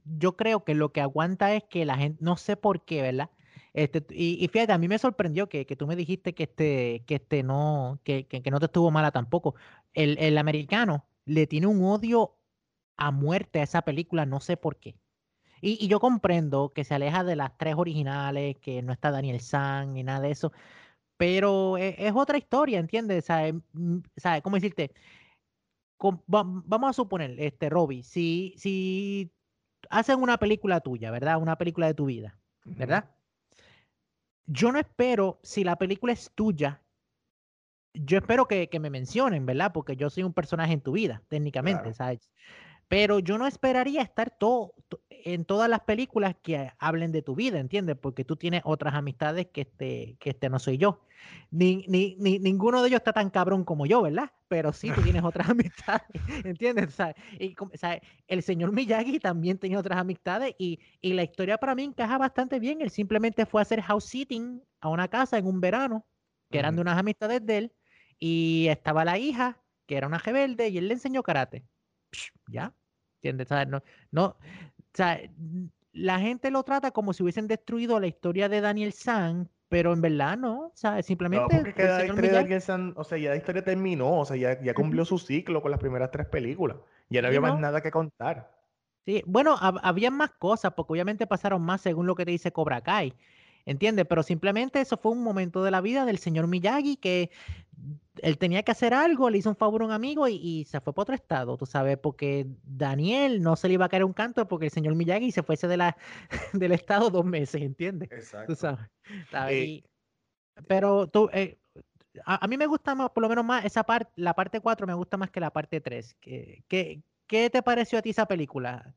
yo 0.06 0.38
creo 0.38 0.64
que 0.64 0.76
lo 0.76 0.92
que 0.92 1.02
aguanta 1.02 1.54
es 1.56 1.64
que 1.64 1.86
la 1.86 1.98
gente, 1.98 2.24
no 2.24 2.38
sé 2.38 2.58
por 2.58 2.86
qué, 2.86 3.02
¿verdad? 3.02 3.30
Este, 3.76 4.06
y, 4.10 4.48
fíjate, 4.48 4.72
a 4.74 4.78
mí 4.78 4.88
me 4.88 4.98
sorprendió 5.00 5.50
que, 5.50 5.66
tú 5.66 5.88
me 5.88 5.98
dijiste 5.98 6.34
que 6.34 6.44
este, 6.44 7.04
que 7.06 7.16
este 7.16 7.44
no, 7.44 8.00
que, 8.06 8.26
no 8.50 8.60
te 8.60 8.68
estuvo 8.68 8.92
mala 8.92 9.12
tampoco. 9.12 9.56
El, 9.94 10.38
americano 10.38 11.06
le 11.26 11.48
tiene 11.48 11.68
un 11.68 11.84
odio 11.84 12.38
a 12.98 13.12
muerte 13.12 13.60
a 13.60 13.64
esa 13.64 13.82
película, 13.84 14.26
no 14.26 14.40
sé 14.40 14.58
por 14.58 14.78
qué. 14.78 14.96
Y, 15.62 15.88
yo 15.88 16.00
comprendo 16.00 16.72
que 16.74 16.84
se 16.86 16.96
aleja 16.96 17.24
de 17.24 17.36
las 17.36 17.58
tres 17.58 17.76
originales, 17.78 18.58
que 18.60 18.82
no 18.82 18.94
está 18.94 19.12
Daniel 19.12 19.42
San 19.42 19.94
ni 19.94 20.04
nada 20.04 20.22
de 20.22 20.32
eso, 20.32 20.54
pero 21.18 21.78
e, 21.78 21.96
es, 22.00 22.14
otra 22.16 22.38
historia, 22.38 22.80
¿entiendes? 22.80 23.26
¿Sabes? 23.26 23.56
Mm, 23.74 24.00
¿Cómo 24.44 24.58
decirte? 24.58 24.94
vamos 26.28 26.90
a 26.90 26.94
suponer, 26.94 27.36
este, 27.40 27.70
Robbie, 27.70 28.04
si, 28.04 28.54
si 28.58 29.32
hacen 29.96 30.22
una 30.22 30.38
película 30.38 30.82
tuya, 30.82 31.10
¿verdad? 31.10 31.42
Una 31.42 31.58
película 31.58 31.88
de 31.88 31.94
tu 31.94 32.06
vida, 32.06 32.38
¿verdad? 32.66 33.10
Yo 34.46 34.72
no 34.72 34.80
espero, 34.80 35.40
si 35.42 35.64
la 35.64 35.78
película 35.78 36.12
es 36.12 36.32
tuya, 36.36 36.82
yo 37.94 38.18
espero 38.18 38.46
que, 38.46 38.70
me 38.80 38.90
mencionen, 38.90 39.46
¿verdad? 39.46 39.72
Porque 39.74 39.96
yo 39.96 40.10
soy 40.10 40.24
un 40.24 40.34
personaje 40.34 40.74
en 40.74 40.82
tu 40.82 40.92
vida, 40.92 41.24
técnicamente, 41.30 41.94
¿sabes? 41.94 42.30
Pero 42.88 43.20
yo 43.20 43.38
no 43.38 43.48
esperaría 43.48 44.02
estar 44.02 44.38
todo, 44.38 44.76
en 45.10 45.44
todas 45.44 45.68
las 45.68 45.82
películas 45.82 46.36
que 46.42 46.72
hablen 46.78 47.12
de 47.12 47.24
tu 47.24 47.36
vida, 47.36 47.60
¿entiendes? 47.60 47.98
Porque 48.00 48.24
tú 48.24 48.36
tienes 48.36 48.62
otras 48.64 48.94
amistades 48.94 49.48
que 49.48 49.62
este, 49.62 50.18
que 50.20 50.30
este 50.30 50.50
no 50.50 50.60
soy 50.60 50.78
yo. 50.78 51.02
Ni, 51.50 51.86
ni, 51.88 52.16
ninguno 52.18 52.82
de 52.82 52.90
ellos 52.90 53.00
está 53.00 53.12
tan 53.14 53.32
cabrón 53.32 53.64
como 53.64 53.88
yo, 53.88 54.04
¿verdad? 54.04 54.32
Pero 54.48 54.72
sí, 54.72 54.92
tú 54.92 55.02
tienes 55.02 55.24
otras 55.24 55.50
amistades, 55.50 56.08
¿entiendes? 56.44 56.96
Y, 57.40 57.56
El 58.28 58.44
señor 58.44 58.72
Miyagi 58.72 59.20
también 59.20 59.58
tenía 59.58 59.80
otras 59.80 59.98
amistades 59.98 60.54
y, 60.60 60.80
y 61.02 61.14
la 61.14 61.24
historia 61.24 61.58
para 61.58 61.74
mí 61.74 61.84
encaja 61.84 62.20
bastante 62.20 62.60
bien. 62.60 62.82
Él 62.82 62.92
simplemente 62.92 63.48
fue 63.48 63.62
a 63.62 63.64
hacer 63.64 63.82
house 63.82 64.06
sitting 64.06 64.62
a 64.80 64.90
una 64.90 65.08
casa 65.08 65.40
en 65.40 65.48
un 65.48 65.60
verano, 65.60 66.06
que 66.52 66.60
eran 66.60 66.76
de 66.76 66.82
unas 66.82 67.00
amistades 67.00 67.44
de 67.44 67.58
él, 67.58 67.74
y 68.20 68.68
estaba 68.70 69.04
la 69.06 69.18
hija, 69.18 69.60
que 69.88 69.98
era 69.98 70.06
una 70.06 70.20
rebelde, 70.20 70.70
y 70.70 70.78
él 70.78 70.88
le 70.88 70.94
enseñó 70.94 71.24
karate. 71.24 71.66
Ya, 72.48 72.74
¿entiendes? 73.22 73.50
No, 73.68 73.82
no, 74.12 74.26
o 74.26 74.38
sea, 74.94 75.20
la 75.94 76.20
gente 76.20 76.52
lo 76.52 76.64
trata 76.64 76.92
como 76.92 77.14
si 77.14 77.24
hubiesen 77.24 77.48
destruido 77.48 78.00
la 78.00 78.08
historia 78.08 78.50
de 78.50 78.62
Daniel 78.62 78.94
San, 78.94 79.50
pero 79.70 79.94
en 79.94 80.02
verdad 80.02 80.38
no, 80.38 80.68
o 80.68 80.72
sea, 80.76 81.02
simplemente... 81.02 81.56
No, 81.56 81.64
porque 81.64 81.84
historia 81.84 81.98
de 82.18 82.30
Daniel 82.30 82.62
San, 82.62 82.94
o 82.96 83.04
sea, 83.04 83.18
ya 83.18 83.32
la 83.32 83.38
historia 83.38 83.64
terminó, 83.64 84.20
o 84.20 84.26
sea, 84.26 84.38
ya, 84.38 84.62
ya 84.62 84.74
cumplió 84.74 85.06
su 85.06 85.18
ciclo 85.18 85.62
con 85.62 85.72
las 85.72 85.80
primeras 85.80 86.12
tres 86.12 86.28
películas, 86.28 86.78
ya 87.10 87.22
no 87.22 87.28
había 87.28 87.42
más 87.42 87.60
nada 87.60 87.82
que 87.82 87.92
contar. 87.92 88.52
Sí, 89.06 89.24
bueno, 89.28 89.56
había 89.60 90.10
más 90.10 90.32
cosas, 90.32 90.74
porque 90.74 90.94
obviamente 90.94 91.28
pasaron 91.28 91.62
más 91.62 91.82
según 91.82 92.08
lo 92.08 92.16
que 92.16 92.26
te 92.26 92.32
dice 92.32 92.52
Cobra 92.52 92.82
Kai, 92.82 93.14
¿entiendes? 93.66 94.06
Pero 94.08 94.24
simplemente 94.24 94.82
eso 94.82 94.98
fue 94.98 95.12
un 95.12 95.24
momento 95.24 95.64
de 95.64 95.72
la 95.72 95.82
vida 95.82 96.06
del 96.06 96.18
señor 96.18 96.48
Miyagi 96.48 96.98
que 96.98 97.30
él 98.22 98.38
tenía 98.38 98.64
que 98.64 98.72
hacer 98.72 98.94
algo, 98.94 99.30
le 99.30 99.38
hizo 99.38 99.50
un 99.50 99.56
favor 99.56 99.82
a 99.82 99.86
un 99.86 99.92
amigo 99.92 100.28
y, 100.28 100.66
se 100.66 100.80
fue 100.82 100.94
para 100.94 101.04
otro 101.04 101.16
estado, 101.16 101.58
tú 101.58 101.66
sabes, 101.66 101.98
porque 101.98 102.48
Daniel 102.64 103.42
no 103.42 103.56
se 103.56 103.68
le 103.68 103.76
iba 103.76 103.86
a 103.86 103.90
caer 103.90 104.04
un 104.04 104.14
canto 104.14 104.48
porque 104.48 104.66
el 104.66 104.72
señor 104.72 104.96
Miyagi 104.96 105.32
se 105.32 105.44
fuese 105.44 105.68
de 105.68 105.78
la, 105.78 105.98
del 106.54 106.72
estado 106.72 107.10
dos 107.10 107.26
meses, 107.26 107.62
¿entiendes? 107.62 108.12
Exacto. 108.12 108.54
Tú 108.54 108.60
sabes. 108.60 108.90
Eh, 109.50 109.84
pero 110.68 111.08
tú, 111.08 111.30
eh, 111.34 111.58
a, 112.26 112.48
mí 112.48 112.58
me 112.58 112.68
gusta 112.68 112.96
más, 112.96 113.10
por 113.12 113.22
lo 113.22 113.30
menos 113.30 113.46
más, 113.46 113.66
esa 113.66 113.84
parte, 113.84 114.12
la 114.16 114.34
parte 114.34 114.62
4 114.62 114.88
me 114.88 114.94
gusta 114.94 115.18
más 115.18 115.30
que 115.30 115.40
la 115.40 115.52
parte 115.52 115.82
3. 115.82 116.16
¿Qué, 116.20 116.64
qué, 117.28 117.50
te 117.50 117.62
pareció 117.62 118.00
a 118.00 118.02
ti 118.02 118.12
esa 118.12 118.26
película? 118.26 118.94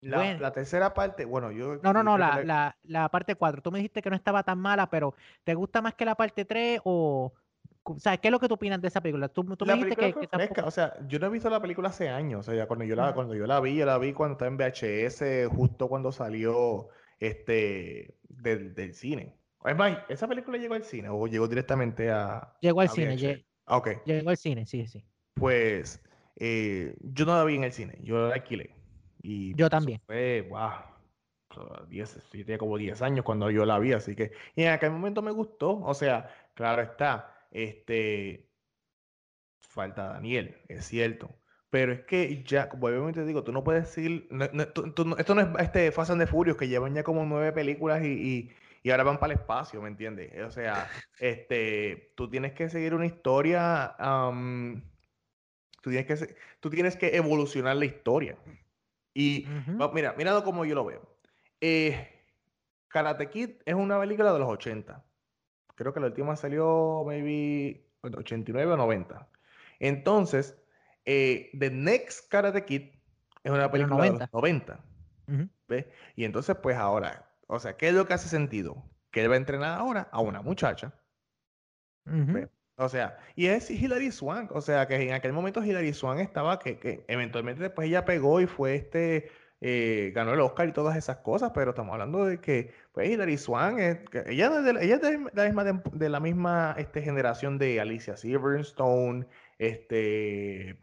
La, 0.00 0.52
tercera 0.52 0.92
parte, 0.92 1.24
bueno, 1.24 1.50
yo... 1.50 1.76
No, 1.82 1.94
no, 1.94 2.02
no, 2.02 2.18
la, 2.18 2.44
la, 2.44 2.76
la, 2.82 3.08
parte 3.08 3.36
4. 3.36 3.62
Tú 3.62 3.72
me 3.72 3.78
dijiste 3.78 4.02
que 4.02 4.10
no 4.10 4.16
estaba 4.16 4.42
tan 4.42 4.58
mala, 4.58 4.90
pero 4.90 5.14
¿te 5.44 5.54
gusta 5.54 5.80
más 5.80 5.94
que 5.94 6.04
la 6.04 6.14
parte 6.14 6.44
3 6.44 6.80
o, 6.84 7.32
o 7.84 7.98
sea, 7.98 8.16
¿qué 8.16 8.28
es 8.28 8.32
lo 8.32 8.40
que 8.40 8.48
tú 8.48 8.54
opinas 8.54 8.80
de 8.80 8.88
esa 8.88 9.00
película? 9.00 9.28
Tú, 9.28 9.44
tú 9.56 9.66
me 9.66 9.74
dijiste 9.74 9.96
que, 9.96 10.60
O 10.62 10.70
sea, 10.70 10.96
yo 11.06 11.18
no 11.18 11.26
he 11.26 11.30
visto 11.30 11.50
la 11.50 11.60
película 11.60 11.90
hace 11.90 12.08
años. 12.08 12.48
O 12.48 12.52
sea, 12.52 12.66
cuando 12.66 12.84
yo 12.84 12.96
la, 12.96 13.12
cuando 13.12 13.34
yo 13.34 13.46
la 13.46 13.60
vi, 13.60 13.76
yo 13.76 13.84
la 13.84 13.98
vi 13.98 14.12
cuando 14.12 14.32
estaba 14.32 14.50
en 14.50 14.56
VHS, 14.56 15.54
justo 15.54 15.88
cuando 15.88 16.10
salió 16.10 16.88
este 17.20 18.16
del, 18.28 18.74
del 18.74 18.94
cine. 18.94 19.36
Es 19.64 19.76
más, 19.76 19.98
¿esa 20.08 20.26
película 20.26 20.58
llegó 20.58 20.74
al 20.74 20.84
cine 20.84 21.08
o 21.10 21.26
llegó 21.26 21.46
directamente 21.46 22.10
a. 22.10 22.54
Llegó 22.60 22.80
al 22.80 22.88
cine, 22.88 23.16
llegó, 23.16 23.42
ah, 23.66 23.76
okay. 23.76 23.96
llegó 24.04 24.30
al 24.30 24.36
cine, 24.36 24.66
sí, 24.66 24.86
sí. 24.86 25.04
Pues 25.34 26.02
eh, 26.36 26.94
yo 27.00 27.26
no 27.26 27.36
la 27.36 27.44
vi 27.44 27.56
en 27.56 27.64
el 27.64 27.72
cine, 27.72 27.98
yo 28.02 28.28
la 28.28 28.34
alquilé. 28.34 28.70
Y 29.22 29.54
yo 29.54 29.68
también. 29.68 30.00
Fue, 30.06 30.46
wow. 30.48 30.70
10, 31.88 32.16
yo 32.32 32.44
tenía 32.44 32.58
como 32.58 32.76
10 32.76 33.00
años 33.02 33.24
cuando 33.24 33.48
yo 33.50 33.64
la 33.64 33.78
vi, 33.78 33.92
así 33.92 34.16
que. 34.16 34.32
Y 34.56 34.62
en 34.62 34.72
aquel 34.72 34.90
momento 34.90 35.22
me 35.22 35.30
gustó. 35.30 35.80
O 35.80 35.94
sea, 35.94 36.28
claro 36.54 36.82
está 36.82 37.33
este, 37.54 38.50
falta 39.60 40.12
Daniel, 40.12 40.56
es 40.68 40.84
cierto. 40.84 41.34
Pero 41.70 41.92
es 41.92 42.02
que 42.02 42.44
ya, 42.44 42.68
como 42.68 42.86
obviamente 42.86 43.24
digo, 43.24 43.42
tú 43.42 43.52
no 43.52 43.64
puedes 43.64 43.84
decir. 43.84 44.28
esto 45.18 45.34
no 45.34 45.40
es 45.40 45.48
este 45.58 45.90
Fast 45.90 46.10
and 46.10 46.20
the 46.20 46.26
Furious, 46.26 46.56
que 46.56 46.68
llevan 46.68 46.94
ya 46.94 47.02
como 47.02 47.24
nueve 47.24 47.52
películas 47.52 48.02
y, 48.04 48.52
y, 48.84 48.90
ahora 48.90 49.04
van 49.04 49.18
para 49.18 49.32
el 49.32 49.40
espacio, 49.40 49.80
¿me 49.82 49.88
entiendes? 49.88 50.30
O 50.44 50.50
sea, 50.50 50.88
este, 51.18 52.12
tú 52.16 52.28
tienes 52.28 52.52
que 52.52 52.68
seguir 52.68 52.94
una 52.94 53.06
historia. 53.06 53.96
tú, 55.80 55.90
tienes 55.90 56.06
que, 56.06 56.36
tú 56.60 56.70
tienes 56.70 56.96
que 56.96 57.16
evolucionar 57.16 57.76
la 57.76 57.86
historia. 57.86 58.36
Y 59.14 59.46
mira, 59.94 60.14
mira 60.16 60.42
como 60.42 60.64
yo 60.64 60.74
lo 60.74 60.84
veo. 60.84 61.18
Eh, 61.60 62.08
Karate 62.88 63.30
Kid 63.30 63.50
es 63.64 63.74
una 63.74 63.98
película 63.98 64.32
de 64.32 64.38
los 64.38 64.48
80 64.48 65.04
creo 65.74 65.92
que 65.92 66.00
la 66.00 66.06
última 66.06 66.36
salió 66.36 67.02
maybe 67.06 67.86
89 68.02 68.72
o 68.72 68.76
90. 68.76 69.28
Entonces, 69.80 70.56
eh, 71.04 71.50
The 71.58 71.70
Next 71.70 72.30
Karate 72.30 72.64
Kid 72.64 72.90
es 73.42 73.52
una 73.52 73.70
película 73.70 74.04
de 74.04 74.10
los 74.10 74.32
90. 74.32 74.84
Y 76.16 76.24
entonces, 76.24 76.56
pues 76.62 76.76
ahora, 76.76 77.30
o 77.46 77.58
sea, 77.58 77.76
¿qué 77.76 77.88
es 77.88 77.94
lo 77.94 78.06
que 78.06 78.14
hace 78.14 78.28
sentido? 78.28 78.84
Que 79.10 79.22
él 79.22 79.30
va 79.30 79.34
a 79.34 79.38
entrenar 79.38 79.78
ahora 79.78 80.08
a 80.12 80.20
una 80.20 80.42
muchacha. 80.42 80.94
O 82.76 82.88
sea, 82.88 83.18
y 83.36 83.46
es 83.46 83.70
Hilary 83.70 84.10
Swank. 84.10 84.52
O 84.52 84.60
sea, 84.60 84.86
que 84.86 84.96
en 84.96 85.12
aquel 85.12 85.32
momento 85.32 85.64
Hilary 85.64 85.92
Swank 85.92 86.20
estaba 86.20 86.58
que, 86.58 86.78
que 86.78 87.04
eventualmente 87.08 87.62
después 87.62 87.88
ella 87.88 88.04
pegó 88.04 88.40
y 88.40 88.46
fue 88.46 88.74
este 88.74 89.30
eh, 89.60 90.12
ganó 90.14 90.34
el 90.34 90.40
Oscar 90.40 90.68
y 90.68 90.72
todas 90.72 90.96
esas 90.96 91.18
cosas, 91.18 91.52
pero 91.54 91.70
estamos 91.70 91.92
hablando 91.92 92.24
de 92.26 92.40
que, 92.40 92.72
pues, 92.92 93.10
Hilary 93.10 93.38
Swan, 93.38 93.78
ella, 93.78 94.58
es 94.58 94.64
de, 94.64 94.84
ella 94.84 94.98
de 94.98 95.30
la 95.32 95.44
misma, 95.44 95.64
de, 95.64 96.08
la 96.08 96.20
misma 96.20 96.74
este, 96.78 97.02
generación 97.02 97.58
de 97.58 97.80
Alicia 97.80 98.16
Silverstone, 98.16 99.26
este, 99.58 100.78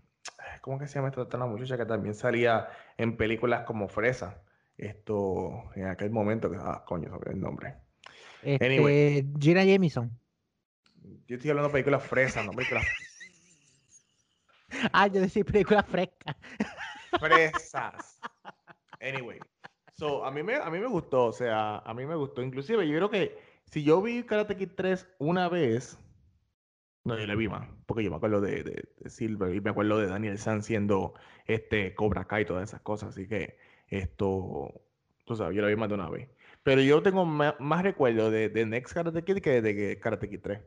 ¿cómo 0.62 0.80
que 0.80 0.88
se 0.88 0.96
llama 0.96 1.10
esta 1.10 1.22
otra 1.22 1.46
muchacha 1.46 1.78
que 1.78 1.86
también 1.86 2.16
salía 2.16 2.70
en 2.98 3.18
películas 3.18 3.64
como 3.64 3.88
Fresa? 3.88 4.42
Esto, 4.78 5.70
en 5.76 5.86
aquel 5.86 6.10
momento, 6.10 6.50
que, 6.50 6.58
ah, 6.60 6.84
coño, 6.86 7.10
sobre 7.10 7.34
el 7.34 7.40
nombre. 7.40 7.76
Este, 8.42 9.28
Gina 9.40 9.64
Jamison. 9.64 10.12
Yo 11.28 11.36
estoy 11.36 11.52
hablando 11.52 11.70
de 11.70 11.74
películas 11.74 12.04
fresas, 12.04 12.46
no 12.46 12.52
películas. 12.52 12.84
ah, 14.92 15.08
yo 15.08 15.22
decía 15.22 15.44
películas 15.44 15.86
frescas. 15.86 16.36
Fresas. 17.20 18.20
Anyway. 19.02 19.40
So, 19.96 20.24
a 20.26 20.32
mí, 20.32 20.42
me, 20.42 20.56
a 20.56 20.70
mí 20.70 20.80
me 20.80 20.88
gustó, 20.88 21.26
o 21.26 21.32
sea, 21.32 21.80
a 21.80 21.94
mí 21.94 22.06
me 22.06 22.16
gustó. 22.16 22.42
Inclusive, 22.42 22.88
yo 22.88 22.96
creo 22.96 23.10
que 23.10 23.38
si 23.66 23.84
yo 23.84 24.02
vi 24.02 24.24
Karate 24.24 24.56
Kid 24.56 24.72
3 24.76 25.08
una 25.20 25.50
vez, 25.50 26.00
no, 27.04 27.18
yo 27.18 27.26
le 27.26 27.36
vi 27.36 27.48
más, 27.48 27.68
porque 27.86 28.04
yo 28.04 28.10
me 28.10 28.18
acuerdo 28.18 28.42
de, 28.42 28.64
de, 28.64 29.10
Silver 29.10 29.54
y 29.56 29.62
me 29.62 29.72
acuerdo 29.72 29.98
de 29.98 30.08
Daniel 30.08 30.38
San 30.38 30.62
siendo 30.62 31.14
este 31.46 31.96
Cobra 31.96 32.26
Kai 32.26 32.44
y 32.44 32.46
todas 32.46 32.70
esas 32.70 32.82
cosas, 32.82 33.10
así 33.10 33.28
que 33.28 33.58
esto, 33.88 34.72
tú 35.26 35.36
sabes, 35.36 35.56
yo 35.56 35.62
lo 35.62 35.68
vi 35.68 35.76
más 35.76 35.90
de 35.90 35.96
una 35.96 36.10
vez. 36.10 36.30
Pero 36.64 36.82
yo 36.82 37.02
tengo 37.02 37.26
más, 37.26 37.82
recuerdos 37.82 38.32
de, 38.32 38.50
de, 38.50 38.66
Next 38.66 38.94
Karate 38.94 39.24
Kid 39.24 39.40
que 39.40 39.62
de 39.62 40.00
Karate 40.00 40.30
Kid 40.30 40.42
3. 40.42 40.62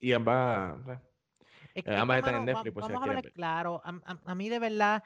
Y 0.00 0.12
ambas, 0.12 0.78
ambas 1.86 2.18
están 2.18 2.34
en 2.36 2.44
Netflix. 2.46 2.74
vamos 2.74 3.02
a 3.02 3.06
ver, 3.06 3.32
claro, 3.32 3.82
a, 3.84 4.18
a, 4.24 4.34
mí 4.34 4.48
de 4.48 4.58
verdad, 4.58 5.02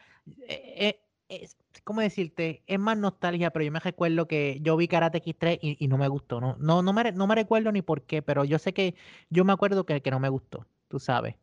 eh, 0.49 0.74
eh 0.76 1.10
es, 1.31 1.57
¿cómo 1.85 2.01
decirte? 2.01 2.62
Es 2.66 2.78
más 2.78 2.99
nostalgia, 2.99 3.51
pero 3.51 3.64
yo 3.64 3.72
me 3.72 3.81
recuerdo 3.81 4.26
que 4.26 4.59
yo 4.61 4.76
vi 4.76 4.89
Karate 4.89 5.22
X3 5.22 5.59
y, 5.62 5.89
no 5.89 5.97
me 5.97 6.09
gustó. 6.09 6.41
No, 6.41 6.57
no, 6.59 6.83
no, 6.83 6.93
me, 6.93 7.12
no 7.12 7.26
me 7.26 7.35
recuerdo 7.35 7.72
ni 7.72 7.83
por 7.83 8.03
qué, 8.03 8.20
pero 8.20 8.45
yo 8.45 8.59
sé 8.59 8.74
que 8.74 8.95
yo 9.31 9.45
me 9.45 9.53
acuerdo 9.53 9.87
que, 9.87 10.03
que 10.03 10.11
no 10.11 10.20
me 10.20 10.28
gustó, 10.28 10.66
tú 10.89 10.99
sabes. 10.99 11.37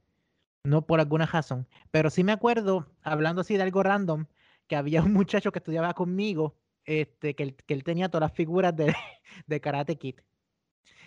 No 0.64 0.86
por 0.86 1.00
alguna 1.00 1.26
razón. 1.26 1.68
Pero 1.92 2.10
sí 2.10 2.24
me 2.24 2.34
acuerdo, 2.34 2.88
hablando 3.02 3.42
así 3.42 3.56
de 3.56 3.64
algo 3.64 3.82
random, 3.82 4.26
que 4.68 4.76
había 4.76 5.02
un 5.02 5.14
muchacho 5.14 5.52
que 5.52 5.60
estudiaba 5.60 5.94
conmigo, 5.94 6.56
este, 6.84 7.36
que, 7.36 7.44
él, 7.44 7.56
que 7.56 7.74
él 7.74 7.84
tenía 7.84 8.10
todas 8.10 8.30
las 8.30 8.38
figuras 8.38 8.76
de, 8.76 8.94
de 9.48 9.62
Karate 9.62 9.96
Kid. 9.96 10.16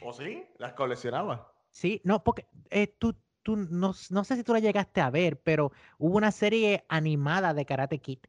¿O 0.02 0.12
sí? 0.12 0.44
¿Las 0.58 0.72
coleccionaba? 0.72 1.52
Sí, 1.70 2.00
no, 2.04 2.24
porque 2.24 2.46
eh, 2.70 2.86
tú, 2.86 3.14
tú 3.42 3.56
no, 3.56 3.92
no 4.10 4.24
sé 4.24 4.36
si 4.36 4.44
tú 4.44 4.52
la 4.52 4.60
llegaste 4.60 5.00
a 5.00 5.10
ver, 5.10 5.38
pero 5.40 5.72
hubo 5.98 6.16
una 6.16 6.32
serie 6.32 6.84
animada 6.88 7.54
de 7.54 7.66
Karate 7.66 7.98
Kid. 7.98 8.20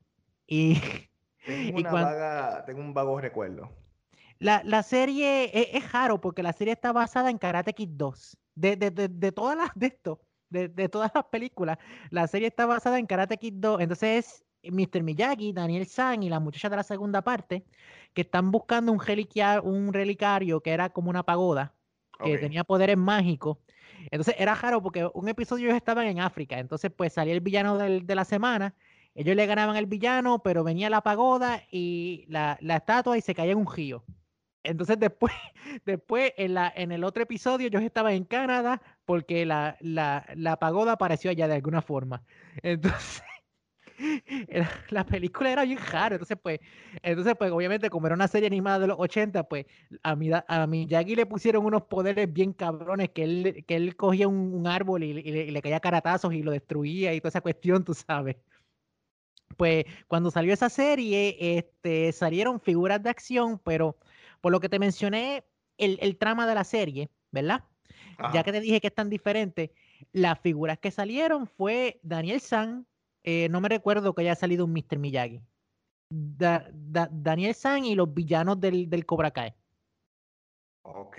Y, 0.52 0.76
tengo, 1.46 1.78
una 1.80 1.92
vaga, 1.94 2.66
tengo 2.66 2.82
un 2.82 2.94
vago 2.94 3.22
recuerdo. 3.22 3.70
La, 4.38 4.62
la 4.66 4.84
serie 4.84 5.50
es, 5.58 5.70
es 5.84 5.92
raro 5.94 6.20
porque 6.20 6.44
la 6.44 6.52
serie 6.52 6.74
está 6.74 6.92
basada 6.92 7.30
en 7.30 7.38
Karate 7.38 7.74
Kid 7.74 7.90
2. 7.94 8.38
De, 8.54 8.76
de, 8.76 8.92
de, 8.92 9.08
de 9.08 9.32
todas 9.32 9.56
las 9.58 9.70
de 9.76 9.88
esto, 9.88 10.20
de, 10.50 10.68
de 10.68 10.90
todas 10.90 11.10
las 11.16 11.24
películas, 11.26 11.78
la 12.10 12.28
serie 12.28 12.50
está 12.50 12.66
basada 12.66 13.00
en 13.00 13.06
Karate 13.06 13.38
Kid 13.38 13.54
2. 13.56 13.80
Entonces 13.80 14.44
es 14.62 14.72
Mr. 14.74 15.04
Miyagi, 15.04 15.54
Daniel 15.54 15.86
San 15.86 16.22
y 16.22 16.30
la 16.30 16.42
muchacha 16.42 16.70
de 16.70 16.76
la 16.76 16.84
segunda 16.84 17.22
parte 17.24 17.64
que 18.14 18.22
están 18.24 18.52
buscando 18.52 18.92
un, 18.92 19.00
un 19.64 19.94
relicario 19.94 20.62
que 20.62 20.72
era 20.72 20.90
como 20.90 21.10
una 21.10 21.24
pagoda, 21.24 21.74
que 22.24 22.38
tenía 22.38 22.66
poderes 22.66 22.98
mágicos. 22.98 23.58
Entonces 24.12 24.36
era 24.38 24.54
raro 24.56 24.82
porque 24.82 25.10
un 25.14 25.30
episodio 25.30 25.68
ellos 25.68 25.78
estaban 25.78 26.08
en 26.08 26.20
África, 26.20 26.60
entonces 26.60 26.92
pues 26.96 27.14
salía 27.14 27.34
el 27.34 27.40
villano 27.42 27.78
del- 27.78 28.06
de 28.06 28.16
la 28.16 28.26
semana, 28.26 28.76
ellos 29.16 29.36
le 29.36 29.46
ganaban 29.46 29.76
al 29.76 29.86
villano, 29.86 30.40
pero 30.44 30.64
venía 30.64 30.90
la 30.90 31.02
pagoda 31.02 31.64
y 31.72 32.26
la, 32.28 32.58
la 32.62 32.78
estatua 32.78 33.18
y 33.18 33.22
se 33.22 33.36
caía 33.36 33.52
en 33.52 33.60
un 33.60 33.74
río. 33.74 34.04
Entonces 34.64 35.00
después, 35.00 35.34
después 35.86 36.34
en, 36.38 36.54
la, 36.54 36.72
en 36.76 36.92
el 36.92 37.04
otro 37.04 37.24
episodio 37.24 37.68
ellos 37.68 37.82
estaban 37.82 38.14
en 38.14 38.26
Canadá 38.26 38.82
porque 39.06 39.46
la, 39.46 39.78
la, 39.80 40.26
la 40.36 40.58
pagoda 40.58 40.94
apareció 40.94 41.32
allá 41.32 41.48
de 41.48 41.56
alguna 41.56 41.82
forma. 41.82 42.24
Entonces, 42.62 43.24
la 44.90 45.06
película 45.06 45.52
era 45.52 45.64
bien 45.64 45.80
rara. 45.92 46.16
Entonces, 46.16 46.38
pues, 46.42 46.60
entonces, 47.02 47.36
pues, 47.38 47.52
obviamente, 47.52 47.90
como 47.90 48.08
era 48.08 48.16
una 48.16 48.28
serie 48.28 48.48
animada 48.48 48.80
de 48.80 48.88
los 48.88 48.98
80, 49.00 49.44
pues, 49.44 49.66
a 50.04 50.16
mi, 50.16 50.30
a 50.32 50.68
mi 50.68 50.88
Jackie 50.88 51.16
le 51.16 51.26
pusieron 51.26 51.66
unos 51.66 51.84
poderes 51.84 52.32
bien 52.32 52.54
cabrones 52.54 53.10
que 53.10 53.24
él, 53.24 53.66
que 53.68 53.76
él 53.76 53.96
cogía 53.96 54.28
un, 54.28 54.68
árbol 54.68 55.04
y 55.04 55.14
le, 55.14 55.22
y 55.22 55.52
le 55.52 55.62
caía 55.62 55.80
caratazos 55.80 56.34
y 56.34 56.44
lo 56.44 56.52
destruía 56.52 57.14
y 57.14 57.20
toda 57.20 57.30
esa 57.30 57.42
cuestión, 57.42 57.84
tú 57.84 57.94
sabes. 57.94 58.38
Pues, 59.58 59.86
cuando 60.08 60.32
salió 60.32 60.54
esa 60.54 60.70
serie, 60.70 61.38
este, 61.58 62.12
salieron 62.12 62.60
figuras 62.60 63.02
de 63.04 63.10
acción, 63.10 63.60
pero 63.64 63.98
por 64.42 64.52
lo 64.52 64.60
que 64.60 64.70
te 64.70 64.80
mencioné, 64.80 65.44
el, 65.78 65.98
el 66.02 66.18
trama 66.18 66.48
de 66.48 66.56
la 66.56 66.64
serie, 66.64 67.10
¿verdad? 67.32 67.64
ya 68.34 68.44
que 68.44 68.52
te 68.52 68.62
dije 68.62 68.80
que 68.82 68.88
es 68.88 68.96
tan 68.96 69.10
diferente, 69.10 69.74
las 70.12 70.40
figuras 70.40 70.78
que 70.80 70.92
salieron 70.92 71.48
fue 71.48 72.00
Daniel 72.04 72.40
San, 72.40 72.86
eh, 73.24 73.48
no 73.50 73.62
me 73.62 73.70
recuerdo 73.70 74.14
que 74.14 74.22
haya 74.22 74.36
salido 74.36 74.66
un 74.66 74.74
Mr. 74.74 74.98
Miyagi. 74.98 75.42
Da- 76.10 76.70
Da- 76.74 77.10
Daniel 77.12 77.54
San 77.56 77.86
y 77.86 77.96
los 77.96 78.14
villanos 78.14 78.60
del, 78.60 78.90
del 78.90 79.06
Cobra 79.06 79.32
Kai. 79.32 79.54
Ok. 80.84 81.18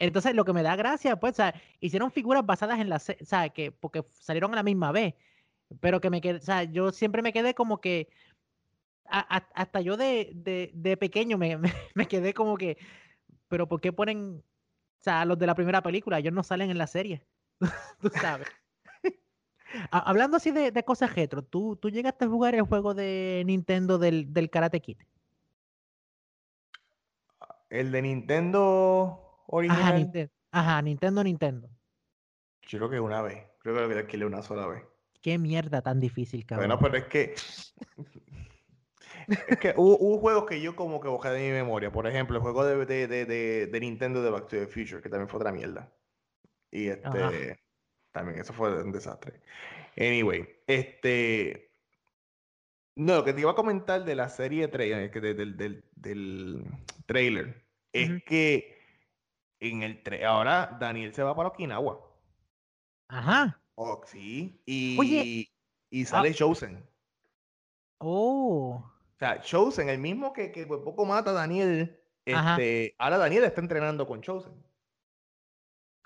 Entonces, 0.00 0.34
lo 0.34 0.44
que 0.44 0.52
me 0.52 0.62
da 0.62 0.76
gracia, 0.76 1.18
pues, 1.18 1.32
o 1.32 1.36
sea, 1.36 1.54
hicieron 1.80 2.10
figuras 2.12 2.46
basadas 2.46 2.78
en 2.78 2.88
la, 2.88 2.98
se- 2.98 3.18
o 3.20 3.24
sea, 3.24 3.48
que 3.48 3.72
porque 3.72 4.04
salieron 4.10 4.52
a 4.52 4.56
la 4.56 4.62
misma 4.62 4.92
vez, 4.92 5.14
pero 5.80 6.00
que 6.00 6.10
me 6.10 6.20
quedé, 6.20 6.38
o 6.38 6.42
sea, 6.42 6.64
yo 6.64 6.92
siempre 6.92 7.22
me 7.22 7.32
quedé 7.32 7.54
como 7.54 7.80
que, 7.80 8.08
a- 9.06 9.36
a- 9.36 9.48
hasta 9.54 9.80
yo 9.80 9.96
de, 9.96 10.32
de, 10.34 10.70
de 10.74 10.96
pequeño 10.96 11.38
me, 11.38 11.56
me, 11.58 11.72
me 11.94 12.06
quedé 12.08 12.34
como 12.34 12.56
que, 12.56 12.78
pero 13.48 13.68
¿por 13.68 13.80
qué 13.80 13.92
ponen, 13.92 14.44
o 15.00 15.02
sea, 15.02 15.24
los 15.24 15.38
de 15.38 15.46
la 15.46 15.54
primera 15.54 15.82
película, 15.82 16.18
ellos 16.18 16.32
no 16.34 16.42
salen 16.42 16.70
en 16.70 16.78
la 16.78 16.86
serie, 16.86 17.26
tú 18.00 18.10
sabes. 18.10 18.48
Ha- 19.92 19.98
Hablando 20.10 20.38
así 20.38 20.50
de, 20.50 20.70
de 20.72 20.84
cosas 20.84 21.14
retro, 21.14 21.42
¿tú, 21.44 21.76
¿tú 21.76 21.90
llegaste 21.90 22.24
a 22.24 22.28
jugar 22.28 22.54
el 22.54 22.62
juego 22.62 22.94
de 22.94 23.42
Nintendo 23.46 23.98
del, 23.98 24.32
del 24.32 24.48
Karate 24.50 24.80
Kid? 24.80 24.96
El 27.70 27.92
de 27.92 28.02
Nintendo 28.02 29.20
Ajá, 29.68 29.92
original. 29.92 29.94
Nintendo. 29.94 30.32
Ajá, 30.50 30.82
Nintendo, 30.82 31.22
Nintendo. 31.24 31.68
Yo 32.62 32.78
creo 32.78 32.90
que 32.90 33.00
una 33.00 33.20
vez. 33.22 33.44
Creo 33.60 33.74
que 33.88 33.94
lo 33.94 34.00
alquilé 34.00 34.24
una 34.26 34.42
sola 34.42 34.66
vez. 34.66 34.82
Qué 35.20 35.38
mierda 35.38 35.82
tan 35.82 36.00
difícil, 36.00 36.46
cabrón. 36.46 36.68
Bueno, 36.68 36.80
pero 36.80 36.96
es 36.96 37.04
que. 37.06 37.34
Es 39.48 39.58
que 39.58 39.74
hubo, 39.76 39.98
hubo 39.98 40.18
juegos 40.18 40.46
que 40.46 40.60
yo 40.60 40.74
como 40.74 41.00
que 41.00 41.08
bajé 41.08 41.30
de 41.30 41.48
mi 41.48 41.52
memoria. 41.52 41.92
Por 41.92 42.06
ejemplo, 42.06 42.36
el 42.36 42.42
juego 42.42 42.64
de, 42.64 42.86
de, 42.86 43.06
de, 43.26 43.66
de, 43.66 43.80
Nintendo 43.80 44.22
de 44.22 44.30
Back 44.30 44.48
to 44.48 44.56
the 44.56 44.66
Future, 44.66 45.02
que 45.02 45.08
también 45.08 45.28
fue 45.28 45.38
otra 45.38 45.52
mierda. 45.52 45.92
Y 46.70 46.88
Ajá. 46.90 47.30
este. 47.30 47.60
También, 48.12 48.40
eso 48.40 48.52
fue 48.52 48.82
un 48.82 48.92
desastre. 48.92 49.42
Anyway, 49.96 50.48
este. 50.66 51.72
No, 52.96 53.16
lo 53.16 53.24
que 53.24 53.32
te 53.32 53.40
iba 53.42 53.50
a 53.50 53.54
comentar 53.54 54.04
de 54.04 54.14
la 54.14 54.28
serie 54.28 54.66
de- 54.66 55.34
del, 55.34 55.56
del, 55.56 55.84
del 55.94 56.64
trailer 57.06 57.64
es 57.92 58.22
que 58.24 58.76
en 59.60 59.82
el 59.82 60.02
ahora 60.24 60.76
Daniel 60.80 61.14
se 61.14 61.22
va 61.22 61.34
para 61.36 61.50
Okinawa. 61.50 62.00
Ajá. 63.08 63.60
Oh, 63.80 64.00
sí. 64.04 64.60
Y, 64.66 64.98
Oye, 64.98 65.48
y 65.88 66.02
ah, 66.02 66.06
sale 66.06 66.34
Chosen. 66.34 66.84
oh, 67.98 68.82
O 68.82 69.18
sea, 69.20 69.40
Chosen, 69.40 69.88
el 69.88 69.98
mismo 69.98 70.32
que, 70.32 70.50
que 70.50 70.66
poco 70.66 71.06
mata 71.06 71.30
a 71.30 71.34
Daniel, 71.34 71.96
este, 72.24 72.96
ahora 72.98 73.18
Daniel 73.18 73.44
está 73.44 73.60
entrenando 73.60 74.04
con 74.04 74.20
Chosen. 74.20 74.52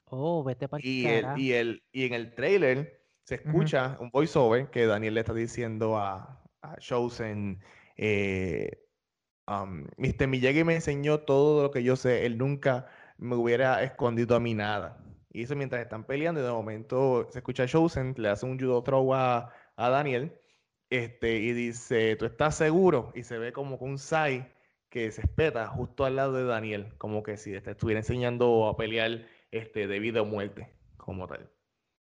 Oh, 0.04 0.44
vete 0.44 0.68
para 0.68 0.84
Y, 0.84 1.06
el, 1.06 1.26
y, 1.38 1.52
el, 1.52 1.82
y 1.92 2.04
en 2.04 2.12
el 2.12 2.34
trailer 2.34 3.02
se 3.24 3.36
escucha 3.36 3.96
un 4.00 4.10
voiceover 4.10 4.70
que 4.70 4.84
Daniel 4.84 5.14
le 5.14 5.20
está 5.20 5.32
diciendo 5.32 5.96
a, 5.96 6.44
a 6.60 6.76
Chosen, 6.76 7.58
eh, 7.96 8.84
um, 9.48 9.86
Mr. 9.96 10.26
Miyagi 10.28 10.62
me 10.62 10.74
enseñó 10.74 11.20
todo 11.20 11.62
lo 11.62 11.70
que 11.70 11.82
yo 11.82 11.96
sé, 11.96 12.26
él 12.26 12.36
nunca 12.36 12.86
me 13.16 13.34
hubiera 13.34 13.82
escondido 13.82 14.36
a 14.36 14.40
mí 14.40 14.52
nada. 14.52 15.02
Y 15.32 15.42
eso 15.44 15.56
mientras 15.56 15.80
están 15.82 16.04
peleando 16.04 16.40
y 16.40 16.44
de 16.44 16.50
momento 16.50 17.26
se 17.30 17.38
escucha 17.38 17.62
a 17.64 17.66
Chosen, 17.66 18.14
le 18.18 18.28
hace 18.28 18.44
un 18.46 18.58
judo 18.58 18.82
throw 18.82 19.14
a, 19.14 19.50
a 19.76 19.88
Daniel 19.88 20.36
este, 20.90 21.36
y 21.38 21.52
dice, 21.52 22.16
¿tú 22.16 22.26
estás 22.26 22.54
seguro? 22.56 23.12
Y 23.14 23.22
se 23.22 23.38
ve 23.38 23.52
como 23.52 23.78
con 23.78 23.90
un 23.90 23.98
Sai 23.98 24.46
que 24.90 25.10
se 25.10 25.22
espeta 25.22 25.66
justo 25.68 26.04
al 26.04 26.16
lado 26.16 26.34
de 26.34 26.44
Daniel, 26.44 26.92
como 26.98 27.22
que 27.22 27.38
si 27.38 27.58
te 27.60 27.70
estuviera 27.70 28.00
enseñando 28.00 28.66
a 28.68 28.76
pelear 28.76 29.24
este, 29.50 29.86
de 29.86 29.98
vida 30.00 30.20
o 30.20 30.26
muerte, 30.26 30.68
como 30.98 31.26
tal. 31.26 31.48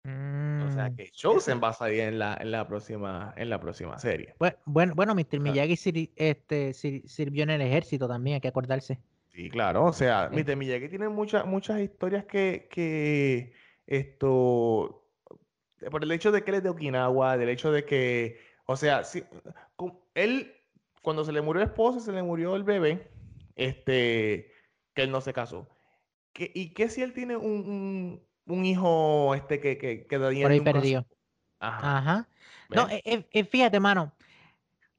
O 0.03 0.71
sea 0.71 0.89
Mm. 0.89 0.95
que 0.95 1.11
Chosen 1.11 1.61
va 1.63 1.69
a 1.69 1.73
salir 1.73 1.99
en 1.99 2.17
la, 2.17 2.35
en 2.41 2.49
la 2.49 2.67
próxima, 2.67 3.35
en 3.37 3.51
la 3.51 3.59
próxima 3.59 3.99
serie. 3.99 4.33
Bue- 4.39 4.57
Bueno, 4.65 4.93
bueno, 4.95 5.13
Mr. 5.13 5.35
Ah. 5.35 5.39
Miyagi 5.39 5.75
sir- 5.75 6.09
este, 6.15 6.73
sir- 6.73 7.07
sirvió 7.07 7.43
en 7.43 7.51
el 7.51 7.61
ejército 7.61 8.07
también, 8.07 8.35
hay 8.35 8.41
que 8.41 8.47
acordarse. 8.47 8.99
Sí, 9.33 9.49
claro, 9.49 9.85
o 9.85 9.93
sea, 9.93 10.29
Sí. 10.29 10.35
Mr. 10.35 10.55
Miyagi 10.57 10.89
tiene 10.89 11.07
muchas, 11.07 11.45
muchas 11.45 11.79
historias 11.79 12.25
que, 12.25 12.67
que 12.69 13.53
esto, 13.87 15.07
por 15.89 16.03
el 16.03 16.11
hecho 16.11 16.31
de 16.31 16.43
que 16.43 16.51
él 16.51 16.57
es 16.57 16.63
de 16.63 16.69
Okinawa, 16.69 17.37
del 17.37 17.49
hecho 17.49 17.71
de 17.71 17.85
que, 17.85 18.39
o 18.65 18.75
sea, 18.75 19.03
él, 20.15 20.53
cuando 21.01 21.23
se 21.23 21.31
le 21.31 21.41
murió 21.41 21.61
el 21.61 21.69
esposo, 21.69 21.99
se 22.01 22.11
le 22.11 22.23
murió 22.23 22.55
el 22.57 22.63
bebé, 22.63 23.09
este, 23.55 24.51
que 24.93 25.03
él 25.03 25.11
no 25.11 25.21
se 25.21 25.33
casó. 25.33 25.67
¿Qué- 26.33 26.51
¿Y 26.53 26.73
qué 26.73 26.89
si 26.89 27.01
él 27.01 27.13
tiene 27.13 27.37
un, 27.37 27.47
un, 27.51 28.27
un 28.47 28.65
hijo, 28.65 29.33
este, 29.35 29.59
que, 29.61 29.77
que, 29.77 30.07
que 30.07 30.19
Por 30.19 30.51
ahí 30.51 30.59
perdido. 30.59 31.05
Ajá, 31.59 31.97
Ajá. 31.97 32.29
No, 32.69 32.89
eh, 32.89 33.01
eh, 33.05 33.25
eh, 33.31 33.43
fíjate, 33.45 33.79
mano. 33.79 34.13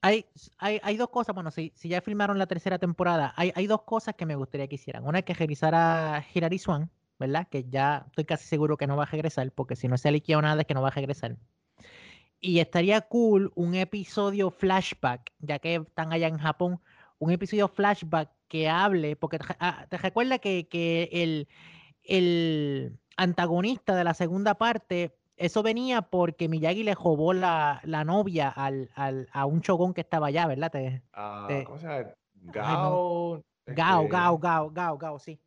Hay, 0.02 0.26
hay, 0.58 0.80
hay 0.82 0.96
dos 0.96 1.10
cosas, 1.10 1.34
bueno, 1.34 1.52
si, 1.52 1.72
si 1.76 1.88
ya 1.88 2.00
filmaron 2.00 2.38
la 2.38 2.46
tercera 2.46 2.78
temporada, 2.78 3.32
hay, 3.36 3.52
hay 3.54 3.68
dos 3.68 3.82
cosas 3.82 4.16
que 4.16 4.26
me 4.26 4.34
gustaría 4.34 4.66
que 4.66 4.74
hicieran. 4.74 5.06
Una 5.06 5.20
es 5.20 5.24
que 5.24 5.32
regresara 5.34 6.24
Hilary 6.34 6.58
Swan, 6.58 6.90
¿verdad? 7.20 7.46
Que 7.48 7.64
ya 7.68 8.04
estoy 8.08 8.24
casi 8.24 8.46
seguro 8.46 8.76
que 8.76 8.88
no 8.88 8.96
va 8.96 9.04
a 9.04 9.06
regresar, 9.06 9.52
porque 9.52 9.76
si 9.76 9.86
no 9.86 9.96
se 9.96 10.08
ha 10.08 10.12
liqueado 10.12 10.42
nada 10.42 10.62
es 10.62 10.66
que 10.66 10.74
no 10.74 10.82
va 10.82 10.88
a 10.88 10.90
regresar. 10.92 11.36
Y 12.40 12.58
estaría 12.58 13.00
cool 13.02 13.52
un 13.54 13.76
episodio 13.76 14.50
flashback, 14.50 15.32
ya 15.38 15.60
que 15.60 15.76
están 15.76 16.12
allá 16.12 16.26
en 16.26 16.38
Japón, 16.38 16.80
un 17.20 17.30
episodio 17.30 17.68
flashback 17.68 18.28
que 18.48 18.68
hable, 18.68 19.14
porque 19.14 19.38
te, 19.38 19.44
ah, 19.60 19.86
te 19.88 19.98
recuerda 19.98 20.40
que, 20.40 20.66
que 20.66 21.08
el, 21.12 21.48
el 22.02 22.98
antagonista 23.16 23.94
de 23.94 24.02
la 24.02 24.14
segunda 24.14 24.54
parte, 24.56 25.16
eso 25.36 25.62
venía 25.62 26.02
porque 26.02 26.48
Miyagi 26.48 26.82
le 26.84 26.94
robó 26.94 27.32
la, 27.32 27.80
la 27.84 28.04
novia 28.04 28.48
al, 28.48 28.90
al- 28.94 29.28
a 29.32 29.46
un 29.46 29.60
chogón 29.62 29.94
que 29.94 30.00
estaba 30.02 30.28
allá, 30.28 30.46
¿verdad? 30.46 30.70
Te- 30.70 31.02
Ah, 31.12 31.44
te- 31.48 31.64
¿cómo 31.64 31.78
se 31.78 31.86
llama? 31.86 32.14
ay, 32.60 32.76
no. 32.76 33.02
Gao, 33.66 34.06
Gao, 34.08 34.08
Gao, 34.08 34.38
Gao, 34.38 34.70
Gao, 34.70 34.98
Gao, 34.98 35.18
sí. 35.18 35.40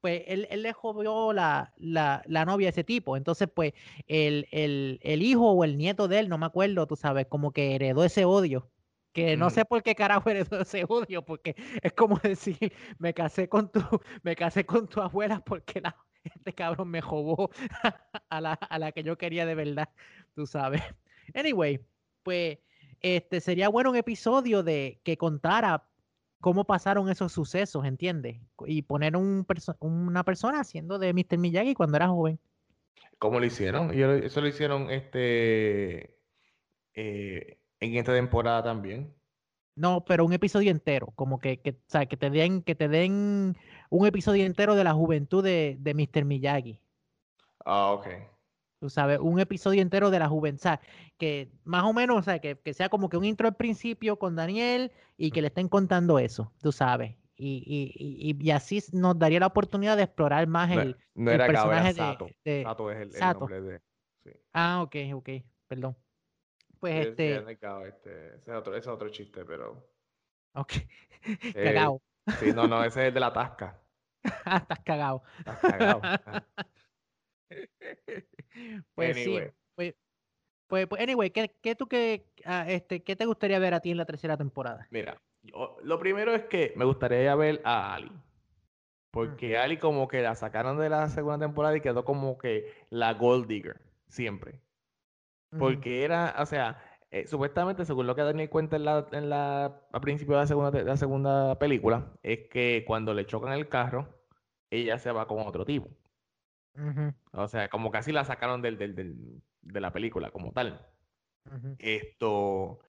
Pues 0.00 0.22
él, 0.26 0.48
él 0.50 0.62
le 0.62 0.72
jovió 0.72 1.32
la, 1.32 1.72
la, 1.76 2.22
la 2.26 2.44
novia 2.44 2.68
a 2.68 2.70
ese 2.70 2.84
tipo. 2.84 3.16
Entonces, 3.16 3.48
pues, 3.54 3.72
el, 4.08 4.48
el, 4.50 4.98
el 5.02 5.22
hijo 5.22 5.52
o 5.52 5.64
el 5.64 5.78
nieto 5.78 6.08
de 6.08 6.18
él, 6.20 6.28
no 6.28 6.38
me 6.38 6.46
acuerdo, 6.46 6.86
tú 6.86 6.96
sabes, 6.96 7.26
como 7.26 7.52
que 7.52 7.74
heredó 7.76 8.04
ese 8.04 8.24
odio. 8.24 8.70
Que 9.12 9.36
no 9.36 9.50
sé 9.50 9.64
por 9.64 9.82
qué 9.82 9.94
carajo 9.94 10.28
heredó 10.30 10.60
ese 10.62 10.84
odio, 10.88 11.24
porque 11.24 11.54
es 11.82 11.92
como 11.92 12.16
decir, 12.22 12.72
me 12.98 13.14
casé 13.14 13.48
con 13.48 13.70
tu, 13.70 13.80
me 14.22 14.34
casé 14.36 14.66
con 14.66 14.88
tu 14.88 15.00
abuela 15.00 15.40
porque 15.44 15.80
la, 15.80 15.96
este 16.24 16.52
cabrón 16.52 16.88
me 16.88 17.00
robó 17.00 17.50
a 18.28 18.40
la, 18.40 18.52
a 18.54 18.78
la 18.78 18.92
que 18.92 19.02
yo 19.02 19.16
quería 19.18 19.46
de 19.46 19.54
verdad, 19.54 19.88
tú 20.34 20.46
sabes. 20.46 20.82
Anyway, 21.34 21.80
pues 22.22 22.58
este 23.00 23.40
sería 23.40 23.68
bueno 23.68 23.90
un 23.90 23.96
episodio 23.96 24.62
de 24.62 25.00
que 25.02 25.16
contara 25.16 25.84
cómo 26.40 26.64
pasaron 26.64 27.08
esos 27.08 27.32
sucesos, 27.32 27.84
¿entiendes? 27.84 28.40
Y 28.66 28.82
poner 28.82 29.16
un 29.16 29.44
perso- 29.46 29.76
una 29.80 30.24
persona 30.24 30.60
haciendo 30.60 30.98
de 30.98 31.12
Mr. 31.12 31.38
Miyagi 31.38 31.74
cuando 31.74 31.96
era 31.96 32.08
joven. 32.08 32.38
¿Cómo 33.18 33.38
lo 33.38 33.46
hicieron? 33.46 33.96
Y 33.96 34.02
eso 34.02 34.40
lo 34.40 34.48
hicieron 34.48 34.90
este 34.90 36.18
eh, 36.94 37.58
en 37.78 37.94
esta 37.96 38.12
temporada 38.12 38.62
también. 38.64 39.14
No, 39.74 40.04
pero 40.04 40.24
un 40.24 40.32
episodio 40.32 40.70
entero, 40.70 41.12
como 41.16 41.38
que, 41.38 41.60
que, 41.60 41.70
o 41.70 41.74
sea, 41.86 42.06
que 42.06 42.16
te 42.16 42.28
den, 42.30 42.62
que 42.62 42.74
te 42.74 42.88
den 42.88 43.56
un 43.90 44.06
episodio 44.06 44.44
entero 44.44 44.74
de 44.74 44.84
la 44.84 44.92
juventud 44.92 45.42
de, 45.42 45.76
de 45.80 45.94
Mr. 45.94 46.24
Miyagi. 46.24 46.80
Ah, 47.64 47.92
ok. 47.92 48.06
Tú 48.80 48.90
sabes, 48.90 49.18
un 49.20 49.38
episodio 49.38 49.80
entero 49.80 50.10
de 50.10 50.18
la 50.18 50.28
juventud, 50.28 50.58
o 50.58 50.62
sea, 50.62 50.80
que 51.16 51.52
más 51.64 51.84
o 51.84 51.92
menos, 51.92 52.18
o 52.18 52.22
sea, 52.22 52.40
que, 52.40 52.58
que 52.58 52.74
sea 52.74 52.88
como 52.88 53.08
que 53.08 53.16
un 53.16 53.24
intro 53.24 53.46
al 53.46 53.54
principio 53.54 54.18
con 54.18 54.34
Daniel 54.34 54.90
y 55.16 55.30
que 55.30 55.40
le 55.40 55.46
estén 55.48 55.68
contando 55.68 56.18
eso, 56.18 56.52
tú 56.60 56.72
sabes. 56.72 57.14
Y, 57.36 57.62
y, 57.64 58.30
y, 58.30 58.44
y 58.44 58.50
así 58.50 58.80
nos 58.92 59.18
daría 59.18 59.40
la 59.40 59.46
oportunidad 59.46 59.96
de 59.96 60.02
explorar 60.02 60.46
más 60.48 60.70
el, 60.72 60.96
no 61.14 61.30
el 61.30 61.36
era 61.36 61.46
personaje 61.46 61.92
Sato. 61.94 62.26
de, 62.44 62.52
de- 62.52 62.62
Sato 62.64 62.90
es 62.90 62.96
el, 62.98 63.08
el 63.08 63.12
Sato. 63.12 63.40
nombre 63.40 63.60
de. 63.62 63.80
Sí. 64.24 64.30
Ah, 64.52 64.82
ok, 64.82 64.96
ok, 65.14 65.28
perdón. 65.66 65.96
Pues 66.82 67.08
este, 67.08 67.36
este, 67.36 68.34
ese 68.34 68.50
es 68.50 68.56
otro, 68.56 68.74
ese 68.74 68.80
es 68.80 68.86
otro 68.88 69.08
chiste, 69.08 69.44
pero. 69.44 69.88
ok, 70.54 70.72
eh, 71.54 71.62
cagao. 71.62 72.02
sí, 72.40 72.52
no, 72.52 72.66
no, 72.66 72.84
ese 72.84 73.08
es 73.08 73.14
de 73.14 73.20
la 73.20 73.32
tasca. 73.32 73.80
Estás 74.24 74.80
cagado. 74.84 75.22
Estás 75.38 75.58
cagado. 75.60 76.02
Pues 78.94 79.16
Anyway. 79.16 79.48
sí, 79.48 79.52
pues, 79.74 79.94
pues, 80.66 80.86
pues, 80.88 81.02
anyway, 81.02 81.30
¿qué, 81.30 81.50
qué 81.62 81.74
tú 81.74 81.86
que, 81.86 82.24
ah, 82.44 82.64
este, 82.68 83.02
qué 83.02 83.16
te 83.16 83.26
gustaría 83.26 83.58
ver 83.58 83.74
a 83.74 83.80
ti 83.80 83.90
en 83.90 83.96
la 83.98 84.06
tercera 84.06 84.36
temporada? 84.36 84.86
Mira, 84.90 85.20
yo- 85.42 85.76
lo 85.82 85.98
primero 85.98 86.34
es 86.34 86.44
que 86.44 86.72
me 86.76 86.84
gustaría 86.84 87.34
ver 87.34 87.60
a 87.64 87.94
Ali. 87.94 88.12
Porque 89.10 89.56
Ali 89.58 89.78
como 89.78 90.08
que 90.08 90.22
la 90.22 90.34
sacaron 90.34 90.78
de 90.78 90.88
la 90.90 91.08
segunda 91.08 91.38
temporada 91.46 91.76
y 91.76 91.80
quedó 91.80 92.04
como 92.04 92.38
que 92.38 92.72
la 92.90 93.14
gold 93.14 93.46
digger, 93.46 93.80
siempre. 94.08 94.60
Porque 95.58 96.04
era, 96.04 96.34
o 96.38 96.46
sea, 96.46 96.82
eh, 97.10 97.26
supuestamente, 97.26 97.84
según 97.84 98.06
lo 98.06 98.14
que 98.14 98.22
Daniel 98.22 98.48
cuenta 98.48 98.76
en 98.76 98.84
la, 98.84 99.06
en 99.12 99.28
la, 99.28 99.80
a 99.92 100.00
principio 100.00 100.34
de 100.34 100.40
la 100.40 100.46
segunda, 100.46 100.70
de 100.70 100.84
la 100.84 100.96
segunda 100.96 101.58
película, 101.58 102.06
es 102.22 102.48
que 102.48 102.84
cuando 102.86 103.12
le 103.12 103.26
chocan 103.26 103.52
el 103.52 103.68
carro, 103.68 104.08
ella 104.70 104.98
se 104.98 105.12
va 105.12 105.26
con 105.28 105.46
otro 105.46 105.64
tipo. 105.66 105.88
O 107.32 107.48
sea, 107.48 107.68
como 107.68 107.90
casi 107.90 108.12
la 108.12 108.24
sacaron 108.24 108.62
del, 108.62 108.78
del, 108.78 108.94
del- 108.94 109.42
de 109.60 109.80
la 109.80 109.92
película 109.92 110.30
como 110.30 110.52
tal. 110.52 110.86
Esto, 111.78 112.80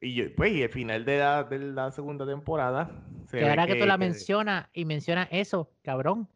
y 0.00 0.14
yo- 0.14 0.34
pues, 0.36 0.52
y 0.52 0.62
el 0.62 0.68
final 0.70 1.04
de 1.04 1.18
la, 1.18 1.44
de 1.44 1.58
la 1.58 1.90
segunda 1.92 2.26
temporada 2.26 2.90
se 3.26 3.38
Que 3.38 3.48
ahora 3.48 3.66
que 3.66 3.76
tú 3.76 3.86
la 3.86 3.94
que- 3.94 3.98
mencionas 4.04 4.68
y 4.72 4.84
mencionas 4.84 5.28
eso, 5.30 5.70
cabrón, 5.82 6.28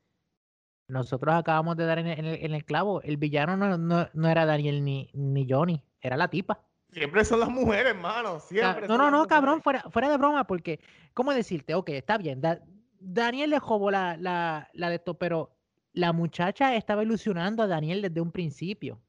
nosotros 0.88 1.34
acabamos 1.34 1.76
de 1.76 1.86
dar 1.86 1.98
en 1.98 2.06
el, 2.06 2.18
en 2.18 2.24
el- 2.26 2.44
en 2.44 2.54
el 2.54 2.64
clavo, 2.64 3.02
el 3.02 3.16
villano 3.16 3.56
no, 3.56 3.76
no, 3.78 4.08
no 4.12 4.28
era 4.28 4.46
Daniel 4.46 4.84
ni, 4.84 5.10
ni 5.14 5.46
Johnny, 5.48 5.82
era 6.00 6.16
la 6.16 6.28
tipa. 6.28 6.60
Siempre 6.92 7.24
son 7.24 7.40
las 7.40 7.48
mujeres, 7.48 7.92
hermano. 7.94 8.38
Siempre 8.40 8.86
No, 8.88 8.96
no, 8.96 9.10
no, 9.10 9.26
cabrón, 9.26 9.60
fuera, 9.62 9.82
fuera 9.90 10.08
de 10.08 10.16
broma, 10.16 10.46
porque, 10.46 10.80
¿cómo 11.14 11.32
decirte? 11.34 11.74
Ok, 11.74 11.90
está 11.90 12.16
bien, 12.18 12.40
Da- 12.40 12.60
Daniel 13.00 13.50
le 13.50 13.58
jobó 13.58 13.90
la, 13.90 14.16
la, 14.16 14.68
la 14.72 14.88
de 14.88 14.94
esto, 14.96 15.14
pero 15.18 15.50
la 15.92 16.12
muchacha 16.12 16.74
estaba 16.76 17.02
ilusionando 17.02 17.62
a 17.62 17.66
Daniel 17.66 18.02
desde 18.02 18.20
un 18.20 18.30
principio 18.32 19.00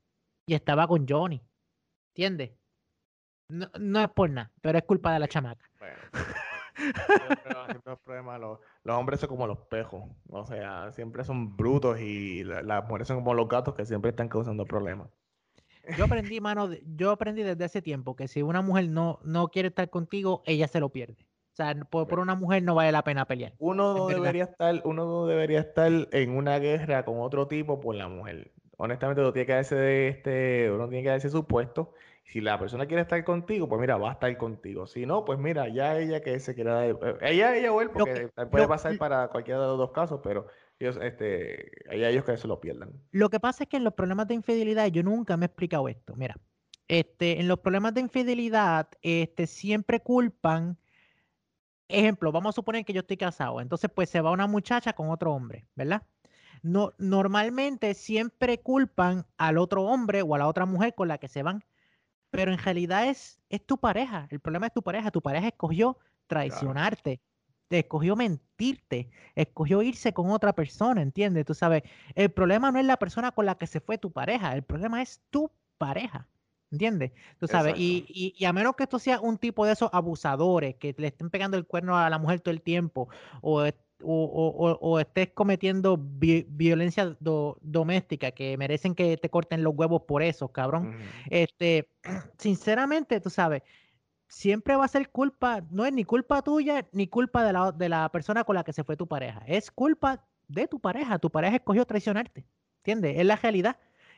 y 0.45 0.53
estaba 0.55 0.87
con 0.87 1.05
Johnny, 1.07 1.41
¿entiendes? 2.13 2.51
No, 3.49 3.69
no 3.79 4.01
es 4.01 4.09
por 4.09 4.29
nada, 4.29 4.51
pero 4.61 4.77
es 4.77 4.83
culpa 4.83 5.13
de 5.13 5.19
la 5.19 5.27
chamaca. 5.27 5.69
Bueno, 5.79 5.95
siempre, 6.77 7.81
los 7.85 7.99
problemas, 7.99 8.39
los, 8.39 8.59
los 8.83 8.95
hombres 8.95 9.19
son 9.19 9.29
como 9.29 9.47
los 9.47 9.57
pejos. 9.69 10.03
O 10.29 10.45
sea, 10.45 10.91
siempre 10.91 11.23
son 11.23 11.55
brutos 11.55 11.99
y 11.99 12.43
la- 12.43 12.61
las 12.61 12.85
mujeres 12.85 13.07
son 13.07 13.17
como 13.17 13.33
los 13.33 13.47
gatos 13.47 13.75
que 13.75 13.85
siempre 13.85 14.09
están 14.09 14.29
causando 14.29 14.65
problemas. 14.65 15.09
Yo 15.97 16.05
aprendí, 16.05 16.41
mano, 16.41 16.69
yo 16.95 17.11
aprendí 17.11 17.43
desde 17.43 17.63
hace 17.63 17.81
tiempo 17.81 18.15
que 18.15 18.27
si 18.27 18.41
una 18.41 18.61
mujer 18.61 18.89
no, 18.89 19.19
no 19.23 19.47
quiere 19.47 19.69
estar 19.69 19.89
contigo, 19.89 20.43
ella 20.45 20.67
se 20.67 20.79
lo 20.79 20.89
pierde. 20.89 21.25
O 21.53 21.55
sea, 21.57 21.73
por, 21.89 22.07
por 22.07 22.19
una 22.19 22.35
mujer 22.35 22.61
no 22.61 22.75
vale 22.75 22.91
la 22.91 23.03
pena 23.03 23.25
pelear. 23.25 23.53
Uno 23.57 23.95
no 23.97 24.07
debería 24.07 24.43
estar, 24.43 24.81
uno 24.83 25.05
no 25.05 25.25
debería 25.25 25.61
estar 25.61 25.91
en 26.11 26.37
una 26.37 26.59
guerra 26.59 27.03
con 27.05 27.19
otro 27.21 27.47
tipo 27.47 27.79
por 27.79 27.95
la 27.95 28.07
mujer. 28.09 28.51
Honestamente, 28.77 29.21
uno 29.21 29.33
tiene 29.33 29.47
que 29.47 29.53
darse 29.53 29.75
de 29.75 30.07
este, 30.09 30.71
uno 30.71 30.87
tiene 30.87 31.03
que 31.03 31.09
darse 31.09 31.29
su 31.29 31.47
puesto. 31.47 31.93
Si 32.27 32.41
la 32.41 32.59
persona 32.59 32.85
quiere 32.85 33.03
estar 33.03 33.23
contigo, 33.23 33.69
pues 33.69 33.79
mira, 33.79 33.95
va 33.97 34.09
a 34.09 34.13
estar 34.13 34.37
contigo. 34.37 34.85
Si 34.85 35.05
no, 35.05 35.23
pues 35.23 35.39
mira, 35.39 35.69
ya 35.69 35.97
ella 35.97 36.21
que 36.21 36.37
se 36.41 36.53
quiera 36.55 36.73
dar, 36.75 36.89
eh, 36.89 37.17
ella, 37.21 37.55
ella 37.55 37.71
o 37.71 37.81
él, 37.81 37.89
porque 37.89 38.29
que- 38.35 38.45
puede 38.47 38.65
lo- 38.65 38.69
pasar 38.69 38.97
para 38.97 39.29
cualquiera 39.29 39.61
de 39.61 39.67
los 39.67 39.77
dos 39.77 39.91
casos, 39.91 40.19
pero 40.21 40.47
ellos, 40.77 40.99
este, 41.01 41.71
hay 41.89 42.03
ellos 42.03 42.25
que 42.25 42.35
se 42.35 42.47
lo 42.47 42.59
pierdan. 42.59 42.91
Lo 43.11 43.29
que 43.29 43.39
pasa 43.39 43.63
es 43.63 43.69
que 43.69 43.77
en 43.77 43.85
los 43.85 43.93
problemas 43.93 44.27
de 44.27 44.33
infidelidad, 44.33 44.87
yo 44.87 45.03
nunca 45.03 45.37
me 45.37 45.45
he 45.45 45.47
explicado 45.47 45.87
esto. 45.87 46.15
Mira, 46.17 46.35
este, 46.89 47.39
en 47.39 47.47
los 47.47 47.59
problemas 47.59 47.93
de 47.93 48.01
infidelidad, 48.01 48.89
este, 49.01 49.47
siempre 49.47 50.01
culpan. 50.01 50.77
Ejemplo, 51.87 52.33
vamos 52.33 52.49
a 52.49 52.55
suponer 52.57 52.83
que 52.83 52.91
yo 52.91 52.99
estoy 52.99 53.15
casado, 53.15 53.61
entonces 53.61 53.89
pues 53.93 54.09
se 54.09 54.19
va 54.19 54.31
una 54.31 54.47
muchacha 54.47 54.91
con 54.91 55.09
otro 55.09 55.31
hombre, 55.33 55.65
¿verdad? 55.75 56.03
No, 56.61 56.91
normalmente 56.97 57.93
siempre 57.93 58.57
culpan 58.59 59.25
al 59.37 59.57
otro 59.57 59.83
hombre 59.83 60.21
o 60.21 60.35
a 60.35 60.37
la 60.37 60.47
otra 60.47 60.65
mujer 60.65 60.93
con 60.95 61.07
la 61.07 61.17
que 61.17 61.29
se 61.29 61.43
van, 61.43 61.63
pero 62.37 62.51
en 62.51 62.59
realidad 62.59 63.07
es, 63.09 63.41
es 63.49 63.65
tu 63.65 63.79
pareja. 63.79 64.27
El 64.29 64.39
problema 64.39 64.67
es 64.67 64.73
tu 64.73 64.83
pareja. 64.83 65.09
Tu 65.09 65.23
pareja 65.23 65.47
escogió 65.47 65.97
traicionarte, 66.27 67.19
te 67.67 67.79
escogió 67.79 68.15
mentirte, 68.15 69.09
escogió 69.33 69.81
irse 69.81 70.13
con 70.13 70.29
otra 70.29 70.53
persona, 70.53 71.01
¿entiendes? 71.01 71.45
Tú 71.45 71.55
sabes, 71.55 71.81
el 72.13 72.31
problema 72.31 72.71
no 72.71 72.77
es 72.79 72.85
la 72.85 72.97
persona 72.97 73.31
con 73.31 73.47
la 73.47 73.57
que 73.57 73.65
se 73.65 73.79
fue 73.79 73.97
tu 73.97 74.11
pareja, 74.11 74.53
el 74.53 74.61
problema 74.63 75.01
es 75.01 75.19
tu 75.31 75.51
pareja. 75.79 76.29
¿Entiendes? 76.69 77.13
Tú 77.39 77.47
sabes, 77.47 77.73
y, 77.75 78.05
y- 78.07 78.35
y 78.37 78.45
a 78.45 78.53
menos 78.53 78.75
que 78.75 78.83
esto 78.83 78.99
sea 78.99 79.19
un 79.19 79.39
tipo 79.39 79.65
de 79.65 79.71
esos 79.73 79.89
abusadores 79.91 80.75
que 80.75 80.93
le 80.99 81.07
estén 81.07 81.31
pegando 81.31 81.57
el 81.57 81.65
cuerno 81.65 81.97
a 81.97 82.07
la 82.09 82.19
mujer 82.19 82.41
todo 82.41 82.51
el 82.53 82.61
tiempo 82.61 83.09
o, 83.41 83.65
o, 84.03 84.25
o- 84.25 84.69
o- 84.69 84.79
o 84.81 84.99
estés 84.99 85.29
cometiendo 85.33 85.97
vi- 85.97 86.45
violencia 86.49 87.15
do- 87.19 87.57
doméstica 87.61 88.31
que 88.31 88.57
merecen 88.57 88.95
que 88.95 89.17
te 89.17 89.29
corten 89.29 89.63
los 89.63 89.73
huevos 89.75 90.03
por 90.07 90.21
eso, 90.23 90.49
cabrón. 90.49 90.97
Este, 91.29 91.89
sinceramente, 92.37 93.19
tú 93.19 93.29
sabes, 93.29 93.63
siempre 94.27 94.75
va 94.75 94.85
a 94.85 94.89
ser 94.89 95.09
culpa, 95.09 95.63
no 95.71 95.85
es 95.85 95.93
ni 95.93 96.03
culpa 96.03 96.41
tuya 96.41 96.87
ni 96.91 97.07
culpa 97.07 97.43
de 97.45 97.53
la, 97.53 97.71
de 97.71 97.89
la 97.89 98.09
persona 98.11 98.43
con 98.43 98.55
la 98.55 98.63
que 98.63 98.73
se 98.73 98.83
fue 98.83 98.97
tu 98.97 99.07
pareja, 99.07 99.43
es 99.47 99.71
culpa 99.71 100.25
de 100.47 100.67
tu 100.67 100.79
pareja, 100.79 101.19
tu 101.19 101.29
pareja 101.29 101.55
escogió 101.57 101.85
traicionarte, 101.85 102.45
¿entiendes? 102.79 103.17
Es 103.17 103.25
la 103.25 103.35
realidad, 103.37 103.77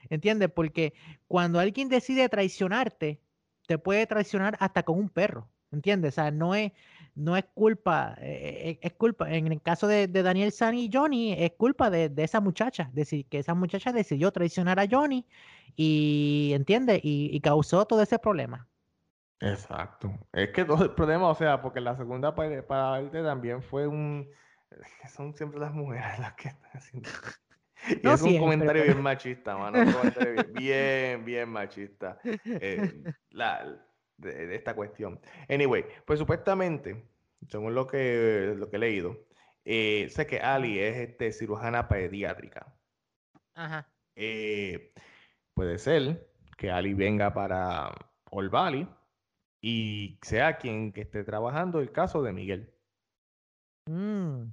¿entiendes? 0.10 0.50
Porque 0.54 0.94
cuando 1.28 1.60
alguien 1.60 1.90
decide 1.90 2.28
traicionarte, 2.30 3.22
te 3.68 3.78
puede 3.78 4.06
traicionar 4.08 4.58
hasta 4.60 4.84
con 4.84 4.98
un 5.00 5.10
perro, 5.10 5.50
¿entiendes? 5.72 6.14
O 6.14 6.16
sea, 6.16 6.32
no 6.32 6.56
es, 6.56 6.72
no 7.16 7.36
es 7.38 7.46
culpa, 7.54 8.16
eh, 8.22 8.70
eh, 8.72 8.80
es 8.82 8.94
culpa, 8.94 9.30
en 9.32 9.48
el 9.52 9.62
caso 9.62 9.88
de, 9.88 10.08
de 10.08 10.24
Daniel 10.24 10.52
San 10.52 10.76
y 10.76 10.90
Johnny, 10.92 11.34
es 11.34 11.52
culpa 11.52 11.90
de, 11.90 12.10
de 12.10 12.24
esa 12.24 12.40
muchacha, 12.40 12.90
decir, 12.94 13.26
que 13.28 13.40
esa 13.40 13.54
muchacha 13.54 13.92
decidió 13.92 14.32
traicionar 14.32 14.80
a 14.80 14.88
Johnny 14.90 15.26
y, 15.76 16.52
¿entiendes? 16.54 17.00
Y, 17.04 17.30
y 17.36 17.40
causó 17.42 17.86
todo 17.86 18.02
ese 18.02 18.20
problema. 18.20 18.68
Exacto. 19.42 20.12
Es 20.34 20.50
que 20.50 20.66
todo 20.66 20.84
el 20.84 20.92
problema, 20.92 21.28
o 21.30 21.36
sea, 21.36 21.62
porque 21.62 21.80
la 21.80 21.96
segunda 21.96 22.36
pa- 22.36 22.62
parte 22.68 23.24
también 23.24 23.62
fue 23.64 23.88
un... 23.88 24.28
Son 25.16 25.34
siempre 25.34 25.60
las 25.60 25.74
mujeres 25.74 26.20
las 26.20 26.34
que 26.34 26.50
están 26.50 26.72
haciendo... 26.74 27.10
Y 27.90 28.02
No 28.06 28.14
es 28.14 28.22
un 28.22 28.38
comentario 28.38 28.82
pero- 28.84 28.94
bien 28.96 29.02
machista, 29.04 29.58
mano. 29.58 29.80
Un 29.80 29.92
comentario 29.94 30.34
bien, 30.34 30.54
bien, 30.54 31.26
bien 31.26 31.50
machista. 31.50 32.20
eh, 32.26 33.02
la, 33.32 33.82
de, 34.20 34.48
de 34.48 34.56
esta 34.56 34.76
cuestión. 34.76 35.20
Anyway, 35.48 35.86
pues 36.06 36.20
supuestamente, 36.20 37.06
según 37.48 37.76
lo 37.76 37.88
que, 37.88 38.54
lo 38.56 38.70
que 38.70 38.78
he 38.78 38.80
leído, 38.80 39.26
eh, 39.66 40.08
sé 40.10 40.26
que 40.26 40.40
Ali 40.40 40.80
es 40.80 40.98
este, 40.98 41.32
cirujana 41.32 41.88
pediátrica. 41.88 42.74
Ajá. 43.56 43.90
Eh, 44.16 44.94
puede 45.54 45.78
ser 45.78 46.28
que 46.58 46.72
Ali 46.72 46.94
venga 46.94 47.34
para 47.34 47.92
All 48.32 48.50
Valley 48.50 48.88
y 49.62 50.20
sea 50.22 50.58
quien 50.58 50.92
que 50.92 51.02
esté 51.02 51.24
trabajando 51.24 51.80
el 51.80 51.92
caso 51.92 52.22
de 52.22 52.34
Miguel. 52.34 52.74
Mm, 53.86 54.52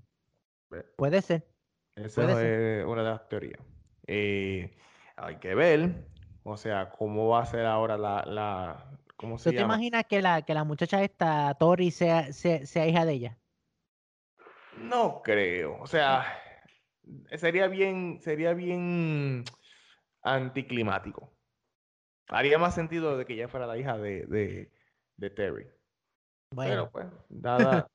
puede 0.97 1.23
ser. 1.23 1.47
Esa 1.95 2.23
Puede 2.23 2.81
es 2.81 2.87
una 2.87 3.03
de 3.03 3.11
las 3.11 3.29
teorías. 3.29 3.61
Eh, 4.07 4.77
hay 5.17 5.37
que 5.37 5.55
ver, 5.55 6.07
o 6.43 6.57
sea, 6.57 6.91
cómo 6.91 7.29
va 7.29 7.43
a 7.43 7.47
ser 7.47 7.65
ahora 7.65 7.97
la, 7.97 8.23
la 8.27 8.96
¿cómo 9.17 9.39
¿Tú 9.43 9.51
se 9.51 9.53
te 9.55 9.63
llama? 9.63 9.63
imaginas 9.63 10.05
que 10.09 10.21
la, 10.23 10.43
que 10.43 10.53
la 10.55 10.65
muchacha 10.65 11.03
esta, 11.03 11.55
Tori, 11.55 11.91
sea, 11.91 12.33
sea, 12.35 12.67
sea 12.67 12.87
hija 12.87 13.05
de 13.07 13.13
ella? 13.15 13.39
No 14.73 15.23
creo, 15.23 15.81
o 15.81 15.87
sea, 15.87 16.27
sería 17.37 17.69
bien, 17.69 18.21
sería 18.21 18.53
bien 18.55 19.45
anticlimático. 20.23 21.33
Haría 22.29 22.59
más 22.59 22.75
sentido 22.75 23.17
de 23.19 23.27
que 23.27 23.35
ella 23.35 23.49
fuera 23.49 23.67
la 23.67 23.79
hija 23.79 23.99
de, 23.99 24.27
de, 24.27 24.73
de 25.17 25.31
Terry. 25.31 25.69
Bueno, 26.51 26.89
Pero 26.89 26.91
pues, 26.91 27.07
nada, 27.29 27.91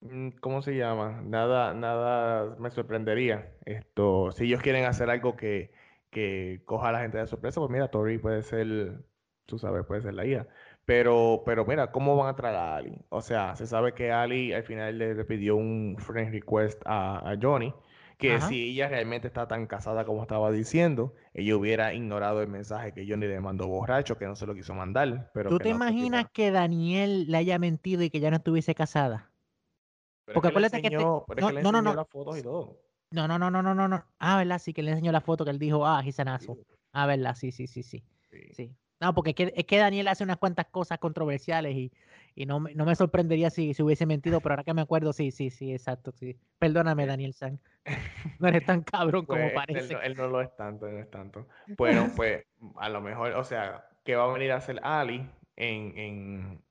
mm, 0.00 0.30
¿cómo 0.40 0.62
se 0.62 0.76
llama? 0.76 1.22
Nada, 1.22 1.74
nada 1.74 2.56
me 2.58 2.70
sorprendería. 2.70 3.56
Esto, 3.64 4.32
si 4.32 4.44
ellos 4.46 4.62
quieren 4.62 4.84
hacer 4.86 5.10
algo 5.10 5.36
que, 5.36 5.72
que 6.10 6.62
coja 6.66 6.90
a 6.90 6.92
la 6.92 7.00
gente 7.02 7.18
de 7.18 7.26
sorpresa, 7.26 7.60
pues 7.60 7.70
mira, 7.72 7.90
Tori 7.90 8.18
puede 8.18 8.42
ser, 8.42 9.04
tú 9.52 9.58
sabes, 9.58 9.84
puede 9.84 10.00
ser 10.00 10.14
la 10.14 10.24
hija. 10.24 10.46
Pero, 10.86 11.42
pero 11.44 11.66
mira, 11.66 11.92
¿cómo 11.92 12.16
van 12.16 12.28
a 12.30 12.36
traer 12.36 12.56
a 12.56 12.76
Ali? 12.76 12.96
O 13.10 13.20
sea, 13.20 13.54
se 13.54 13.66
sabe 13.66 13.92
que 13.92 14.10
Ali 14.10 14.54
al 14.54 14.62
final 14.62 14.96
le, 14.96 15.24
pidió 15.26 15.56
un 15.56 15.96
friend 15.98 16.32
request 16.32 16.80
a, 16.86 17.36
Johnny, 17.40 17.74
que 18.16 18.40
si 18.40 18.70
ella 18.70 18.88
realmente 18.88 19.26
está 19.26 19.46
tan 19.48 19.66
casada 19.66 20.06
como 20.06 20.22
estaba 20.22 20.50
diciendo, 20.50 21.12
ella 21.34 21.54
hubiera 21.54 21.92
ignorado 21.92 22.40
el 22.40 22.48
mensaje 22.48 22.94
que 22.94 23.04
Johnny 23.06 23.26
le 23.26 23.40
mandó 23.40 23.68
borracho, 23.68 24.16
que 24.16 24.24
no 24.24 24.36
se 24.36 24.46
lo 24.46 24.54
quiso 24.54 24.72
mandar. 24.72 25.30
Pero 25.34 25.50
¿Tú 25.50 25.58
te 25.58 25.68
imaginas 25.68 26.24
que 26.32 26.50
Daniel 26.50 27.30
le 27.30 27.36
haya 27.36 27.58
mentido 27.58 28.02
y 28.02 28.08
que 28.08 28.20
ya 28.20 28.30
no 28.30 28.36
estuviese 28.36 28.74
casada? 28.74 29.30
Porque 30.32 30.48
acuérdate 30.48 30.80
que, 30.80 30.96
no, 30.96 31.26
no, 31.72 31.82
no, 31.82 31.94
las 31.94 32.08
fotos 32.08 32.38
y 32.38 32.42
todo. 32.42 32.80
No, 33.10 33.28
no, 33.28 33.38
no, 33.38 33.50
no, 33.50 33.62
no, 33.62 33.74
no, 33.74 34.04
Ah, 34.18 34.38
¿verdad? 34.38 34.58
Sí, 34.58 34.72
que 34.72 34.82
le 34.82 34.92
enseñó 34.92 35.12
la 35.12 35.20
foto 35.20 35.44
que 35.44 35.50
él 35.50 35.58
dijo, 35.58 35.86
ah, 35.86 36.02
he's 36.02 36.18
an 36.18 36.28
Ah, 36.94 37.06
¿verdad? 37.06 37.34
Sí, 37.34 37.52
sí, 37.52 37.66
sí, 37.66 37.82
sí. 37.82 38.02
sí. 38.52 38.74
No, 39.02 39.14
porque 39.14 39.34
es 39.36 39.64
que, 39.64 39.78
Daniel 39.78 40.06
hace 40.06 40.22
unas 40.22 40.36
cuantas 40.36 40.66
cosas 40.66 40.98
controversiales 40.98 41.74
y, 41.74 41.92
y 42.36 42.46
no, 42.46 42.60
no, 42.60 42.84
me 42.84 42.94
sorprendería 42.94 43.50
si, 43.50 43.74
si, 43.74 43.82
hubiese 43.82 44.06
mentido, 44.06 44.40
pero 44.40 44.52
ahora 44.52 44.62
que 44.62 44.72
me 44.74 44.80
acuerdo, 44.80 45.12
sí, 45.12 45.32
sí, 45.32 45.50
sí, 45.50 45.72
exacto, 45.72 46.12
sí. 46.12 46.38
Perdóname, 46.60 47.04
Daniel 47.04 47.34
San. 47.34 47.58
No 48.38 48.46
eres 48.46 48.64
tan 48.64 48.82
cabrón 48.82 49.26
como 49.26 49.40
pues, 49.40 49.54
parece. 49.54 49.98
Él, 50.04 50.14
no 50.14 50.28
lo 50.28 50.40
es 50.40 50.54
tanto, 50.54 50.86
no 50.88 51.00
es 51.00 51.10
tanto. 51.10 51.48
Bueno, 51.76 52.12
pues 52.14 52.44
a 52.76 52.88
lo 52.90 53.00
mejor, 53.00 53.32
o 53.32 53.42
sea, 53.42 53.88
que 54.04 54.14
va 54.14 54.24
a 54.24 54.32
venir 54.32 54.52
a 54.52 54.58
hacer 54.58 54.78
Ali 54.84 55.28
en, 55.56 55.98
en 55.98 56.62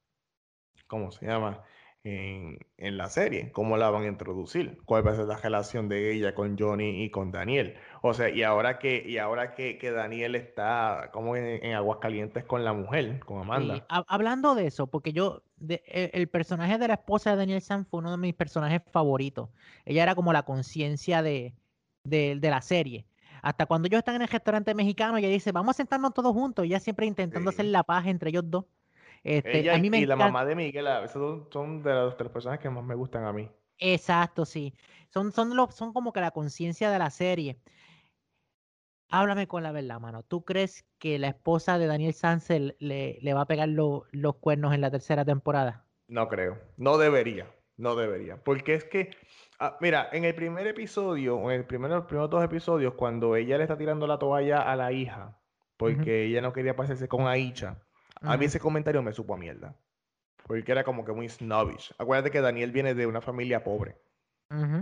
¿cómo 0.88 1.12
se 1.12 1.26
llama? 1.26 1.62
En, 2.04 2.58
en, 2.78 2.98
la 2.98 3.10
serie, 3.10 3.52
cómo 3.52 3.78
la 3.78 3.90
van 3.92 4.04
a 4.04 4.08
introducir, 4.08 4.80
cuál 4.86 5.06
va 5.06 5.12
a 5.12 5.16
ser 5.16 5.26
la 5.26 5.38
relación 5.38 5.88
de 5.88 6.12
ella 6.14 6.34
con 6.34 6.58
Johnny 6.58 7.04
y 7.04 7.12
con 7.12 7.32
Daniel. 7.32 7.76
O 8.02 8.14
sea, 8.14 8.30
y 8.30 8.42
ahora 8.42 8.80
que, 8.80 9.04
y 9.06 9.20
ahora 9.20 9.54
que, 9.54 9.78
que 9.78 9.92
Daniel 9.92 10.36
está 10.36 11.10
como 11.14 11.36
en, 11.36 11.64
en, 11.64 11.76
aguas 11.76 12.00
calientes 12.00 12.44
con 12.44 12.66
la 12.66 12.74
mujer, 12.74 13.20
con 13.20 13.40
Amanda. 13.40 13.86
hablando 13.90 14.56
de 14.56 14.68
eso, 14.68 14.88
porque 14.88 15.14
yo, 15.14 15.44
de, 15.58 15.84
e, 15.86 16.10
el, 16.14 16.28
personaje 16.28 16.80
de 16.80 16.88
la 16.88 16.96
esposa 16.96 17.32
de 17.32 17.38
Daniel 17.38 17.62
San 17.62 17.86
fue 17.86 18.00
uno 18.00 18.12
de 18.12 18.18
mis 18.18 18.34
personajes 18.34 18.82
favoritos. 18.92 19.50
Ella 19.86 20.02
era 20.04 20.16
como 20.16 20.34
la 20.34 20.44
conciencia 20.44 21.22
de, 21.22 21.54
de, 22.04 22.36
de, 22.40 22.50
la 22.50 22.62
serie. 22.62 23.06
Hasta 23.44 23.68
cuando 23.68 23.88
ellos 23.88 24.00
están 24.00 24.16
en 24.16 24.24
el 24.24 24.28
restaurante 24.28 24.74
mexicano, 24.74 25.18
ella 25.18 25.28
dice, 25.28 25.52
vamos 25.52 25.76
a 25.76 25.78
sentarnos 25.78 26.14
todos 26.16 26.34
juntos, 26.34 26.66
ella 26.66 26.80
siempre 26.80 27.06
intentando 27.06 27.52
hacer 27.52 27.66
la 27.66 27.84
paz 27.84 28.08
entre 28.08 28.32
ellos 28.32 28.44
dos. 28.48 28.66
Este, 29.24 29.70
a 29.70 29.78
mí 29.78 29.90
me 29.90 30.00
y 30.00 30.06
la 30.06 30.16
mamá 30.16 30.46
de 30.46 30.56
Miguel, 30.56 30.88
esos 31.04 31.48
son 31.52 31.84
de 31.84 31.94
las, 31.94 32.16
personas 32.16 32.60
que 32.60 32.70
más 32.70 32.84
me 32.84 32.96
gustan 32.96 33.26
a 33.26 33.34
mí. 33.34 33.50
Exacto, 33.78 34.46
sí. 34.46 34.74
Son, 35.10 35.32
son, 35.32 35.54
son 35.72 35.94
como 35.94 36.14
que 36.14 36.22
la 36.22 36.32
conciencia 36.32 36.90
de 36.90 37.00
la 37.00 37.10
serie. 37.10 37.60
Háblame 39.10 39.48
con 39.48 39.62
la 39.64 39.72
verdad, 39.72 40.00
mano. 40.00 40.24
¿Tú 40.24 40.44
crees 40.44 40.86
que 40.98 41.20
la 41.20 41.28
esposa 41.28 41.78
de 41.78 41.86
Daniel 41.86 42.14
Sansel 42.14 42.76
le, 42.80 43.20
le 43.22 43.34
va 43.34 43.42
a 43.42 43.48
pegar 43.48 43.68
los 43.68 44.36
cuernos 44.40 44.74
en 44.74 44.82
la 44.82 44.90
tercera 44.90 45.26
temporada? 45.26 45.86
No 46.08 46.28
creo. 46.28 46.58
No 46.78 46.98
debería. 46.98 47.48
No 47.78 47.96
debería. 47.96 48.38
Porque 48.38 48.76
es 48.76 48.84
que, 48.84 49.12
ah, 49.60 49.78
mira, 49.82 50.08
en 50.12 50.24
el 50.24 50.36
primer 50.36 50.68
episodio, 50.68 51.40
en 51.50 51.60
el 51.60 51.66
primer, 51.66 51.92
los 51.92 52.06
primeros 52.06 52.30
dos 52.30 52.44
episodios, 52.44 52.94
cuando 52.94 53.36
ella 53.36 53.58
le 53.58 53.64
está 53.64 53.78
tirando 53.78 54.08
la 54.08 54.20
toalla 54.20 54.62
a 54.62 54.76
la 54.76 54.92
hija, 54.92 55.42
porque 55.78 56.26
ella 56.26 56.42
no 56.42 56.54
quería 56.54 56.76
pasarse 56.76 57.08
con 57.08 57.28
Aicha, 57.28 57.82
a 58.22 58.38
mí 58.38 58.46
ese 58.46 58.60
comentario 58.60 59.02
me 59.02 59.14
supo 59.14 59.34
a 59.34 59.38
mierda. 59.38 59.76
Porque 60.46 60.72
era 60.72 60.84
como 60.84 61.06
que 61.06 61.12
muy 61.12 61.30
snobbish. 61.30 61.94
Acuérdate 61.98 62.32
que 62.32 62.42
Daniel 62.42 62.72
viene 62.72 62.94
de 62.94 63.08
una 63.08 63.22
familia 63.22 63.64
pobre. 63.64 63.98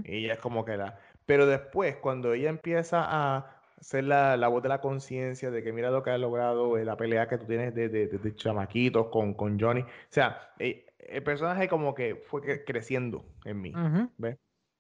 Y 0.04 0.26
ella 0.26 0.34
es 0.34 0.40
como 0.40 0.66
que 0.66 0.78
la... 0.78 0.98
Pero 1.28 1.46
después, 1.46 1.98
cuando 1.98 2.34
ella 2.34 2.50
empieza 2.50 3.06
a 3.08 3.62
ser 3.80 4.06
la, 4.06 4.36
la 4.36 4.48
voz 4.48 4.64
de 4.64 4.70
la 4.70 4.82
conciencia 4.82 5.52
de 5.52 5.62
que 5.62 5.72
mira 5.72 5.92
lo 5.92 6.02
que 6.02 6.10
ha 6.10 6.18
logrado, 6.18 6.76
eh, 6.78 6.86
la 6.86 6.98
pelea 6.98 7.28
que 7.28 7.38
tú 7.38 7.46
tienes 7.46 7.76
de, 7.76 7.88
de, 7.88 8.36
chamaquitos 8.36 9.10
con, 9.10 9.36
con, 9.36 9.60
Johnny. 9.60 9.82
O 9.82 9.86
sea, 10.10 10.54
eh, 10.58 10.88
el 10.98 11.22
personaje 11.22 11.68
como 11.68 11.94
que 11.94 12.16
fue 12.16 12.64
creciendo 12.66 13.26
en 13.46 13.62
mí. 13.62 13.74
¿Ves? 14.18 14.38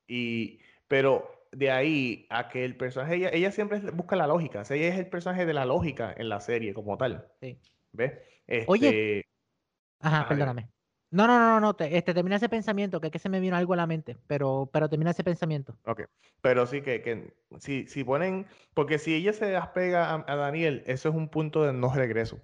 Y... 0.07 0.59
Pero 0.87 1.39
de 1.51 1.69
ahí 1.69 2.25
a 2.31 2.49
que 2.49 2.65
el 2.65 2.75
personaje, 2.75 3.15
ella, 3.15 3.29
ella 3.31 3.51
siempre 3.51 3.79
busca 3.91 4.15
la 4.15 4.25
lógica. 4.25 4.61
O 4.61 4.65
sea, 4.65 4.75
ella 4.75 4.87
es 4.87 4.97
el 4.97 5.07
personaje 5.07 5.45
de 5.45 5.53
la 5.53 5.65
lógica 5.65 6.13
en 6.17 6.29
la 6.29 6.39
serie 6.39 6.73
como 6.73 6.97
tal. 6.97 7.27
Sí. 7.41 7.59
¿Ves? 7.93 8.13
Oye. 8.67 9.19
Este, 9.19 9.29
Ajá, 9.99 10.27
perdóname. 10.27 10.69
No, 11.11 11.25
no, 11.25 11.39
no, 11.39 11.59
no, 11.59 11.75
te, 11.75 11.97
este, 11.97 12.13
termina 12.13 12.35
ese 12.35 12.49
pensamiento, 12.49 13.01
que 13.01 13.07
es 13.07 13.13
que 13.13 13.19
se 13.19 13.29
me 13.29 13.39
vino 13.39 13.55
algo 13.55 13.73
a 13.73 13.77
la 13.77 13.87
mente, 13.87 14.15
pero, 14.27 14.69
pero 14.71 14.89
termina 14.89 15.11
ese 15.11 15.23
pensamiento. 15.23 15.75
Ok, 15.85 16.03
pero 16.41 16.67
sí 16.67 16.81
que, 16.81 17.01
que 17.01 17.33
si, 17.57 17.87
si 17.87 18.03
ponen, 18.03 18.45
porque 18.75 18.99
si 18.99 19.15
ella 19.15 19.33
se 19.33 19.45
despega 19.45 20.23
a, 20.27 20.35
Daniel, 20.35 20.83
eso 20.85 21.09
es 21.09 21.15
un 21.15 21.29
punto 21.29 21.63
de 21.63 21.73
no 21.73 21.91
regreso. 21.93 22.39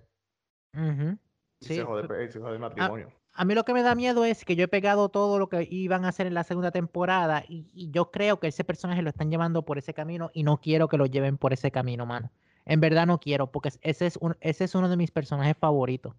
sí. 1.62 1.76
Se 1.76 1.84
jode, 1.84 2.08
el 2.26 2.60
matrimonio. 2.60 3.12
A, 3.34 3.46
mí 3.46 3.54
lo 3.54 3.66
que 3.66 3.74
me 3.74 3.84
da 3.84 3.94
miedo 3.94 4.26
es 4.26 4.46
que 4.46 4.56
yo 4.56 4.64
he 4.64 4.68
pegado 4.68 5.10
todo 5.10 5.38
lo 5.38 5.48
que 5.48 5.68
iban 5.70 6.04
a 6.04 6.08
hacer 6.08 6.26
en 6.26 6.34
la 6.34 6.44
segunda 6.44 6.72
temporada 6.72 7.44
y, 7.48 7.70
y 7.72 7.92
yo 7.92 8.10
creo 8.10 8.40
que 8.40 8.48
ese 8.48 8.64
personaje 8.64 9.04
lo 9.04 9.10
están 9.10 9.30
llevando 9.30 9.64
por 9.64 9.78
ese 9.78 9.94
camino 9.94 10.32
y 10.34 10.44
no 10.44 10.58
quiero 10.58 10.88
que 10.88 10.98
lo 10.98 11.06
lleven 11.06 11.38
por 11.38 11.54
ese 11.54 11.70
camino, 11.70 12.06
mano. 12.08 12.32
En 12.66 12.80
verdad 12.80 13.06
no 13.06 13.20
quiero, 13.20 13.52
porque 13.52 13.70
ese 13.82 14.08
es, 14.08 14.18
un, 14.18 14.36
ese 14.42 14.64
es 14.64 14.76
uno 14.76 14.90
de 14.90 14.98
mis 14.98 15.12
personajes 15.12 15.56
favoritos. 15.58 16.16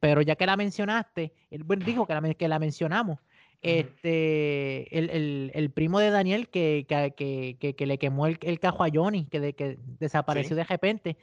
Pero 0.00 0.22
ya 0.22 0.36
que 0.36 0.46
la 0.46 0.56
mencionaste, 0.56 1.32
bueno, 1.64 1.84
dijo 1.84 2.06
que 2.06 2.14
la, 2.14 2.34
que 2.34 2.48
la 2.48 2.58
mencionamos. 2.58 3.18
Este, 3.62 4.98
el, 4.98 5.70
primo 5.70 5.98
de 5.98 6.10
Daniel 6.10 6.50
que, 6.50 6.84
que, 6.86 7.86
le 7.86 7.98
quemó 7.98 8.26
el, 8.26 8.38
el, 8.42 8.60
cajo 8.60 8.84
a 8.84 8.88
Johnny, 8.92 9.24
que, 9.24 9.40
de, 9.40 9.54
que 9.54 9.78
desapareció 9.98 10.54
de 10.54 10.64
repente. 10.64 11.16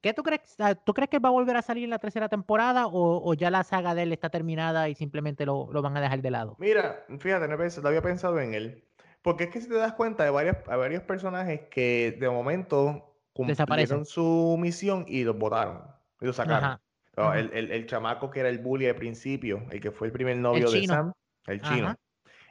¿Qué 0.00 0.12
tú 0.12 0.22
crees? 0.24 0.56
¿Tú 0.84 0.94
crees 0.94 1.08
que 1.08 1.16
él 1.16 1.24
va 1.24 1.28
a 1.28 1.32
volver 1.32 1.56
a 1.56 1.62
salir 1.62 1.84
en 1.84 1.90
la 1.90 2.00
tercera 2.00 2.28
temporada 2.28 2.86
o, 2.90 3.34
ya 3.34 3.50
la 3.50 3.62
saga 3.62 3.94
de 3.94 4.02
él 4.02 4.12
está 4.12 4.30
terminada 4.30 4.88
y 4.88 4.96
simplemente 4.96 5.46
lo, 5.46 5.66
van 5.66 5.96
a 5.96 6.00
dejar 6.00 6.22
de 6.22 6.30
lado? 6.30 6.56
Mira, 6.58 7.04
fíjate, 7.20 7.46
no, 7.46 7.56
había 7.88 8.02
pensado 8.02 8.40
en 8.40 8.54
él. 8.54 8.84
Porque 9.22 9.44
es 9.44 9.50
que 9.50 9.60
si 9.60 9.68
te 9.68 9.76
das 9.76 9.92
cuenta 9.92 10.24
de 10.24 10.30
varios, 10.30 10.56
varios 10.66 11.04
personajes 11.04 11.60
que 11.70 12.16
de 12.18 12.28
momento 12.28 13.11
cumplieron 13.32 14.04
su 14.04 14.56
misión 14.58 15.04
y 15.08 15.24
los 15.24 15.36
votaron. 15.36 15.82
Y 16.20 16.26
los 16.26 16.36
sacaron. 16.36 16.78
el, 17.16 17.86
chamaco 17.86 18.30
que 18.30 18.40
era 18.40 18.48
el 18.48 18.58
bully 18.58 18.86
al 18.86 18.96
principio, 18.96 19.66
el 19.70 19.80
que 19.80 19.90
fue 19.90 20.08
el 20.08 20.12
primer 20.12 20.36
novio 20.36 20.70
de 20.70 20.86
Sam, 20.86 21.12
el 21.46 21.60
chino. 21.60 21.96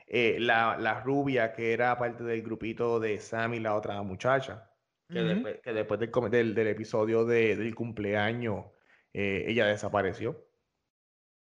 Eh, 0.07 0.37
la, 0.39 1.01
rubia 1.05 1.53
que 1.53 1.71
era 1.71 1.97
parte 1.97 2.25
del 2.25 2.41
grupito 2.41 2.99
de 2.99 3.19
Sam 3.19 3.53
y 3.53 3.59
la 3.59 3.75
otra 3.75 4.01
muchacha. 4.01 4.67
Que, 5.07 5.19
después, 5.21 5.99
del, 6.31 6.55
del, 6.55 6.67
episodio 6.67 7.25
del 7.25 7.75
cumpleaños, 7.75 8.65
eh, 9.13 9.45
ella 9.47 9.65
desapareció. 9.65 10.45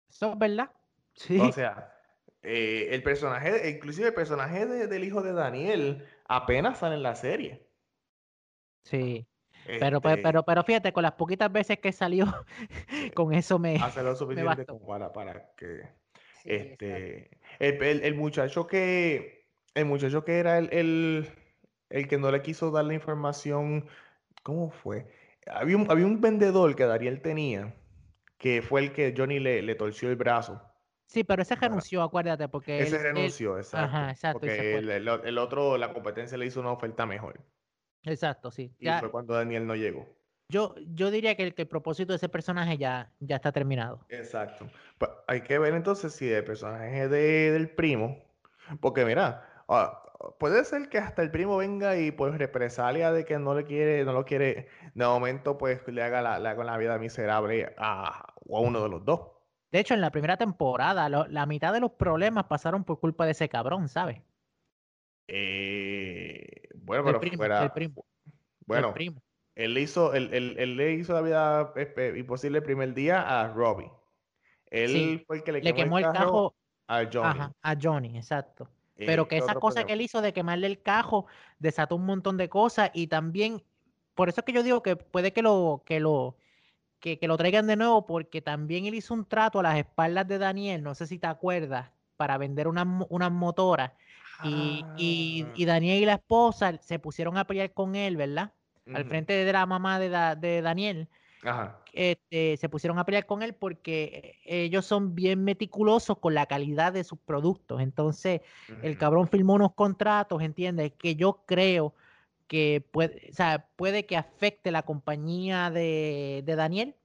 Eso 0.08 0.32
es 0.32 0.38
verdad. 0.38 0.70
Sí. 1.14 1.38
O 1.38 1.52
sea, 1.52 1.92
eh, 2.42 2.88
el 2.92 3.02
personaje, 3.02 3.70
inclusive 3.70 4.08
el 4.08 4.14
personaje 4.14 4.66
del 4.66 5.04
hijo 5.04 5.22
de 5.22 5.32
Daniel, 5.32 6.06
apenas 6.28 6.78
sale 6.78 6.94
en 6.94 7.02
la 7.02 7.14
serie. 7.14 7.67
Sí. 8.82 9.26
Pero, 9.78 10.00
pues, 10.00 10.16
este 10.16 10.22
pero, 10.22 10.42
pero 10.44 10.64
fíjate, 10.64 10.92
con 10.92 11.02
las 11.02 11.12
poquitas 11.12 11.52
veces 11.52 11.78
que 11.78 11.92
salió, 11.92 12.26
con 13.14 13.34
eso 13.34 13.58
me. 13.58 13.76
Hace 13.76 14.02
lo 14.02 14.16
suficiente 14.16 14.64
para, 14.86 15.12
para 15.12 15.50
que. 15.56 15.82
este. 16.44 17.30
El, 17.58 18.02
el, 18.02 18.14
muchacho 18.14 18.66
que. 18.66 19.46
El 19.74 19.84
muchacho 19.84 20.24
que 20.24 20.38
era 20.38 20.58
el, 20.58 21.28
el, 21.90 22.08
que 22.08 22.18
no 22.18 22.30
le 22.30 22.42
quiso 22.42 22.70
dar 22.70 22.86
la 22.86 22.94
información. 22.94 23.86
¿Cómo 24.42 24.70
fue? 24.70 25.06
Había 25.46 25.76
un, 25.76 25.90
había 25.90 26.06
un 26.06 26.20
vendedor 26.20 26.74
que 26.74 26.84
Dariel 26.84 27.20
tenía, 27.20 27.74
que 28.38 28.62
fue 28.62 28.80
el 28.80 28.92
que 28.92 29.14
Johnny 29.16 29.38
le, 29.38 29.60
le 29.62 29.74
torció 29.74 30.08
el 30.08 30.16
brazo. 30.16 30.62
Sí, 31.06 31.24
pero 31.24 31.42
ese 31.42 31.56
renunció, 31.56 32.02
acuérdate, 32.02 32.48
porque. 32.48 32.80
Ese 32.80 32.98
renunció, 32.98 33.58
exacto. 33.58 33.86
Ajá, 33.86 34.10
exacto. 34.10 34.40
Porque 34.40 34.76
el, 34.76 34.90
el, 34.90 35.38
otro, 35.38 35.76
la 35.76 35.92
competencia 35.92 36.36
le 36.38 36.46
hizo 36.46 36.60
una 36.60 36.72
oferta 36.72 37.06
mejor. 37.06 37.40
Exacto, 38.08 38.50
sí. 38.50 38.72
Y 38.78 38.88
fue 38.88 39.10
cuando 39.10 39.34
Daniel 39.34 39.66
no 39.66 39.74
llegó. 39.74 40.06
Yo, 40.50 40.74
yo 40.94 41.10
diría 41.10 41.34
que 41.34 41.42
el, 41.42 41.54
que 41.54 41.62
el 41.62 41.68
propósito 41.68 42.12
de 42.12 42.16
ese 42.16 42.28
personaje 42.28 42.78
ya, 42.78 43.12
ya 43.20 43.36
está 43.36 43.52
terminado. 43.52 44.06
Exacto. 44.08 44.66
Pues, 44.96 45.10
hay 45.26 45.42
que 45.42 45.58
ver 45.58 45.74
entonces 45.74 46.14
si 46.14 46.30
el 46.30 46.44
personaje 46.44 47.06
de, 47.08 47.52
del 47.52 47.68
primo, 47.68 48.16
porque 48.80 49.04
mira, 49.04 49.46
ah, 49.68 50.02
puede 50.38 50.64
ser 50.64 50.88
que 50.88 50.98
hasta 50.98 51.22
el 51.22 51.30
primo 51.30 51.58
venga 51.58 51.98
y 51.98 52.12
pues 52.12 52.36
represalia 52.38 53.12
de 53.12 53.26
que 53.26 53.38
no 53.38 53.54
le 53.54 53.64
quiere, 53.64 54.04
no 54.04 54.12
lo 54.12 54.24
quiere, 54.24 54.68
de 54.94 55.04
momento 55.04 55.58
pues 55.58 55.86
le 55.86 56.02
haga 56.02 56.22
la, 56.22 56.38
la 56.38 56.76
vida 56.78 56.98
miserable 56.98 57.74
a, 57.76 58.08
a, 58.08 58.34
uno 58.38 58.82
de 58.82 58.88
los 58.88 59.04
dos. 59.04 59.20
De 59.70 59.80
hecho, 59.80 59.92
en 59.92 60.00
la 60.00 60.10
primera 60.10 60.38
temporada, 60.38 61.10
la 61.10 61.46
mitad 61.46 61.74
de 61.74 61.80
los 61.80 61.92
problemas 61.92 62.44
pasaron 62.44 62.84
por 62.84 63.00
culpa 63.00 63.26
de 63.26 63.32
ese 63.32 63.50
cabrón, 63.50 63.90
¿sabes? 63.90 64.22
Eh, 65.26 66.67
bueno, 66.88 67.20
pero 67.20 67.36
fuera, 67.36 67.72
Bueno, 68.66 68.94
Él, 69.54 69.78
hizo, 69.78 70.14
él, 70.14 70.76
le 70.76 70.92
hizo 70.94 71.12
la 71.12 71.20
vida 71.20 71.72
imposible 72.16 72.58
el 72.58 72.64
primer 72.64 72.94
día 72.94 73.22
a 73.22 73.52
Robbie. 73.52 73.90
Él 74.70 75.22
fue 75.26 75.36
el 75.36 75.42
que 75.44 75.52
le, 75.52 75.74
quemó, 75.74 75.98
el, 75.98 76.04
cajo 76.04 76.54
a 76.86 77.04
Johnny. 77.10 77.40
a 77.62 77.76
Johnny, 77.80 78.16
exacto. 78.16 78.68
Pero 78.96 79.22
eh, 79.22 79.28
que 79.28 79.36
esa 79.38 79.54
cosa 79.54 79.84
que 79.84 79.92
él 79.92 80.00
hizo 80.00 80.20
de 80.20 80.32
quemarle 80.32 80.66
el 80.66 80.82
cajo 80.82 81.26
desató 81.58 81.96
un 81.96 82.04
montón 82.04 82.36
de 82.36 82.48
cosas 82.48 82.90
y 82.92 83.06
también, 83.06 83.62
por 84.14 84.28
eso 84.28 84.40
es 84.40 84.44
que 84.44 84.52
yo 84.52 84.62
digo 84.62 84.82
que 84.82 84.96
puede 84.96 85.32
que 85.32 85.42
lo, 85.42 85.82
que 85.86 86.00
lo, 86.00 86.36
que, 87.00 87.18
lo 87.22 87.36
traigan 87.36 87.66
de 87.66 87.76
nuevo 87.76 88.06
porque 88.06 88.42
también 88.42 88.86
él 88.86 88.94
hizo 88.94 89.14
un 89.14 89.24
trato 89.24 89.60
a 89.60 89.62
las 89.62 89.78
espaldas 89.78 90.26
de 90.26 90.38
Daniel, 90.38 90.82
no 90.82 90.94
sé 90.94 91.06
si 91.06 91.18
te 91.18 91.28
acuerdas, 91.28 91.90
para 92.16 92.38
vender 92.38 92.66
unas 92.66 92.86
una 93.08 93.30
motoras. 93.30 93.92
Y, 94.44 94.84
y, 94.96 95.42
ah. 95.46 95.52
y, 95.54 95.64
Daniel 95.64 96.02
y 96.02 96.06
la 96.06 96.14
esposa 96.14 96.76
se 96.80 96.98
pusieron 96.98 97.36
a 97.36 97.46
pelear 97.46 97.72
con 97.72 97.96
él, 97.96 98.16
¿verdad? 98.16 98.52
Al 98.94 99.04
frente 99.04 99.32
de 99.32 99.52
la 99.52 99.66
mamá 99.66 99.98
de, 99.98 100.08
de 100.36 100.62
Daniel. 100.62 101.08
Este, 101.92 102.56
se 102.56 102.68
pusieron 102.68 102.98
a 102.98 103.04
pelear 103.04 103.26
con 103.26 103.42
él 103.42 103.54
porque 103.54 104.38
ellos 104.44 104.86
son 104.86 105.14
bien 105.14 105.44
meticulosos 105.44 106.18
con 106.18 106.34
la 106.34 106.46
calidad 106.46 106.92
de 106.92 107.04
sus 107.04 107.18
productos. 107.18 107.80
Entonces, 107.80 108.40
el 108.82 108.98
cabrón 108.98 109.28
firmó 109.28 109.54
unos 109.54 109.74
contratos, 109.74 110.42
¿entiendes? 110.42 110.92
Que 110.98 111.16
yo 111.16 111.42
creo 111.46 111.94
que 112.46 112.84
puede, 112.92 113.28
o 113.30 113.34
sea, 113.34 113.66
puede 113.76 114.06
que 114.06 114.16
afecte 114.16 114.70
la 114.70 114.82
compañía 114.82 115.70
de, 115.70 116.42
Daniel. 116.46 116.96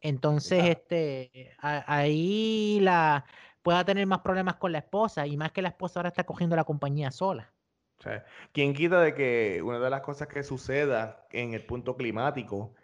Entonces, 0.00 0.64
este, 0.64 1.54
ahí 1.58 2.78
la 2.80 3.24
pueda 3.62 3.84
tener 3.84 4.06
más 4.06 4.20
problemas 4.20 4.56
con 4.56 4.72
la 4.72 4.78
esposa 4.78 5.26
y 5.26 5.36
más 5.36 5.52
que 5.52 5.62
la 5.62 5.68
esposa 5.68 6.00
ahora 6.00 6.08
está 6.08 6.24
cogiendo 6.24 6.56
la 6.56 6.64
compañía 6.64 7.10
sola. 7.10 7.52
O 7.98 8.02
sea, 8.02 8.24
¿Quién 8.52 8.74
quita 8.74 9.00
de 9.00 9.14
que 9.14 9.62
una 9.62 9.78
de 9.78 9.90
las 9.90 10.00
cosas 10.00 10.28
que 10.28 10.42
suceda 10.42 11.26
en 11.30 11.54
el 11.54 11.64
punto 11.64 11.96
climático 11.96 12.74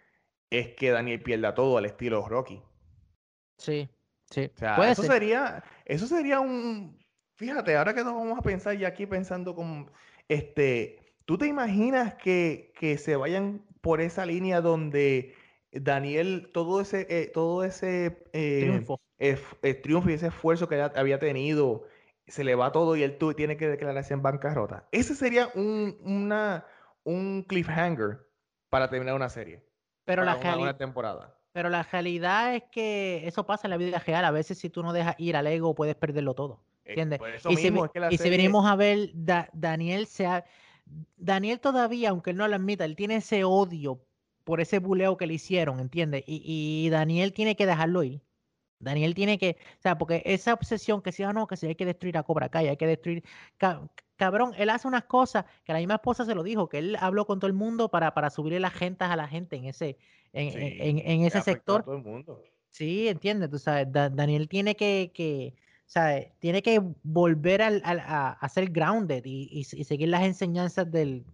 es 0.49 0.75
que 0.75 0.91
Daniel 0.91 1.21
pierda 1.21 1.53
todo 1.53 1.77
al 1.77 1.85
estilo 1.85 2.27
Rocky? 2.27 2.61
Sí, 3.57 3.89
sí. 4.29 4.49
O 4.55 4.57
sea, 4.57 4.91
eso 4.91 5.03
sería, 5.03 5.63
eso 5.83 6.07
sería 6.07 6.39
un, 6.39 6.97
fíjate, 7.35 7.75
ahora 7.75 7.93
que 7.93 8.03
nos 8.03 8.13
vamos 8.13 8.39
a 8.39 8.41
pensar 8.41 8.77
ya 8.77 8.87
aquí 8.87 9.05
pensando 9.05 9.53
como, 9.53 9.91
este, 10.29 11.09
¿Tú 11.29 11.37
te 11.37 11.45
imaginas 11.45 12.15
que, 12.15 12.73
se 12.97 13.15
vayan 13.15 13.63
por 13.81 14.01
esa 14.01 14.25
línea 14.25 14.61
donde 14.61 15.35
Daniel, 15.71 16.49
todo 16.51 16.81
ese, 16.81 17.05
eh, 17.07 17.27
todo 17.31 17.63
ese 17.63 18.25
eh, 18.33 18.61
triunfo. 18.61 18.99
Triunfo 19.81 20.09
y 20.09 20.13
ese 20.13 20.27
esfuerzo 20.27 20.67
que 20.67 20.81
había 20.81 21.19
tenido, 21.19 21.85
se 22.27 22.43
le 22.43 22.55
va 22.55 22.71
todo 22.71 22.95
y 22.95 23.03
él 23.03 23.17
tiene 23.35 23.57
que 23.57 23.67
declararse 23.67 24.13
en 24.13 24.21
bancarrota? 24.21 24.87
Ese 24.91 25.15
sería 25.15 25.49
un, 25.55 25.97
una, 26.03 26.65
un 27.03 27.43
cliffhanger 27.43 28.25
para 28.69 28.89
terminar 28.89 29.15
una 29.15 29.29
serie. 29.29 29.63
Pero 30.05 30.23
la 30.23 30.37
una, 30.57 30.77
temporada. 30.77 31.35
Pero 31.51 31.69
la 31.69 31.83
realidad 31.83 32.55
es 32.55 32.63
que 32.71 33.27
eso 33.27 33.45
pasa 33.45 33.67
en 33.67 33.71
la 33.71 33.77
vida 33.77 33.99
real. 33.99 34.25
A 34.25 34.31
veces 34.31 34.57
si 34.57 34.69
tú 34.69 34.81
no 34.81 34.93
dejas 34.93 35.15
ir 35.19 35.35
al 35.35 35.47
ego 35.47 35.75
puedes 35.75 35.95
perderlo 35.95 36.33
todo. 36.33 36.63
Eh, 36.83 36.91
¿Entiendes? 36.91 37.19
y, 37.47 38.17
si, 38.17 38.29
venimos 38.29 38.65
a 38.65 38.75
ver, 38.75 39.11
Daniel 39.13 40.07
se 40.07 40.25
ha 40.25 40.45
Daniel 41.17 41.59
todavía, 41.59 42.09
aunque 42.09 42.31
él 42.31 42.37
no 42.37 42.47
lo 42.47 42.55
admita, 42.55 42.85
él 42.85 42.95
tiene 42.95 43.17
ese 43.17 43.43
odio 43.43 44.01
por 44.43 44.61
ese 44.61 44.79
buleo 44.79 45.17
que 45.17 45.27
le 45.27 45.35
hicieron, 45.35 45.79
¿entiendes? 45.79 46.23
Y, 46.25 46.89
Daniel 46.89 47.33
tiene 47.33 47.55
que 47.55 47.65
dejarlo 47.65 48.03
ir. 48.03 48.21
Daniel 48.79 49.13
tiene 49.13 49.37
que, 49.37 49.57
o 49.77 49.81
sea, 49.81 49.97
porque 49.97 50.21
esa 50.25 50.53
obsesión 50.53 51.01
que 51.01 51.11
si 51.11 51.23
ah, 51.23 51.33
no, 51.33 51.47
que 51.47 51.57
si 51.57 51.67
hay 51.67 51.75
que 51.75 51.85
destruir 51.85 52.17
a 52.17 52.23
Cobra 52.23 52.49
Kai, 52.49 52.69
hay 52.69 52.77
que 52.77 52.87
destruir, 52.87 53.23
cabrón, 54.15 54.53
él 54.57 54.69
hace 54.69 54.87
unas 54.87 55.03
cosas 55.03 55.45
que 55.65 55.73
la 55.73 55.79
misma 55.79 55.95
esposa 55.95 56.25
se 56.25 56.33
lo 56.33 56.43
dijo, 56.43 56.69
que 56.69 56.79
él 56.79 56.97
habló 56.99 57.25
con 57.25 57.39
todo 57.39 57.47
el 57.47 57.53
mundo 57.53 57.89
para, 57.89 58.13
para 58.13 58.29
subirle 58.29 58.59
las 58.59 58.73
gentas 58.73 59.11
a 59.11 59.15
la 59.15 59.27
gente 59.27 59.57
en 59.57 59.65
ese, 59.65 59.97
en, 60.33 61.25
ese 61.25 61.41
sector. 61.41 61.85
Sí, 62.71 63.07
entiendes, 63.07 63.49
tú 63.49 63.59
sabes, 63.59 63.87
Daniel 63.91 64.47
tiene 64.47 64.75
que, 64.75 65.11
que 65.13 65.55
o 65.89 65.91
sea, 65.91 66.23
tiene 66.37 66.61
que 66.61 66.79
volver 67.01 67.63
al, 67.63 67.81
a, 67.83 68.47
ser 68.47 68.69
grounded 68.69 69.23
y, 69.25 69.63
seguir 69.63 70.09
las 70.09 70.21
enseñanzas 70.21 70.89
del, 70.91 71.25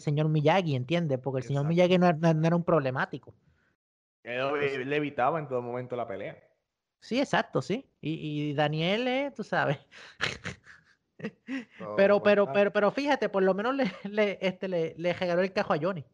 señor 0.00 0.28
Miyagi, 0.28 0.76
¿entiendes? 0.76 1.18
Porque 1.18 1.38
el 1.38 1.44
señor 1.44 1.66
Miyagi 1.66 1.98
no, 1.98 2.06
era 2.06 2.56
un 2.56 2.62
problemático. 2.64 3.34
Él 4.22 4.88
le 4.88 4.96
evitaba 4.96 5.40
en 5.40 5.48
todo 5.48 5.60
momento 5.60 5.96
la 5.96 6.06
pelea. 6.06 6.38
Sí, 7.02 7.18
exacto, 7.18 7.60
sí. 7.60 7.84
Y, 8.00 8.54
Daniel, 8.54 9.08
eh, 9.08 9.32
tú 9.34 9.42
sabes. 9.42 9.78
pero, 11.96 12.22
pero, 12.22 12.52
pero, 12.52 12.72
pero 12.72 12.90
fíjate, 12.92 13.28
por 13.28 13.42
lo 13.42 13.54
menos 13.54 13.74
le, 13.74 13.84
le, 14.04 14.38
este, 14.40 14.68
le, 14.68 14.94
le 14.96 15.12
regaló 15.12 15.42
el 15.42 15.52
cajo 15.52 15.74
a 15.74 15.78
Johnny. 15.78 16.04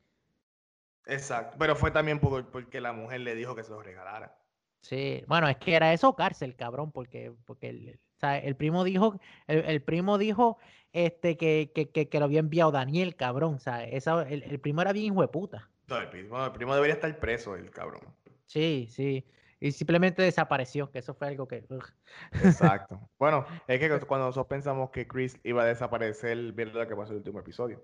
Exacto, 1.07 1.57
pero 1.59 1.77
fue 1.77 1.91
también 1.91 2.21
porque 2.21 2.81
la 2.81 2.93
mujer 2.93 3.21
le 3.21 3.35
dijo 3.35 3.55
que 3.55 3.65
se 3.65 3.71
lo 3.71 3.83
regalara. 3.83 4.37
Sí, 4.81 5.23
bueno, 5.27 5.49
es 5.49 5.57
que 5.59 5.75
era 5.75 5.93
eso 5.93 6.15
cárcel, 6.15 6.57
cabrón, 6.57 6.91
porque, 6.91 7.33
porque 7.45 7.69
el, 7.69 8.01
el 8.23 8.57
primo 8.57 8.85
dijo, 8.85 9.19
el, 9.47 9.83
primo 9.83 10.17
dijo 10.17 10.59
este, 10.93 11.37
que, 11.37 11.71
que, 11.75 12.09
que, 12.09 12.19
lo 12.19 12.27
había 12.27 12.41
enviado 12.41 12.71
Daniel, 12.71 13.17
cabrón. 13.17 13.55
O 13.55 13.59
sea, 13.59 13.85
el, 13.85 14.43
el, 14.43 14.61
primo 14.61 14.83
era 14.83 14.93
bien 14.93 15.07
hijo 15.07 15.21
de 15.21 15.29
puta. 15.29 15.69
No, 15.87 15.99
el 15.99 16.09
primo, 16.09 16.45
el 16.45 16.53
primo 16.53 16.75
debería 16.75 16.95
estar 16.95 17.19
preso, 17.19 17.57
el 17.57 17.71
cabrón. 17.71 18.03
Sí, 18.47 18.87
sí. 18.91 19.25
Y 19.61 19.73
simplemente 19.73 20.23
desapareció, 20.23 20.91
que 20.91 21.01
eso 21.01 21.15
fue 21.15 21.29
algo 21.29 21.49
que. 21.49 21.65
Exacto. 22.45 23.11
Bueno, 23.19 23.45
es 23.67 23.81
que 23.81 23.89
cuando 24.07 24.27
nosotros 24.27 24.47
pensamos 24.47 24.91
que 24.91 25.09
Chris 25.09 25.39
iba 25.43 25.63
a 25.63 25.67
desaparecer, 25.67 26.53
viendo 26.53 26.79
lo 26.79 26.87
que 26.87 26.95
pasó 26.95 27.11
en 27.11 27.15
el 27.15 27.19
último 27.19 27.41
episodio. 27.41 27.83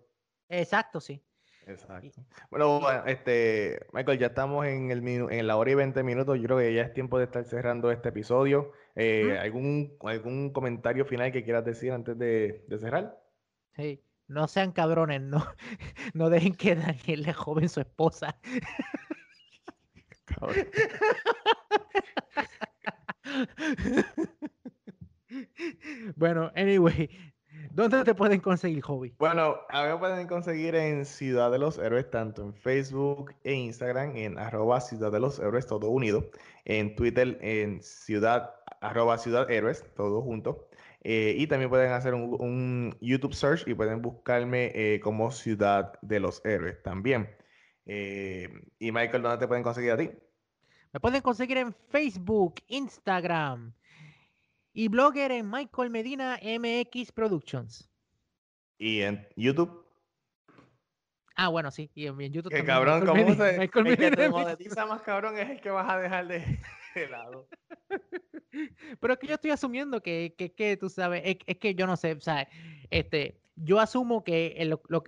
Exacto, 0.48 1.00
sí. 1.00 1.20
Exacto. 1.66 2.22
Bueno, 2.50 2.80
este, 3.06 3.86
Michael, 3.92 4.18
ya 4.18 4.26
estamos 4.28 4.66
en, 4.66 4.90
el, 4.90 5.06
en 5.06 5.46
la 5.46 5.56
hora 5.56 5.70
y 5.70 5.74
20 5.74 6.02
minutos. 6.02 6.38
Yo 6.38 6.44
creo 6.44 6.58
que 6.58 6.74
ya 6.74 6.82
es 6.82 6.92
tiempo 6.92 7.18
de 7.18 7.24
estar 7.24 7.44
cerrando 7.44 7.90
este 7.90 8.10
episodio. 8.10 8.72
Eh, 8.94 9.38
¿algún, 9.38 9.96
¿Algún 10.02 10.52
comentario 10.52 11.06
final 11.06 11.32
que 11.32 11.42
quieras 11.42 11.64
decir 11.64 11.92
antes 11.92 12.18
de, 12.18 12.64
cerrar? 12.78 13.18
Sí, 13.76 14.02
no 14.28 14.46
sean 14.46 14.72
cabrones, 14.72 15.22
no, 15.22 15.44
no 16.14 16.30
dejen 16.30 16.54
que 16.54 16.76
Daniel 16.76 17.22
le 17.22 17.32
joven 17.32 17.68
su 17.68 17.80
esposa. 17.80 18.38
bueno, 26.16 26.52
anyway, 26.54 27.08
¿Dónde 27.74 28.04
te 28.04 28.14
pueden 28.14 28.38
conseguir, 28.38 28.82
Hobby? 28.82 29.12
Bueno, 29.18 29.56
a 29.68 29.82
mí 29.82 29.88
me 29.88 29.98
pueden 29.98 30.28
conseguir 30.28 30.76
en 30.76 31.04
Ciudad 31.04 31.50
de 31.50 31.58
los 31.58 31.76
Héroes, 31.78 32.08
tanto 32.08 32.42
en 32.42 32.54
Facebook 32.54 33.34
e 33.42 33.52
Instagram, 33.52 34.16
en 34.16 34.38
arroba 34.38 34.80
Ciudad 34.80 35.10
de 35.10 35.18
los 35.18 35.40
Héroes, 35.40 35.66
todo 35.66 35.88
unido. 35.88 36.30
En 36.64 36.94
Twitter, 36.94 37.36
en 37.40 37.82
Ciudad, 37.82 38.54
arroba 38.80 39.18
Ciudad 39.18 39.50
Héroes, 39.50 39.84
todo 39.96 40.22
junto. 40.22 40.68
Eh, 41.02 41.34
y 41.36 41.48
también 41.48 41.68
pueden 41.68 41.90
hacer 41.90 42.14
un, 42.14 42.96
YouTube 43.00 43.34
search 43.34 43.66
y 43.66 43.74
pueden 43.74 44.00
buscarme 44.00 44.70
eh, 44.74 45.00
como 45.00 45.32
Ciudad 45.32 45.98
de 46.00 46.20
los 46.20 46.44
Héroes 46.44 46.80
también. 46.82 47.28
Eh, 47.86 48.50
y 48.78 48.92
Michael, 48.92 49.22
¿dónde 49.22 49.38
te 49.38 49.48
pueden 49.48 49.64
conseguir 49.64 49.90
a 49.90 49.96
ti? 49.96 50.10
Me 50.94 51.00
pueden 51.00 51.22
conseguir 51.22 51.56
en 51.56 51.74
Facebook, 51.74 52.54
Instagram, 52.68 53.74
y 54.72 54.86
blogger 54.86 55.32
en 55.32 55.50
Michael 55.50 55.90
Medina 55.90 56.38
MX 56.40 57.10
Productions. 57.10 57.90
¿Y 58.78 59.00
en 59.00 59.26
YouTube? 59.34 59.84
Ah, 61.34 61.48
bueno, 61.48 61.72
sí, 61.72 61.90
y 61.96 62.06
en, 62.06 62.32
YouTube 62.32 62.52
¿Qué 62.52 62.64
cabrón, 62.64 63.04
¿cómo 63.04 63.34
se, 63.34 63.56
el 63.56 63.70
que 63.96 64.10
te 64.12 64.28
monetiza 64.28 64.86
más 64.86 65.02
cabrón 65.02 65.36
es 65.36 65.50
el 65.50 65.60
que 65.60 65.70
vas 65.70 65.90
a 65.90 65.98
dejar 65.98 66.28
de, 66.28 66.60
lado. 67.10 67.48
Pero 69.00 69.14
es 69.14 69.18
que 69.18 69.26
yo 69.26 69.34
estoy 69.34 69.50
asumiendo 69.50 70.00
que, 70.00 70.36
que, 70.38 70.52
que 70.52 70.76
tú 70.76 70.88
sabes, 70.88 71.22
es, 71.24 71.38
es, 71.44 71.58
que 71.58 71.74
yo 71.74 71.88
no 71.88 71.96
sé, 71.96 72.12
o 72.12 72.20
sea, 72.20 72.46
este, 72.88 73.42
yo 73.56 73.78
asumo 73.80 74.24
que 74.24 74.54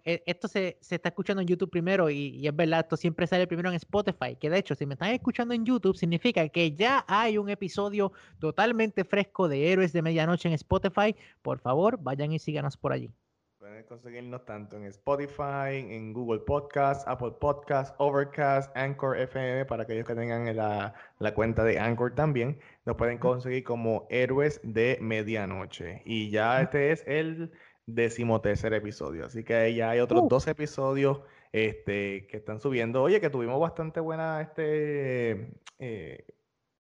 e, 0.05 0.23
esto 0.27 0.49
se, 0.49 0.79
está 0.81 1.09
escuchando 1.09 1.43
en 1.43 1.49
YouTube 1.49 1.71
primero 1.71 2.11
y, 2.11 2.47
es 2.47 2.55
verdad, 2.55 2.81
esto 2.81 2.97
siempre 2.97 3.27
sale 3.27 3.47
primero 3.47 3.71
en 3.71 3.77
Spotify, 3.77 4.37
que 4.37 4.51
de 4.51 4.59
hecho, 4.59 4.75
si 4.75 4.87
me 4.87 4.95
están 4.95 5.11
escuchando 5.11 5.55
en 5.55 5.65
YouTube, 5.65 5.97
significa 5.97 6.49
que 6.49 6.73
ya 6.73 7.05
hay 7.09 7.39
un 7.39 7.49
episodio 7.49 8.13
totalmente 8.39 9.05
fresco 9.05 9.49
de 9.49 9.73
Héroes 9.73 9.93
de 9.93 10.03
Medianoche 10.03 10.49
en 10.49 10.55
Spotify. 10.55 11.15
Por 11.43 11.59
favor, 11.59 11.99
vayan 12.01 12.33
y 12.33 12.39
síganos 12.39 12.77
por 12.77 12.93
allí. 12.93 13.11
Pueden 13.59 13.85
conseguirnos 13.85 14.45
tanto 14.45 14.77
en 14.77 14.85
Spotify, 14.85 15.75
en 15.75 16.13
Google 16.13 16.39
Podcast, 16.41 17.07
Apple 17.09 17.33
Podcast, 17.41 17.97
Overcast, 17.99 18.71
Anchor 18.77 19.19
FM, 19.19 19.65
para 19.65 19.83
aquellos 19.83 20.07
que 20.07 20.15
tengan 20.15 20.55
la, 20.55 20.95
la 21.19 21.35
cuenta 21.35 21.65
de 21.65 21.81
Anchor 21.81 22.15
también. 22.15 22.61
Nos 22.85 22.97
pueden 22.97 23.19
conseguir 23.19 23.65
como 23.65 24.07
Héroes 24.09 24.61
de 24.63 24.99
Medianoche. 25.01 26.03
Y 26.05 26.31
ya 26.31 26.63
este 26.63 26.93
es 26.93 27.03
el 27.09 27.51
decimotercer 27.87 28.75
episodio. 28.75 29.27
Así 29.27 29.45
que 29.45 29.75
ya 29.75 29.91
hay 29.91 30.01
otros 30.01 30.23
uh. 30.25 30.29
dos 30.29 30.47
episodios 30.49 31.21
este, 31.53 32.27
que 32.27 32.37
están 32.37 32.61
subiendo. 32.61 33.03
Oye, 33.03 33.21
que 33.21 33.31
tuvimos 33.31 33.61
bastante 33.61 34.01
buena, 34.01 34.41
este, 34.41 35.55
eh, 35.79 36.27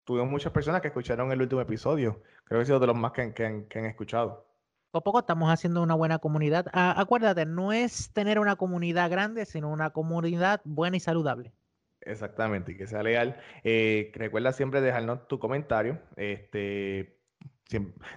tuvimos 0.05 0.31
muchas 0.31 0.53
personas 0.53 0.81
que 0.81 0.89
escucharon 0.89 1.33
el 1.33 1.41
último 1.41 1.61
episodio. 1.61 2.23
Creo 2.45 2.61
que 2.61 2.63
ha 2.63 2.67
sido 2.67 2.81
de 2.81 2.87
los 2.87 2.97
más 2.97 3.13
que, 3.13 3.23
han 3.43 3.85
escuchado. 3.87 4.47
Poco 4.91 4.99
a 4.99 5.05
poco 5.05 5.19
estamos 5.21 5.51
haciendo 5.51 5.83
una 5.83 5.95
buena 5.95 6.19
comunidad. 6.19 6.67
acuérdate, 6.73 7.47
no 7.47 7.73
es 7.73 8.13
tener 8.13 8.39
una 8.39 8.57
comunidad 8.57 9.09
grande, 9.09 9.47
sino 9.47 9.71
una 9.71 9.91
comunidad 9.91 10.61
buena 10.65 10.97
y 10.97 11.01
saludable. 11.01 11.53
Exactamente, 12.01 12.73
y 12.73 12.77
que 12.77 12.87
sea 12.87 13.03
leal. 13.03 13.39
Eh, 13.63 14.11
recuerda 14.15 14.53
siempre 14.53 14.81
dejarnos 14.81 15.29
tu 15.29 15.39
comentario. 15.39 16.01
Este, 16.17 17.21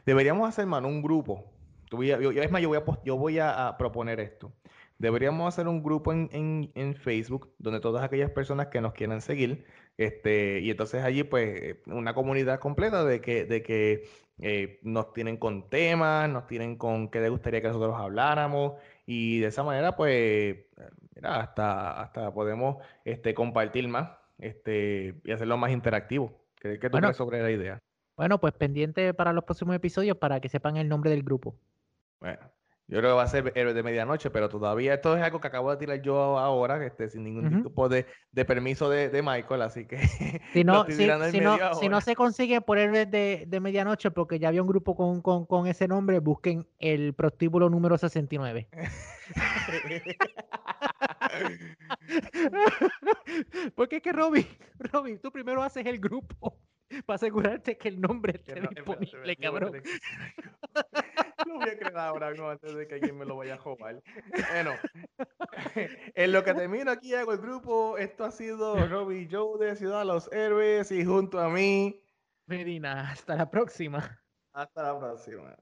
deberíamos 0.06 0.50
hacer, 0.50 0.66
mano, 0.66 0.88
un 0.88 1.04
grupo 1.04 1.53
yo, 2.02 2.32
es 2.32 2.52
más, 2.52 2.62
yo 2.62 2.70
voy, 2.70 2.78
a, 2.78 2.84
yo 3.04 3.18
voy 3.18 3.40
a, 3.40 3.76
proponer 3.78 4.20
esto. 4.20 4.54
deberíamos 4.98 5.48
hacer 5.48 5.68
un 5.68 5.84
grupo 5.84 6.14
en, 6.14 6.96
Facebook 7.02 7.54
donde 7.60 7.80
todas 7.80 8.04
aquellas 8.04 8.32
personas 8.32 8.68
que 8.68 8.82
nos 8.82 8.94
quieran 8.94 9.22
seguir, 9.22 9.66
este, 9.98 10.60
y 10.62 10.72
entonces 10.72 11.04
allí 11.04 11.24
pues 11.24 11.78
una 11.86 12.14
comunidad 12.14 12.60
completa 12.60 13.04
de 13.06 13.22
que, 13.22 13.46
de 13.46 13.62
que 13.62 14.04
eh, 14.40 14.80
nos 14.84 15.14
tienen 15.14 15.38
con 15.38 15.70
temas, 15.70 16.30
nos 16.30 16.48
tienen 16.48 16.78
con 16.78 17.10
qué 17.10 17.20
les 17.20 17.30
gustaría 17.30 17.62
que 17.62 17.68
nosotros 17.68 17.96
habláramos, 17.98 18.74
y 19.06 19.40
de 19.40 19.48
esa 19.48 19.64
manera 19.64 19.96
pues, 19.96 20.58
mira, 21.16 21.42
hasta, 21.42 22.02
hasta 22.02 22.34
podemos 22.34 22.78
este, 23.06 23.34
compartir 23.34 23.88
más 23.88 24.10
este, 24.38 25.22
y 25.24 25.32
hacerlo 25.32 25.58
más 25.58 25.72
interactivo. 25.72 26.44
¿Qué, 26.60 26.80
qué 26.80 26.90
tú 26.90 26.98
crees 26.98 27.18
sobre 27.18 27.42
la 27.42 27.52
idea? 27.52 27.80
Bueno, 28.16 28.40
pues 28.40 28.54
pendiente 28.54 29.14
para 29.14 29.34
los 29.34 29.44
próximos 29.44 29.76
episodios 29.76 30.18
para 30.18 30.40
que 30.40 30.50
sepan 30.50 30.78
el 30.78 30.88
nombre 30.88 31.10
del 31.10 31.24
grupo. 31.24 31.56
Bueno, 32.24 32.40
yo 32.88 33.00
creo 33.00 33.12
que 33.12 33.18
va 33.18 33.24
a 33.24 33.28
ser 33.28 33.52
Héroes 33.54 33.76
de 33.76 33.84
Medianoche, 33.84 34.30
pero 34.30 34.48
todavía 34.48 34.94
esto 34.94 35.18
es 35.18 35.22
algo 35.22 35.42
que 35.42 35.48
acabo 35.48 35.70
de 35.72 35.76
tirar 35.76 36.02
yo 36.02 36.40
ahora, 36.40 36.86
este, 36.86 37.10
sin 37.10 37.26
ningún 37.26 37.64
tipo 37.64 37.90
de, 37.90 38.06
permiso 38.46 38.90
de, 38.90 39.22
Michael, 39.22 39.62
así 39.62 39.86
que. 39.86 39.98
Si 40.54 40.64
no, 40.70 40.86
si, 40.86 41.06
no, 41.06 41.76
si 41.76 41.90
no 41.90 42.00
se 42.00 42.16
consigue 42.16 42.62
por 42.62 42.78
Héroes 42.78 43.12
de, 43.12 43.60
Medianoche, 43.62 44.10
porque 44.10 44.40
ya 44.40 44.48
había 44.48 44.62
un 44.62 44.70
grupo 44.70 44.96
con, 44.96 45.68
ese 45.68 45.90
nombre, 45.90 46.20
busquen 46.20 46.66
el 46.80 47.14
prostíbulo 47.14 47.70
número 47.70 47.98
69. 47.98 48.70
porque 53.76 53.98
es 53.98 54.02
que 54.02 54.14
Robbie, 54.14 54.48
Robbie, 54.80 55.18
tú 55.18 55.30
primero 55.30 55.62
haces 55.62 55.86
el 55.86 56.00
grupo 56.00 56.58
para 57.06 57.16
asegurarte 57.16 57.78
que 57.78 57.90
el 57.90 58.00
nombre 58.00 58.38
esté 58.38 58.62
disponible, 58.62 59.36
cabrón. 59.36 59.82
Lo 61.54 61.60
voy 61.60 61.70
a 61.70 61.78
crear 61.78 61.98
ahora 61.98 62.34
no, 62.34 62.50
antes 62.50 62.74
de 62.74 62.88
que 62.88 62.96
alguien 62.96 63.16
me 63.16 63.26
lo 63.26 63.38
vaya 63.38 63.54
a 63.54 63.58
jugar. 63.58 64.02
Bueno, 64.52 64.72
en 66.16 66.32
lo 66.32 66.44
que 66.44 66.54
termino 66.56 66.90
aquí 66.90 67.14
hago 67.14 67.32
el 67.32 67.38
grupo. 67.38 67.96
Esto 67.98 68.26
ha 68.26 68.32
sido 68.32 68.76
Robbie 68.88 69.28
Joe 69.32 69.64
de 69.64 69.76
Ciudad 69.76 70.00
de 70.00 70.06
los 70.06 70.32
Héroes 70.32 70.92
y 70.92 71.06
junto 71.06 71.40
a 71.40 71.50
mí. 71.50 72.02
Medina, 72.48 73.12
hasta 73.12 73.36
la 73.36 73.50
próxima. 73.52 74.20
Hasta 74.52 74.82
la 74.82 75.00
próxima. 75.00 75.56